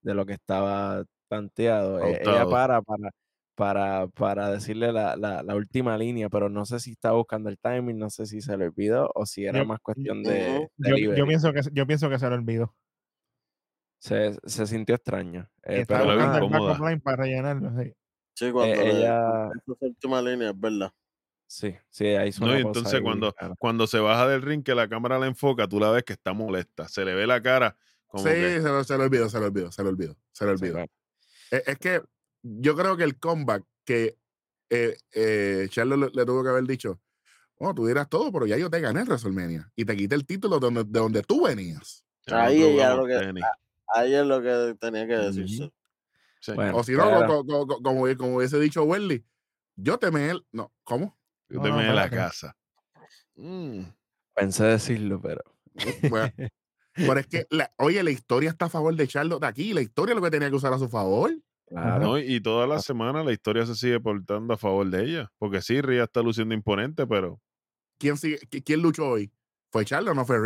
de 0.00 0.14
lo 0.14 0.24
que 0.24 0.34
estaba 0.34 1.04
planteado, 1.28 1.98
eh, 2.06 2.20
ella 2.22 2.46
para 2.46 2.80
para, 2.82 3.10
para, 3.54 4.08
para 4.08 4.50
decirle 4.50 4.92
la, 4.92 5.16
la, 5.16 5.42
la 5.42 5.54
última 5.56 5.96
línea, 5.98 6.28
pero 6.28 6.48
no 6.48 6.64
sé 6.64 6.80
si 6.80 6.92
estaba 6.92 7.16
buscando 7.16 7.48
el 7.50 7.58
timing, 7.58 7.98
no 7.98 8.10
sé 8.10 8.26
si 8.26 8.40
se 8.40 8.56
le 8.56 8.66
olvidó 8.66 9.10
o 9.14 9.26
si 9.26 9.44
era 9.44 9.58
Yo- 9.60 9.66
más 9.66 9.80
cuestión 9.80 10.22
de. 10.22 10.68
Yo, 10.78 11.26
pienso 11.26 11.52
que, 11.52 11.60
yo 11.72 11.86
pienso 11.86 12.08
que 12.10 12.18
se 12.18 12.28
lo 12.28 12.34
olvidó. 12.34 12.74
se, 13.98 14.36
se 14.44 14.66
sintió 14.66 14.94
extraño. 14.96 15.48
eh, 15.62 15.80
Estaba 15.80 16.04
pero 16.04 16.16
la 16.16 16.92
el 16.92 17.00
para 17.00 17.16
rellenarlo. 17.16 17.70
sí. 17.82 17.92
Sí, 18.36 18.50
cuando 18.50 18.80
eh, 18.82 18.90
ella, 18.98 19.48
esa 19.66 19.72
última 19.80 20.20
línea, 20.20 20.50
es 20.50 20.58
verdad. 20.60 20.90
sí, 21.46 21.76
sí, 21.88 22.06
ahí 22.06 22.30
hizo 22.30 22.44
No, 22.44 22.56
y 22.58 22.60
entonces 22.60 22.94
ahí 22.94 23.02
cuando, 23.02 23.34
cuando 23.58 23.86
se 23.86 23.98
baja 24.00 24.26
del 24.28 24.42
ring, 24.42 24.62
que 24.64 24.74
la 24.74 24.88
cámara 24.88 25.18
la 25.18 25.26
enfoca, 25.26 25.68
tú 25.68 25.78
la 25.78 25.90
ves 25.90 26.02
que 26.04 26.14
está 26.14 26.32
molesta. 26.32 26.88
Se 26.88 27.04
le 27.04 27.14
ve 27.14 27.26
la 27.26 27.40
cara 27.42 27.76
como 28.08 28.24
Sí, 28.24 28.30
que. 28.30 28.60
se, 28.60 28.68
lo, 28.68 28.84
se 28.84 28.98
lo 28.98 29.04
olvidó, 29.04 29.28
se 29.28 29.38
lo 29.38 29.46
olvidó, 29.46 29.72
se 29.72 29.82
lo 29.82 29.88
olvidó, 29.90 30.16
se 30.32 30.44
lo 30.44 30.56
Sí, 30.56 30.64
olvidó. 30.64 30.78
Es, 31.50 31.68
es 31.68 31.78
que 31.78 32.02
yo 32.46 32.76
creo 32.76 32.96
que 32.96 33.04
el 33.04 33.18
comeback 33.18 33.64
que 33.84 34.16
eh, 34.70 34.96
eh, 35.12 35.66
Charlotte 35.70 35.98
le, 36.14 36.20
le 36.20 36.26
tuvo 36.26 36.42
que 36.42 36.50
haber 36.50 36.64
dicho, 36.64 37.00
bueno, 37.58 37.74
tú 37.74 37.86
dirás 37.86 38.08
todo, 38.08 38.30
pero 38.32 38.46
ya 38.46 38.56
yo 38.58 38.68
te 38.70 38.80
gané 38.80 39.00
en 39.00 39.06
WrestleMania 39.08 39.72
y 39.74 39.84
te 39.84 39.96
quité 39.96 40.14
el 40.14 40.26
título 40.26 40.56
de 40.56 40.60
donde, 40.66 40.84
de 40.84 41.00
donde 41.00 41.22
tú 41.22 41.44
venías. 41.44 42.04
ya 42.26 42.44
Ahí 42.44 42.62
ella 42.62 42.92
jugamos 42.92 42.98
lo 42.98 43.06
que-. 43.06 43.40
Ahí 43.94 44.14
es 44.14 44.26
lo 44.26 44.42
que 44.42 44.76
tenía 44.80 45.06
que 45.06 45.14
decirse. 45.14 45.72
Sí. 46.40 46.52
Bueno, 46.54 46.76
o 46.76 46.82
si 46.84 46.92
no, 46.92 47.04
pero- 47.04 47.26
co- 47.26 47.46
co- 47.46 47.66
co- 47.66 47.82
como, 47.82 48.16
como 48.16 48.36
hubiese 48.36 48.58
dicho 48.60 48.82
Welly, 48.84 49.24
yo 49.76 49.98
te 49.98 50.10
me... 50.10 50.32
No, 50.52 50.72
¿cómo? 50.82 51.16
Yo 51.48 51.56
No, 51.58 51.62
te 51.62 51.68
no, 51.70 51.76
me 51.76 51.88
en 51.88 51.94
la 51.94 52.10
casa. 52.10 52.56
Mm. 53.36 53.80
Pensé 54.34 54.64
decirlo, 54.64 55.20
pero. 55.20 55.42
Bueno, 56.10 56.32
pero 56.94 57.18
es 57.20 57.26
que, 57.26 57.46
la- 57.50 57.72
oye, 57.78 58.02
la 58.02 58.10
historia 58.10 58.50
está 58.50 58.66
a 58.66 58.70
favor 58.70 58.94
de 58.94 59.06
Charlotte 59.08 59.40
de 59.40 59.46
aquí, 59.46 59.72
la 59.72 59.80
historia 59.80 60.12
es 60.12 60.16
lo 60.16 60.22
que 60.24 60.30
tenía 60.30 60.50
que 60.50 60.56
usar 60.56 60.72
a 60.72 60.78
su 60.78 60.88
favor. 60.88 61.32
Claro. 61.74 62.04
No, 62.04 62.18
y 62.18 62.40
toda 62.40 62.66
la 62.68 62.78
semana 62.78 63.24
la 63.24 63.32
historia 63.32 63.66
se 63.66 63.74
sigue 63.74 63.98
portando 63.98 64.54
a 64.54 64.56
favor 64.56 64.88
de 64.88 65.02
ella. 65.04 65.32
Porque 65.38 65.60
sí, 65.60 65.80
Ria 65.80 66.04
está 66.04 66.22
luciendo 66.22 66.54
imponente, 66.54 67.06
pero 67.06 67.40
¿Quién, 67.98 68.16
sigue, 68.16 68.38
¿Quién 68.64 68.80
luchó 68.80 69.08
hoy? 69.08 69.32
¿Fue 69.72 69.84
Charlotte 69.84 70.14
no 70.14 70.24
fue 70.24 70.36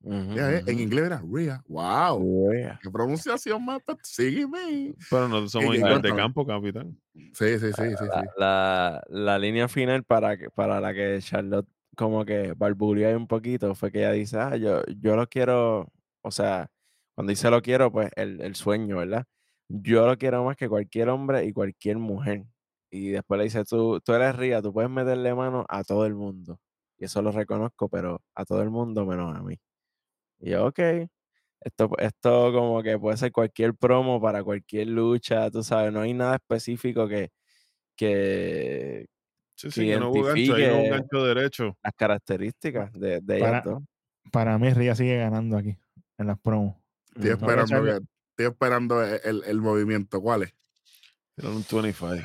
Ya, 0.00 0.52
eh, 0.52 0.62
En 0.66 0.80
inglés 0.80 1.06
era 1.06 1.22
Rhea. 1.24 1.62
¡Wow! 1.68 2.50
¡Qué 2.82 2.90
pronunciación 2.90 3.64
más! 3.64 3.80
Pero 3.86 3.98
Sígueme. 4.02 4.94
pero 5.10 5.28
no 5.28 5.48
somos 5.48 5.76
inglés 5.76 6.02
de 6.02 6.14
campo, 6.14 6.44
capitán. 6.44 6.98
Sí, 7.14 7.58
sí, 7.58 7.58
sí, 7.58 7.72
sí. 7.72 7.96
sí. 7.96 8.04
La, 8.36 9.02
la 9.08 9.38
línea 9.38 9.68
final 9.68 10.02
para, 10.04 10.36
que- 10.36 10.50
para 10.50 10.80
la 10.80 10.92
que 10.92 11.18
Charlotte 11.20 11.68
como 11.96 12.24
que 12.24 12.52
barbuleó 12.56 13.08
ahí 13.08 13.14
un 13.14 13.26
poquito 13.26 13.74
fue 13.74 13.90
que 13.90 13.98
ella 13.98 14.12
dice, 14.12 14.38
ah, 14.38 14.56
yo, 14.56 14.82
yo 14.86 15.16
lo 15.16 15.28
quiero, 15.28 15.92
o 16.22 16.30
sea, 16.30 16.70
cuando 17.14 17.30
dice 17.30 17.50
lo 17.50 17.60
quiero, 17.60 17.90
pues 17.90 18.10
el, 18.14 18.40
el 18.40 18.54
sueño, 18.54 18.98
¿verdad? 18.98 19.26
Yo 19.68 20.06
lo 20.06 20.16
quiero 20.16 20.44
más 20.44 20.56
que 20.56 20.68
cualquier 20.68 21.08
hombre 21.10 21.44
y 21.44 21.52
cualquier 21.52 21.98
mujer. 21.98 22.44
Y 22.90 23.10
después 23.10 23.38
le 23.38 23.44
dice, 23.44 23.64
tú, 23.64 24.00
tú 24.00 24.14
eres 24.14 24.34
Ría, 24.36 24.62
tú 24.62 24.72
puedes 24.72 24.90
meterle 24.90 25.34
mano 25.34 25.66
a 25.68 25.84
todo 25.84 26.06
el 26.06 26.14
mundo. 26.14 26.58
Y 26.96 27.04
eso 27.04 27.20
lo 27.22 27.30
reconozco, 27.32 27.88
pero 27.88 28.22
a 28.34 28.44
todo 28.44 28.62
el 28.62 28.70
mundo 28.70 29.04
menos 29.04 29.36
a 29.36 29.42
mí. 29.42 29.56
Y 30.40 30.50
yo, 30.50 30.66
ok. 30.66 30.78
Esto, 31.60 31.90
esto 31.98 32.52
como 32.52 32.82
que 32.82 32.98
puede 32.98 33.16
ser 33.16 33.32
cualquier 33.32 33.74
promo 33.74 34.20
para 34.20 34.42
cualquier 34.44 34.86
lucha, 34.88 35.50
tú 35.50 35.62
sabes, 35.64 35.92
no 35.92 36.00
hay 36.00 36.14
nada 36.14 36.36
específico 36.36 37.08
que, 37.08 37.30
que 37.96 39.06
Sí, 39.56 39.70
sí, 39.72 39.86
que 39.86 39.98
no 39.98 40.10
hubo 40.10 40.22
gancho, 40.22 40.54
ahí 40.54 40.66
no 40.68 40.78
hubo 40.78 40.90
gancho 40.90 41.24
derecho. 41.24 41.76
las 41.82 41.92
características 41.94 42.92
de, 42.92 43.20
de 43.20 43.36
ellas 43.38 43.50
Para- 43.50 43.60
dos. 43.62 43.82
Para 44.30 44.58
mí, 44.58 44.70
Ria 44.72 44.94
sigue 44.94 45.16
ganando 45.16 45.56
aquí 45.56 45.76
en 46.16 46.26
las 46.26 46.38
promos. 46.38 46.76
Estoy 47.16 47.30
esperando, 47.30 47.82
que- 47.84 48.06
estoy 48.38 48.46
esperando 48.52 49.02
el, 49.02 49.20
el- 49.24 49.42
el 49.46 49.60
movimiento. 49.60 50.20
¿Cuál 50.20 50.44
es? 50.44 50.54
Era 51.36 51.50
un 51.50 51.64
25. 51.70 52.16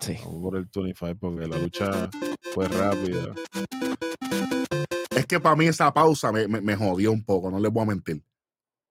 Sí. 0.00 0.16
Vamos 0.24 0.42
por 0.42 0.56
el 0.56 0.68
25 0.72 1.18
porque 1.18 1.46
la 1.46 1.58
lucha 1.58 2.10
fue 2.54 2.68
rápida. 2.68 3.34
Es 5.10 5.26
que 5.26 5.40
para 5.40 5.56
mí 5.56 5.66
esa 5.66 5.92
pausa 5.92 6.30
me, 6.30 6.46
me- 6.46 6.60
me 6.60 6.76
jodió 6.76 7.10
un 7.12 7.24
poco, 7.24 7.50
no 7.50 7.58
les 7.58 7.72
voy 7.72 7.82
a 7.84 7.86
mentir. 7.86 8.22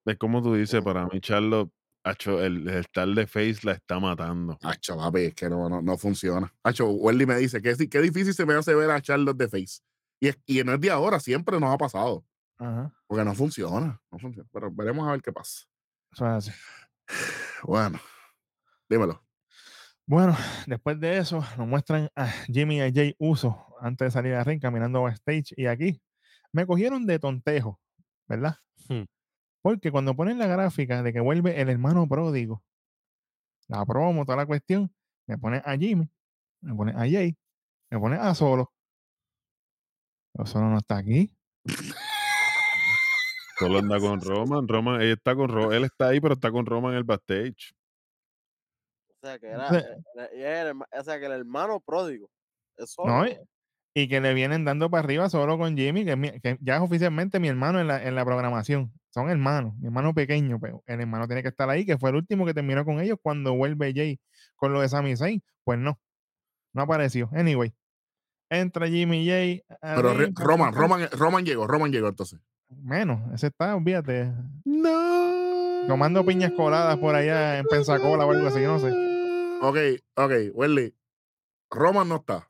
Es 0.04 0.16
como 0.18 0.42
tú 0.42 0.54
dices, 0.54 0.82
para 0.82 1.06
mí, 1.06 1.20
Charlo, 1.20 1.70
hacho, 2.02 2.42
el, 2.42 2.68
el 2.68 2.78
estar 2.78 3.06
de 3.08 3.26
face 3.26 3.58
la 3.62 3.72
está 3.72 4.00
matando. 4.00 4.58
Acho, 4.62 4.96
papi, 4.96 5.20
es 5.20 5.34
que 5.34 5.48
no, 5.48 5.68
no, 5.68 5.80
no 5.82 5.96
funciona. 5.98 6.52
Acho, 6.64 6.88
Welly 6.90 7.26
me 7.26 7.36
dice 7.36 7.62
que, 7.62 7.74
sí- 7.76 7.88
qué 7.88 8.00
difícil 8.00 8.34
se 8.34 8.44
me 8.44 8.54
hace 8.54 8.74
ver 8.74 8.90
a 8.90 9.00
Charlotte 9.00 9.36
de 9.38 9.48
face. 9.48 9.80
Y, 10.20 10.28
es- 10.28 10.38
y 10.46 10.62
no 10.64 10.74
es 10.74 10.80
de 10.80 10.90
ahora, 10.90 11.20
siempre 11.20 11.60
nos 11.60 11.72
ha 11.72 11.78
pasado. 11.78 12.24
Ajá. 12.58 12.92
Porque 13.06 13.24
no 13.24 13.34
funciona, 13.34 14.00
no 14.10 14.18
funciona. 14.18 14.48
Pero 14.52 14.70
veremos 14.72 15.06
a 15.08 15.12
ver 15.12 15.22
qué 15.22 15.32
pasa. 15.32 15.64
Eso 16.12 16.26
es 16.26 16.48
así. 16.48 16.52
Bueno, 17.62 17.98
dímelo. 18.88 19.22
Bueno, 20.06 20.34
después 20.66 20.98
de 21.00 21.18
eso, 21.18 21.44
nos 21.56 21.66
muestran 21.66 22.08
a 22.14 22.28
Jimmy 22.46 22.78
y 22.78 22.80
a 22.80 22.92
Jay 22.92 23.14
Uso 23.18 23.66
antes 23.80 24.06
de 24.06 24.10
salir 24.10 24.34
a 24.34 24.44
ring 24.44 24.60
caminando 24.60 25.02
backstage. 25.02 25.52
Y 25.56 25.66
aquí 25.66 26.00
me 26.52 26.66
cogieron 26.66 27.04
de 27.04 27.18
tontejo, 27.18 27.80
¿verdad? 28.26 28.56
Hmm. 28.88 29.04
Porque 29.60 29.90
cuando 29.90 30.16
ponen 30.16 30.38
la 30.38 30.46
gráfica 30.46 31.02
de 31.02 31.12
que 31.12 31.20
vuelve 31.20 31.60
el 31.60 31.68
hermano 31.68 32.08
pródigo, 32.08 32.62
la 33.66 33.84
promo, 33.84 34.24
toda 34.24 34.36
la 34.36 34.46
cuestión, 34.46 34.90
me 35.26 35.36
ponen 35.36 35.62
a 35.64 35.76
Jimmy, 35.76 36.10
me 36.62 36.74
ponen 36.74 36.96
a 36.96 37.00
Jay, 37.00 37.36
me 37.90 37.98
ponen 37.98 38.20
a 38.20 38.34
Solo. 38.34 38.72
Pero 40.32 40.46
Solo 40.46 40.70
no 40.70 40.78
está 40.78 40.96
aquí. 40.96 41.36
Solo 43.58 43.78
anda 43.78 43.98
con 44.00 44.20
Roman. 44.20 44.68
Roman, 44.68 45.00
él 45.02 45.12
está 45.12 45.34
con 45.34 45.72
él 45.72 45.84
está 45.84 46.08
ahí, 46.08 46.20
pero 46.20 46.34
está 46.34 46.50
con 46.50 46.66
Roman 46.66 46.92
en 46.92 46.98
el 46.98 47.04
backstage. 47.04 47.72
O 49.20 49.26
sea, 49.26 49.38
que 49.38 49.46
era, 49.48 49.68
eh, 49.76 49.84
era- 50.34 50.70
era 50.70 50.72
o 50.72 51.04
sea, 51.04 51.18
que 51.18 51.26
el 51.26 51.32
hermano 51.32 51.80
pródigo. 51.80 52.30
Es 52.76 52.94
No, 53.04 53.26
y, 53.94 54.08
que 54.08 54.20
le 54.20 54.32
vienen 54.32 54.64
dando 54.64 54.88
para 54.88 55.02
arriba 55.02 55.28
solo 55.28 55.58
con 55.58 55.76
Jimmy, 55.76 56.04
que, 56.04 56.12
es 56.12 56.16
mi- 56.16 56.40
que 56.40 56.56
ya 56.60 56.76
es 56.76 56.82
oficialmente 56.82 57.40
mi 57.40 57.48
hermano 57.48 57.80
en 57.80 57.88
la, 57.88 58.00
en 58.06 58.14
la 58.14 58.24
programación. 58.24 58.92
Son 59.12 59.28
hermanos, 59.28 59.74
mi 59.78 59.86
hermano 59.86 60.14
pequeño, 60.14 60.60
pero 60.60 60.84
el 60.86 61.00
hermano 61.00 61.26
tiene 61.26 61.42
que 61.42 61.48
estar 61.48 61.68
ahí, 61.68 61.84
que 61.84 61.98
fue 61.98 62.10
el 62.10 62.16
último 62.16 62.46
que 62.46 62.54
terminó 62.54 62.84
con 62.84 63.00
ellos 63.00 63.18
cuando 63.20 63.54
vuelve 63.56 63.92
Jay 63.92 64.20
con 64.54 64.72
lo 64.72 64.80
de 64.80 64.88
Sami 64.88 65.16
Zayn. 65.16 65.42
Pues 65.64 65.80
no, 65.80 65.98
no 66.72 66.82
apareció. 66.82 67.28
Anyway, 67.32 67.74
entra 68.48 68.86
Jimmy 68.86 69.24
y 69.24 69.28
Jay. 69.28 69.64
Pero 69.80 70.14
Roman. 70.36 70.72
Roman, 70.72 71.08
Roman 71.10 71.44
llegó, 71.44 71.66
Roman 71.66 71.90
llegó 71.90 72.06
entonces. 72.06 72.38
Menos, 72.70 73.32
ese 73.32 73.48
está, 73.48 73.74
olvídate, 73.74 74.32
No. 74.64 75.86
tomando 75.86 76.24
piñas 76.24 76.52
coladas 76.52 76.96
por 76.98 77.14
allá 77.14 77.58
en 77.58 77.66
Pensacola 77.66 78.26
o 78.26 78.30
algo 78.30 78.46
así, 78.48 78.60
yo 78.60 78.72
no 78.72 78.78
sé. 78.78 78.90
Ok, 79.62 79.76
ok, 80.16 80.32
Welly. 80.54 80.94
Roman 81.70 82.08
no 82.08 82.16
está. 82.16 82.48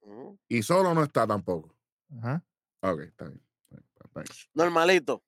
Ujú. 0.00 0.38
Y 0.48 0.62
solo 0.62 0.94
no 0.94 1.02
está 1.02 1.26
tampoco. 1.26 1.74
Ajá, 2.18 2.42
Ok, 2.82 3.00
está 3.00 3.26
bien. 3.28 3.42
está. 3.70 4.22
Normalito. 4.54 5.22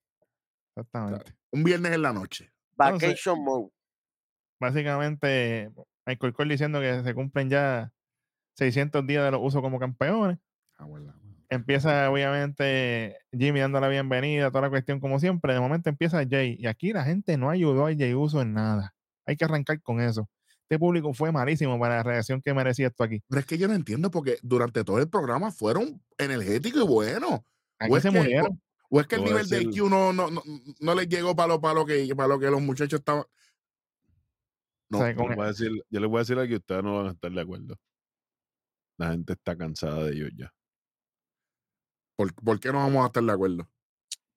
exactamente. 0.76 1.35
Un 1.53 1.62
viernes 1.62 1.93
en 1.93 2.03
la 2.03 2.12
noche. 2.12 2.53
Entonces- 2.72 3.09
Vacation 3.11 3.45
mode. 3.45 3.70
Básicamente, 4.61 5.70
Michael 6.07 6.32
Cole 6.32 6.55
diciendo 6.55 6.80
que 6.80 7.03
se 7.05 7.14
cumplen 7.14 7.49
ya 7.51 7.93
600 8.57 9.07
días 9.07 9.24
de 9.24 9.30
los 9.30 9.41
usos 9.43 9.61
como 9.62 9.78
campeones. 9.78 10.39
Ah, 10.78 10.85
bueno, 10.85 11.12
bueno. 11.12 11.24
Empieza, 11.55 12.11
obviamente, 12.11 13.16
Jimmy 13.32 13.61
dando 13.61 13.80
la 13.80 13.88
bienvenida, 13.88 14.50
toda 14.50 14.62
la 14.62 14.70
cuestión 14.70 15.00
como 15.00 15.18
siempre. 15.18 15.55
De 15.55 15.61
momento 15.61 15.88
empieza 15.88 16.22
Jay. 16.28 16.57
Y 16.59 16.66
aquí 16.66 16.92
la 16.92 17.05
gente 17.05 17.36
no 17.36 17.50
ayudó 17.50 17.86
a 17.86 17.94
Jay 17.94 18.14
Uso 18.14 18.40
en 18.42 18.52
nada. 18.55 18.94
Hay 19.26 19.36
que 19.36 19.44
arrancar 19.44 19.80
con 19.82 20.00
eso. 20.00 20.28
Este 20.62 20.78
público 20.78 21.12
fue 21.14 21.30
malísimo 21.32 21.78
para 21.78 21.96
la 21.96 22.02
reacción 22.02 22.40
que 22.40 22.55
merecía 22.55 22.86
esto 22.88 23.05
aquí. 23.05 23.22
Pero 23.28 23.40
es 23.40 23.46
que 23.46 23.59
yo 23.59 23.68
no 23.68 23.74
entiendo 23.74 24.11
porque 24.11 24.38
durante 24.42 24.82
todo 24.84 24.98
el 24.98 25.09
programa 25.09 25.50
fueron 25.50 26.02
energéticos 26.18 26.82
y 26.82 26.86
buenos. 26.86 27.40
Aquí 27.78 27.92
O 27.92 27.96
es 27.96 28.02
se 28.02 28.11
que- 28.11 28.18
murieron. 28.18 28.61
¿O 28.90 29.00
es 29.00 29.07
que 29.07 29.16
el 29.16 29.24
nivel 29.24 29.48
de 29.48 29.57
decir- 29.59 29.70
IQ 29.72 29.88
no, 29.90 30.12
no, 30.12 30.30
no, 30.30 30.42
no 30.80 30.94
les 30.94 31.09
llegó 31.09 31.34
para 31.34 31.48
lo, 31.48 31.61
para, 31.61 31.74
lo 31.74 31.84
que, 31.86 32.07
para 32.14 32.28
lo 32.28 32.38
que 32.38 32.46
los 32.50 32.62
muchachos 32.62 33.00
estaban? 33.00 33.24
No, 34.88 34.98
O 34.98 35.00
sea, 35.02 35.12
Yo 35.12 35.24
voy 35.24 35.44
a 35.44 35.48
decir, 35.48 35.70
yo 35.90 36.00
les 36.00 36.09
voy 36.11 36.18
a 36.18 36.20
decir 36.20 36.38
a 36.38 36.46
que 36.46 36.57
ustedes 36.57 36.82
no 36.84 36.96
van 36.98 37.07
a 37.09 37.11
estar 37.12 37.30
de 37.32 37.40
acuerdo. 37.40 37.76
La 38.98 39.11
gente 39.11 39.32
está 39.32 39.57
cansada 39.57 40.05
de 40.05 40.12
ellos 40.12 40.30
ya. 40.36 40.52
¿Por, 42.16 42.32
por 42.34 42.60
qué 42.60 42.68
no 42.72 42.78
vamos 42.78 43.02
a 43.02 43.06
estar 43.06 43.22
de 43.22 43.32
acuerdo? 43.32 43.68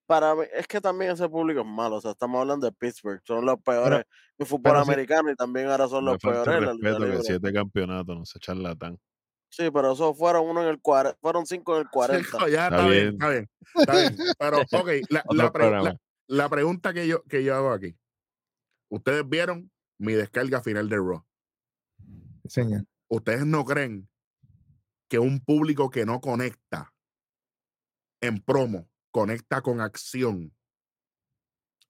Para 0.05 0.35
mí, 0.35 0.43
es 0.53 0.67
que 0.67 0.79
también 0.79 1.11
ese 1.11 1.27
público 1.27 1.59
es 1.61 1.65
malo. 1.67 1.97
O 1.97 2.01
sea, 2.01 2.11
estamos 2.11 2.39
hablando 2.39 2.65
de 2.65 2.71
Pittsburgh. 2.71 3.21
Son 3.25 3.45
los 3.45 3.59
peores 3.61 4.05
en 4.37 4.45
fútbol 4.45 4.75
sí- 4.77 4.81
americano 4.81 5.29
y 5.31 5.35
también 5.35 5.67
ahora 5.67 5.87
son 5.89 6.05
Me 6.05 6.11
los 6.11 6.19
peores 6.21 6.47
en 6.47 6.65
la 6.65 6.71
respeto 6.71 6.99
que 7.11 7.23
siete 7.23 7.51
campeonatos, 7.53 8.17
no 8.17 8.25
se 8.25 8.39
charlatán. 8.39 8.97
Sí, 9.49 9.69
pero 9.71 9.91
esos 9.93 10.17
fueron 10.17 10.47
uno 10.47 10.61
en 10.63 10.69
el 10.69 10.79
40, 10.81 11.17
fueron 11.21 11.45
cinco 11.45 11.75
en 11.75 11.81
el 11.81 11.87
40. 11.91 12.25
Chico, 12.31 12.47
ya 12.47 12.67
Está 12.67 12.75
está, 12.77 12.87
bien, 12.89 13.03
bien. 13.03 13.13
está 13.13 13.29
bien, 13.29 13.49
está 13.75 13.93
bien. 13.97 14.17
Pero, 14.39 14.57
ok, 14.81 14.89
la, 15.09 15.19
Otro 15.25 15.37
la 15.43 15.51
pre- 15.51 15.61
programa. 15.63 15.89
la- 15.89 15.97
la 16.29 16.49
pregunta 16.49 16.93
que 16.93 17.07
yo, 17.07 17.23
que 17.23 17.43
yo 17.43 17.55
hago 17.55 17.71
aquí. 17.71 17.95
Ustedes 18.89 19.27
vieron 19.27 19.69
mi 19.99 20.13
descarga 20.13 20.61
final 20.61 20.87
de 20.89 20.95
Raw. 20.97 21.23
Señor. 22.47 22.85
¿Ustedes 23.09 23.45
no 23.45 23.63
creen 23.65 24.07
que 25.09 25.19
un 25.19 25.39
público 25.41 25.89
que 25.89 26.05
no 26.05 26.19
conecta 26.21 26.93
en 28.21 28.39
promo, 28.39 28.89
conecta 29.11 29.61
con 29.61 29.81
acción? 29.81 30.55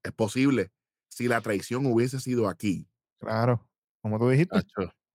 Es 0.03 0.11
posible 0.13 0.71
si 1.09 1.27
la 1.27 1.41
traición 1.41 1.85
hubiese 1.85 2.19
sido 2.19 2.47
aquí. 2.47 2.87
Claro. 3.19 3.67
Como 4.01 4.19
tú 4.19 4.29
dijiste. 4.29 4.57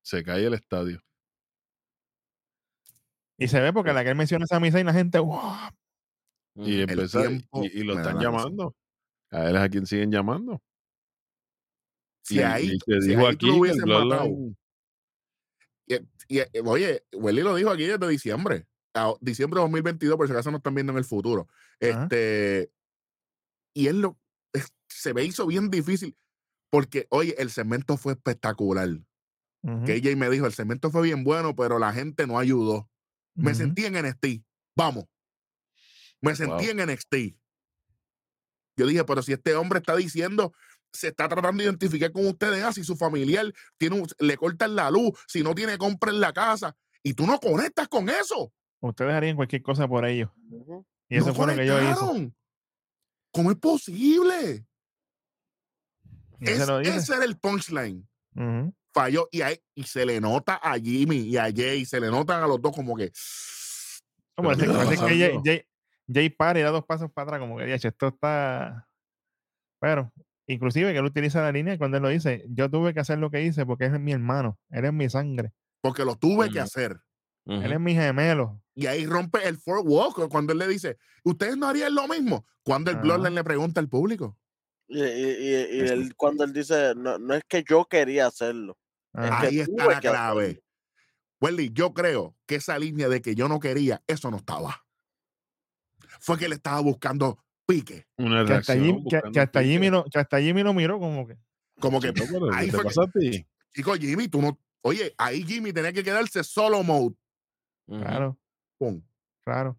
Se 0.01 0.23
cae 0.23 0.45
el 0.45 0.53
estadio. 0.53 1.01
Y 3.37 3.47
se 3.47 3.59
ve 3.59 3.73
porque 3.73 3.93
la 3.93 4.03
que 4.03 4.09
él 4.09 4.15
menciona 4.15 4.45
esa 4.45 4.59
misa 4.59 4.79
y 4.79 4.83
la 4.83 4.93
gente, 4.93 5.19
wow. 5.19 5.69
Y 6.55 6.83
Ujú. 6.83 6.91
empezar, 6.91 7.25
y- 7.25 7.27
tiempo 7.27 7.63
y, 7.63 7.79
y 7.79 7.83
lo 7.83 7.97
están 7.97 8.19
llamando. 8.19 8.75
A 9.31 9.49
él 9.49 9.55
es 9.55 9.61
a 9.61 9.69
quien 9.69 9.85
siguen 9.85 10.11
llamando. 10.11 10.61
Si 12.23 12.35
y, 12.35 12.39
ahí, 12.39 12.65
y 12.67 12.79
se 12.79 13.01
si 13.01 13.07
dijo 13.09 13.21
ahí 13.21 13.33
aquí 13.33 13.37
tú 13.37 13.65
lo 13.85 14.53
y, 16.27 16.39
eh, 16.39 16.47
oye, 16.63 17.03
Welly 17.13 17.41
lo 17.41 17.55
dijo 17.55 17.69
aquí 17.69 17.85
desde 17.85 18.07
diciembre. 18.07 18.67
A 18.95 19.13
diciembre 19.21 19.57
de 19.59 19.63
2022, 19.63 20.17
por 20.17 20.27
si 20.27 20.33
acaso 20.33 20.51
no 20.51 20.57
están 20.57 20.75
viendo 20.75 20.91
en 20.91 20.97
el 20.99 21.05
futuro. 21.05 21.47
Ajá. 21.81 22.03
Este, 22.03 22.71
y 23.75 23.87
él 23.87 24.01
lo 24.01 24.19
se 24.87 25.13
me 25.15 25.23
hizo 25.23 25.47
bien 25.47 25.71
difícil 25.71 26.15
porque, 26.69 27.07
oye, 27.09 27.35
el 27.39 27.49
segmento 27.49 27.97
fue 27.97 28.13
espectacular. 28.13 28.89
Ujú, 29.63 29.85
Que 29.85 29.95
ella 29.95 30.15
me 30.15 30.29
dijo, 30.29 30.45
el 30.45 30.53
segmento 30.53 30.91
fue 30.91 31.01
bien 31.01 31.23
bueno, 31.23 31.55
pero 31.55 31.79
la 31.79 31.91
gente 31.93 32.27
no 32.27 32.37
ayudó. 32.37 32.89
Me 33.35 33.51
ujú. 33.51 33.59
sentí 33.61 33.85
en 33.85 33.95
NXT. 33.95 34.43
Vamos. 34.75 35.05
Me 36.21 36.35
sentí 36.35 36.65
Wow. 36.67 36.71
en 36.71 36.79
NXT. 36.89 37.15
Yo 38.77 38.85
dije, 38.87 39.03
pero 39.03 39.21
si 39.21 39.33
este 39.33 39.55
hombre 39.55 39.79
está 39.79 39.95
diciendo, 39.95 40.53
se 40.91 41.07
está 41.09 41.27
tratando 41.27 41.61
de 41.63 41.69
identificar 41.69 42.11
con 42.11 42.27
ustedes, 42.27 42.63
ah, 42.63 42.71
si 42.73 42.83
su 42.83 42.95
familiar 42.95 43.51
tiene 43.77 43.99
un- 43.99 44.07
le 44.19 44.37
cortan 44.37 44.75
la 44.75 44.89
luz, 44.91 45.11
si 45.27 45.41
no 45.43 45.53
tiene 45.55 45.77
compra 45.77 46.11
en 46.11 46.19
la 46.19 46.33
casa, 46.33 46.75
y 47.03 47.13
tú 47.13 47.25
no 47.25 47.39
conectas 47.39 47.87
con 47.87 48.09
eso. 48.09 48.53
Ustedes 48.85 49.13
harían 49.13 49.35
cualquier 49.37 49.61
cosa 49.61 49.87
por 49.87 50.05
ellos. 50.05 50.29
Y 51.09 51.17
eso 51.17 51.27
no 51.27 51.33
fue 51.35 51.47
lo 51.47 51.55
que 51.55 51.65
yo 51.65 51.81
hice. 51.81 52.33
¿Cómo 53.31 53.51
es 53.51 53.57
posible? 53.57 54.65
Es- 56.41 56.59
ese 56.97 57.15
era 57.15 57.23
el 57.25 57.37
punchline. 57.37 58.07
Falló 58.93 59.27
y, 59.31 59.41
ahí- 59.41 59.59
y 59.73 59.83
se 59.83 60.05
le 60.05 60.19
nota 60.19 60.55
a 60.61 60.73
Jimmy 60.77 61.17
y 61.21 61.37
a 61.37 61.43
Jay, 61.43 61.85
se 61.85 61.99
le 61.99 62.11
notan 62.11 62.43
a 62.43 62.47
los 62.47 62.61
dos 62.61 62.75
como 62.75 62.95
que. 62.95 63.11
No, 64.37 64.43
parece, 64.43 64.65
¿qué 64.65 64.71
está 64.71 64.83
parece 64.83 65.05
que 65.07 65.19
Jay? 65.19 65.39
Jay, 65.43 65.65
Jay 66.13 66.29
para 66.29 66.59
y 66.59 66.63
da 66.63 66.69
dos 66.71 66.85
pasos 66.85 67.09
para 67.11 67.25
atrás, 67.27 67.39
como 67.39 67.57
que 67.57 67.65
"Diache, 67.65 67.87
esto 67.87 68.07
está. 68.09 68.87
Pero, 69.79 70.11
inclusive 70.47 70.91
que 70.91 70.99
él 70.99 71.05
utiliza 71.05 71.41
la 71.41 71.51
línea 71.51 71.77
cuando 71.77 71.97
él 71.97 72.03
lo 72.03 72.09
dice, 72.09 72.45
yo 72.49 72.69
tuve 72.69 72.93
que 72.93 72.99
hacer 72.99 73.17
lo 73.19 73.31
que 73.31 73.41
hice 73.43 73.65
porque 73.65 73.85
él 73.85 73.95
es 73.95 73.99
mi 74.01 74.11
hermano, 74.11 74.59
él 74.69 74.85
es 74.85 74.93
mi 74.93 75.09
sangre, 75.09 75.53
Porque 75.81 76.03
lo 76.05 76.15
tuve 76.17 76.49
que 76.51 76.59
hacer. 76.59 76.99
Ujú. 77.45 77.61
él 77.61 77.71
es 77.73 77.79
mi 77.79 77.93
gemelo. 77.93 78.62
Y 78.75 78.87
ahí 78.87 79.05
rompe 79.05 79.47
el 79.47 79.57
fourth 79.57 79.85
wall 79.85 80.13
cu- 80.13 80.29
cuando 80.29 80.53
él 80.53 80.59
le 80.59 80.67
dice, 80.67 80.97
¿ustedes 81.23 81.57
no 81.57 81.67
harían 81.67 81.93
lo 81.93 82.07
mismo? 82.07 82.45
Cuando 82.63 82.89
el. 82.91 82.97
Bloodline 82.97 83.35
le 83.35 83.43
pregunta 83.43 83.79
al 83.79 83.87
público. 83.89 84.37
Y, 84.87 84.99
y- 84.99 85.05
y- 85.05 85.79
él, 85.81 86.15
cuando 86.15 86.43
él 86.43 86.53
dice, 86.53 86.93
no, 86.95 87.17
no 87.19 87.33
es 87.35 87.43
que 87.47 87.63
yo 87.67 87.85
quería 87.85 88.27
hacerlo. 88.27 88.77
Ahí 89.13 89.59
está 89.59 89.85
la 89.85 89.99
clave. 89.99 90.63
Welly, 91.39 91.71
yo 91.73 91.93
creo 91.93 92.35
que 92.45 92.55
esa 92.55 92.79
línea 92.79 93.09
de 93.09 93.21
que 93.21 93.35
yo 93.35 93.47
no 93.47 93.59
quería, 93.59 94.01
eso 94.07 94.31
no 94.31 94.37
estaba. 94.37 94.85
Fue 96.19 96.37
que 96.37 96.45
él 96.45 96.53
estaba 96.53 96.79
buscando 96.79 97.43
pique. 97.65 98.07
Una 98.17 98.45
Que 98.45 98.53
hasta, 98.53 98.73
reacción. 98.73 98.83
Jim- 99.01 99.07
que- 99.09 99.39
hasta 99.39 99.59
pique. 99.59 99.71
Jimmy 99.71 99.89
lo, 99.89 100.05
que 100.05 100.19
hasta 100.19 100.39
Jimmy 100.41 100.63
lo 100.63 100.73
miró 100.73 100.99
como 100.99 101.27
que. 101.27 101.37
Como 101.79 101.99
que, 101.99 102.13
Chico, 102.13 102.27
pero 102.31 102.47
¿qué 102.49 102.55
ahí 102.55 102.69
fue 102.69 102.79
que- 102.79 102.85
pasa 102.85 103.01
a 103.03 103.11
ti? 103.11 103.45
chico, 103.73 103.93
Jimmy, 103.95 104.27
tú 104.27 104.41
no. 104.41 104.59
Oye, 104.81 105.13
ahí 105.17 105.43
Jimmy 105.43 105.73
tenía 105.73 105.91
que 105.93 106.03
quedarse 106.03 106.43
solo 106.43 106.81
mode. 106.83 107.15
Claro, 107.87 108.37
Pum. 108.77 109.01
claro. 109.43 109.77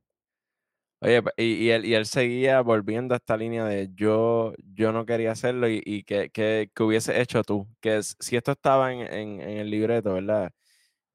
Oye, 1.00 1.22
y, 1.36 1.44
y 1.66 1.70
él, 1.70 1.84
y 1.84 1.94
él 1.94 2.06
seguía 2.06 2.62
volviendo 2.62 3.12
a 3.14 3.18
esta 3.18 3.36
línea 3.36 3.64
de 3.66 3.90
yo, 3.94 4.54
yo 4.74 4.90
no 4.92 5.04
quería 5.04 5.32
hacerlo 5.32 5.68
y, 5.68 5.82
y 5.84 6.02
que, 6.04 6.30
que, 6.30 6.70
que 6.74 6.82
hubiese 6.82 7.20
hecho 7.20 7.42
tú. 7.42 7.68
Que 7.80 8.00
si 8.02 8.36
esto 8.36 8.52
estaba 8.52 8.92
en, 8.92 9.00
en- 9.00 9.40
en 9.42 9.58
el 9.58 9.70
libreto, 9.70 10.14
¿verdad? 10.14 10.50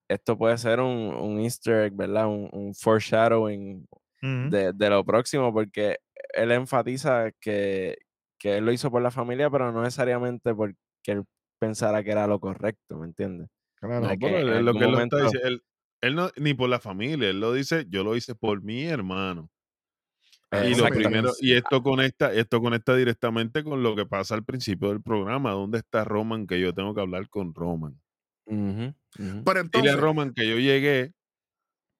Esto 0.10 0.38
puede 0.38 0.58
ser 0.60 0.80
un, 0.82 1.14
un 1.16 1.40
easter 1.42 1.86
egg, 1.86 1.96
¿verdad? 1.96 2.28
Un, 2.28 2.50
un 2.54 2.76
foreshadowing 2.76 3.88
de, 4.52 4.74
de 4.74 4.90
lo 4.92 5.04
próximo, 5.06 5.54
porque 5.54 5.98
él 6.34 6.52
enfatiza 6.52 7.32
que, 7.42 7.98
que 8.40 8.58
él 8.58 8.66
lo 8.66 8.72
hizo 8.74 8.92
por 8.92 9.02
la 9.02 9.12
familia, 9.12 9.50
pero 9.50 9.72
no 9.72 9.82
necesariamente 9.84 10.54
porque 10.56 10.78
él 11.08 11.24
pensara 11.60 12.04
que 12.04 12.12
era 12.12 12.28
lo 12.28 12.40
correcto, 12.40 12.98
¿me 12.98 13.08
entiendes? 13.08 13.50
Claro. 13.76 14.08
No, 14.10 14.18
que 14.20 14.40
él- 14.42 14.66
lo 14.66 14.74
que 14.74 14.84
él 14.86 15.00
está 15.00 15.18
diciendo, 15.24 15.48
él, 15.48 15.62
él 16.02 16.16
no, 16.16 16.30
ni 16.38 16.54
por 16.54 16.70
la 16.70 16.80
familia, 16.80 17.30
él 17.30 17.40
lo 17.40 17.54
dice, 17.54 17.86
yo 17.90 18.04
lo 18.04 18.16
hice 18.16 18.36
por 18.36 18.62
mi 18.62 18.84
hermano. 18.84 19.50
Y 20.52 20.74
lo 20.74 20.88
primero, 20.88 21.32
y 21.40 21.54
esto 21.54 21.84
conecta, 21.84 22.34
esto 22.34 22.60
conecta 22.60 22.96
directamente 22.96 23.64
con 23.64 23.84
lo 23.84 23.96
que 23.96 24.08
pasa 24.08 24.34
al 24.34 24.44
principio 24.44 24.90
del 24.90 25.02
programa. 25.02 25.52
¿Dónde 25.52 25.78
está 25.78 26.04
Roman? 26.04 26.48
Que 26.48 26.60
yo 26.60 26.74
tengo 26.74 26.96
que 26.96 27.02
hablar 27.02 27.30
con 27.30 27.54
Roman. 27.54 28.00
Pero 28.46 29.64
Dile 29.72 29.92
a 29.92 29.96
Roman 29.96 30.34
que 30.34 30.48
yo 30.48 30.58
llegué. 30.58 31.14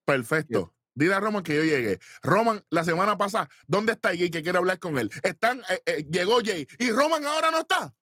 perfecto. 0.04 0.74
Dile 0.96 1.14
a 1.14 1.20
Roman 1.20 1.44
que 1.44 1.56
yo 1.56 1.64
llegué. 1.64 2.00
Roman, 2.24 2.64
la 2.72 2.84
semana 2.84 3.18
pasada, 3.18 3.48
¿dónde 3.68 3.94
está 3.94 4.10
Jay 4.10 4.32
que 4.32 4.42
quiere 4.42 4.58
hablar 4.58 4.80
con 4.80 4.98
él? 4.98 5.12
Están, 5.22 5.60
eh, 5.70 5.82
eh, 5.86 6.08
llegó 6.12 6.40
Jay 6.44 6.68
y 6.80 6.90
Roman 6.90 7.24
ahora 7.26 7.52
no 7.52 7.60
está. 7.60 7.94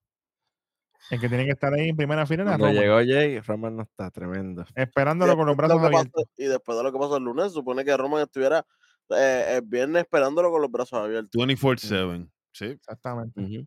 El 1.10 1.20
que 1.20 1.30
tiene 1.30 1.46
que 1.46 1.52
estar 1.52 1.74
ahí 1.74 1.90
en 1.90 1.96
primera 1.96 2.26
fila 2.26 2.44
era 2.44 2.72
llegó 2.72 2.96
Jay, 2.98 3.40
Roman 3.40 3.78
no 3.78 3.84
está, 3.84 4.12
tremendo. 4.12 4.66
Esperándolo 4.76 5.36
con 5.36 5.48
los 5.48 5.56
brazos 5.56 5.82
abiertos. 5.82 6.26
Y 6.38 6.46
después 6.46 6.78
de 6.78 6.84
lo 6.84 6.92
que 6.92 7.00
pasó 7.00 7.18
el 7.18 7.24
lunes, 7.24 7.54
supone 7.54 7.86
que 7.86 7.96
Roman 7.96 8.24
estuviera 8.24 8.66
eh, 9.10 9.58
el 9.58 9.62
viernes 9.62 10.04
esperándolo 10.04 10.52
con 10.52 10.62
los 10.62 10.72
brazos 10.72 11.00
abiertos. 11.00 11.32
24-7, 11.34 12.30
sí. 12.52 12.66
Exactamente. 12.66 13.42
Uh 13.42 13.66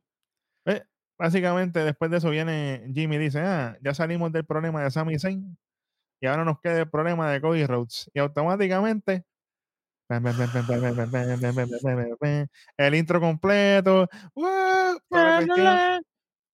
básicamente, 1.20 1.84
después 1.84 2.10
de 2.10 2.16
eso 2.16 2.30
viene 2.30 2.90
Jimmy 2.94 3.16
y 3.16 3.18
dice, 3.18 3.40
ah, 3.40 3.76
ya 3.82 3.92
salimos 3.92 4.32
del 4.32 4.46
problema 4.46 4.82
de 4.82 4.90
Sami 4.90 5.18
Zayn 5.18 5.54
y 6.18 6.26
ahora 6.26 6.46
nos 6.46 6.60
queda 6.60 6.80
el 6.80 6.88
problema 6.88 7.30
de 7.30 7.42
Cody 7.42 7.66
Rhodes. 7.66 8.10
Y 8.14 8.20
automáticamente 8.20 9.24
el 12.76 12.94
intro 12.94 13.20
completo. 13.20 14.08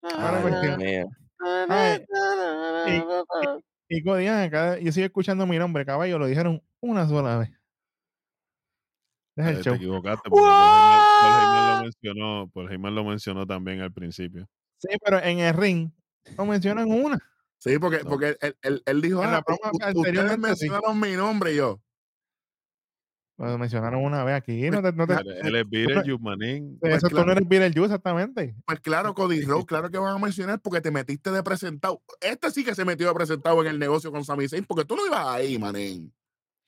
La 0.03 1.69
Ay, 1.69 2.05
y 3.89 4.29
ah, 4.29 4.49
cada- 4.51 4.79
yo 4.79 4.91
sigo 4.93 5.07
escuchando 5.07 5.47
mi 5.47 5.59
nombre, 5.59 5.85
caballo, 5.85 6.19
lo 6.19 6.27
dijeron 6.27 6.63
una 6.81 7.07
sola 7.09 7.39
vez. 7.39 7.51
Deja 9.37 9.51
el 9.51 9.55
Eh, 9.57 9.59
te 9.59 9.65
show. 9.65 9.75
equivocaste 9.75 10.31
porque 10.31 10.43
Paul 10.43 10.55
Heyman, 10.55 11.01
Paul 11.21 11.35
Heyman 11.43 11.77
lo 11.77 11.83
mencionó. 11.83 12.51
Paul 12.53 12.73
Heyman 12.73 12.95
lo 12.95 13.05
mencionó 13.05 13.47
también 13.47 13.81
al 13.83 13.93
principio. 13.93 14.49
Sí, 14.79 14.89
pero 15.05 15.23
en 15.23 15.39
el 15.41 15.55
ring 15.55 15.91
lo 16.37 16.47
mencionan 16.47 16.91
una. 16.91 17.19
Sí, 17.59 17.79
porque, 17.79 17.99
No. 18.03 18.11
porque 18.11 18.37
él, 18.41 18.57
él- 18.63 18.83
él 18.87 19.01
dijo, 19.03 19.23
En 19.23 19.33
la 19.33 19.39
ah, 19.39 19.45
ustedes 19.47 19.97
anteriormente, 19.97 20.35
sí. 20.57 20.69
mencionaron 20.69 21.01
mi 21.01 21.13
nombre 21.13 21.53
y 21.53 21.57
yo. 21.57 21.81
Lo 23.39 23.59
mencionaron 23.59 24.03
una 24.03 24.25
vez 24.25 24.35
aquí. 24.35 24.71
No 24.71 24.81
te, 24.83 24.93
no 24.93 25.07
te, 25.07 25.13
Él, 25.15 25.57
es 25.57 25.69
Beetlejuice, 25.69 26.19
manín. 26.23 26.79
pues 26.81 26.97
eso 26.97 27.09
tú 27.09 27.23
no 27.25 27.33
eres 27.33 27.47
Beetlejuice, 27.47 27.85
exactamente. 27.85 28.57
Pues 28.67 28.81
claro, 28.81 29.15
Cody 29.15 29.43
Rhodes, 29.43 29.67
claro 29.67 29.91
que 29.91 29.99
van 29.99 30.17
a 30.17 30.19
mencionar 30.19 30.59
porque 30.61 30.81
te 30.81 30.91
metiste 30.91 31.31
de 31.31 31.43
presentado. 31.43 32.03
Este 32.21 32.51
sí 32.51 32.65
que 32.65 32.75
se 32.75 32.85
metió 32.87 33.09
de 33.09 33.15
presentado 33.15 33.61
en 33.61 33.67
el 33.69 33.79
negocio 33.79 34.11
con 34.11 34.25
Sami 34.25 34.49
Zayn 34.49 34.65
porque 34.65 34.85
tú 34.87 34.97
no 34.97 35.05
ibas 35.07 35.27
ahí, 35.27 35.59
manín. 35.59 36.15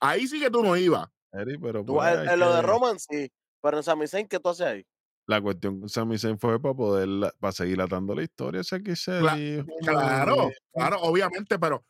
Ahí 0.00 0.26
sí 0.28 0.38
que 0.40 0.50
tú 0.50 0.62
no 0.62 0.76
ibas. 0.76 1.08
Eri, 1.32 1.56
pero 1.58 1.84
Tú, 1.84 1.94
pues, 1.94 2.12
en, 2.14 2.20
hay 2.28 2.34
en 2.34 2.40
lo 2.40 2.54
de 2.54 2.62
Roman, 2.62 2.98
sí. 2.98 3.30
Pero 3.62 3.76
en 3.78 3.82
Sami 3.82 4.06
Zayn, 4.06 4.28
¿qué 4.28 4.38
tú 4.38 4.48
haces 4.50 4.66
ahí? 4.66 4.86
La 5.26 5.40
cuestión 5.42 5.80
con 5.80 5.88
Sami 5.88 6.18
Zayn 6.18 6.38
fue 6.38 6.60
para 6.60 6.74
poder, 6.74 7.08
la- 7.08 7.32
para 7.40 7.52
seguir 7.52 7.80
atando 7.80 8.14
la 8.14 8.22
historia. 8.22 8.60
Ese 8.60 8.82
que 8.82 8.94
se 8.94 9.12
Cla- 9.20 9.36
dijo, 9.36 9.66
Claro, 9.82 10.50
claro, 10.72 11.00
obviamente, 11.02 11.58
pero 11.58 11.84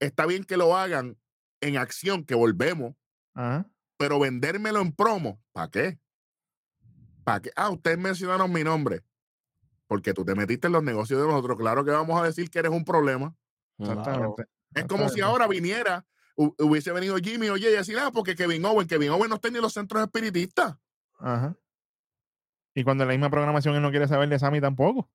está 0.00 0.24
bien 0.26 0.44
que 0.44 0.56
lo 0.56 0.74
hagan 0.76 1.16
en 1.60 1.76
acción, 1.78 2.24
que 2.24 2.34
volvemos, 2.34 2.94
Ajá. 3.34 3.66
Pero 3.96 4.18
vendérmelo 4.18 4.80
en 4.80 4.92
promo, 4.92 5.40
¿para 5.52 5.70
qué? 5.70 5.98
¿Para 7.24 7.40
qué? 7.40 7.50
Ah, 7.56 7.70
ustedes 7.70 7.98
mencionaron 7.98 8.52
mi 8.52 8.62
nombre. 8.64 9.02
Porque 9.88 10.12
tú 10.14 10.24
te 10.24 10.34
metiste 10.34 10.66
en 10.66 10.72
los 10.72 10.82
negocios 10.82 11.20
de 11.20 11.26
nosotros. 11.26 11.56
Claro 11.56 11.84
que 11.84 11.92
vamos 11.92 12.20
a 12.20 12.24
decir 12.24 12.50
que 12.50 12.58
eres 12.58 12.72
un 12.72 12.84
problema. 12.84 13.36
Exactamente. 13.78 14.46
Es 14.74 14.84
como 14.86 15.08
si 15.08 15.20
ahora 15.20 15.46
viniera, 15.46 16.04
hu- 16.36 16.54
hubiese 16.58 16.90
venido 16.92 17.16
Jimmy 17.18 17.48
oye 17.50 17.70
y 17.70 17.74
decir, 17.74 17.96
ah, 17.98 18.10
porque 18.12 18.34
Kevin 18.34 18.64
Owen, 18.64 18.88
Kevin 18.88 19.10
Owen 19.10 19.28
no 19.28 19.36
está 19.36 19.48
ni 19.48 19.56
en 19.56 19.62
los 19.62 19.72
centros 19.72 20.02
espiritistas. 20.02 20.76
Ajá. 21.18 21.56
Y 22.74 22.82
cuando 22.84 23.04
en 23.04 23.08
la 23.08 23.14
misma 23.14 23.30
programación 23.30 23.74
él 23.76 23.82
no 23.82 23.90
quiere 23.90 24.08
saber 24.08 24.28
de 24.28 24.38
Sammy 24.38 24.60
tampoco. 24.60 25.08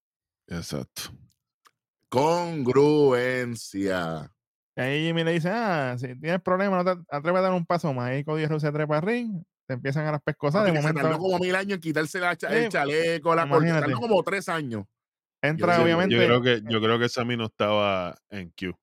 Exacto. 0.48 1.04
Congruencia. 2.10 4.34
Y 4.76 4.82
ahí 4.82 5.06
Jimmy 5.08 5.24
le 5.24 5.34
dice, 5.34 5.50
ah, 5.50 5.96
si 5.98 6.16
tienes 6.20 6.42
problemas, 6.42 6.84
no 6.84 6.96
te 6.96 7.02
atreves 7.10 7.40
a 7.40 7.44
dar 7.44 7.54
un 7.54 7.66
paso 7.66 7.94
más. 7.94 8.10
Ahí 8.10 8.24
Cody 8.24 8.46
Rhodes 8.46 8.62
se 8.62 8.72
trepa 8.72 8.98
al 8.98 9.02
ring, 9.04 9.44
te 9.68 9.74
empiezan 9.74 10.06
a 10.08 10.12
las 10.12 10.22
pescosas. 10.22 10.64
De 10.64 10.72
Porque 10.72 10.88
se 10.88 10.94
tardó 10.94 11.10
momento 11.10 11.24
como 11.24 11.40
mil 11.40 11.56
años 11.56 11.74
en 11.74 11.82
quitarse 11.82 12.20
la 12.20 12.36
cha- 12.36 12.56
el 12.56 12.70
chaleco, 12.70 13.36
la 13.36 13.50
corte. 13.50 13.68
imagínate. 13.68 13.92
Tardó 13.92 14.02
como 14.08 14.24
tres 14.24 14.48
años. 14.50 14.86
entra, 15.42 15.78
Yo, 15.78 15.84
obviamente, 15.84 16.16
yo 16.16 16.22
creo 16.22 16.42
que, 16.42 16.62
yo 16.70 16.82
creo 16.82 17.00
que 17.00 17.10
Sammy 17.10 17.36
no 17.36 17.46
estaba 17.46 18.16
en 18.30 18.50
Q. 18.52 18.78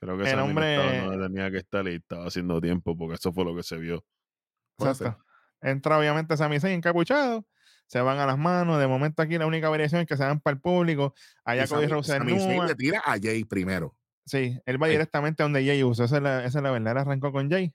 Creo 0.00 0.16
que 0.16 0.24
El 0.24 0.30
Sammy 0.30 0.54
no, 0.54 0.62
estaba 0.62 1.06
donde 1.06 1.26
tenía 1.28 1.50
que 1.50 1.58
estar 1.58 1.86
y 1.86 1.94
estaba 1.96 2.26
haciendo 2.26 2.60
tiempo 2.60 2.96
porque 2.96 3.16
eso 3.16 3.32
fue 3.32 3.44
lo 3.44 3.54
que 3.54 3.62
se 3.62 3.76
vio. 3.76 4.04
Exacto. 4.78 5.18
Entra 5.60 5.98
obviamente 5.98 6.36
Sami 6.36 6.60
Zayn 6.60 6.76
encapuchado, 6.76 7.44
se 7.86 8.00
van 8.00 8.18
a 8.18 8.26
las 8.26 8.38
manos. 8.38 8.78
De 8.78 8.86
momento 8.86 9.22
aquí 9.22 9.38
la 9.38 9.46
única 9.46 9.68
variación 9.68 10.00
es 10.00 10.06
que 10.06 10.16
se 10.16 10.24
van 10.24 10.40
para 10.40 10.54
el 10.54 10.60
público. 10.60 11.14
Allá 11.44 11.66
Cody 11.66 11.86
Rhodes 11.86 12.06
se 12.06 12.20
le 12.20 12.74
tira 12.76 13.02
a 13.04 13.18
Jay 13.20 13.44
primero. 13.44 13.97
Sí, 14.28 14.60
él 14.66 14.82
va 14.82 14.86
Ahí. 14.86 14.92
directamente 14.92 15.42
a 15.42 15.46
donde 15.46 15.64
Jay 15.64 15.82
usa. 15.82 16.04
Esa 16.04 16.18
es 16.18 16.22
la, 16.22 16.44
esa 16.44 16.58
es 16.58 16.62
la 16.62 16.70
verdad. 16.70 16.92
Él 16.92 16.98
arrancó 16.98 17.32
con 17.32 17.50
Jay. 17.50 17.72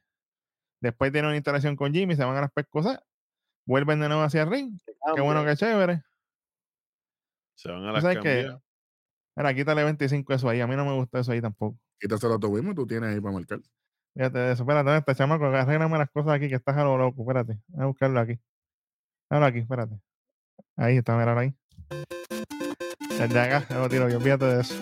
Después 0.81 1.11
tiene 1.11 1.27
una 1.29 1.37
interacción 1.37 1.75
con 1.75 1.91
Jimmy, 1.93 2.15
se 2.15 2.23
van 2.23 2.37
a 2.37 2.41
las 2.41 2.51
pescosas. 2.51 2.99
Vuelven 3.65 3.99
de 4.01 4.07
nuevo 4.07 4.21
hacia 4.23 4.43
el 4.43 4.51
ring. 4.51 4.77
Qué 5.15 5.21
bueno, 5.21 5.43
qué 5.43 5.55
chévere. 5.55 6.03
Se 7.55 7.71
van 7.71 7.85
a 7.85 7.99
¿Tú 7.99 8.05
las 8.05 8.13
cambiar. 8.15 8.59
Mira, 9.35 9.53
quítale 9.55 9.83
25 9.83 10.33
eso 10.33 10.49
ahí. 10.49 10.61
A 10.61 10.67
mí 10.67 10.75
no 10.75 10.85
me 10.85 10.93
gusta 10.93 11.19
eso 11.19 11.31
ahí 11.31 11.41
tampoco. 11.41 11.79
Quítaselo 11.99 12.37
tú 12.37 12.51
mismo 12.51 12.75
tú 12.75 12.85
tienes 12.85 13.09
ahí 13.15 13.19
para 13.21 13.33
marcar. 13.33 13.59
Fíjate 14.15 14.37
de 14.37 14.51
eso. 14.51 14.63
Espérate, 14.63 14.95
este 14.97 15.15
chamaco, 15.15 15.45
arréglame 15.45 15.97
las 15.97 16.09
cosas 16.11 16.33
aquí 16.33 16.49
que 16.49 16.55
estás 16.55 16.77
a 16.77 16.83
lo 16.83 16.97
loco. 16.97 17.21
Espérate. 17.23 17.57
Voy 17.67 17.83
a 17.83 17.85
buscarlo 17.87 18.19
aquí. 18.19 18.39
Habla 19.31 19.47
aquí, 19.47 19.59
espérate. 19.59 19.99
Ahí 20.75 20.97
está, 20.97 21.17
míralo 21.17 21.39
ahí. 21.39 21.55
Desde 23.17 23.39
acá, 23.39 23.65
lo 23.73 23.89
tiro 23.89 24.09
yo. 24.09 24.17
Olvídate 24.17 24.45
de 24.45 24.61
eso. 24.61 24.75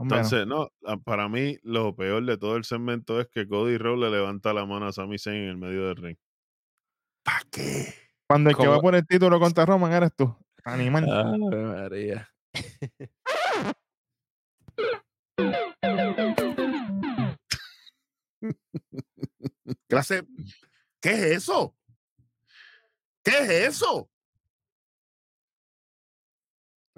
Entonces, 0.00 0.46
no, 0.46 0.70
a- 0.84 0.96
para 0.96 1.28
mí 1.28 1.58
lo 1.62 1.94
peor 1.96 2.24
de 2.24 2.38
todo 2.38 2.56
el 2.56 2.64
segmento 2.64 3.20
es 3.20 3.26
que 3.28 3.48
Cody 3.48 3.78
Rhodes 3.78 4.10
le 4.10 4.16
levanta 4.18 4.52
la 4.52 4.64
mano 4.64 4.86
a 4.86 4.92
Sami 4.92 5.18
Zayn 5.18 5.42
en 5.42 5.48
el 5.48 5.56
medio 5.56 5.88
del 5.88 5.96
ring. 5.96 6.16
¿Para 7.24 7.40
qué? 7.50 7.94
Cuando 8.28 8.50
el 8.50 8.56
que 8.56 8.66
va 8.66 8.80
por 8.80 8.94
el 8.94 9.06
título 9.06 9.40
contra 9.40 9.66
Roman 9.66 9.92
eres 9.92 10.14
tú. 10.14 10.34
Animal. 10.64 11.10
Ave 11.10 11.62
María. 11.64 12.28
Clase, 19.88 20.26
¿qué 21.00 21.10
es 21.10 21.22
eso? 21.38 21.76
¿Qué 23.24 23.30
es 23.38 23.50
eso? 23.76 24.10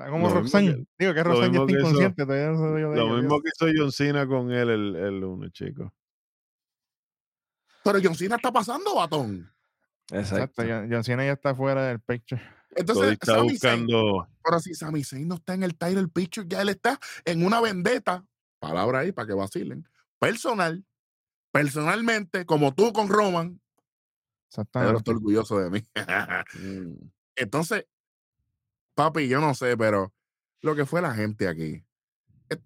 Está 0.01 0.10
como 0.10 0.28
Lo 0.28 0.35
Roxanne. 0.35 0.74
que- 0.77 0.85
Digo 0.98 1.12
que 1.14 1.22
Roxanne 1.22 1.52
ya 1.55 1.60
está 1.60 1.72
hizo- 1.72 1.81
inconsciente. 1.81 2.24
todavía 2.24 2.47
no 2.48 2.55
sé 2.56 2.81
yo 2.81 2.90
de 2.90 2.97
Lo 2.97 3.05
ella, 3.06 3.14
mismo 3.16 3.40
que 3.43 3.48
hizo 3.55 3.66
John 3.77 3.93
Cena 3.93 4.27
con 4.27 4.51
él 4.51 4.70
el, 4.70 4.97
el 4.97 5.20
lunes, 5.20 5.52
chicos. 5.52 5.93
Pero 7.85 7.98
John 8.02 8.14
Cena 8.14 8.36
está 8.36 8.52
pasando, 8.52 8.94
batón. 8.94 9.51
Exacto. 10.10 10.62
Exacto. 10.62 10.89
John 10.90 11.05
Cena 11.05 11.24
ya 11.24 11.32
está 11.32 11.55
fuera 11.55 11.86
del 11.86 12.01
picture. 12.01 12.40
Entonces, 12.77 13.12
está 13.12 13.35
Sami 13.35 13.59
Zayn, 13.59 13.86
buscando. 13.86 14.28
pero 14.44 14.60
si 14.60 14.74
Sami 14.74 15.02
Zayn 15.05 15.27
no 15.28 15.35
está 15.36 15.55
en 15.55 15.64
el 15.64 15.77
title 15.77 16.09
picture, 16.09 16.47
ya 16.48 16.62
él 16.62 16.68
está 16.68 16.98
en 17.24 17.44
una 17.44 17.60
vendetta, 17.60 18.24
palabra 18.60 19.01
ahí 19.01 19.12
para 19.12 19.27
que 19.27 19.35
vacilen, 19.35 19.89
personal, 20.18 20.85
personalmente, 21.52 22.47
como 22.47 22.72
tú 22.74 22.93
con 22.93 23.09
Roman, 23.09 23.60
Exactamente. 24.48 24.98
está 24.98 25.10
orgulloso 25.10 25.59
de 25.59 25.70
mí. 25.70 25.82
mm, 26.60 26.94
Entonces, 27.36 27.86
papi, 29.05 29.28
yo 29.28 29.40
no 29.40 29.55
sé, 29.55 29.77
pero 29.77 30.12
lo 30.62 30.74
que 30.74 30.86
fue 30.86 31.01
la 31.02 31.14
gente 31.14 31.48
aquí. 31.48 31.82
eh, 32.51 32.56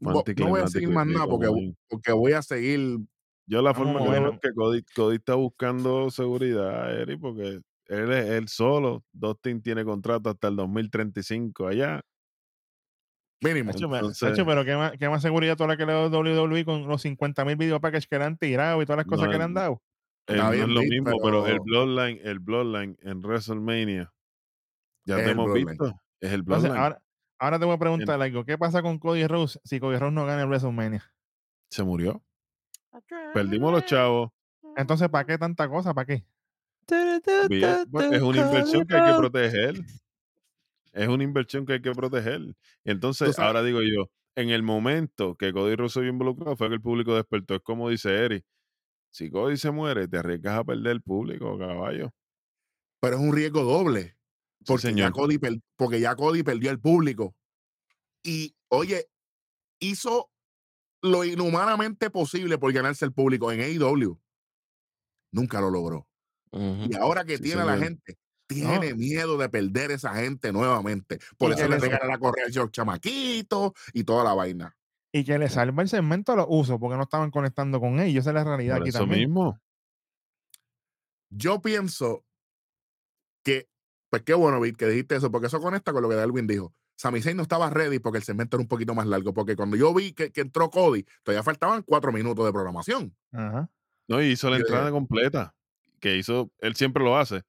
No 0.00 0.22
voy 0.48 0.60
a 0.60 0.66
seguir 0.68 0.88
más 0.90 1.06
nada 1.06 1.26
porque, 1.26 1.48
porque 1.88 2.12
voy 2.12 2.32
a 2.32 2.42
seguir. 2.42 2.98
Yo 3.46 3.62
la 3.62 3.74
forma 3.74 4.02
que 4.02 4.08
veo 4.10 4.38
que 4.40 4.52
Cody, 4.54 4.82
Cody 4.94 5.16
está 5.16 5.34
buscando 5.34 6.10
seguridad, 6.10 6.98
Eri, 7.00 7.16
porque 7.16 7.60
él 7.86 8.12
es 8.12 8.28
él 8.30 8.48
solo. 8.48 9.04
Dustin 9.12 9.60
tiene 9.60 9.84
contrato 9.84 10.30
hasta 10.30 10.48
el 10.48 10.56
2035 10.56 11.66
allá. 11.66 12.00
Mínimo. 13.42 13.72
Sacho, 13.72 13.88
me- 13.88 13.96
Entonces- 13.98 14.38
pero 14.46 14.64
¿qué 14.64 14.76
más, 14.76 14.92
qué 14.98 15.08
más 15.08 15.22
seguridad 15.22 15.56
toda 15.56 15.68
la 15.68 15.76
que 15.76 15.86
le 15.86 15.92
dio 15.94 16.10
WWE 16.10 16.64
con 16.64 16.86
los 16.86 17.02
50 17.02 17.44
mil 17.44 17.56
video 17.56 17.80
packages 17.80 18.06
que 18.06 18.18
le 18.18 18.24
han 18.24 18.36
tirado 18.36 18.80
y 18.82 18.84
todas 18.84 18.98
las 18.98 19.06
cosas 19.06 19.26
No, 19.26 19.32
que 19.32 19.38
le 19.38 19.44
han 19.44 19.54
dado? 19.54 19.82
No 20.28 20.52
es 20.52 20.68
lo 20.68 20.80
mismo, 20.82 21.10
pero, 21.22 21.46
el 21.46 21.52
pero- 21.54 21.64
Bloodline, 21.64 22.20
el 22.22 22.38
Bloodline 22.38 22.96
en 23.02 23.20
WrestleMania, 23.20 24.12
ya 25.10 25.18
Es 25.18 25.24
te 25.24 25.30
hemos 25.32 25.46
Bloodline. 25.46 25.66
visto, 25.68 25.86
es 26.20 26.32
el 26.32 26.40
Entonces, 26.40 26.62
Bloodline. 26.70 26.82
ahora, 26.82 27.02
ahora 27.38 27.58
te 27.58 27.64
voy 27.64 27.74
a 27.74 27.78
preguntar 27.78 28.22
algo. 28.22 28.44
¿Qué 28.44 28.56
pasa 28.58 28.82
con 28.82 28.98
Cody 28.98 29.26
Rhodes 29.26 29.60
si 29.64 29.80
Cody 29.80 29.96
Rhodes 29.98 30.14
no 30.14 30.26
gana 30.26 30.42
el 30.42 30.48
WrestleMania? 30.48 31.12
Se 31.68 31.82
murió. 31.82 32.22
Perdimos 33.34 33.72
los 33.72 33.84
chavos. 33.84 34.30
Entonces, 34.76 35.08
¿para 35.08 35.24
qué 35.24 35.38
tanta 35.38 35.68
cosa? 35.68 35.94
¿Para 35.94 36.06
qué? 36.06 36.24
Bien, 37.48 37.86
es 38.12 38.22
una 38.22 38.40
inversión 38.40 38.86
que 38.86 38.96
hay 38.96 39.12
que 39.12 39.18
proteger. 39.18 39.74
Es 40.92 41.08
una 41.08 41.22
inversión 41.22 41.64
que 41.66 41.74
hay 41.74 41.82
que 41.82 41.92
proteger. 41.92 42.40
Entonces, 42.84 43.38
ahora 43.38 43.62
digo 43.62 43.80
yo, 43.82 44.10
en 44.34 44.50
el 44.50 44.62
momento 44.62 45.36
que 45.36 45.52
Cody 45.52 45.76
Rhodes 45.76 45.92
se 45.92 46.00
vio 46.00 46.10
involucrado 46.10 46.56
fue 46.56 46.68
que 46.68 46.74
el 46.74 46.80
público 46.80 47.14
despertó. 47.14 47.54
Es 47.54 47.62
como 47.62 47.88
dice 47.88 48.12
Eric, 48.24 48.44
si 49.12 49.30
Cody 49.30 49.56
se 49.56 49.70
muere, 49.70 50.08
te 50.08 50.18
arriesgas 50.18 50.58
a 50.58 50.64
perder 50.64 50.92
el 50.92 51.02
público, 51.02 51.56
caballo. 51.58 52.12
Pero 53.00 53.16
es 53.16 53.22
un 53.22 53.34
riesgo 53.34 53.62
doble. 53.62 54.16
Sí, 54.60 54.64
Porque, 54.66 54.94
ya. 54.94 55.10
Cody 55.10 55.38
per- 55.38 55.60
porque 55.76 56.00
ya 56.00 56.14
Cody 56.14 56.42
perdió 56.42 56.70
el 56.70 56.78
público. 56.80 57.34
Y, 58.22 58.54
oye, 58.68 59.08
hizo 59.80 60.30
lo 61.02 61.24
inhumanamente 61.24 62.10
posible 62.10 62.58
por 62.58 62.72
ganarse 62.72 63.04
el 63.06 63.12
público 63.12 63.50
en 63.50 63.60
AEW. 63.60 64.20
Nunca 65.32 65.60
lo 65.60 65.70
logró. 65.70 66.06
Y 66.52 66.94
ahora 66.96 67.24
que 67.24 67.36
Sí, 67.38 67.44
tiene 67.44 67.62
a 67.62 67.64
la 67.64 67.78
gente, 67.78 68.18
tiene 68.48 68.92
miedo 68.94 69.38
de 69.38 69.48
perder 69.48 69.92
esa 69.92 70.12
gente 70.14 70.52
nuevamente. 70.52 71.18
Por 71.38 71.52
eso 71.52 71.62
le 71.68 71.76
le- 71.76 71.78
regala 71.78 72.06
la 72.06 72.18
correa 72.18 72.44
al 72.46 72.52
George 72.52 72.72
Chamaquito 72.72 73.72
y 73.94 74.04
toda 74.04 74.24
la 74.24 74.34
vaina. 74.34 74.76
Y 75.12 75.24
que 75.24 75.38
le 75.38 75.48
salva 75.48 75.82
el 75.82 75.88
segmento 75.88 76.32
a 76.32 76.36
los 76.36 76.46
usos 76.48 76.78
porque 76.78 76.96
no 76.96 77.04
estaban 77.04 77.30
conectando 77.30 77.80
con 77.80 77.98
ellos. 78.00 78.22
Esa 78.22 78.30
es 78.30 78.34
la 78.34 78.44
realidad 78.44 78.74
Por 78.74 78.82
aquí 78.82 78.88
eso 78.90 78.98
también. 78.98 79.20
mismo. 79.20 79.58
Yo 81.30 81.62
pienso 81.62 82.24
que, 83.44 83.69
pues 84.10 84.22
qué 84.22 84.34
bueno, 84.34 84.60
Vic, 84.60 84.76
que 84.76 84.86
dijiste 84.86 85.16
eso, 85.16 85.30
porque 85.30 85.46
eso 85.46 85.60
conecta 85.60 85.92
con 85.92 86.02
lo 86.02 86.08
que 86.08 86.16
Darwin 86.16 86.46
dijo. 86.46 86.74
Sami 86.96 87.22
Zayn 87.22 87.36
no 87.36 87.42
estaba 87.44 87.70
ready 87.70 87.98
porque 87.98 88.18
el 88.18 88.24
segmento 88.24 88.56
era 88.58 88.62
un 88.62 88.68
poquito 88.68 88.94
más 88.94 89.06
largo, 89.06 89.32
porque 89.32 89.56
cuando 89.56 89.76
yo 89.76 89.94
vi 89.94 90.12
que, 90.12 90.30
que 90.32 90.42
entró 90.42 90.68
Cody, 90.68 91.06
todavía 91.22 91.42
faltaban 91.42 91.82
cuatro 91.82 92.12
minutos 92.12 92.44
de 92.44 92.52
programación. 92.52 93.16
Ajá. 93.32 93.70
No, 94.06 94.20
y 94.22 94.26
hizo 94.32 94.50
la 94.50 94.56
Yo 94.58 94.62
entrada 94.64 94.84
dije- 94.86 94.92
completa. 94.92 95.54
Que 96.00 96.16
hizo, 96.16 96.50
él 96.58 96.74
siempre 96.76 97.02
lo 97.04 97.16
hace. 97.16 97.42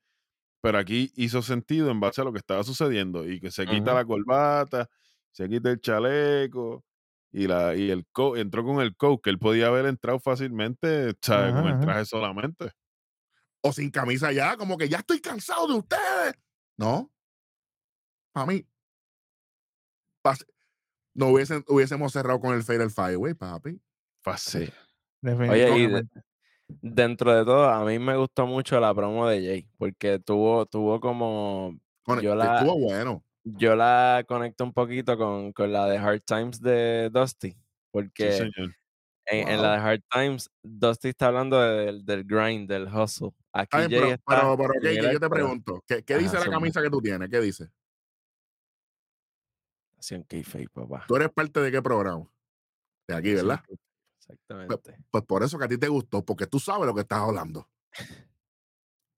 Pero 0.62 0.78
aquí 0.78 1.12
hizo 1.16 1.42
sentido 1.42 1.90
en 1.90 2.00
base 2.00 2.22
a 2.22 2.24
lo 2.24 2.32
que 2.32 2.38
estaba 2.38 2.64
sucediendo. 2.64 3.28
Y 3.28 3.40
que 3.40 3.50
se 3.50 3.66
quita 3.66 3.94
la 3.94 4.06
corbata, 4.06 4.90
se 5.32 5.50
quita 5.50 5.72
el 5.72 5.82
chaleco. 5.82 6.86
Y, 7.34 7.48
la, 7.48 7.76
y 7.76 7.90
el 7.90 8.06
co- 8.12 8.38
entró 8.38 8.64
con 8.64 8.80
el 8.82 8.96
coat, 8.96 9.22
que 9.24 9.30
él 9.32 9.40
podía 9.40 9.68
haber 9.68 9.86
entrado 9.86 10.20
fácilmente, 10.20 11.14
¿sabes? 11.22 11.54
Con 11.54 11.66
el 11.66 11.74
ajá. 11.74 11.80
traje 11.82 12.06
solamente. 12.06 12.72
O 13.62 13.72
sin 13.74 13.90
camisa 13.90 14.32
ya, 14.32 14.56
como 14.58 14.78
que 14.78 14.88
ya 14.90 14.98
estoy 15.00 15.20
cansado 15.22 15.68
de 15.68 15.74
ustedes. 15.76 16.34
No. 16.77 17.11
A 18.34 18.45
mí. 18.45 18.65
pas- 20.23 20.45
No 21.14 21.27
hubiesen, 21.27 21.64
hubiésemos 21.68 22.14
cerrado 22.14 22.39
con 22.39 22.56
el 22.56 22.64
Fatal 22.64 22.89
Fireway, 22.89 23.34
papi. 23.34 23.81
Fácil. 24.23 24.68
Sí. 24.68 24.73
Definitivamente. 25.22 26.22
Dentro 26.81 27.34
de 27.35 27.43
todo, 27.43 27.69
a 27.69 27.84
mí 27.84 27.99
me 27.99 28.15
gustó 28.15 28.48
mucho 28.48 28.80
la 28.80 28.93
promo 28.95 29.27
de 29.27 29.45
Jay, 29.45 29.69
porque 29.77 30.19
tuvo, 30.19 30.65
tuvo 30.65 31.02
como. 31.02 31.77
Con- 32.03 32.22
Yo 32.22 32.34
la, 32.34 32.60
Estuvo 32.60 32.80
bueno. 32.80 33.23
yo 33.43 33.76
la 33.76 34.23
conecto 34.27 34.64
un 34.64 34.72
poquito 34.73 35.18
con, 35.18 35.52
con 35.52 35.72
la 35.73 35.85
de 35.88 35.98
Hard 35.98 36.22
Times 36.22 36.61
de 36.61 37.10
Dusty, 37.11 37.52
Sí, 37.52 37.57
porque 37.91 38.31
señor. 38.31 38.73
en, 39.26 39.48
en 39.49 39.61
la 39.61 39.73
de 39.73 39.77
Hard 39.80 40.02
Times, 40.10 40.49
Dusty 40.64 41.10
está 41.10 41.27
hablando 41.27 41.60
del, 41.61 42.06
del 42.06 42.23
grind, 42.23 42.69
del 42.69 42.88
hustle. 42.88 43.31
Aquí 43.53 43.78
Jay 43.78 43.90
pero, 43.90 44.06
está 44.07 44.23
pero, 44.28 44.57
pero, 44.57 44.73
en 44.76 44.82
¿qué- 44.82 44.90
el 44.90 45.06
qué 45.07 45.14
yo 45.14 45.19
te 45.19 45.30
pregunto, 45.30 45.84
¿qué, 45.86 46.03
qué 46.03 46.14
Ajá, 46.14 46.23
dice 46.23 46.40
la 46.40 46.49
camisa 46.49 46.82
que 46.82 46.90
tú 46.90 47.02
tienes? 47.02 47.30
¿Qué 47.30 47.40
dice? 47.41 47.69
Acción 49.98 50.23
kayfabe, 50.23 50.68
papá. 50.69 51.06
¿Tú 51.07 51.15
eres 51.15 51.30
parte 51.30 51.60
de 51.60 51.72
qué 51.72 51.82
programa? 51.82 52.32
De 53.07 53.15
aquí, 53.15 53.34
¿verdad? 53.34 53.61
Exactamente. 54.18 54.98
Pues 55.11 55.23
por 55.26 55.44
eso 55.44 55.57
que 55.60 55.65
a 55.65 55.68
ti 55.68 55.78
te 55.78 55.88
gustó, 55.90 56.23
porque 56.23 56.48
tú 56.48 56.60
sabes 56.60 56.86
lo 56.88 56.94
que 56.95 57.02
estás 57.02 57.19
hablando. 57.19 57.69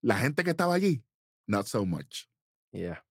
La 0.02 0.18
gente 0.18 0.44
que 0.44 0.50
estaba 0.50 0.74
allí, 0.74 1.04
not 1.48 1.66
so 1.68 1.86
much. 1.86 2.26
Yeah. 2.74 3.06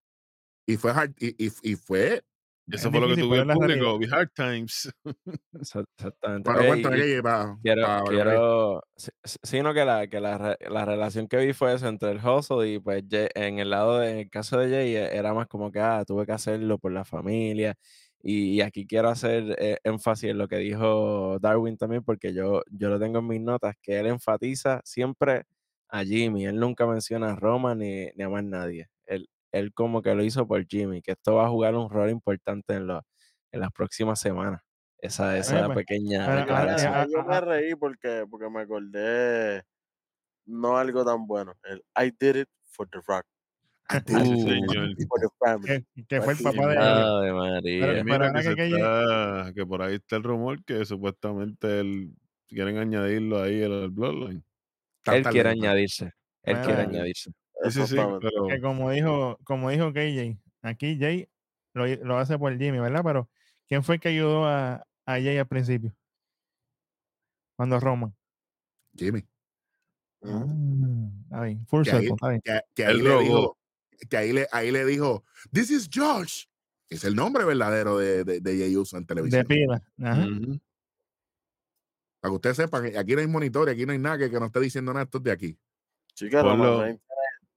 Y 0.66 0.76
fue 0.76 0.90
hard, 0.90 1.12
y, 1.18 1.46
y, 1.46 1.52
y 1.62 1.76
fue. 1.76 2.24
Eso 2.68 2.88
Es 2.88 2.92
fue 2.92 3.00
lo 3.00 3.08
que 3.08 3.14
pero 3.16 3.42
el 3.42 3.48
público. 3.48 3.96
We 3.96 4.08
hard 4.10 4.30
times. 4.34 4.90
Exa- 5.52 5.84
Exactamente. 5.96 6.50
Pero 6.50 6.74
que 6.74 7.22
para, 7.22 7.56
Quiero, 7.62 7.82
para- 7.86 8.02
quiero, 8.04 8.82
sino 9.42 9.74
que 9.74 9.84
la, 9.84 10.06
que 10.06 10.20
la, 10.20 10.56
la 10.70 10.84
relación 10.84 11.26
que 11.28 11.38
vi 11.38 11.52
fue 11.52 11.74
eso 11.74 11.88
entre 11.88 12.12
el 12.12 12.18
hustle 12.24 12.68
y 12.72 12.78
pues 12.78 13.02
Jay- 13.10 13.28
en 13.34 13.58
el 13.58 13.70
lado 13.70 13.98
de, 13.98 14.10
en 14.12 14.18
el 14.18 14.30
caso 14.30 14.58
de 14.58 14.70
Jay 14.70 14.94
era 14.94 15.34
más 15.34 15.48
como 15.48 15.70
que 15.72 15.80
ah, 15.80 16.04
tuve 16.06 16.24
que 16.24 16.32
hacerlo 16.32 16.78
por 16.78 16.92
la 16.92 17.04
familia 17.04 17.74
y, 18.22 18.54
y 18.54 18.60
aquí 18.60 18.86
quiero 18.86 19.08
hacer 19.08 19.56
eh, 19.58 19.78
énfasis 19.82 20.30
en 20.30 20.38
lo 20.38 20.46
que 20.48 20.56
dijo 20.58 21.38
Darwin 21.40 21.76
también 21.76 22.04
porque 22.04 22.32
yo, 22.32 22.62
yo 22.70 22.88
lo 22.88 22.98
tengo 23.00 23.18
en 23.18 23.26
mis 23.26 23.40
notas 23.40 23.74
que 23.82 23.98
él 23.98 24.06
enfatiza 24.06 24.80
siempre 24.84 25.44
a 25.88 26.04
Jimmy, 26.04 26.46
él 26.46 26.58
nunca 26.58 26.86
menciona 26.86 27.32
a 27.32 27.36
Roma 27.36 27.74
ni, 27.74 28.06
ni 28.14 28.22
a 28.22 28.28
más 28.30 28.44
nadie, 28.44 28.88
él, 29.52 29.72
como 29.72 30.02
que 30.02 30.14
lo 30.14 30.24
hizo 30.24 30.46
por 30.46 30.66
Jimmy, 30.66 31.02
que 31.02 31.12
esto 31.12 31.36
va 31.36 31.46
a 31.46 31.50
jugar 31.50 31.74
un 31.74 31.90
rol 31.90 32.10
importante 32.10 32.74
en, 32.74 32.86
los 32.86 33.02
en 33.52 33.60
las 33.60 33.70
próximas 33.70 34.20
semanas. 34.20 34.60
Esa, 34.98 35.36
esa 35.36 35.66
pues, 35.66 35.78
pequeña 35.78 36.32
ah, 36.32 36.36
declaración. 36.36 36.94
eh, 36.94 37.06
yo 37.12 37.20
ah, 37.20 37.24
me 37.28 37.34
ah. 37.34 37.40
reí 37.40 37.74
porque, 37.74 38.24
porque 38.30 38.48
me 38.48 38.60
acordé 38.60 39.62
no 40.46 40.76
algo 40.76 41.04
tan 41.04 41.26
bueno. 41.26 41.54
El 41.64 41.84
I 41.96 42.12
did 42.18 42.36
it 42.36 42.48
for 42.64 42.88
the 42.88 43.00
rock, 43.06 43.26
family. 45.38 45.84
Que, 45.94 46.04
que 46.08 46.20
fue 46.20 46.32
el 46.32 46.38
Pues 46.38 46.38
sí, 46.38 46.44
papá 46.44 47.20
de 47.20 47.32
María. 47.32 47.86
Pero 47.86 48.04
mira 48.04 49.52
que, 49.54 49.66
por 49.66 49.82
ahí 49.82 49.96
está 49.96 50.16
el 50.16 50.22
rumor 50.22 50.64
que 50.64 50.84
supuestamente 50.84 51.80
él 51.80 52.14
quieren 52.46 52.78
añadirlo 52.78 53.42
ahí 53.42 53.62
al, 53.62 53.90
Bloodline. 53.90 54.44
Él 55.06 55.24
quiere 55.24 55.50
añadirse. 55.50 56.12
Él 56.42 56.60
quiere 56.60 56.82
añadirse. 56.82 57.32
Sí, 57.64 57.70
sí, 57.70 57.78
sí, 57.78 57.80
Exactamente. 57.94 58.28
pero 58.30 58.46
que 58.48 58.60
como 58.60 58.90
dijo, 58.90 59.38
como 59.44 59.70
dijo 59.70 59.92
KJ, 59.92 60.36
aquí 60.62 60.98
Jay 60.98 61.28
lo, 61.74 61.86
lo 61.86 62.18
hace 62.18 62.38
por 62.38 62.56
Jimmy, 62.58 62.78
¿verdad? 62.78 63.02
Pero 63.04 63.28
¿quién 63.68 63.82
fue 63.84 63.96
el 63.96 64.00
que 64.00 64.08
ayudó 64.08 64.46
a, 64.46 64.74
a 65.06 65.12
Jay 65.12 65.38
al 65.38 65.46
principio? 65.46 65.94
Cuando 67.56 67.78
Roman. 67.78 68.14
Jimmy. 68.96 69.24
Ah, 70.22 70.44
está 71.24 71.42
bien. 71.42 71.66
Full 71.66 71.82
Que 71.84 71.90
ahí, 71.92 72.06
circle, 72.06 72.28
bien. 72.28 72.40
que, 72.44 72.60
que 72.74 72.84
ahí 72.86 73.00
le 73.00 73.18
dijo, 73.22 73.58
que 74.08 74.16
ahí 74.16 74.32
le, 74.32 74.46
ahí 74.52 74.70
le 74.70 74.84
dijo, 74.84 75.24
This 75.52 75.70
is 75.70 75.88
George. 75.90 76.46
Es 76.88 77.04
el 77.04 77.14
nombre 77.14 77.44
verdadero 77.44 77.96
de, 77.98 78.22
de, 78.24 78.40
de 78.40 78.56
Jey 78.56 78.76
Uso 78.76 78.96
en 78.96 79.04
De 79.04 79.06
televisión. 79.06 79.46
pila. 79.46 79.82
Ajá. 80.02 80.26
ujú, 80.26 80.60
Para 82.20 82.30
que 82.32 82.34
ustedes 82.36 82.56
sepan, 82.56 82.90
que 82.90 82.98
aquí 82.98 83.14
no 83.14 83.20
hay 83.20 83.26
monitor, 83.26 83.68
aquí 83.68 83.86
no 83.86 83.92
hay 83.92 83.98
nada 83.98 84.18
que, 84.18 84.30
que 84.30 84.38
nos 84.38 84.48
esté 84.48 84.60
diciendo 84.60 84.92
nada, 84.92 85.04
esto 85.04 85.18
es 85.18 85.24
de 85.24 85.30
aquí. 85.32 85.58
Sí 86.14 86.28
que 86.28 86.42
Roman 86.42 87.00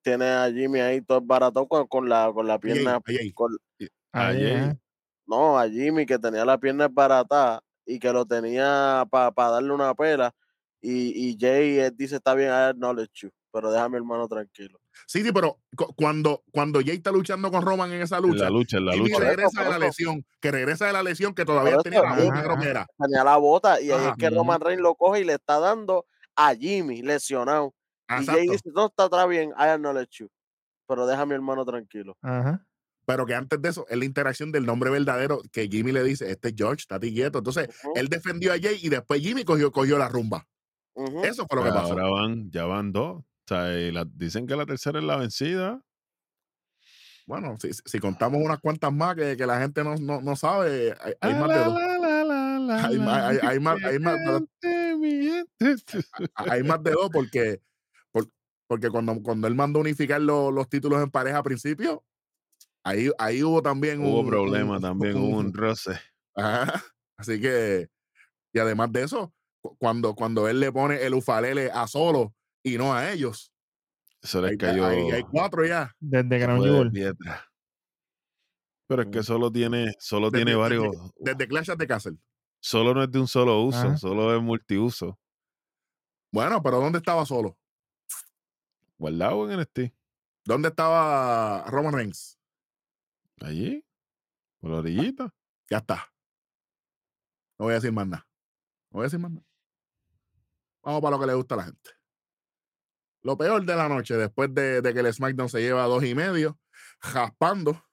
tiene, 0.06 0.26
a 0.26 0.52
Jimmy 0.52 0.80
ahí 0.82 1.02
todo 1.02 1.20
barato 1.20 1.68
con, 1.68 1.88
con 1.88 2.08
la, 2.08 2.32
con 2.32 2.46
la 2.48 2.60
pierna. 2.60 3.02
con- 3.34 3.58
Jay. 3.80 3.90
ajá. 4.12 4.78
no, 5.26 5.58
a 5.60 5.68
Jimmy 5.68 6.06
que 6.06 6.20
tenía 6.20 6.46
la 6.46 6.60
pierna 6.60 6.88
barata 6.88 7.60
y 7.88 7.98
que 7.98 8.14
lo 8.14 8.24
tenía 8.24 9.06
para 9.10 9.32
darle 9.52 9.74
una 9.74 9.96
pela. 9.96 10.32
Y, 10.80 11.30
y 11.30 11.38
Jay 11.40 11.90
dice: 11.96 12.18
Está 12.18 12.36
bien, 12.36 12.50
I 12.50 12.70
acknowledge 12.70 13.24
you, 13.24 13.32
pero 13.52 13.70
mi 13.90 13.98
hermano 13.98 14.28
tranquilo. 14.28 14.80
Sí, 15.08 15.24
sí, 15.24 15.32
pero 15.32 15.58
cu- 15.76 15.92
cuando, 15.96 16.44
cuando 16.52 16.80
Jay 16.82 16.98
está 16.98 17.12
luchando 17.12 17.50
con 17.50 17.64
Roman 17.64 17.92
en 17.92 18.04
esa 18.04 18.18
en 18.18 18.24
lucha, 18.24 18.44
la 18.44 18.50
lucha, 18.52 18.78
en 18.78 18.86
la 18.86 18.96
lucha. 18.96 19.18
Regresa 19.20 19.64
de 19.64 19.70
la 19.72 19.80
lesión, 19.80 20.24
que 20.40 20.52
regresa 20.52 20.86
de 20.86 20.94
la 20.94 21.02
lesión 21.02 21.34
que 21.34 21.46
todavía 21.46 21.78
tenía 21.80 22.04
la 22.04 22.16
bota, 22.16 22.34
Ajá, 22.34 22.44
creo 22.44 22.56
que 22.58 22.62
ajá. 22.62 22.70
era. 22.70 22.88
Tenía 23.00 23.24
la 23.24 23.38
bota 23.38 23.82
y 23.82 23.90
ahí 23.90 24.06
es 24.06 24.14
que 24.18 24.30
Roman 24.30 24.62
Reigns 24.62 24.84
lo 24.84 24.94
coge 24.94 25.22
y 25.22 25.24
le 25.24 25.34
está 25.34 25.60
dando 25.60 26.06
a 26.36 26.54
Jimmy 26.54 27.02
lesionado. 27.02 27.74
Y 28.10 28.26
Jay 28.26 28.48
dice: 28.48 28.70
No, 28.74 28.88
está, 28.88 29.06
está 29.06 29.26
bien, 29.26 29.50
I 29.52 29.64
acknowledge 29.70 30.20
you, 30.20 30.30
pero 30.88 31.08
deja 31.08 31.22
a 31.22 31.26
mi 31.26 31.34
hermano 31.34 31.66
tranquilo. 31.66 32.16
Ajá. 32.22 32.66
Pero 33.08 33.26
que 33.28 33.36
antes 33.36 33.62
de 33.62 33.70
eso, 33.70 33.86
es 33.88 33.98
la 33.98 34.06
interacción 34.06 34.52
del 34.52 34.66
nombre 34.66 34.90
verdadero 34.90 35.40
que 35.52 35.68
Jimmy 35.68 35.92
le 35.92 36.04
dice, 36.04 36.30
este 36.32 36.50
es 36.50 36.56
George, 36.58 36.82
está 36.82 37.00
quieto. 37.00 37.38
Entonces, 37.38 37.70
él 37.96 38.08
defendió 38.10 38.52
a 38.52 38.58
Jay 38.60 38.80
y 38.82 38.90
después 38.90 39.22
Jimmy 39.22 39.44
cogió, 39.44 39.72
cogió 39.72 39.98
la 40.00 40.10
rumba. 40.10 40.48
Eso 41.24 41.46
fue 41.48 41.60
lo 41.60 41.64
que 41.66 41.70
pasó. 41.70 41.92
ahora 41.94 42.10
van, 42.10 42.50
ya 42.50 42.66
van 42.66 42.92
dos. 42.92 43.18
O 43.18 43.26
sea, 43.48 43.78
y 43.78 43.92
la- 43.92 44.08
dicen 44.12 44.48
que 44.48 44.56
la 44.56 44.66
tercera 44.66 44.98
es 44.98 45.06
la 45.06 45.18
vencida. 45.18 45.82
Bueno, 47.28 47.56
si, 47.60 47.70
si 47.74 48.00
contamos 48.00 48.42
unas 48.44 48.60
cuantas 48.60 48.92
más 48.94 49.16
que, 49.16 49.36
que 49.38 49.46
la 49.46 49.60
gente 49.60 49.84
no, 49.84 49.96
no, 49.98 50.22
no 50.22 50.36
sabe, 50.36 50.96
hay, 51.02 51.14
hay 51.22 51.34
más 51.34 51.50
de 51.50 51.58
dos. 51.64 51.78
Hay 52.68 52.98
más- 52.98 53.06
la, 53.18 53.28
hay- 53.28 53.40
hay 53.44 53.60
más- 53.60 53.78
mi 53.80 53.86
hay 53.86 54.00
más- 54.00 54.20
gente, 54.20 54.96
mi 54.98 55.46
gente. 55.60 56.00
Hay 56.36 56.64
más 56.64 56.82
de 56.84 56.92
dos 56.92 57.10
porque, 57.14 57.58
por- 57.58 57.75
porque 58.68 58.90
cuando, 58.90 59.22
cuando 59.22 59.48
él 59.48 59.56
mandó 59.56 59.80
unificar 59.80 60.22
lo- 60.22 60.52
los 60.52 60.68
títulos 60.70 61.02
en 61.02 61.12
pareja 61.12 61.40
a 61.40 61.44
principio, 61.44 62.04
ahí, 62.84 63.10
ahí 63.18 63.44
hubo 63.44 63.62
también 63.62 64.02
Hubo 64.02 64.22
un, 64.22 64.28
problema 64.28 64.76
un- 64.78 64.82
también, 64.82 65.16
hubo 65.18 65.28
un 65.38 65.48
un- 65.48 65.54
roce. 65.54 66.00
Ajá. 66.36 66.84
Así 67.18 67.40
que, 67.40 67.88
y 68.54 68.60
además 68.60 68.92
de 68.92 69.04
eso, 69.04 69.34
cu- 69.62 69.76
cuando, 69.78 70.16
cuando 70.16 70.48
él 70.50 70.60
le 70.60 70.72
pone 70.72 71.02
el 71.04 71.14
ufalele 71.14 71.70
a 71.72 71.88
solo 71.88 72.34
y 72.64 72.78
no 72.78 72.94
a 72.94 73.12
ellos, 73.12 73.52
Eso 74.22 74.42
les 74.42 74.52
ahí, 74.52 74.58
cayó 74.58 74.86
ahí 74.86 75.12
hay 75.12 75.22
cuatro 75.24 75.66
ya. 75.66 75.94
Desde 76.00 76.28
de 76.28 76.40
Jewel. 76.48 76.92
piedra. 76.92 77.46
Pero 78.88 79.02
es 79.04 79.08
que 79.10 79.20
Mm. 79.20 79.24
solo 79.24 79.52
tiene, 79.52 79.94
solo 80.00 80.30
Desde- 80.30 80.46
tiene 80.46 80.52
desde- 80.60 80.78
varios. 80.78 81.12
Desde 81.18 81.48
Clash 81.48 81.70
of 81.72 81.78
the 81.78 81.88
Castle. 81.88 82.18
Solo 82.62 82.94
no 82.96 83.04
es 83.04 83.12
de 83.12 83.20
un 83.20 83.28
solo 83.28 83.62
uso, 83.62 83.78
Ajá. 83.78 83.98
solo 83.98 84.36
es 84.36 84.42
multiuso. 84.42 85.20
Bueno, 86.34 86.62
pero 86.62 86.80
¿dónde 86.82 86.98
estaba 86.98 87.26
solo? 87.26 87.58
Guardado 88.98 89.52
en 89.52 89.60
NXT. 89.60 89.94
¿Dónde 90.46 90.70
estaba 90.70 91.66
Roman 91.68 91.94
Reigns? 91.94 92.40
Allí, 93.42 93.86
por 94.60 94.72
la 94.72 94.78
orillita. 94.78 95.34
Ya 95.70 95.78
está. 95.78 96.14
No 97.58 97.66
voy 97.66 97.72
a 97.72 97.76
decir 97.76 97.92
más 97.92 98.08
nada. 98.08 98.28
No 98.92 98.98
voy 98.98 99.02
a 99.02 99.06
decir 99.06 99.20
más 99.20 99.32
nada. 99.32 99.46
Vamos 100.84 101.02
para 101.02 101.16
lo 101.16 101.20
que 101.20 101.28
le 101.28 101.34
gusta 101.34 101.56
a 101.56 101.58
la 101.58 101.64
gente. 101.64 101.90
Lo 103.24 103.38
peor 103.38 103.66
de 103.66 103.76
la 103.76 103.90
noche, 103.90 104.16
después 104.16 104.54
de, 104.54 104.82
de 104.82 104.94
que 104.94 105.00
el 105.00 105.12
SmackDown 105.12 105.50
se 105.50 105.60
lleva 105.60 105.84
a 105.84 105.88
dos 105.88 106.04
y 106.04 106.14
medio, 106.14 106.60
jaspando. 107.00 107.84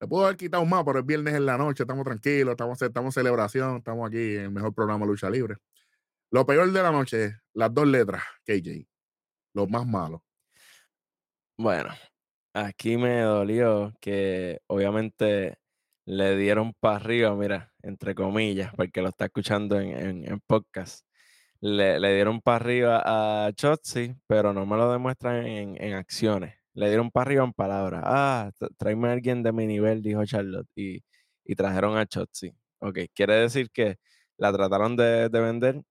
Se 0.00 0.08
pudo 0.08 0.24
haber 0.24 0.36
quitado 0.36 0.64
más, 0.64 0.82
pero 0.84 0.98
es 0.98 1.06
viernes 1.06 1.34
en 1.34 1.46
la 1.46 1.56
noche, 1.56 1.84
estamos 1.84 2.04
tranquilos, 2.04 2.52
estamos, 2.52 2.82
estamos 2.82 3.16
en 3.16 3.22
celebración, 3.22 3.76
estamos 3.76 4.08
aquí 4.08 4.34
en 4.34 4.40
el 4.40 4.50
mejor 4.50 4.74
programa 4.74 5.06
de 5.06 5.12
lucha 5.12 5.30
libre. 5.30 5.56
Lo 6.30 6.44
peor 6.44 6.72
de 6.72 6.82
la 6.82 6.90
noche, 6.90 7.38
las 7.52 7.72
dos 7.72 7.86
letras, 7.86 8.24
KJ. 8.44 8.88
Lo 9.54 9.66
más 9.66 9.86
malo. 9.86 10.22
Bueno, 11.56 11.90
aquí 12.54 12.96
me 12.96 13.20
dolió 13.22 13.92
que 14.00 14.60
obviamente 14.66 15.56
le 16.06 16.36
dieron 16.36 16.74
para 16.80 16.96
arriba, 16.96 17.34
mira, 17.36 17.72
entre 17.82 18.14
comillas, 18.14 18.72
porque 18.76 19.02
lo 19.02 19.08
está 19.10 19.26
escuchando 19.26 19.80
en, 19.80 20.24
en- 20.26 20.40
podcast. 20.46 21.06
Le, 21.60 22.00
le 22.00 22.14
dieron 22.14 22.40
para 22.42 22.56
arriba 22.58 23.02
a 23.46 23.52
Chotzi, 23.54 24.14
pero 24.26 24.52
no 24.52 24.66
me 24.66 24.76
lo 24.76 24.92
demuestran 24.92 25.46
en, 25.46 25.82
en 25.82 25.94
acciones. 25.94 26.56
Le 26.74 26.88
dieron 26.88 27.10
para 27.10 27.24
arriba 27.28 27.44
en 27.44 27.52
palabras. 27.54 28.02
Ah, 28.06 28.50
tráeme 28.78 29.08
a 29.08 29.12
alguien 29.12 29.42
de 29.42 29.52
mi 29.52 29.66
nivel, 29.66 30.02
dijo 30.02 30.24
Charlotte. 30.26 30.68
Y, 30.76 31.02
y 31.44 31.54
trajeron 31.56 31.96
a 31.98 32.06
Chotzi. 32.06 32.52
Ok, 32.80 32.98
quiere 33.14 33.34
decir 33.36 33.70
que 33.70 33.96
la 34.38 34.52
trataron 34.52 34.96
de, 34.96 35.28
de 35.30 35.40
vender 35.40 35.82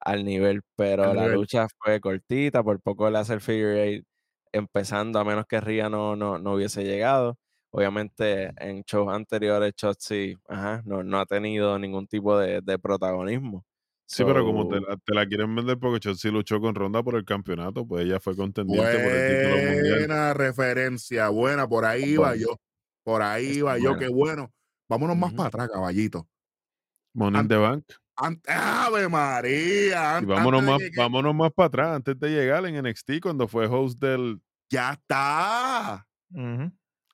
al 0.00 0.24
nivel, 0.24 0.62
pero 0.76 1.04
Al 1.04 1.16
la 1.16 1.22
nivel. 1.22 1.36
lucha 1.40 1.66
fue 1.78 2.00
cortita, 2.00 2.62
por 2.62 2.80
poco 2.80 3.10
le 3.10 3.18
hace 3.18 3.34
el 3.34 3.40
figure 3.40 3.82
eight 3.84 4.04
empezando, 4.52 5.18
a 5.18 5.24
menos 5.24 5.44
que 5.46 5.60
Ria 5.60 5.88
no, 5.88 6.16
no, 6.16 6.38
no 6.38 6.54
hubiese 6.54 6.84
llegado. 6.84 7.36
Obviamente 7.70 8.50
en 8.56 8.82
shows 8.82 9.12
anteriores 9.12 9.74
Chotzi 9.74 10.34
ajá, 10.48 10.82
no, 10.86 11.02
no 11.02 11.20
ha 11.20 11.26
tenido 11.26 11.78
ningún 11.78 12.06
tipo 12.06 12.38
de, 12.38 12.60
de 12.62 12.78
protagonismo. 12.78 13.64
Sí, 14.06 14.24
pero 14.24 14.42
como 14.42 14.66
te 14.68 14.80
la, 14.80 14.96
te 14.96 15.14
la 15.14 15.26
quieren 15.26 15.54
vender 15.54 15.78
porque 15.78 16.00
Chelsea 16.00 16.32
luchó 16.32 16.58
con 16.62 16.74
Ronda 16.74 17.02
por 17.02 17.14
el 17.16 17.26
campeonato, 17.26 17.86
pues 17.86 18.06
ella 18.06 18.18
fue 18.20 18.34
contendiente 18.34 18.98
por 19.00 19.12
el 19.12 19.42
título 19.42 19.70
mundial. 19.72 19.98
Buena 19.98 20.32
referencia, 20.32 21.28
buena, 21.28 21.68
por 21.68 21.84
ahí 21.84 22.16
Bueno. 22.16 22.34
yo. 22.36 22.56
Por 23.04 23.20
ahí 23.20 23.58
iba 23.58 23.76
yo, 23.78 23.98
qué 23.98 24.08
bueno. 24.08 24.50
Vámonos 24.88 25.16
más 25.18 25.34
para 25.34 25.48
atrás, 25.48 25.68
caballito. 25.70 26.26
Money 27.14 27.34
in 27.34 27.40
An- 27.40 27.48
the 27.48 27.56
Bank. 27.56 27.84
An- 28.18 28.40
¡Ave 28.46 29.08
María! 29.08 30.18
Y 30.22 30.24
vámonos 30.26 30.62
antes 30.62 30.90
más, 30.90 30.96
vámonos 30.96 31.34
más 31.34 31.52
para 31.52 31.66
atrás, 31.68 31.96
antes 31.96 32.18
de 32.18 32.30
llegar 32.30 32.64
en 32.66 32.76
NXT, 32.84 33.20
cuando 33.22 33.46
fue 33.48 33.66
host 33.66 34.00
del. 34.00 34.40
Ya 34.70 34.92
está. 34.92 36.06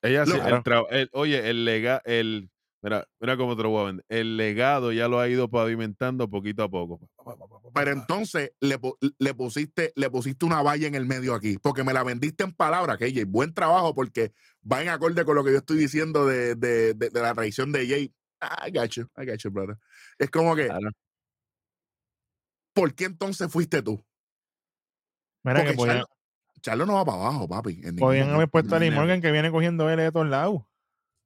Ella 0.03 0.27
sí, 0.27 0.33
el 0.33 0.63
el- 0.91 1.11
oye, 1.13 1.49
el 1.51 1.65
lega, 1.65 2.01
el. 2.05 2.51
Mira, 2.83 3.07
mira 3.19 3.37
cómo 3.39 3.57
te 3.57 3.63
lo 3.63 3.71
voy 3.71 3.83
a 3.83 3.87
vender. 3.87 4.05
El 4.11 4.37
legado 4.37 4.93
ya 4.93 5.09
lo 5.09 5.19
ha 5.19 5.27
ido 5.27 5.49
pavimentando 5.49 6.29
poquito 6.29 6.63
a 6.65 6.69
poco. 6.69 7.01
Pero 7.73 7.93
entonces 7.93 8.53
le, 8.61 8.79
le 9.19 9.33
pusiste, 9.35 9.93
le 9.97 10.11
pusiste 10.11 10.45
una 10.45 10.61
valla 10.63 10.87
en 10.87 10.95
el 10.95 11.07
medio 11.07 11.35
aquí, 11.35 11.57
porque 11.63 11.83
me 11.83 11.95
la 11.95 12.03
vendiste 12.03 12.45
en 12.45 12.53
palabras, 12.53 12.99
que 12.99 13.11
Jay, 13.11 13.25
buen 13.25 13.55
trabajo, 13.55 13.95
porque 13.95 14.33
va 14.71 14.83
en 14.83 14.91
acorde 14.91 15.25
con 15.25 15.35
lo 15.35 15.43
que 15.45 15.53
yo 15.53 15.59
estoy 15.59 15.79
diciendo 15.79 16.27
de, 16.27 16.57
de, 16.57 16.93
de- 16.93 17.09
de 17.09 17.23
la 17.23 17.33
traición 17.35 17.73
de 17.73 17.89
Jay. 17.89 18.13
I 18.67 18.71
got 18.71 18.91
you, 18.91 19.05
I 19.17 19.25
got 19.25 19.39
you, 19.39 19.51
brother. 19.51 19.79
Es 20.19 20.31
como 20.31 20.55
que, 20.57 20.67
Claro. 20.67 20.91
¿por 22.73 22.95
qué 22.95 23.05
entonces 23.05 23.51
fuiste 23.51 23.83
tú? 23.83 24.05
Mira 25.45 25.65
que 25.65 25.75
podían, 25.75 25.97
Charlo, 25.99 26.09
Charlo 26.61 26.87
no 26.87 26.95
va 26.95 27.05
para 27.05 27.19
abajo, 27.19 27.49
papi. 27.49 27.83
podían 27.99 28.31
haber 28.31 28.49
puesto 28.49 28.75
a 28.75 28.79
Lee. 28.79 28.91
Morgan 28.91 29.21
que 29.21 29.31
viene 29.31 29.51
cogiendo 29.51 29.89
L 29.91 30.03
de 30.03 30.13
todos 30.13 30.27
lados. 30.29 30.63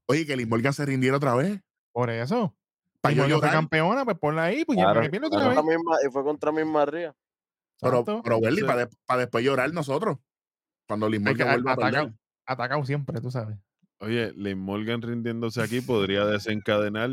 Oye, 0.06 0.27
que 0.27 0.36
Liz 0.36 0.48
Morgan 0.48 0.73
se 0.73 0.85
rindiera 0.86 1.16
otra 1.16 1.35
vez. 1.35 1.60
Por 1.93 2.10
eso. 2.10 2.56
Para 3.01 3.12
Lee 3.12 3.19
yo 3.19 3.23
Morgan 3.24 3.40
fue 3.40 3.51
campeona, 3.51 4.05
pues 4.05 4.19
ponla 4.19 4.44
ahí, 4.44 4.65
pues 4.65 4.77
ya 4.78 4.85
Claro, 4.93 5.10
pierda 5.10 5.27
otra 5.28 5.40
claro. 5.40 5.55
vez. 5.65 5.77
Misma- 5.77 5.97
y 6.06 6.10
fue 6.10 6.24
contra 6.24 6.51
misma 6.52 6.86
Ría. 6.86 7.15
Pero, 7.81 8.05
pero 8.05 8.39
Welly, 8.39 8.62
Sí. 8.62 8.66
para, 9.06 9.20
después 9.20 9.44
llorar 9.44 9.73
nosotros. 9.73 10.19
Cuando 10.89 11.09
Liz 11.09 11.20
Morgan 11.20 11.48
vuelva 11.48 11.73
atacado, 11.74 12.15
atacado 12.44 12.85
siempre, 12.85 13.20
tú 13.20 13.31
sabes. 13.31 13.56
Oye, 14.01 14.32
Liz 14.32 14.56
Morgan 14.56 15.02
rindiéndose 15.02 15.62
aquí 15.62 15.81
podría 15.81 16.24
desencadenar 16.24 17.10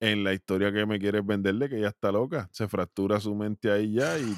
en 0.00 0.24
la 0.24 0.32
historia 0.32 0.72
que 0.72 0.86
me 0.86 0.98
quieres 0.98 1.24
venderle, 1.24 1.68
que 1.68 1.76
ella 1.78 1.88
está 1.88 2.10
loca. 2.10 2.48
Se 2.52 2.66
fractura 2.68 3.20
su 3.20 3.34
mente 3.34 3.70
ahí 3.70 3.92
ya 3.94 4.18
y 4.18 4.34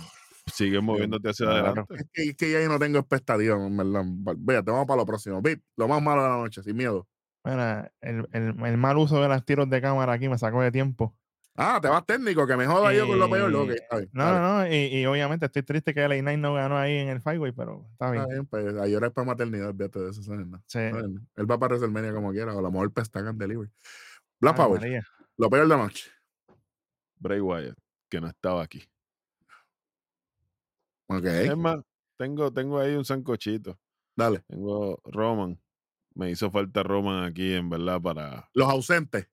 sigue 0.53 0.81
moviéndote 0.81 1.31
hacia 1.31 1.47
claro. 1.47 1.67
adelante. 1.69 1.95
Es 1.97 2.05
que, 2.13 2.23
es 2.31 2.37
que 2.37 2.51
ya 2.53 2.61
yo 2.63 2.69
no 2.69 2.79
tengo 2.79 2.99
expectativa, 2.99 3.55
en 3.65 3.77
verdad. 3.77 4.03
Véate, 4.39 4.71
vamos 4.71 4.87
para 4.87 4.99
lo 5.01 5.07
próximo. 5.07 5.41
Lo 5.77 5.89
más 5.89 6.03
malo 6.03 6.23
de 6.23 6.29
la 6.29 6.37
noche, 6.37 6.63
sin 6.63 6.77
miedo. 6.77 7.07
Mira, 7.45 7.93
el, 8.01 8.29
el- 8.33 8.63
el 8.65 8.77
mal 8.77 8.97
uso 8.99 9.21
de 9.21 9.29
los 9.29 9.45
tiros 9.45 9.69
de 9.71 9.81
cámara 9.81 10.13
aquí 10.13 10.29
me 10.29 10.39
sacó 10.39 10.63
de 10.63 10.71
tiempo. 10.71 11.17
Ah, 11.55 11.79
te 11.83 11.89
vas 11.89 12.07
técnico, 12.07 12.47
que 12.47 12.57
me 12.57 12.65
joda 12.67 12.95
yo 12.95 13.07
con 13.07 13.19
lo 13.19 13.29
peor. 13.29 13.55
Ok, 13.55 13.71
Eh, 13.71 13.75
está 13.75 13.97
bien. 13.99 14.11
No, 14.15 14.33
no, 14.33 14.41
no. 14.61 14.67
Y, 14.73 14.87
y 14.87 15.05
obviamente 15.07 15.45
estoy 15.47 15.63
triste 15.63 15.93
que 15.93 16.01
LA 16.01 16.21
Knight 16.21 16.39
no 16.41 16.55
ganó 16.55 16.79
ahí 16.79 16.97
en 16.97 17.09
el 17.09 17.21
Fireway, 17.21 17.53
pero 17.53 17.87
está 17.93 18.11
bien. 18.11 18.23
Está 18.23 18.33
bien, 18.33 18.47
pues 18.47 18.75
a 18.75 18.87
llorar 18.87 19.13
para 19.13 19.27
maternidad, 19.27 19.75
fíjate 19.75 19.99
de 20.01 20.11
eso. 20.11 20.23
¿sabes? 20.23 20.47
No, 20.47 20.63
Sí. 20.67 20.79
Él 20.79 21.51
va 21.51 21.59
para 21.59 21.75
WrestleMania 21.77 22.15
como 22.15 22.33
quiera, 22.33 22.55
o 22.55 22.59
a 22.59 22.63
lo 22.63 22.71
mejor 22.71 22.91
Pestagan 22.93 23.37
Delivery. 23.37 23.71
Black 24.41 24.59
Ave 24.59 24.65
Power, 24.67 24.81
María. 24.81 25.07
Lo 25.39 25.51
peor 25.51 25.63
de 25.65 25.69
la 25.69 25.77
noche. 25.77 26.11
Bray 27.17 27.41
Wyatt, 27.41 27.77
que 28.11 28.21
no 28.21 28.29
estaba 28.29 28.63
aquí. 28.63 28.83
Ok, 31.09 31.25
Es 31.25 31.57
más, 31.57 31.83
tengo, 32.17 32.53
tengo 32.53 32.79
ahí 32.79 32.95
un 32.95 33.05
sancochito. 33.05 33.79
dale. 34.17 34.41
Tengo 34.49 35.01
Roman. 35.05 35.61
Me 36.15 36.31
hizo 36.31 36.51
falta 36.51 36.83
Roman 36.83 37.25
aquí, 37.25 37.55
en 37.55 37.71
verdad, 37.71 38.01
para 38.01 38.49
Los 38.55 38.69
ausentes, 38.69 39.29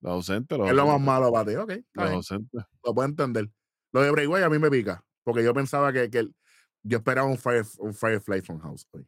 los 0.00 0.12
ausentes. 0.12 0.58
Los 0.58 0.68
es 0.68 0.74
lo 0.74 0.86
más 0.86 1.00
malo 1.00 1.32
para 1.32 1.50
ti. 1.50 1.56
Ok, 1.56 1.68
Los 1.94 2.04
bien. 2.04 2.14
ausentes. 2.16 2.64
Lo 2.84 2.94
puedo 2.94 3.08
entender. 3.08 3.48
Lo 3.92 4.02
de 4.02 4.10
Bray 4.10 4.26
Wyatt 4.26 4.44
a 4.46 4.50
mí 4.50 4.58
me 4.58 4.70
pica, 4.70 5.04
porque 5.24 5.42
yo 5.42 5.54
pensaba 5.54 5.92
que, 5.92 6.10
que 6.10 6.28
yo 6.82 6.98
esperaba 6.98 7.26
un, 7.28 7.38
fire, 7.38 7.64
un 7.78 7.94
Firefly 7.94 8.42
from 8.42 8.60
House 8.60 8.86
hoy. 8.92 9.06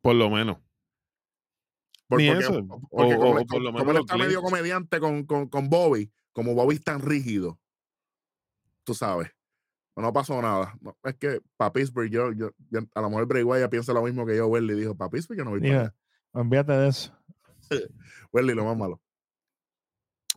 Por 0.00 0.14
lo 0.14 0.30
menos. 0.30 0.58
Por- 2.12 2.20
Ni 2.20 2.28
porque, 2.28 2.44
eso, 2.44 2.66
porque 2.90 3.14
o- 3.14 3.18
como, 3.18 3.40
o 3.40 3.46
por 3.46 3.62
lo 3.62 3.72
como 3.72 3.84
menos 3.84 3.94
él 3.96 4.00
está 4.02 4.16
medio 4.18 4.42
comediante 4.42 5.00
con, 5.00 5.24
con, 5.24 5.48
con 5.48 5.70
Bobby, 5.70 6.12
como 6.32 6.54
Bobby 6.54 6.74
es 6.74 6.84
tan 6.84 7.00
rígido, 7.00 7.58
tú 8.84 8.92
sabes, 8.94 9.30
no 9.96 10.12
pasó 10.12 10.42
nada. 10.42 10.74
No, 10.82 10.94
es 11.04 11.14
que 11.16 11.40
para 11.56 11.72
Pittsburgh, 11.72 12.10
yo, 12.10 12.30
yo, 12.32 12.50
yo- 12.68 12.80
a 12.94 13.00
lo 13.00 13.08
mejor 13.08 13.24
Bray 13.26 13.42
Wyatt 13.44 13.70
piensa 13.70 13.94
lo 13.94 14.02
mismo 14.02 14.26
que 14.26 14.36
yo, 14.36 14.46
Welly 14.46 14.74
dijo, 14.74 14.94
para 14.94 15.08
Pittsburgh 15.10 15.38
yo 15.38 15.44
no 15.44 15.52
voy 15.52 15.60
para 15.60 15.70
Diga, 15.70 15.80
allá. 15.84 15.94
olvídate 16.32 16.72
de 16.72 16.88
eso. 16.88 17.16
Welly, 18.30 18.52
lo 18.52 18.66
más 18.66 18.76
malo. 18.76 19.00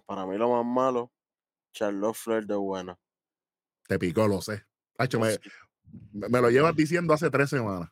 Para 0.05 0.25
mí 0.25 0.37
lo 0.37 0.49
más 0.51 0.65
malo, 0.65 1.11
Charlotte 1.73 2.15
Flair 2.15 2.45
de 2.45 2.55
buena. 2.55 2.97
Te 3.85 3.99
picó, 3.99 4.29
lo 4.29 4.41
sé. 4.41 4.63
Hacho, 4.97 5.19
me, 5.19 5.37
me- 6.13 6.29
me 6.29 6.39
lo 6.41 6.49
llevas 6.49 6.73
diciendo 6.73 7.13
hace 7.13 7.29
tres 7.29 7.49
semanas. 7.49 7.89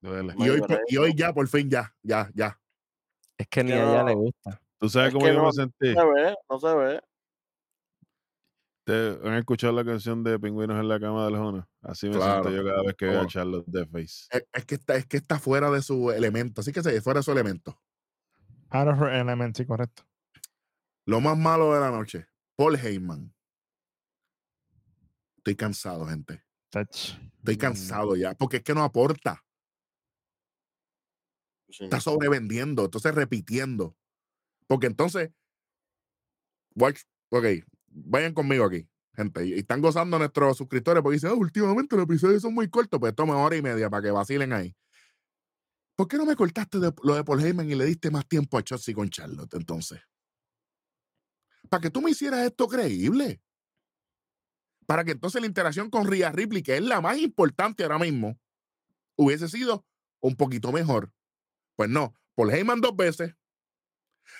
Duele. 0.00 0.32
Y 0.38 0.48
hoy, 0.48 0.62
y 0.88 0.96
hoy 0.96 1.14
ya, 1.16 1.32
por 1.34 1.48
fin, 1.48 1.68
ya, 1.68 1.92
ya, 2.02 2.30
ya. 2.34 2.56
Es 3.40 3.48
que 3.48 3.64
ni 3.64 3.72
a 3.72 3.76
ella 3.90 4.04
le 4.04 4.14
gusta. 4.14 4.60
¿Tú 4.78 4.88
sabes 4.90 5.08
Es 5.08 5.14
cómo 5.14 5.26
yo 5.26 5.32
no- 5.34 5.46
me 5.46 5.52
sentí? 5.52 5.94
No 5.94 6.02
se 6.02 6.06
ve, 6.22 6.34
no 6.50 6.58
se 6.60 6.74
ve. 6.74 7.00
¿Te 8.84 9.28
han 9.28 9.34
escuchado 9.34 9.72
la 9.72 9.84
canción 9.84 10.22
de 10.24 10.38
Pingüinos 10.38 10.78
en 10.78 10.88
la 10.88 11.00
cama 11.00 11.26
de 11.26 11.36
Jona? 11.36 11.68
Así 11.82 12.08
me 12.08 12.16
Claro. 12.16 12.42
siento 12.44 12.50
yo 12.62 12.68
cada 12.68 12.82
vez 12.82 12.94
que 12.96 13.06
veo 13.06 13.20
a. 13.22 13.26
Charlotte 13.26 13.66
de 13.66 13.86
Face. 13.86 14.26
Es, 14.30 14.44
es 14.52 14.64
que 14.66 14.74
está, 14.74 14.96
es 14.96 15.06
que 15.06 15.16
está 15.16 15.38
fuera 15.38 15.70
de 15.70 15.80
su 15.80 16.10
elemento. 16.10 16.60
Así 16.60 16.70
que 16.72 16.82
se 16.82 17.00
fuera 17.00 17.20
de 17.20 17.24
su 17.24 17.32
elemento. 17.32 17.80
Out 18.70 18.88
of 18.88 19.00
her 19.00 19.08
element, 19.14 19.56
sí, 19.56 19.64
correcto. 19.64 20.02
Lo 21.06 21.20
más 21.20 21.36
malo 21.38 21.72
de 21.72 21.80
la 21.80 21.90
noche, 21.90 22.26
Paul 22.56 22.76
Heyman. 22.76 23.32
Estoy 25.38 25.56
cansado, 25.56 26.06
gente. 26.06 26.42
Touch. 26.70 27.14
Estoy 27.38 27.56
Mm. 27.56 27.58
cansado 27.58 28.16
ya, 28.16 28.34
porque 28.34 28.58
es 28.58 28.62
que 28.62 28.74
no 28.74 28.82
aporta. 28.84 29.42
Está 31.84 32.00
sobrevendiendo, 32.00 32.84
entonces 32.84 33.14
repitiendo. 33.14 33.96
Porque 34.66 34.86
entonces, 34.86 35.30
watch, 36.74 37.02
ok, 37.30 37.44
vayan 37.88 38.34
conmigo 38.34 38.64
aquí, 38.64 38.88
gente. 39.14 39.46
Y 39.46 39.52
están 39.54 39.80
gozando 39.80 40.18
nuestros 40.18 40.56
suscriptores 40.56 41.02
porque 41.02 41.16
dicen, 41.16 41.30
"Ah, 41.30 41.34
últimamente 41.34 41.96
los 41.96 42.04
episodios 42.04 42.42
son 42.42 42.54
muy 42.54 42.68
cortos, 42.68 43.00
pues 43.00 43.14
toma 43.14 43.36
hora 43.38 43.56
y 43.56 43.62
media 43.62 43.90
para 43.90 44.02
que 44.02 44.10
vacilen 44.10 44.52
ahí. 44.52 44.74
¿Por 45.96 46.08
qué 46.08 46.16
no 46.16 46.24
me 46.24 46.36
cortaste 46.36 46.78
de- 46.78 46.94
lo 47.02 47.14
de 47.14 47.24
Paul 47.24 47.44
Heyman 47.44 47.68
y 47.70 47.74
le 47.74 47.84
diste 47.84 48.10
más 48.10 48.26
tiempo 48.26 48.56
a 48.56 48.62
Chelsea 48.62 48.94
con 48.94 49.10
Charlotte 49.10 49.52
entonces? 49.54 50.00
Para 51.68 51.82
que 51.82 51.90
tú 51.90 52.00
me 52.00 52.10
hicieras 52.10 52.46
esto 52.46 52.66
creíble. 52.68 53.42
Para 54.86 55.04
que 55.04 55.12
entonces 55.12 55.40
la 55.40 55.46
interacción 55.46 55.90
con 55.90 56.06
Rhea 56.06 56.32
Ripley, 56.32 56.62
que 56.62 56.76
es 56.76 56.82
la 56.82 57.00
más 57.00 57.18
importante 57.18 57.82
ahora 57.82 57.98
mismo, 57.98 58.38
hubiese 59.16 59.48
sido 59.48 59.86
un 60.20 60.36
poquito 60.36 60.72
mejor. 60.72 61.12
Pues 61.80 61.88
no, 61.88 62.14
Paul 62.34 62.50
Heyman 62.50 62.82
dos 62.82 62.94
veces, 62.94 63.34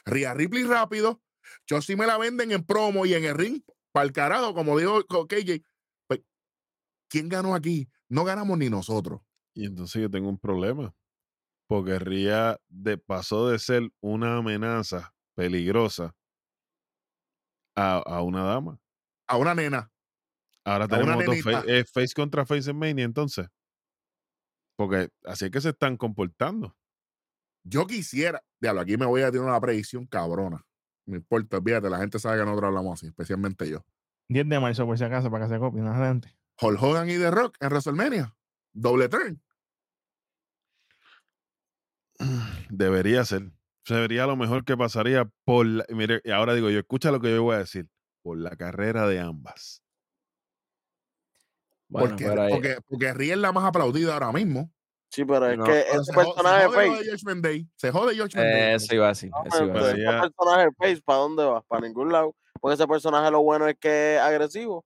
Rhea 0.05 0.35
Ripley 0.35 0.65
rápido, 0.65 1.23
Chelsea 1.65 1.97
me 1.97 2.07
la 2.07 2.19
venden 2.19 2.53
en 2.53 2.63
promo 2.63 3.07
y 3.07 3.15
en 3.15 3.25
el 3.25 3.35
ring, 3.35 3.63
para 3.93 4.05
el 4.05 4.13
carajo, 4.13 4.53
como 4.53 4.79
dijo 4.79 5.03
KJ. 5.07 5.65
Pues, 6.07 6.21
¿Quién 7.09 7.31
ganó 7.31 7.55
aquí? 7.55 7.89
No 8.11 8.25
ganamos 8.25 8.59
ni 8.59 8.69
nosotros. 8.69 9.23
Y 9.55 9.65
entonces 9.65 10.03
yo 10.03 10.11
tengo 10.11 10.29
un 10.29 10.39
problema. 10.39 10.95
Porque 11.67 11.99
Ria 11.99 12.61
de, 12.69 12.99
pasó 12.99 13.49
de 13.49 13.59
ser 13.59 13.91
una 14.03 14.37
amenaza 14.37 15.15
peligrosa 15.35 16.15
a, 17.75 18.03
a 18.05 18.21
una 18.21 18.45
dama. 18.45 18.79
A 19.27 19.39
una 19.39 19.55
nena. 19.55 19.91
Ahora 20.63 20.87
tenemos 20.87 21.17
nenita. 21.17 21.43
face, 21.43 21.79
eh, 21.79 21.85
face 21.87 22.13
contra 22.15 22.45
face 22.45 22.71
en 22.71 22.79
Mania 22.79 23.07
entonces. 23.07 23.49
Porque 24.77 25.09
así 25.25 25.47
es 25.47 25.51
que 25.51 25.63
se 25.63 25.71
están 25.71 25.97
comportando. 25.97 26.77
Yo 27.63 27.87
quisiera, 27.87 28.43
diablo, 28.61 28.81
aquí 28.81 28.97
me 28.97 29.07
voy 29.07 29.23
a 29.23 29.31
tirar 29.31 29.47
una 29.47 29.61
predicción 29.61 30.07
cabrona. 30.07 30.65
No 31.07 31.17
importa, 31.17 31.59
olvídate, 31.59 31.91
la 31.91 31.99
gente 31.99 32.19
sabe 32.19 32.39
que 32.39 32.45
nosotros 32.45 32.69
hablamos 32.69 32.99
así, 32.99 33.07
especialmente 33.07 33.69
yo. 33.69 33.85
10 34.29 34.49
de 34.49 34.61
marzo, 34.61 34.87
por 34.87 34.97
si 34.97 35.05
acaso, 35.05 35.31
para 35.31 35.47
que 35.47 35.55
se 35.55 35.59
copien 35.59 35.87
adelante. 35.87 36.37
Hulk 36.61 36.83
Hogan 36.83 37.11
y 37.11 37.19
The 37.19 37.31
Rock 37.31 37.57
en 37.61 37.69
WrestleMania. 37.69 38.37
Doble 38.73 39.09
turn. 39.09 39.43
Debería 42.71 43.25
ser. 43.25 43.51
Sería 43.85 44.27
lo 44.27 44.37
mejor 44.37 44.65
que 44.65 44.77
pasaría 44.77 45.29
por 45.45 45.67
la, 45.67 45.85
mire, 45.89 46.21
y 46.23 46.31
ahora 46.31 46.55
digo 46.55 46.71
yo, 46.71 46.79
escucha 46.79 47.11
lo 47.11 47.21
que 47.21 47.31
yo 47.35 47.43
voy 47.43 47.57
a 47.57 47.61
decir, 47.61 47.89
por 48.23 48.39
la 48.39 48.55
carrera 48.57 49.09
de 49.09 49.19
ambas. 49.19 49.83
Bueno, 51.89 52.11
porque, 52.11 52.49
porque, 52.51 52.79
porque 52.87 53.33
es 53.33 53.39
la 53.39 53.51
más 53.53 53.65
aplaudida 53.65 54.15
ahora 54.15 54.31
mismo. 54.33 54.73
Sí, 55.11 55.25
pero 55.25 55.47
es 55.51 55.59
No, 55.59 55.65
que 55.65 55.81
ese 55.81 55.91
se, 55.91 55.97
jo- 55.97 56.05
se 56.05 56.13
personaje 56.13 56.67
jode 56.67 56.77
face. 56.89 57.05
de 57.05 57.11
Judgment 57.11 57.45
Day. 57.45 57.69
Se 57.77 57.91
jode 57.91 58.13
Judgment 58.17 58.47
Day. 58.49 58.75
eso 58.75 58.95
iba 58.95 59.05
a 59.07 59.09
decir, 59.09 59.31
No, 59.31 59.43
eso 59.45 59.65
iba 59.65 59.81
a 59.81 59.87
decir. 59.89 60.05
ese 60.09 60.21
personaje 60.21 60.69
face, 60.79 61.03
¿para 61.05 61.19
dónde 61.19 61.45
vas? 61.45 61.65
Para 61.67 61.87
ningún 61.87 62.13
lado. 62.13 62.37
Porque 62.61 62.75
ese 62.75 62.87
personaje 62.87 63.31
lo 63.31 63.43
bueno 63.43 63.67
es 63.67 63.77
que 63.79 64.15
es 64.17 64.21
agresivo. 64.21 64.85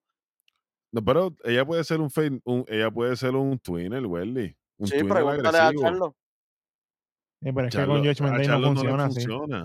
No, 0.92 1.05
pero 1.05 1.34
ella 1.44 1.64
puede 1.66 1.84
ser 1.84 2.01
un, 2.01 2.10
fe- 2.10 2.40
un 2.44 2.64
ella 2.68 2.90
puede 2.90 3.16
ser 3.16 3.34
un 3.34 3.59
twinner, 3.59 4.06
Welly. 4.06 4.56
Un 4.78 4.86
Sí, 4.86 5.02
pregúntale 5.05 5.59
a 5.59 5.66
agresivo. 5.66 5.82
Charlo. 5.82 6.16
Sí, 7.42 7.52
pero 7.52 7.66
es 7.68 7.74
que 7.76 7.86
con 7.86 7.98
Judgment 7.98 8.34
a 8.34 8.38
Day 8.38 8.46
no 8.48 8.66
funciona 8.68 9.05
así. 9.05 9.14
funciona. 9.26 9.64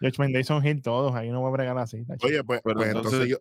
Judgment 0.00 0.34
Day 0.34 0.44
son 0.44 0.60
hit 0.62 0.82
todos, 0.82 1.14
ahí 1.14 1.30
no 1.30 1.40
va 1.42 1.48
a 1.48 1.52
bregar 1.52 1.78
así. 1.78 2.04
Oye, 2.22 2.44
pues, 2.44 2.60
pues 2.62 2.74
entonces, 2.86 2.94
entonces- 3.12 3.28
yo, 3.28 3.36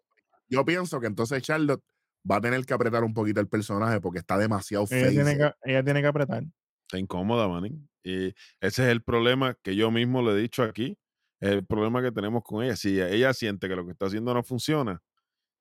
yo 0.48 0.64
pienso 0.66 1.00
que 1.02 1.08
entonces 1.08 1.42
Charlotte 1.42 1.82
va 2.30 2.38
a 2.38 2.42
tener 2.42 2.66
que 2.66 2.74
apretar 2.74 3.04
un 3.04 3.14
poquito 3.14 3.40
el 3.40 3.48
personaje 3.48 4.00
porque 4.00 4.20
está 4.20 4.38
demasiado 4.38 4.86
ella, 4.92 5.10
tiene 5.10 5.24
face. 5.24 5.38
que, 5.38 5.72
ella 5.72 5.84
tiene 5.84 6.02
que 6.02 6.08
apretar. 6.08 6.44
Está 6.88 6.98
incómoda, 6.98 7.48
Manning. 7.48 7.90
Y 8.04 8.28
ese 8.28 8.36
es 8.60 8.80
el 8.80 9.02
problema 9.04 9.58
que 9.62 9.76
yo 9.76 9.92
mismo 9.92 10.22
le 10.22 10.32
he 10.32 10.42
dicho 10.42 10.64
aquí. 10.64 10.98
El 11.40 11.66
problema 11.66 12.02
que 12.02 12.12
tenemos 12.12 12.44
con 12.44 12.64
ella. 12.64 12.76
Si 12.76 13.02
ella 13.02 13.34
siente 13.34 13.68
que 13.68 13.76
lo 13.76 13.86
que 13.86 13.92
está 13.92 14.06
haciendo 14.06 14.34
no 14.34 14.44
funciona, 14.44 15.02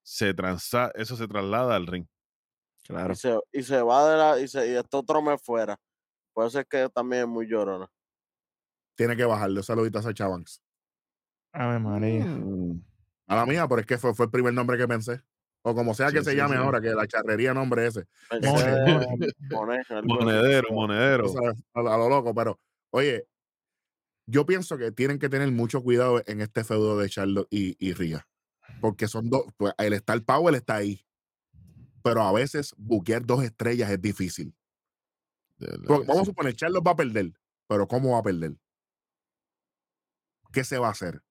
se 0.05 0.35
transa 0.35 0.93
eso 0.95 1.17
se 1.17 1.27
traslada 1.27 1.77
al 1.77 1.87
ring. 1.87 2.07
Claro. 2.85 3.13
Y 3.13 3.17
se, 3.17 3.39
y 3.53 3.63
se 3.63 3.83
va 3.83 4.11
de 4.11 4.17
la. 4.17 4.41
Y, 4.41 4.49
se, 4.49 4.73
y 4.73 4.75
este 4.77 4.97
otro 4.97 5.23
me 5.23 5.39
fuera. 5.39 5.77
Por 6.33 6.47
eso 6.47 6.61
es 6.61 6.67
que 6.67 6.89
también 6.89 7.23
es 7.23 7.29
muy 7.29 7.47
llorona. 7.49 7.89
Tiene 8.97 9.17
que 9.17 9.25
bajarle. 9.25 9.63
Saludito 9.63 9.99
a 9.99 10.03
Sacha 10.03 10.29
Banks. 10.29 10.63
Ave 11.53 11.79
María. 11.79 12.25
Mm, 12.25 12.83
A 13.27 13.37
la 13.37 13.47
mía, 13.47 13.67
pero 13.69 13.81
es 13.81 13.87
que 13.87 13.99
fue, 13.99 14.15
fue 14.15 14.27
el 14.27 14.31
primer 14.31 14.55
nombre 14.55 14.79
que 14.79 14.89
pensé. 14.89 15.21
O 15.65 15.75
como 15.75 15.95
sea 15.95 16.11
que 16.11 16.19
Sí, 16.19 16.25
se 16.25 16.31
sí, 16.33 16.37
llame 16.37 16.57
sí. 16.57 16.63
ahora, 16.63 16.81
que 16.81 16.91
la 16.91 17.07
charrería 17.07 17.55
nombre 17.55 17.87
ese. 17.87 18.05
Algo 18.31 18.57
así. 18.57 18.67
Monedero, 20.03 20.69
Tú 20.69 20.75
monedero. 20.75 21.29
sabes, 21.29 21.63
a, 21.75 21.81
a 21.81 21.97
lo 21.99 22.09
loco, 22.09 22.35
pero 22.35 22.59
oye, 22.91 23.27
yo 24.27 24.45
pienso 24.47 24.77
que 24.79 24.91
tienen 24.93 25.19
que 25.19 25.29
tener 25.29 25.51
mucho 25.53 25.83
cuidado 25.83 26.23
en 26.27 26.41
este 26.41 26.65
feudo 26.65 26.99
de 26.99 27.09
Charlotte 27.09 27.47
y, 27.51 27.77
y 27.79 27.93
Ria. 27.93 28.27
Porque 28.81 29.07
son 29.07 29.31
dos, 29.31 29.45
pues 29.57 29.73
el 29.79 29.93
Star 29.95 30.23
Power 30.25 30.55
está 30.55 30.77
ahí. 30.77 31.05
Pero 32.03 32.23
a 32.23 32.33
veces 32.33 32.75
buquear 32.77 33.25
dos 33.25 33.45
estrellas 33.45 33.91
es 33.91 34.01
difícil. 34.03 34.55
Porque 35.87 36.07
vamos 36.07 36.23
a 36.23 36.25
suponer, 36.25 36.55
Charlotte 36.57 36.85
va 36.85 36.91
a 36.93 36.97
perder, 36.97 37.33
pero 37.69 37.87
¿cómo 37.87 38.13
va 38.13 38.19
a 38.19 38.23
perder? 38.23 38.57
¿Qué 40.53 40.65
se 40.65 40.79
va 40.79 40.89
a 40.89 40.91
hacer? 40.91 41.23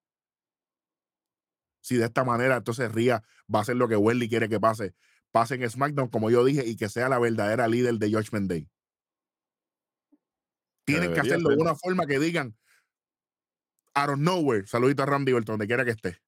Si 1.82 1.98
de 1.98 2.06
esta 2.06 2.24
manera, 2.24 2.58
entonces 2.58 2.92
Ria 2.92 3.24
va 3.54 3.60
a 3.60 3.62
hacer 3.64 3.76
lo 3.76 3.88
que 3.88 3.96
Welly 3.96 4.30
quiere 4.30 4.48
que 4.48 4.60
pase. 4.60 4.94
Pase 5.32 5.56
en 5.56 5.70
SmackDown, 5.70 6.10
como 6.10 6.30
yo 6.30 6.44
dije, 6.46 6.66
y 6.66 6.76
que 6.76 6.90
sea 6.90 7.10
la 7.10 7.20
verdadera 7.20 7.68
líder 7.68 7.96
de 7.96 8.12
Judgment 8.12 8.50
Day. 8.50 8.70
Tienen 10.86 11.14
que 11.14 11.22
hacerlo 11.22 11.50
de 11.50 11.56
ser. 11.56 11.62
una 11.62 11.76
forma 11.76 12.06
que 12.06 12.20
digan, 12.20 12.56
out 13.96 14.10
of 14.10 14.20
nowhere, 14.20 14.68
saludito 14.68 15.04
a 15.04 15.06
Randy 15.06 15.32
Orton, 15.34 15.54
donde 15.54 15.68
quiera 15.68 15.86
que 15.86 15.92
esté. 15.92 16.22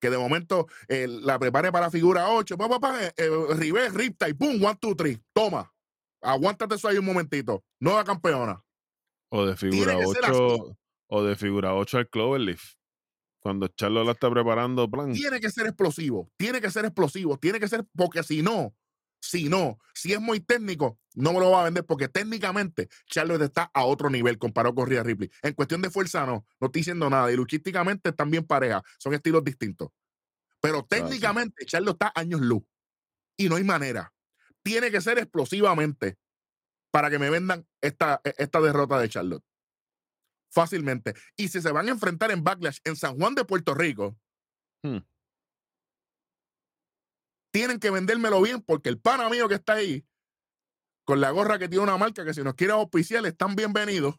Que 0.00 0.10
de 0.10 0.18
momento 0.18 0.66
eh, 0.88 1.08
la 1.08 1.38
prepare 1.38 1.72
para 1.72 1.90
figura 1.90 2.30
8, 2.30 2.56
pa, 2.56 2.68
pa, 2.68 2.78
pa, 2.78 3.04
eh, 3.04 3.12
eh, 3.16 3.88
ripta 3.90 4.28
y 4.28 4.34
pum, 4.34 4.62
one, 4.62 4.76
two, 4.80 4.94
three, 4.94 5.20
toma. 5.32 5.72
Aguántate 6.20 6.74
eso 6.74 6.88
ahí 6.88 6.98
un 6.98 7.04
momentito. 7.04 7.64
Nueva 7.80 8.04
campeona. 8.04 8.62
O 9.30 9.46
de 9.46 9.56
figura 9.56 9.96
que 9.96 10.06
ser 10.06 10.24
así. 10.24 10.34
8 10.34 10.76
o 11.10 11.22
de 11.22 11.36
figura 11.36 11.74
8 11.74 11.98
al 11.98 12.08
Cloverleaf. 12.08 12.77
Cuando 13.48 13.66
Charlo 13.68 14.04
la 14.04 14.12
está 14.12 14.30
preparando, 14.30 14.90
plan. 14.90 15.10
Tiene 15.14 15.40
que 15.40 15.48
ser 15.50 15.66
explosivo, 15.66 16.30
tiene 16.36 16.60
que 16.60 16.70
ser 16.70 16.84
explosivo, 16.84 17.38
tiene 17.38 17.58
que 17.58 17.66
ser, 17.66 17.82
porque 17.96 18.22
si 18.22 18.42
no, 18.42 18.76
si 19.22 19.48
no, 19.48 19.78
si 19.94 20.12
es 20.12 20.20
muy 20.20 20.40
técnico, 20.40 20.98
no 21.14 21.32
me 21.32 21.40
lo 21.40 21.50
va 21.50 21.62
a 21.62 21.64
vender 21.64 21.86
porque 21.86 22.08
técnicamente 22.08 22.90
Charlotte 23.06 23.40
está 23.40 23.70
a 23.72 23.86
otro 23.86 24.10
nivel 24.10 24.36
comparado 24.36 24.74
con 24.74 24.86
Rhea 24.86 25.02
Ripley. 25.02 25.30
En 25.40 25.54
cuestión 25.54 25.80
de 25.80 25.88
fuerza, 25.88 26.26
no, 26.26 26.44
no 26.60 26.66
estoy 26.66 26.80
diciendo 26.80 27.08
nada. 27.08 27.32
Y 27.32 27.36
luchísticamente 27.36 28.10
están 28.10 28.30
bien 28.30 28.44
parejas, 28.44 28.82
son 28.98 29.14
estilos 29.14 29.42
distintos. 29.42 29.88
Pero 30.60 30.84
técnicamente 30.84 31.64
Charlotte 31.64 31.94
está 31.94 32.12
años 32.14 32.42
luz 32.42 32.62
y 33.38 33.48
no 33.48 33.56
hay 33.56 33.64
manera. 33.64 34.12
Tiene 34.62 34.90
que 34.90 35.00
ser 35.00 35.16
explosivamente 35.16 36.18
para 36.90 37.08
que 37.08 37.18
me 37.18 37.30
vendan 37.30 37.66
esta, 37.80 38.20
e- 38.24 38.34
esta 38.36 38.60
derrota 38.60 38.98
de 38.98 39.08
Charlotte. 39.08 39.44
Fácilmente. 40.50 41.14
Y 41.36 41.48
si 41.48 41.60
se 41.60 41.70
van 41.72 41.88
a 41.88 41.90
enfrentar 41.90 42.30
en 42.30 42.42
Backlash 42.42 42.78
en 42.84 42.96
San 42.96 43.16
Juan 43.18 43.34
de 43.34 43.44
Puerto 43.44 43.74
Rico, 43.74 44.16
Hmm. 44.82 44.98
tienen 47.52 47.80
que 47.80 47.90
vendérmelo 47.90 48.40
bien 48.42 48.62
porque 48.62 48.88
el 48.88 49.00
pana 49.00 49.28
mío 49.28 49.48
que 49.48 49.56
está 49.56 49.74
ahí, 49.74 50.06
con 51.04 51.20
la 51.20 51.30
gorra 51.30 51.58
que 51.58 51.68
tiene 51.68 51.82
una 51.82 51.96
marca 51.96 52.24
que 52.24 52.34
si 52.34 52.42
nos 52.42 52.54
quiere 52.54 52.72
auspiciar, 52.74 53.24
están 53.26 53.56
bienvenidos. 53.56 54.14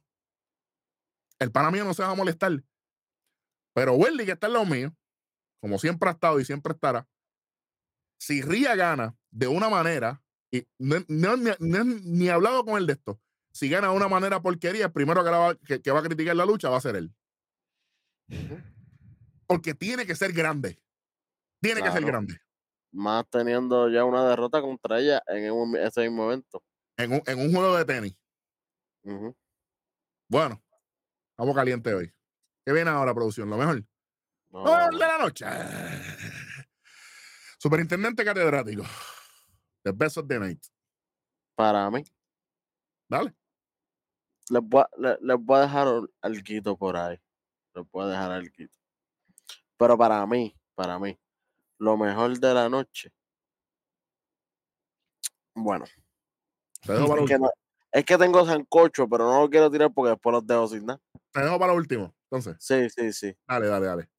El 1.40 1.52
pana 1.52 1.72
mío 1.72 1.86
no 1.86 1.94
se 1.94 2.04
va 2.04 2.10
a 2.12 2.16
molestar. 2.16 2.52
Pero 3.74 3.94
Welly, 3.94 4.26
que 4.26 4.34
está 4.34 4.48
en 4.48 4.54
lo 4.54 4.66
mío, 4.66 4.94
como 5.62 5.78
siempre 5.80 6.10
ha 6.10 6.14
estado 6.14 6.40
y 6.40 6.46
siempre 6.46 6.74
estará, 6.74 7.08
si 8.20 8.42
Ria 8.42 8.76
gana 8.76 9.16
de 9.32 9.48
una 9.48 9.70
manera, 9.70 10.22
y 10.52 10.68
no, 10.80 10.98
no- 11.08 11.38
ni, 11.38 11.52
no- 11.60 11.84
ni 11.86 12.28
he 12.28 12.32
hablado 12.32 12.66
con 12.66 12.78
él 12.78 12.88
de 12.88 12.94
esto, 12.94 13.22
si 13.60 13.68
gana 13.70 13.90
de 13.90 13.94
una 13.98 14.08
manera 14.08 14.42
porquería, 14.42 14.86
el 14.86 14.92
primero 14.94 15.22
que, 15.22 15.30
va, 15.30 15.54
que- 15.56 15.82
que 15.82 15.92
va 15.92 16.00
a 16.00 16.04
criticar 16.04 16.34
la 16.34 16.46
lucha 16.46 16.70
va 16.70 16.78
a 16.78 16.82
ser 16.82 16.96
él. 16.96 17.14
Porque 19.46 19.74
tiene 19.74 20.06
que 20.06 20.16
ser 20.16 20.32
grande. 20.32 20.82
Tiene 21.62 21.82
que 21.82 21.92
ser 21.92 22.06
grande. 22.06 22.40
Más 22.94 23.28
teniendo 23.30 23.90
ya 23.90 24.06
una 24.06 24.24
derrota 24.30 24.62
contra 24.62 25.00
ella 25.00 25.22
en 25.28 25.52
un- 25.52 25.76
ese 25.76 26.02
mismo 26.04 26.24
evento. 26.26 26.64
En 26.96 27.12
un, 27.12 27.22
en 27.26 27.38
un 27.40 27.54
juego 27.54 27.76
de 27.76 27.84
tenis. 27.84 28.18
Bueno, 30.30 30.64
vamos 31.38 31.54
caliente 31.56 31.94
hoy. 31.94 32.14
¿Qué 32.66 32.72
viene 32.72 32.90
ahora, 32.92 33.14
producción? 33.14 33.50
Lo 33.50 33.58
mejor. 33.58 33.84
No, 34.52 34.90
de 34.90 34.98
la 34.98 35.18
noche. 35.18 35.46
Superintendente 37.58 38.24
catedrático. 38.24 38.84
The 39.84 39.92
best 39.92 40.18
of 40.18 40.28
the 40.28 40.40
night. 40.40 40.64
para 41.56 41.92
mí, 41.92 42.04
Dale. 43.10 43.36
Les 44.50 44.62
voy, 44.64 44.82
a, 44.82 44.90
le- 44.98 45.18
les 45.22 45.38
voy 45.40 45.58
a 45.58 45.62
dejar 45.62 45.88
algo 46.22 46.78
por 46.78 46.98
ahí. 46.98 47.20
Les 47.76 47.86
voy 47.92 48.06
a 48.06 48.08
dejar 48.08 48.32
algo. 48.32 48.50
Pero 49.78 49.98
para 49.98 50.26
mí, 50.28 50.56
para 50.76 51.00
mí, 51.00 51.18
lo 51.80 51.98
mejor 51.98 52.40
de 52.40 52.54
la 52.54 52.70
noche. 52.70 53.12
Bueno, 55.56 55.86
Te 56.86 56.94
dejo 56.94 57.08
para 57.10 57.22
lo 57.22 57.26
es 57.26 57.28
que, 57.28 57.34
último. 57.36 57.48
no- 57.48 57.52
es 57.92 58.06
que 58.06 58.18
tengo 58.18 58.46
sancocho, 58.46 59.08
pero 59.10 59.26
no 59.26 59.42
lo 59.42 59.50
quiero 59.50 59.72
tirar 59.72 59.92
porque 59.94 60.12
después 60.12 60.34
los 60.34 60.46
dejo 60.48 60.68
sin 60.68 60.86
nada. 60.86 61.02
Te 61.32 61.42
dejo 61.42 61.60
para 61.60 61.74
lo 61.74 61.78
último. 61.78 62.14
Entonces, 62.32 62.58
Sí, 62.60 62.90
sí, 62.90 63.12
sí. 63.14 63.36
dale, 63.48 63.68
dale, 63.68 63.86
dale. 63.88 64.10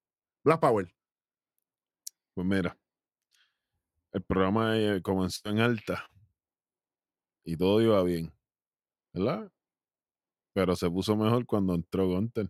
Black 0.44 0.60
Power. 0.60 0.92
Pues 2.34 2.46
mira, 2.46 2.76
el 4.12 4.22
programa 4.22 4.76
eh, 4.78 5.00
comenzó 5.02 5.48
en 5.48 5.58
alta 5.60 6.08
y 7.44 7.56
todo 7.56 7.80
iba 7.80 8.02
bien, 8.02 8.32
¿verdad? 9.12 9.50
Pero 10.52 10.74
se 10.76 10.90
puso 10.90 11.16
mejor 11.16 11.46
cuando 11.46 11.74
entró 11.74 12.08
Gunter, 12.08 12.48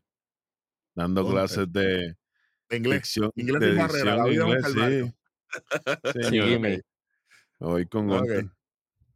dando 0.94 1.28
clases 1.28 1.70
de 1.72 2.16
De 2.68 2.76
inglés. 2.76 2.98
dicción, 3.00 3.30
Inglés 3.34 3.60
de 3.60 3.74
barrera, 3.74 4.16
la 4.16 4.26
vida 4.26 4.46
un 4.46 4.52
inglés, 4.52 4.72
sí. 6.04 6.12
Sí, 6.12 6.22
Señor, 6.22 6.48
mi- 6.60 6.68
me 6.68 6.80
voy 7.58 7.86
con 7.86 8.08
Ok. 8.10 8.18
Gunter. 8.20 8.50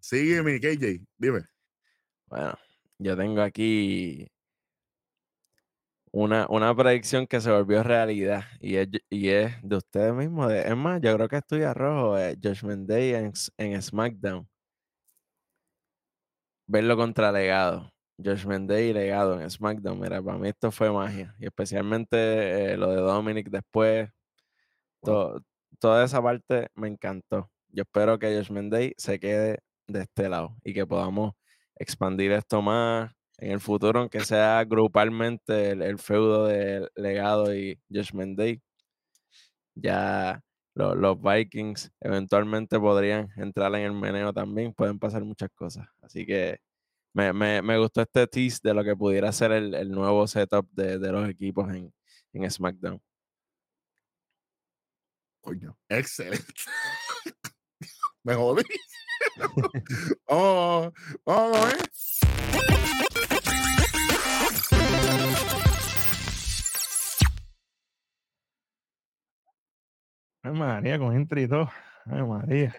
Sígueme, 0.01 0.61
KJ. 0.61 1.05
Dime. 1.17 1.45
Bueno, 2.27 2.55
yo 2.99 3.17
tengo 3.17 3.41
aquí 3.41 4.27
una, 6.13 6.47
una 6.49 6.75
predicción 6.77 7.27
que 7.27 7.41
se 7.41 7.51
volvió 7.51 7.83
realidad 7.83 8.45
y 8.61 8.77
es, 8.77 8.89
y 9.11 9.29
es 9.31 9.55
de 9.63 9.77
ustedes 9.77 10.13
mismos. 10.15 10.49
de- 10.49 10.61
es 10.69 10.77
más, 10.77 11.01
yo 11.01 11.15
creo 11.17 11.29
que 11.29 11.37
estoy 11.37 11.63
a 11.63 11.73
rojo. 11.75 12.19
eh, 12.19 12.37
Judgment 12.43 12.87
Day 12.89 13.15
en, 13.15 13.33
en 13.57 13.83
SmackDown. 13.83 14.49
Verlo 16.67 16.97
contra 16.97 17.33
Legado. 17.33 17.94
Judgment 18.19 18.69
Day 18.71 18.91
y 18.91 18.93
Legado 18.93 19.41
en 19.41 19.51
SmackDown. 19.51 20.01
Mira, 20.01 20.23
para 20.23 20.39
mí 20.39 20.49
esto 20.49 20.71
fue 20.71 20.91
magia. 20.93 21.35
Y 21.39 21.47
especialmente 21.47 22.73
eh, 22.75 22.77
lo 22.77 22.91
de 22.91 22.97
Dominic 22.97 23.49
después. 23.51 24.11
to- 25.03 25.41
toda 25.79 26.05
esa 26.05 26.23
parte 26.23 26.69
me 26.75 26.89
encantó. 26.89 27.51
Yo 27.69 27.83
espero 27.83 28.19
que 28.19 28.37
Judgment 28.37 28.73
Day 28.73 28.95
se 28.97 29.19
quede 29.21 29.59
de 29.89 30.03
este 30.03 30.29
lado 30.29 30.57
y 30.65 30.73
que 30.75 30.87
podamos 30.87 31.35
expandir 31.77 32.33
esto 32.33 32.63
más. 32.63 33.13
en 33.39 33.51
el 33.53 33.61
futuro, 33.61 34.01
aunque 34.01 34.21
sea 34.21 34.65
grupalmente 34.65 35.71
el, 35.71 35.83
el 35.83 35.99
feudo 35.99 36.47
de 36.47 36.89
Legado 36.95 37.55
y 37.55 37.81
Judgment 37.91 38.39
Day, 38.39 38.63
ya 39.75 40.41
lo- 40.75 40.95
los 40.95 41.21
Vikings 41.21 41.93
eventualmente 42.01 42.79
podrían 42.79 43.29
entrar 43.37 43.75
en 43.75 43.83
el 43.83 43.93
meneo 43.93 44.33
también, 44.33 44.73
pueden 44.75 44.99
pasar 44.99 45.25
muchas 45.25 45.51
cosas. 45.55 45.87
Así 46.03 46.27
que 46.27 46.59
me, 47.15 47.33
me- 47.33 47.63
me 47.63 47.79
gustó 47.79 48.03
este 48.03 48.27
tease 48.27 48.59
de 48.63 48.75
lo 48.75 48.85
que 48.85 48.95
pudiera 48.97 49.33
ser 49.33 49.53
el, 49.53 49.75
el 49.75 49.91
nuevo 49.91 50.27
setup 50.27 50.69
de, 50.73 50.99
de 50.99 51.13
los 51.13 51.29
equipos 51.29 51.73
en, 51.73 51.93
en 52.33 52.51
SmackDown. 52.51 53.01
Coño, 55.41 55.79
excelente. 55.89 56.45
Me 58.25 58.35
jodí. 58.35 58.63
oh, 60.29 60.91
oh, 61.25 61.69
eh. 61.69 62.85
Ay, 70.43 70.53
María, 70.53 70.99
con 70.99 71.15
intro 71.17 71.41
y 71.41 71.49
todo. 71.49 71.71
Ay, 72.07 72.23
María. 72.23 72.75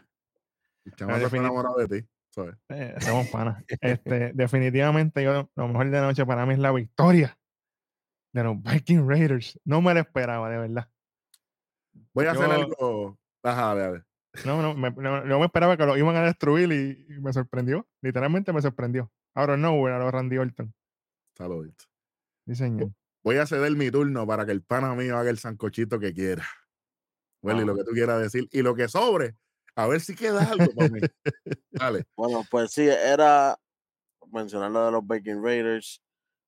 El 0.86 0.96
chamaco 0.96 1.26
está 1.26 1.38
enamorado 1.38 1.78
de 1.78 2.02
ti. 2.02 2.08
¿Sabes? 2.36 2.56
Eh, 2.70 2.96
somos 3.00 3.28
panas. 3.32 3.64
Este, 3.82 4.34
definitivamente, 4.34 5.24
yo, 5.24 5.50
lo 5.56 5.68
mejor 5.68 5.90
de 5.90 6.00
la 6.00 6.06
noche 6.08 6.26
para 6.26 6.46
mí 6.46 6.54
es 6.54 6.60
la 6.60 6.72
victoria 6.72 7.38
de 8.34 8.44
los 8.44 8.62
Viking 8.62 9.08
Raiders. 9.08 9.60
No 9.64 9.82
me 9.82 9.94
lo 9.94 10.02
esperaba, 10.02 10.50
de 10.50 10.58
verdad. 10.58 10.90
Voy 12.14 12.26
a 12.26 12.32
hacer 12.32 12.52
algo. 12.52 13.18
Ajá. 13.44 14.04
No, 14.46 14.62
no, 14.62 14.76
me, 14.76 14.92
no, 14.92 15.24
no 15.24 15.40
me 15.40 15.46
esperaba 15.46 15.78
que 15.78 15.86
lo 15.86 15.98
iban 15.98 16.16
a 16.18 16.24
destruir 16.24 16.72
y, 16.72 17.06
y 17.16 17.22
me 17.22 17.32
sorprendió. 17.32 17.88
Literalmente 18.02 18.52
me 18.52 18.62
sorprendió. 18.62 19.12
Ahora 19.34 19.56
no, 19.56 19.86
a 19.88 19.98
los 19.98 20.12
Randy 20.12 20.38
Orton. 20.38 20.74
Saludito. 21.38 21.86
Sí, 22.46 22.56
señor. 22.56 22.92
Voy 23.24 23.38
a 23.38 23.46
ceder 23.46 23.72
mi 23.72 23.90
turno 23.90 24.28
para 24.28 24.46
que 24.46 24.52
el 24.52 24.62
pana 24.62 24.94
mío 24.94 25.18
haga 25.18 25.30
el 25.30 25.40
sancochito 25.40 26.00
que 26.00 26.14
quiera. 26.14 26.46
Willy, 27.42 27.64
lo 27.66 27.74
Ah. 27.74 27.76
que 27.78 27.84
tú 27.86 27.92
quieras 27.92 28.22
decir. 28.22 28.48
Y 28.52 28.62
lo 28.62 28.76
que 28.76 28.88
sobre, 28.88 29.36
a 29.76 29.88
ver 29.88 30.02
si 30.02 30.16
queda 30.16 30.50
algo 30.50 30.74
para 30.74 30.90
mí. 30.90 31.02
Dale. 31.72 32.06
Bueno, 32.16 32.44
pues 32.50 32.72
sí, 32.72 32.84
era 32.88 33.58
mencionar 34.32 34.72
lo 34.72 34.86
de 34.86 34.92
los 34.92 35.08
Viking 35.08 35.44
Raiders, 35.44 36.02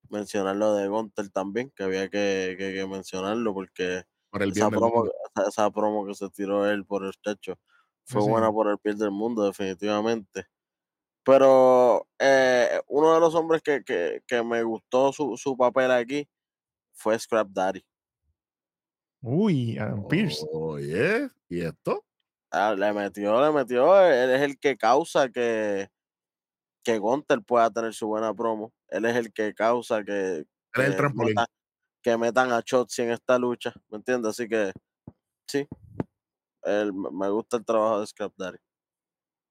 mencionar 0.10 0.56
lo 0.56 0.76
de 0.76 0.88
Gunter 0.90 1.30
también, 1.32 1.72
que 1.76 1.84
había 1.84 2.10
que, 2.10 2.56
que- 2.58 2.74
que 2.76 2.88
mencionarlo 2.88 3.54
porque 3.54 4.04
Por 4.32 4.44
el 4.44 4.52
esa 4.52 4.70
promo, 4.70 5.06
esa, 5.36 5.50
esa 5.50 5.72
promo 5.72 6.06
que 6.08 6.16
se 6.16 6.30
tiró 6.30 6.70
él 6.70 6.86
por 6.86 7.06
el 7.06 7.14
techo 7.24 7.60
fue 8.06 8.22
Sí, 8.24 8.30
buena 8.30 8.52
por 8.52 8.70
el 8.70 8.80
piel 8.80 8.98
del 8.98 9.12
mundo, 9.12 9.44
definitivamente. 9.46 10.46
Pero 11.24 12.08
eh, 12.20 12.82
uno 12.88 13.14
de 13.16 13.20
los 13.20 13.36
hombres 13.36 13.62
que, 13.64 13.84
que, 13.84 14.22
que 14.28 14.44
me 14.44 14.64
gustó 14.64 15.14
su, 15.14 15.38
su 15.38 15.58
papel 15.58 15.92
aquí 15.92 16.30
fue 16.94 17.20
Scrap 17.20 17.50
Daddy. 17.50 17.86
Uy, 19.22 19.78
Adam 19.78 20.08
Pierce. 20.08 20.44
Oye, 20.52 21.30
¿y 21.50 21.62
esto? 21.62 22.04
Ah, 22.60 22.74
le 22.76 22.92
metió, 22.94 23.40
le 23.46 23.52
metió. 23.54 24.02
Él 24.02 24.32
es 24.32 24.42
el 24.42 24.58
que 24.58 24.78
causa 24.78 25.30
que, 25.30 25.90
que 26.84 26.98
Gunter 26.98 27.42
pueda 27.44 27.70
tener 27.70 27.94
su 27.94 28.08
buena 28.08 28.34
promo. 28.34 28.74
Él 28.90 29.06
es 29.06 29.16
el 29.16 29.32
que 29.34 29.54
causa 29.54 30.04
que, 30.04 30.14
Él 30.14 30.46
es 30.74 30.86
el 30.86 30.92
que 30.92 30.98
trampolín. 30.98 31.36
metan, 31.36 31.46
que 32.04 32.18
metan 32.18 32.52
a 32.52 32.62
Shotzi 32.66 33.04
en 33.04 33.12
esta 33.12 33.38
lucha. 33.38 33.74
¿Me 33.90 33.98
entiendes? 33.98 34.32
Así 34.32 34.48
que 34.48 34.72
sí. 35.48 35.68
él- 36.64 36.94
me 36.94 37.30
gusta 37.30 37.58
el 37.58 37.66
trabajo 37.66 38.00
de 38.02 38.08
Scrap 38.08 38.34
Daddy. 38.38 38.58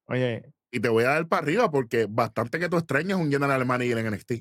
Oye, 0.07 0.53
Y 0.71 0.79
te 0.79 0.89
voy 0.89 1.03
a 1.05 1.09
dar 1.09 1.27
para 1.27 1.43
arriba 1.43 1.71
porque 1.71 2.07
bastante 2.09 2.59
que 2.59 2.69
tú 2.69 2.77
extrañas 2.77 3.17
un 3.19 3.31
general 3.31 3.65
manager 3.65 3.97
en 3.99 4.07
NXT. 4.07 4.31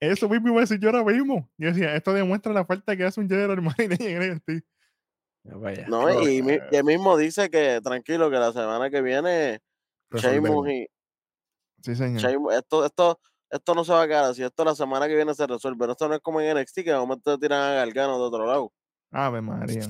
eso 0.00 0.28
mismo 0.28 0.48
iba 0.48 0.58
a 0.58 0.60
decir 0.62 0.78
yo 0.80 0.90
ahora 0.90 1.04
mismo. 1.04 1.50
Yo 1.58 1.68
decía, 1.68 1.94
esto 1.94 2.12
demuestra 2.12 2.52
la 2.52 2.64
falta 2.64 2.96
que 2.96 3.04
hace 3.04 3.20
un 3.20 3.28
General 3.28 3.60
Manager 3.62 4.22
en 4.22 4.32
NXT. 4.32 4.64
Vaya. 5.44 5.86
No, 5.88 6.22
y, 6.22 6.38
eh, 6.48 6.60
y 6.72 6.76
él 6.76 6.84
mismo 6.84 7.16
dice 7.16 7.50
que 7.50 7.80
tranquilo, 7.82 8.30
que 8.30 8.36
la 8.36 8.52
semana 8.52 8.88
que 8.90 9.02
viene 9.02 9.60
Sheamus 10.12 10.68
y 10.70 10.86
Sí, 11.82 11.94
señor. 11.94 12.20
Sheamus- 12.22 12.54
esto, 12.58 12.84
esto, 12.86 13.20
esto 13.50 13.74
no 13.74 13.84
se 13.84 13.92
va 13.92 14.02
a 14.02 14.06
quedar 14.08 14.24
así. 14.24 14.42
Esto 14.42 14.64
la 14.64 14.74
semana 14.74 15.06
que 15.06 15.14
viene 15.14 15.34
se 15.34 15.46
resuelve. 15.46 15.78
Pero 15.80 15.92
esto 15.92 16.08
no 16.08 16.14
es 16.14 16.20
como 16.22 16.40
en 16.40 16.56
NXT 16.56 16.76
que 16.82 16.92
de 16.92 16.96
momento 16.98 17.34
te 17.36 17.42
tiran 17.46 17.60
a 17.60 17.74
Gargano 17.74 18.16
de 18.18 18.24
otro 18.24 18.46
lado. 18.46 18.72
Ave 19.10 19.42
María. 19.42 19.82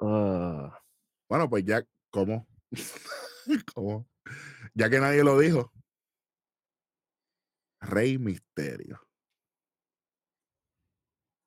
Ah, 0.00 0.80
Bueno, 1.28 1.48
pues 1.50 1.64
ya, 1.64 1.82
¿cómo? 2.10 2.46
¿Cómo? 3.74 4.08
Ya 4.74 4.88
que 4.88 4.98
nadie 4.98 5.22
lo 5.22 5.38
dijo. 5.38 5.70
Rey 7.82 8.18
Misterio. 8.18 8.98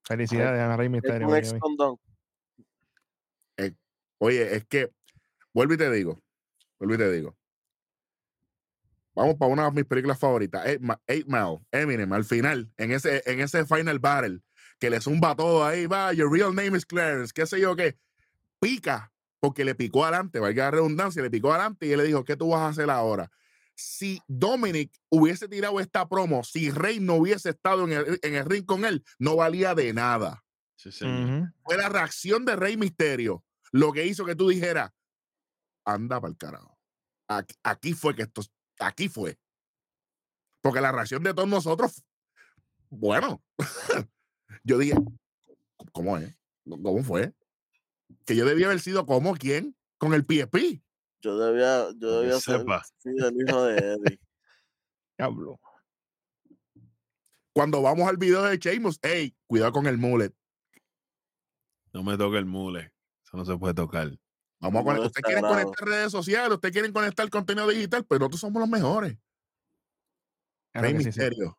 Felicidades 0.06 0.60
a 0.62 0.78
Rey 0.78 0.86
Es 0.88 0.92
Mysterio. 0.92 1.28
un 1.28 1.32
by 1.32 1.40
ex 1.40 1.48
the 1.50 1.54
way. 1.56 1.60
condón. 1.62 1.98
Oye, 4.26 4.56
es 4.56 4.64
que, 4.64 4.90
vuelvo 5.54 5.74
y 5.74 5.78
te 5.78 5.92
digo, 5.92 6.18
vuelvo 6.80 6.96
y 6.96 6.98
te 6.98 7.12
digo. 7.12 7.38
Vamos 9.14 9.36
para 9.36 9.52
una 9.52 9.66
de 9.66 9.72
mis 9.72 9.84
películas 9.84 10.18
favoritas, 10.18 10.66
Eight, 10.66 10.80
Ma- 10.80 11.02
Eight 11.08 11.28
Mile, 11.28 11.60
Eminem, 11.74 12.14
al 12.14 12.24
final, 12.24 12.72
en 12.78 12.94
ese, 12.94 13.22
en 13.26 13.42
ese 13.42 13.66
final 13.66 14.00
battle, 14.00 14.40
que 14.80 14.90
le 14.90 15.02
zumba 15.02 15.36
todo 15.36 15.66
ahí, 15.66 15.88
va, 15.88 16.14
your 16.14 16.32
real 16.32 16.56
name 16.56 16.78
is 16.78 16.86
Clarence, 16.86 17.34
qué 17.34 17.46
sé 17.46 17.60
yo 17.60 17.76
qué, 17.76 17.98
pica, 18.62 19.12
porque 19.42 19.66
le 19.66 19.76
picó 19.76 20.06
adelante, 20.06 20.40
valga 20.40 20.64
la 20.64 20.72
redundancia, 20.72 21.22
le 21.22 21.30
picó 21.30 21.52
adelante 21.52 21.86
y 21.86 21.92
él 21.92 21.98
le 21.98 22.06
dijo, 22.06 22.24
¿qué 22.24 22.38
tú 22.38 22.48
vas 22.48 22.62
a 22.62 22.70
hacer 22.70 22.90
ahora? 22.90 23.30
Si 23.76 24.22
Dominic 24.30 24.90
hubiese 25.10 25.50
tirado 25.50 25.82
esta 25.82 26.08
promo, 26.08 26.46
si 26.46 26.72
Rey 26.72 27.02
no 27.02 27.16
hubiese 27.16 27.50
estado 27.50 27.84
en 27.84 27.92
el, 27.92 28.20
en 28.22 28.36
el 28.36 28.46
ring 28.46 28.66
con 28.66 28.86
él, 28.86 29.04
no 29.20 29.36
valía 29.36 29.76
de 29.76 29.92
nada 29.92 30.46
Sí, 30.78 30.94
señor. 30.94 31.30
Ujú. 31.30 31.54
fue 31.66 31.76
la 31.76 31.90
reacción 31.90 32.46
de 32.46 32.56
Rey 32.56 32.78
Misterio 32.78 33.44
lo 33.74 33.92
que 33.92 34.06
hizo 34.06 34.24
que 34.24 34.36
tú 34.36 34.48
dijeras, 34.50 34.92
anda 35.84 36.22
para 36.22 36.32
el 36.32 36.38
carajo. 36.38 36.78
Aquí, 37.28 37.56
aquí 37.64 37.94
fue 37.94 38.16
que 38.16 38.22
esto, 38.22 38.44
aquí 38.80 39.10
fue. 39.10 39.38
Porque 40.62 40.80
la 40.80 40.92
reacción 40.92 41.24
de 41.24 41.34
todos 41.34 41.50
nosotros, 41.50 42.06
bueno, 42.90 43.44
yo 44.64 44.78
dije, 44.78 44.96
¿cómo 45.92 46.18
es? 46.20 46.38
¿Cómo 46.70 47.04
fue? 47.04 47.34
Que 48.26 48.36
yo 48.36 48.46
debía 48.46 48.68
haber 48.68 48.80
sido 48.80 49.08
como 49.08 49.36
quién, 49.36 49.76
con 49.98 50.14
el 50.14 50.22
PSP. 50.22 50.80
Yo 51.22 51.38
debía, 51.40 51.90
yo 51.94 52.00
que 52.00 52.06
debía 52.06 52.40
ser 52.40 52.66
sí, 53.00 53.10
el 53.10 53.42
hijo 53.42 53.64
de 53.64 53.78
Eddie. 53.78 54.20
Diablo. 55.18 55.60
Cuando 57.54 57.82
vamos 57.82 58.08
al 58.08 58.18
video 58.18 58.44
de 58.44 58.58
Sheamus, 58.58 59.00
hey, 59.02 59.36
cuidado 59.48 59.72
con 59.72 59.88
el 59.88 59.98
mullet. 59.98 60.34
No 61.92 62.04
me 62.04 62.18
toque 62.18 62.38
el 62.38 62.46
mule. 62.46 62.93
Eso 63.34 63.38
no 63.38 63.46
se 63.46 63.58
puede 63.58 63.74
tocar. 63.74 64.12
Vamos 64.60 64.82
a 64.82 64.84
conectar. 64.86 65.08
Ustedes 65.08 65.24
quieren 65.26 65.44
conectar 65.44 65.88
redes 65.88 66.12
sociales, 66.12 66.52
ustedes 66.54 66.72
quieren 66.72 66.94
conectar 66.94 67.28
contenido 67.32 67.68
digital, 67.68 68.06
pero 68.08 68.20
nosotros 68.20 68.42
somos 68.42 68.60
los 68.60 68.70
mejores. 68.70 69.18
Claro 70.72 70.86
Rey 70.88 70.94
que 70.98 71.00
sí, 71.00 71.04
sí. 71.12 71.20
Misterio. 71.20 71.58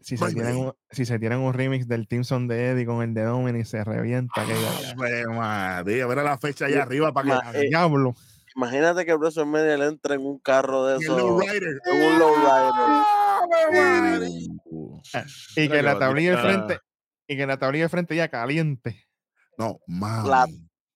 Si 0.00 0.16
se, 0.18 0.34
tiran 0.34 0.56
un, 0.56 0.72
si 0.90 1.06
se 1.06 1.18
tiran 1.20 1.38
un 1.40 1.54
remix 1.54 1.86
del 1.88 2.06
Team 2.08 2.24
Son 2.24 2.46
de 2.48 2.70
Eddie 2.70 2.84
con 2.84 3.02
el 3.02 3.14
de 3.14 3.22
Dominic, 3.22 3.64
se 3.66 3.82
revienta 3.84 4.42
aquello. 4.42 4.66
Ave 4.98 5.26
María, 5.28 6.06
mira 6.08 6.22
la 6.24 6.36
fecha 6.38 6.66
allá 6.66 6.74
Sí, 6.74 6.80
arriba 6.82 7.12
para 7.12 7.36
ma- 7.42 7.52
que 7.52 7.60
eh, 7.60 7.68
Diablo. 7.68 8.14
Imagínate 8.56 9.06
que 9.06 9.14
WrestleMania 9.14 9.76
le 9.78 9.86
entre 9.86 10.16
en 10.16 10.26
un 10.26 10.38
carro 10.40 10.84
de 10.86 10.96
el 10.96 11.02
esos. 11.02 11.40
rider. 11.40 11.80
En 11.86 12.02
un 12.02 12.18
lowrider. 12.18 12.72
Uh, 14.66 15.00
Y 15.56 15.60
Mira 15.60 15.72
que 15.72 15.76
que 15.78 15.82
la 15.82 15.98
tablilla 15.98 16.34
Batista- 16.36 16.66
frente, 16.66 16.80
y 17.28 17.36
que 17.36 17.46
la 17.46 17.58
tablilla 17.58 17.84
del 17.84 17.90
frente 17.90 18.16
ya 18.16 18.28
caliente. 18.28 19.03
No, 19.58 19.78
mami. 19.86 20.28
La- 20.28 20.46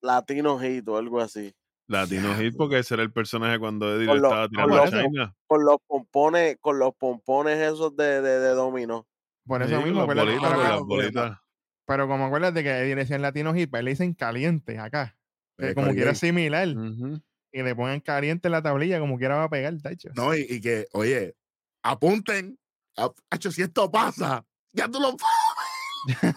Latino 0.01 0.59
Hit 0.59 0.87
o 0.89 0.97
algo 0.97 1.21
así. 1.21 1.53
Latino 1.89 2.35
Hit, 2.37 2.55
porque 2.57 2.79
ese 2.79 2.95
era 2.95 3.03
el 3.03 3.13
personaje 3.13 3.59
cuando 3.59 3.95
Eddie 3.97 4.07
Con 4.07 4.17
le 4.17 4.21
lo- 4.23 4.29
estaba 4.29 4.43
con 4.43 4.51
tirando 4.51 4.77
lo- 4.77 4.83
a 4.83 4.91
China. 4.91 5.35
Con 5.47 5.65
los 5.65 5.77
pompones, 5.87 6.57
con 6.61 6.79
los 6.79 6.95
pompones 6.95 7.59
esos 7.59 7.97
de, 7.97 8.21
de, 8.21 8.39
de 8.41 8.49
dominó. 8.51 9.07
Por 9.47 9.63
Sí, 9.63 9.69
eso 9.73 9.77
con 9.81 9.85
mismo, 9.85 10.01
las 10.01 10.09
acuérdate- 10.11 10.27
bolitas, 10.39 10.51
pero, 10.51 10.61
con 10.63 10.71
las 10.71 10.81
bolitas. 10.83 11.39
pero 11.87 12.09
como 12.09 12.27
acuérdate 12.27 12.63
que 12.63 12.71
Eddie 12.71 12.95
le 12.95 13.01
decían 13.03 13.23
latino 13.23 13.57
hip, 13.57 13.75
él 13.75 13.85
le 13.87 13.91
dicen 13.93 14.13
caliente 14.15 14.79
acá. 14.79 15.17
Eh, 15.59 15.75
como 15.75 15.91
quiera 15.93 16.15
similar. 16.15 16.69
Y 17.51 17.63
le 17.63 17.75
pongan 17.75 18.01
caliente 18.01 18.47
en 18.49 18.53
la 18.53 18.63
tablilla, 18.63 19.01
como 19.01 19.17
quiera 19.19 19.37
va 19.37 19.45
a 19.45 19.49
pegar, 19.49 19.75
tacho. 19.83 20.11
No, 20.15 20.35
y, 20.37 20.47
y 20.49 20.61
que, 20.61 20.87
oye, 20.93 21.35
apunten. 21.83 22.59
ap- 22.97 23.17
Hacho, 23.31 23.51
si 23.51 23.63
esto 23.63 23.91
pasa, 23.91 24.45
ya 24.73 24.87
tú 24.89 25.01
lo 25.01 25.09
sabes. 25.09 26.05
La 26.23 26.33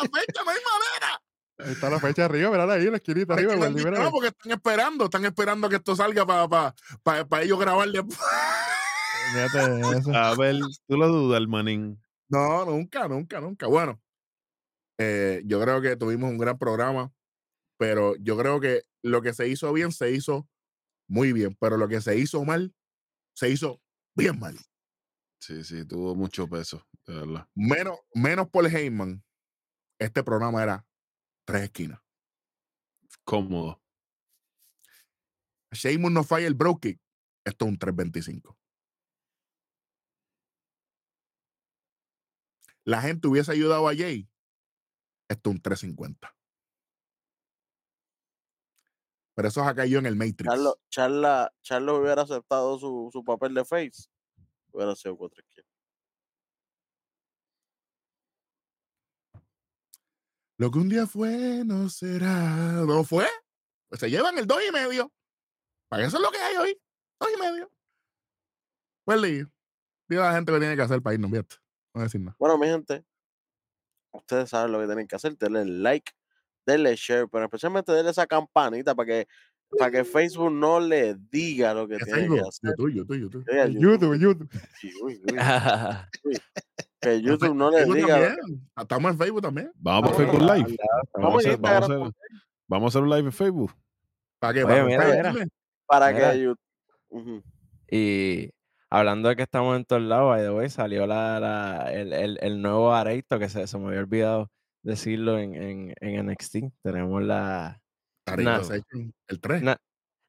fecha, 0.00 0.42
no 0.44 0.50
hay 0.50 0.60
manera. 0.64 1.21
Ahí 1.64 1.72
está 1.72 1.88
la 1.90 2.00
fecha 2.00 2.24
arriba, 2.24 2.50
verá 2.50 2.72
ahí, 2.72 2.84
la 2.90 2.96
esquinita 2.96 3.34
Es 3.34 3.38
arriba. 3.38 3.52
que 3.68 3.82
pues, 3.82 3.98
no, 3.98 4.10
porque 4.10 4.28
están 4.28 4.52
esperando, 4.52 5.04
están 5.04 5.24
esperando 5.24 5.68
que 5.68 5.76
esto 5.76 5.94
salga 5.96 6.26
para 6.26 6.48
pa, 6.48 6.74
pa- 7.02 7.24
pa 7.26 7.42
ellos 7.42 7.58
grabarle. 7.58 8.02
Fíjate 9.32 9.80
eso. 9.98 10.14
A 10.14 10.34
ver, 10.36 10.56
tú 10.86 10.96
lo 10.96 11.08
dudas, 11.08 11.42
manín. 11.48 12.00
No, 12.28 12.64
nunca, 12.64 13.08
nunca, 13.08 13.40
nunca. 13.40 13.66
Bueno, 13.66 14.00
eh, 14.98 15.42
yo 15.44 15.60
creo 15.60 15.80
que 15.80 15.96
tuvimos 15.96 16.30
un 16.30 16.38
gran 16.38 16.58
programa, 16.58 17.12
pero 17.78 18.14
yo 18.16 18.36
creo 18.36 18.60
que 18.60 18.82
lo 19.02 19.22
que 19.22 19.32
se 19.34 19.48
hizo 19.48 19.72
bien 19.72 19.92
se 19.92 20.10
hizo 20.10 20.48
muy 21.08 21.32
bien, 21.32 21.56
pero 21.60 21.76
lo 21.76 21.88
que 21.88 22.00
se 22.00 22.16
hizo 22.16 22.44
mal 22.44 22.74
se 23.34 23.48
hizo 23.50 23.80
bien 24.14 24.38
mal. 24.38 24.56
Sí, 25.40 25.64
sí, 25.64 25.84
tuvo 25.84 26.14
mucho 26.14 26.46
peso, 26.48 26.86
de 27.06 27.14
verdad. 27.14 27.48
Menos, 27.54 27.98
menos 28.14 28.48
Paul 28.48 28.66
Heyman, 28.66 29.24
este 29.98 30.22
programa 30.22 30.62
era 30.62 30.86
Tres 31.44 31.62
esquinas. 31.62 32.00
Cómodo. 33.24 33.80
Sheamus 35.72 36.12
no 36.12 36.24
falla 36.24 36.46
el 36.46 36.54
bro 36.54 36.78
kick. 36.78 37.00
Esto 37.44 37.64
es 37.64 37.70
un 37.70 37.78
325. 37.78 38.56
La 42.84 43.00
gente 43.00 43.28
hubiese 43.28 43.52
ayudado 43.52 43.88
a 43.88 43.94
Jay. 43.94 44.28
Esto 45.28 45.50
es 45.50 45.56
un 45.56 45.62
350. 45.62 46.36
Pero 49.34 49.48
eso 49.48 49.62
es 49.62 49.66
acá 49.66 49.86
yo 49.86 49.98
en 49.98 50.06
el 50.06 50.16
Matrix. 50.16 50.44
Charlo, 50.90 51.50
Charla, 51.62 51.92
hubiera 51.94 52.22
aceptado 52.22 52.78
su, 52.78 53.08
su 53.12 53.24
papel 53.24 53.54
de 53.54 53.64
face. 53.64 54.08
Hubiera 54.72 54.94
sido 54.94 55.16
4 55.16 55.42
Lo 60.62 60.70
que 60.70 60.78
un 60.78 60.88
día 60.88 61.08
fue 61.08 61.64
no 61.64 61.88
será. 61.88 62.84
¿No 62.86 63.02
fue? 63.02 63.26
Pues 63.88 63.98
se 63.98 64.08
llevan 64.08 64.38
el 64.38 64.46
dos 64.46 64.60
y 64.64 64.70
medio. 64.70 65.10
Para 65.88 66.06
eso 66.06 66.18
es 66.18 66.22
lo 66.22 66.30
que 66.30 66.38
hay 66.38 66.56
hoy. 66.56 66.80
Dos 67.18 67.30
y 67.36 67.40
medio. 67.40 67.68
Pues 69.04 69.20
lío. 69.20 69.50
Diga 70.08 70.22
a 70.22 70.28
la 70.28 70.36
gente 70.36 70.52
que 70.52 70.60
tiene 70.60 70.76
que 70.76 70.82
hacer 70.82 71.02
para 71.02 71.14
irnos, 71.14 71.32
¿viste? 71.32 71.56
No 71.56 71.94
voy 71.94 72.02
a 72.02 72.04
decir 72.04 72.20
nada. 72.20 72.36
Bueno, 72.38 72.58
mi 72.58 72.68
gente, 72.68 73.04
ustedes 74.12 74.50
saben 74.50 74.70
lo 74.70 74.78
que 74.78 74.86
tienen 74.86 75.08
que 75.08 75.16
hacer. 75.16 75.36
Denle 75.36 75.64
like, 75.64 76.12
denle 76.64 76.94
share, 76.94 77.26
pero 77.28 77.46
especialmente 77.46 77.90
denle 77.90 78.12
esa 78.12 78.28
campanita 78.28 78.94
para 78.94 79.06
que, 79.06 79.28
para 79.76 79.90
que 79.90 80.04
Facebook 80.04 80.52
no 80.52 80.78
le 80.78 81.16
diga 81.28 81.74
lo 81.74 81.88
que 81.88 81.96
¿Qué 81.96 82.04
tiene 82.04 82.36
que 82.36 82.40
hacer. 82.40 82.70
YouTube, 82.70 82.92
YouTube, 82.92 83.18
YouTube. 83.18 83.44
YouTube, 83.80 84.16
YouTube. 84.20 84.48
Que 87.02 87.20
YouTube 87.20 87.54
no 87.54 87.70
le 87.70 87.78
Facebook 87.78 87.96
diga. 87.96 88.36
Estamos 88.80 89.12
en 89.12 89.18
Facebook 89.18 89.42
también. 89.42 89.72
Vamos 89.76 90.12
para 90.12 90.24
Vamos, 90.24 90.36
Facebook 90.38 90.56
Live. 90.56 90.76
Vamos 91.14 91.44
Vamos 91.44 91.44
a, 91.44 91.48
a 91.48 91.50
hacer, 91.50 91.60
vamos, 91.60 91.90
a 91.90 91.94
hacer, 91.94 92.12
vamos 92.68 92.84
a 92.84 92.88
hacer 92.98 93.02
un 93.02 93.10
live 93.10 93.26
en 93.26 93.32
Facebook. 93.32 93.72
¿Para 94.38 94.54
qué? 94.54 94.64
Oye, 94.64 94.72
¿Para 94.74 94.84
mira, 94.86 95.34
para 95.86 96.12
Mira. 96.12 96.32
que 96.32 96.40
YouTube. 96.42 97.44
Y 97.90 98.50
hablando 98.88 99.28
de 99.28 99.36
que 99.36 99.42
estamos 99.42 99.76
en 99.76 99.84
todos 99.84 100.02
lados, 100.02 100.28
by 100.30 100.42
the 100.42 100.50
way, 100.50 100.70
salió 100.70 101.06
la, 101.06 101.38
la- 101.40 101.92
el, 101.92 102.12
el- 102.12 102.38
el 102.40 102.62
nuevo 102.62 102.92
Areito, 102.94 103.38
que 103.38 103.48
se, 103.48 103.66
se 103.66 103.78
me 103.78 103.88
había 103.88 104.00
olvidado 104.00 104.50
decirlo 104.82 105.38
en, 105.38 105.54
en, 105.54 105.94
en 106.00 106.26
NXT. 106.30 106.56
Tenemos 106.82 107.22
la. 107.22 107.80
Session, 108.26 109.12
el 109.28 109.40
3. 109.40 109.62
Na- 109.62 109.76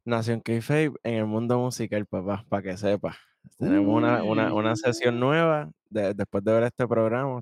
Nación 0.05 0.41
Kayfabe 0.41 0.91
en 1.03 1.13
el 1.13 1.25
mundo 1.25 1.57
musical, 1.59 2.05
papá, 2.05 2.43
para 2.49 2.61
que 2.63 2.75
sepa. 2.77 3.15
Tenemos 3.57 3.95
una, 3.95 4.24
una, 4.24 4.53
una 4.53 4.76
sesión 4.76 5.20
nueva 5.20 5.72
de- 5.90 6.14
después 6.14 6.44
de 6.44 6.53
ver 6.53 6.64
este 6.64 6.88
programa. 6.88 7.41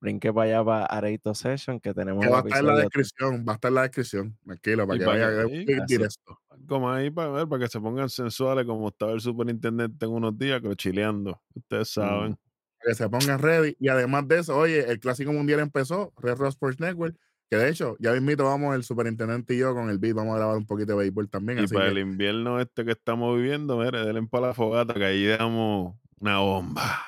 Brinque 0.00 0.32
para 0.32 0.46
allá 0.50 0.64
para 0.64 0.86
Areito 0.86 1.32
Session, 1.32 1.78
que 1.78 1.94
tenemos 1.94 2.24
Que 2.24 2.30
va 2.30 2.38
a 2.38 2.40
estar 2.40 2.58
en 2.58 2.66
la 2.66 2.76
descripción. 2.76 3.44
Va 3.48 3.52
a 3.52 3.54
estar 3.54 3.68
en 3.68 3.74
la 3.76 3.82
descripción. 3.82 4.36
Tranquilo, 4.44 4.84
para 4.86 4.96
Y 4.96 4.98
que 4.98 5.04
para 5.04 5.18
vaya 5.44 5.84
directo. 5.86 6.38
Como 6.66 6.90
ahí 6.90 7.10
para 7.10 7.30
ver, 7.30 7.46
para 7.48 7.62
que 7.64 7.70
se 7.70 7.80
pongan 7.80 8.08
sensuales 8.08 8.66
como 8.66 8.88
estaba 8.88 9.12
el 9.12 9.20
superintendente 9.20 10.04
en 10.04 10.10
unos 10.12 10.36
días, 10.36 10.60
pero 10.60 10.74
chileando. 10.74 11.40
Ustedes 11.54 11.90
saben. 11.90 12.34
Para 12.78 12.88
que 12.88 12.94
se 12.96 13.08
pongan 13.08 13.38
ready. 13.38 13.76
Y 13.78 13.88
además 13.88 14.26
de 14.26 14.40
eso, 14.40 14.56
oye, 14.56 14.90
el 14.90 14.98
Clásico 14.98 15.32
Mundial 15.32 15.60
empezó, 15.60 16.12
Red 16.16 16.34
Rock 16.34 16.48
Sports 16.48 16.80
Network, 16.80 17.16
que 17.52 17.58
de 17.58 17.68
hecho, 17.68 17.96
ya 17.98 18.12
mismito 18.12 18.46
vamos 18.46 18.74
el 18.74 18.82
superintendente 18.82 19.52
y 19.52 19.58
yo 19.58 19.74
con 19.74 19.90
el 19.90 19.98
beat, 19.98 20.14
vamos 20.16 20.34
a 20.34 20.38
grabar 20.38 20.56
un 20.56 20.64
poquito 20.64 20.92
de 20.92 20.98
béisbol 21.00 21.28
también. 21.28 21.58
Y 21.58 21.64
así 21.64 21.74
para 21.74 21.84
que- 21.84 21.92
el 21.92 21.98
invierno 21.98 22.58
este 22.58 22.82
que 22.82 22.92
estamos 22.92 23.36
viviendo, 23.36 23.76
mire, 23.76 24.06
denle 24.06 24.26
para 24.26 24.46
la 24.46 24.54
fogata, 24.54 24.94
que 24.94 25.04
ahí 25.04 25.26
damos 25.26 25.94
una 26.18 26.38
bomba. 26.38 27.04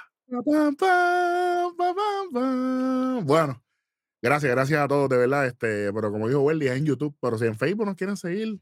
Bueno, 3.24 3.62
gracias, 4.20 4.52
gracias 4.52 4.82
a 4.82 4.86
todos, 4.86 5.08
de 5.08 5.16
verdad. 5.16 5.46
Este, 5.46 5.90
pero 5.94 6.12
como 6.12 6.28
dijo 6.28 6.40
Welly, 6.42 6.66
es 6.66 6.76
en 6.76 6.84
YouTube. 6.84 7.16
Pero 7.22 7.38
si 7.38 7.46
en 7.46 7.56
Facebook 7.56 7.86
nos 7.86 7.94
quieren 7.94 8.18
seguir, 8.18 8.58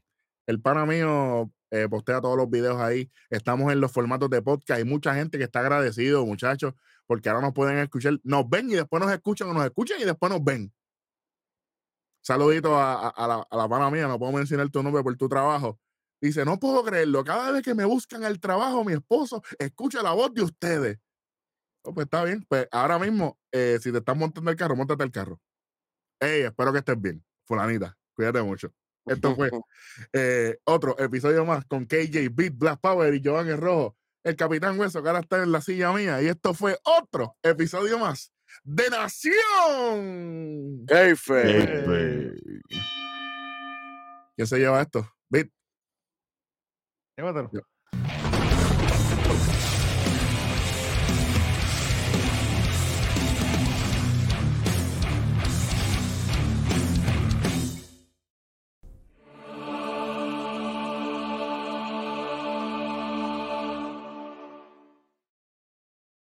el 0.47 0.61
pana 0.61 0.85
mío 0.85 1.51
eh, 1.69 1.89
postea 1.89 2.21
todos 2.21 2.37
los 2.37 2.49
videos 2.49 2.79
ahí. 2.79 3.11
Estamos 3.29 3.73
en 3.73 3.81
los 3.81 3.91
formatos 3.91 4.29
de 4.29 4.41
podcast. 4.41 4.77
Hay 4.77 4.85
mucha 4.85 5.13
gente 5.15 5.37
que 5.37 5.43
está 5.43 5.59
agradecido, 5.59 6.25
muchachos, 6.25 6.75
porque 7.07 7.27
ahora 7.27 7.41
nos 7.41 7.53
pueden 7.53 7.77
escuchar. 7.79 8.21
Nos 8.23 8.49
ven 8.49 8.69
y 8.69 8.75
después 8.75 9.03
nos 9.03 9.11
escuchan, 9.11 9.49
o 9.49 9.53
nos 9.53 9.65
escuchan 9.65 9.97
y 9.99 10.05
después 10.05 10.31
nos 10.31 10.41
ven. 10.41 10.71
Saludito 12.23 12.75
a, 12.77 12.93
a- 12.93 13.09
a 13.09 13.27
la, 13.27 13.47
a 13.49 13.57
la 13.57 13.67
pana 13.69 13.89
mía, 13.91 14.07
no 14.07 14.17
puedo 14.17 14.31
mencionar 14.31 14.69
tu 14.69 14.81
nombre 14.81 15.03
por 15.03 15.15
tu 15.17 15.27
trabajo. 15.27 15.79
Dice, 16.21 16.45
no 16.45 16.57
puedo 16.57 16.83
creerlo. 16.83 17.23
Cada 17.23 17.51
vez 17.51 17.63
que 17.63 17.75
me 17.75 17.83
buscan 17.83 18.23
al 18.23 18.39
trabajo, 18.39 18.85
mi 18.85 18.93
esposo 18.93 19.43
escucha 19.59 20.01
la 20.01 20.13
voz 20.13 20.33
de 20.33 20.41
ustedes. 20.43 20.99
Oh, 21.83 21.93
pues 21.93 22.05
está 22.05 22.23
bien. 22.23 22.45
Pues 22.47 22.67
ahora 22.71 22.97
mismo, 22.97 23.37
eh, 23.51 23.77
si 23.81 23.91
te 23.91 23.97
estás 23.97 24.15
montando 24.15 24.49
el 24.49 24.55
carro, 24.55 24.75
montate 24.75 25.03
el 25.03 25.11
carro. 25.11 25.41
Ey, 26.21 26.43
espero 26.43 26.71
que 26.71 26.79
estés 26.79 26.99
bien. 27.01 27.23
Fulanita, 27.45 27.97
cuídate 28.15 28.41
mucho. 28.41 28.73
Esto 29.05 29.35
fue 29.35 29.51
eh, 30.13 30.57
otro 30.63 30.97
episodio 30.97 31.43
más 31.43 31.65
con 31.65 31.85
KJ 31.85 32.29
Beat, 32.31 32.53
Black 32.57 32.79
Power 32.79 33.13
y 33.13 33.19
Giovanni 33.21 33.51
Rojo. 33.53 33.97
El 34.23 34.37
Capitán 34.37 34.79
Hueso, 34.79 35.03
que 35.03 35.09
ahora 35.09 35.19
está 35.19 35.43
en 35.43 35.51
la 35.51 35.59
silla 35.59 35.91
mía. 35.91 36.21
Y 36.21 36.27
esto 36.27 36.53
fue 36.53 36.79
otro 36.85 37.35
episodio 37.43 37.99
más 37.99 38.32
de 38.63 38.89
Nación. 38.89 39.35
Kayfabe. 40.87 42.35
Ey, 42.69 42.81
¿Quién 44.35 44.47
se 44.47 44.57
lleva 44.57 44.81
esto? 44.81 45.07
Beat. 45.29 45.49
Llévatelo. 47.17 47.49
Yo. 47.53 47.61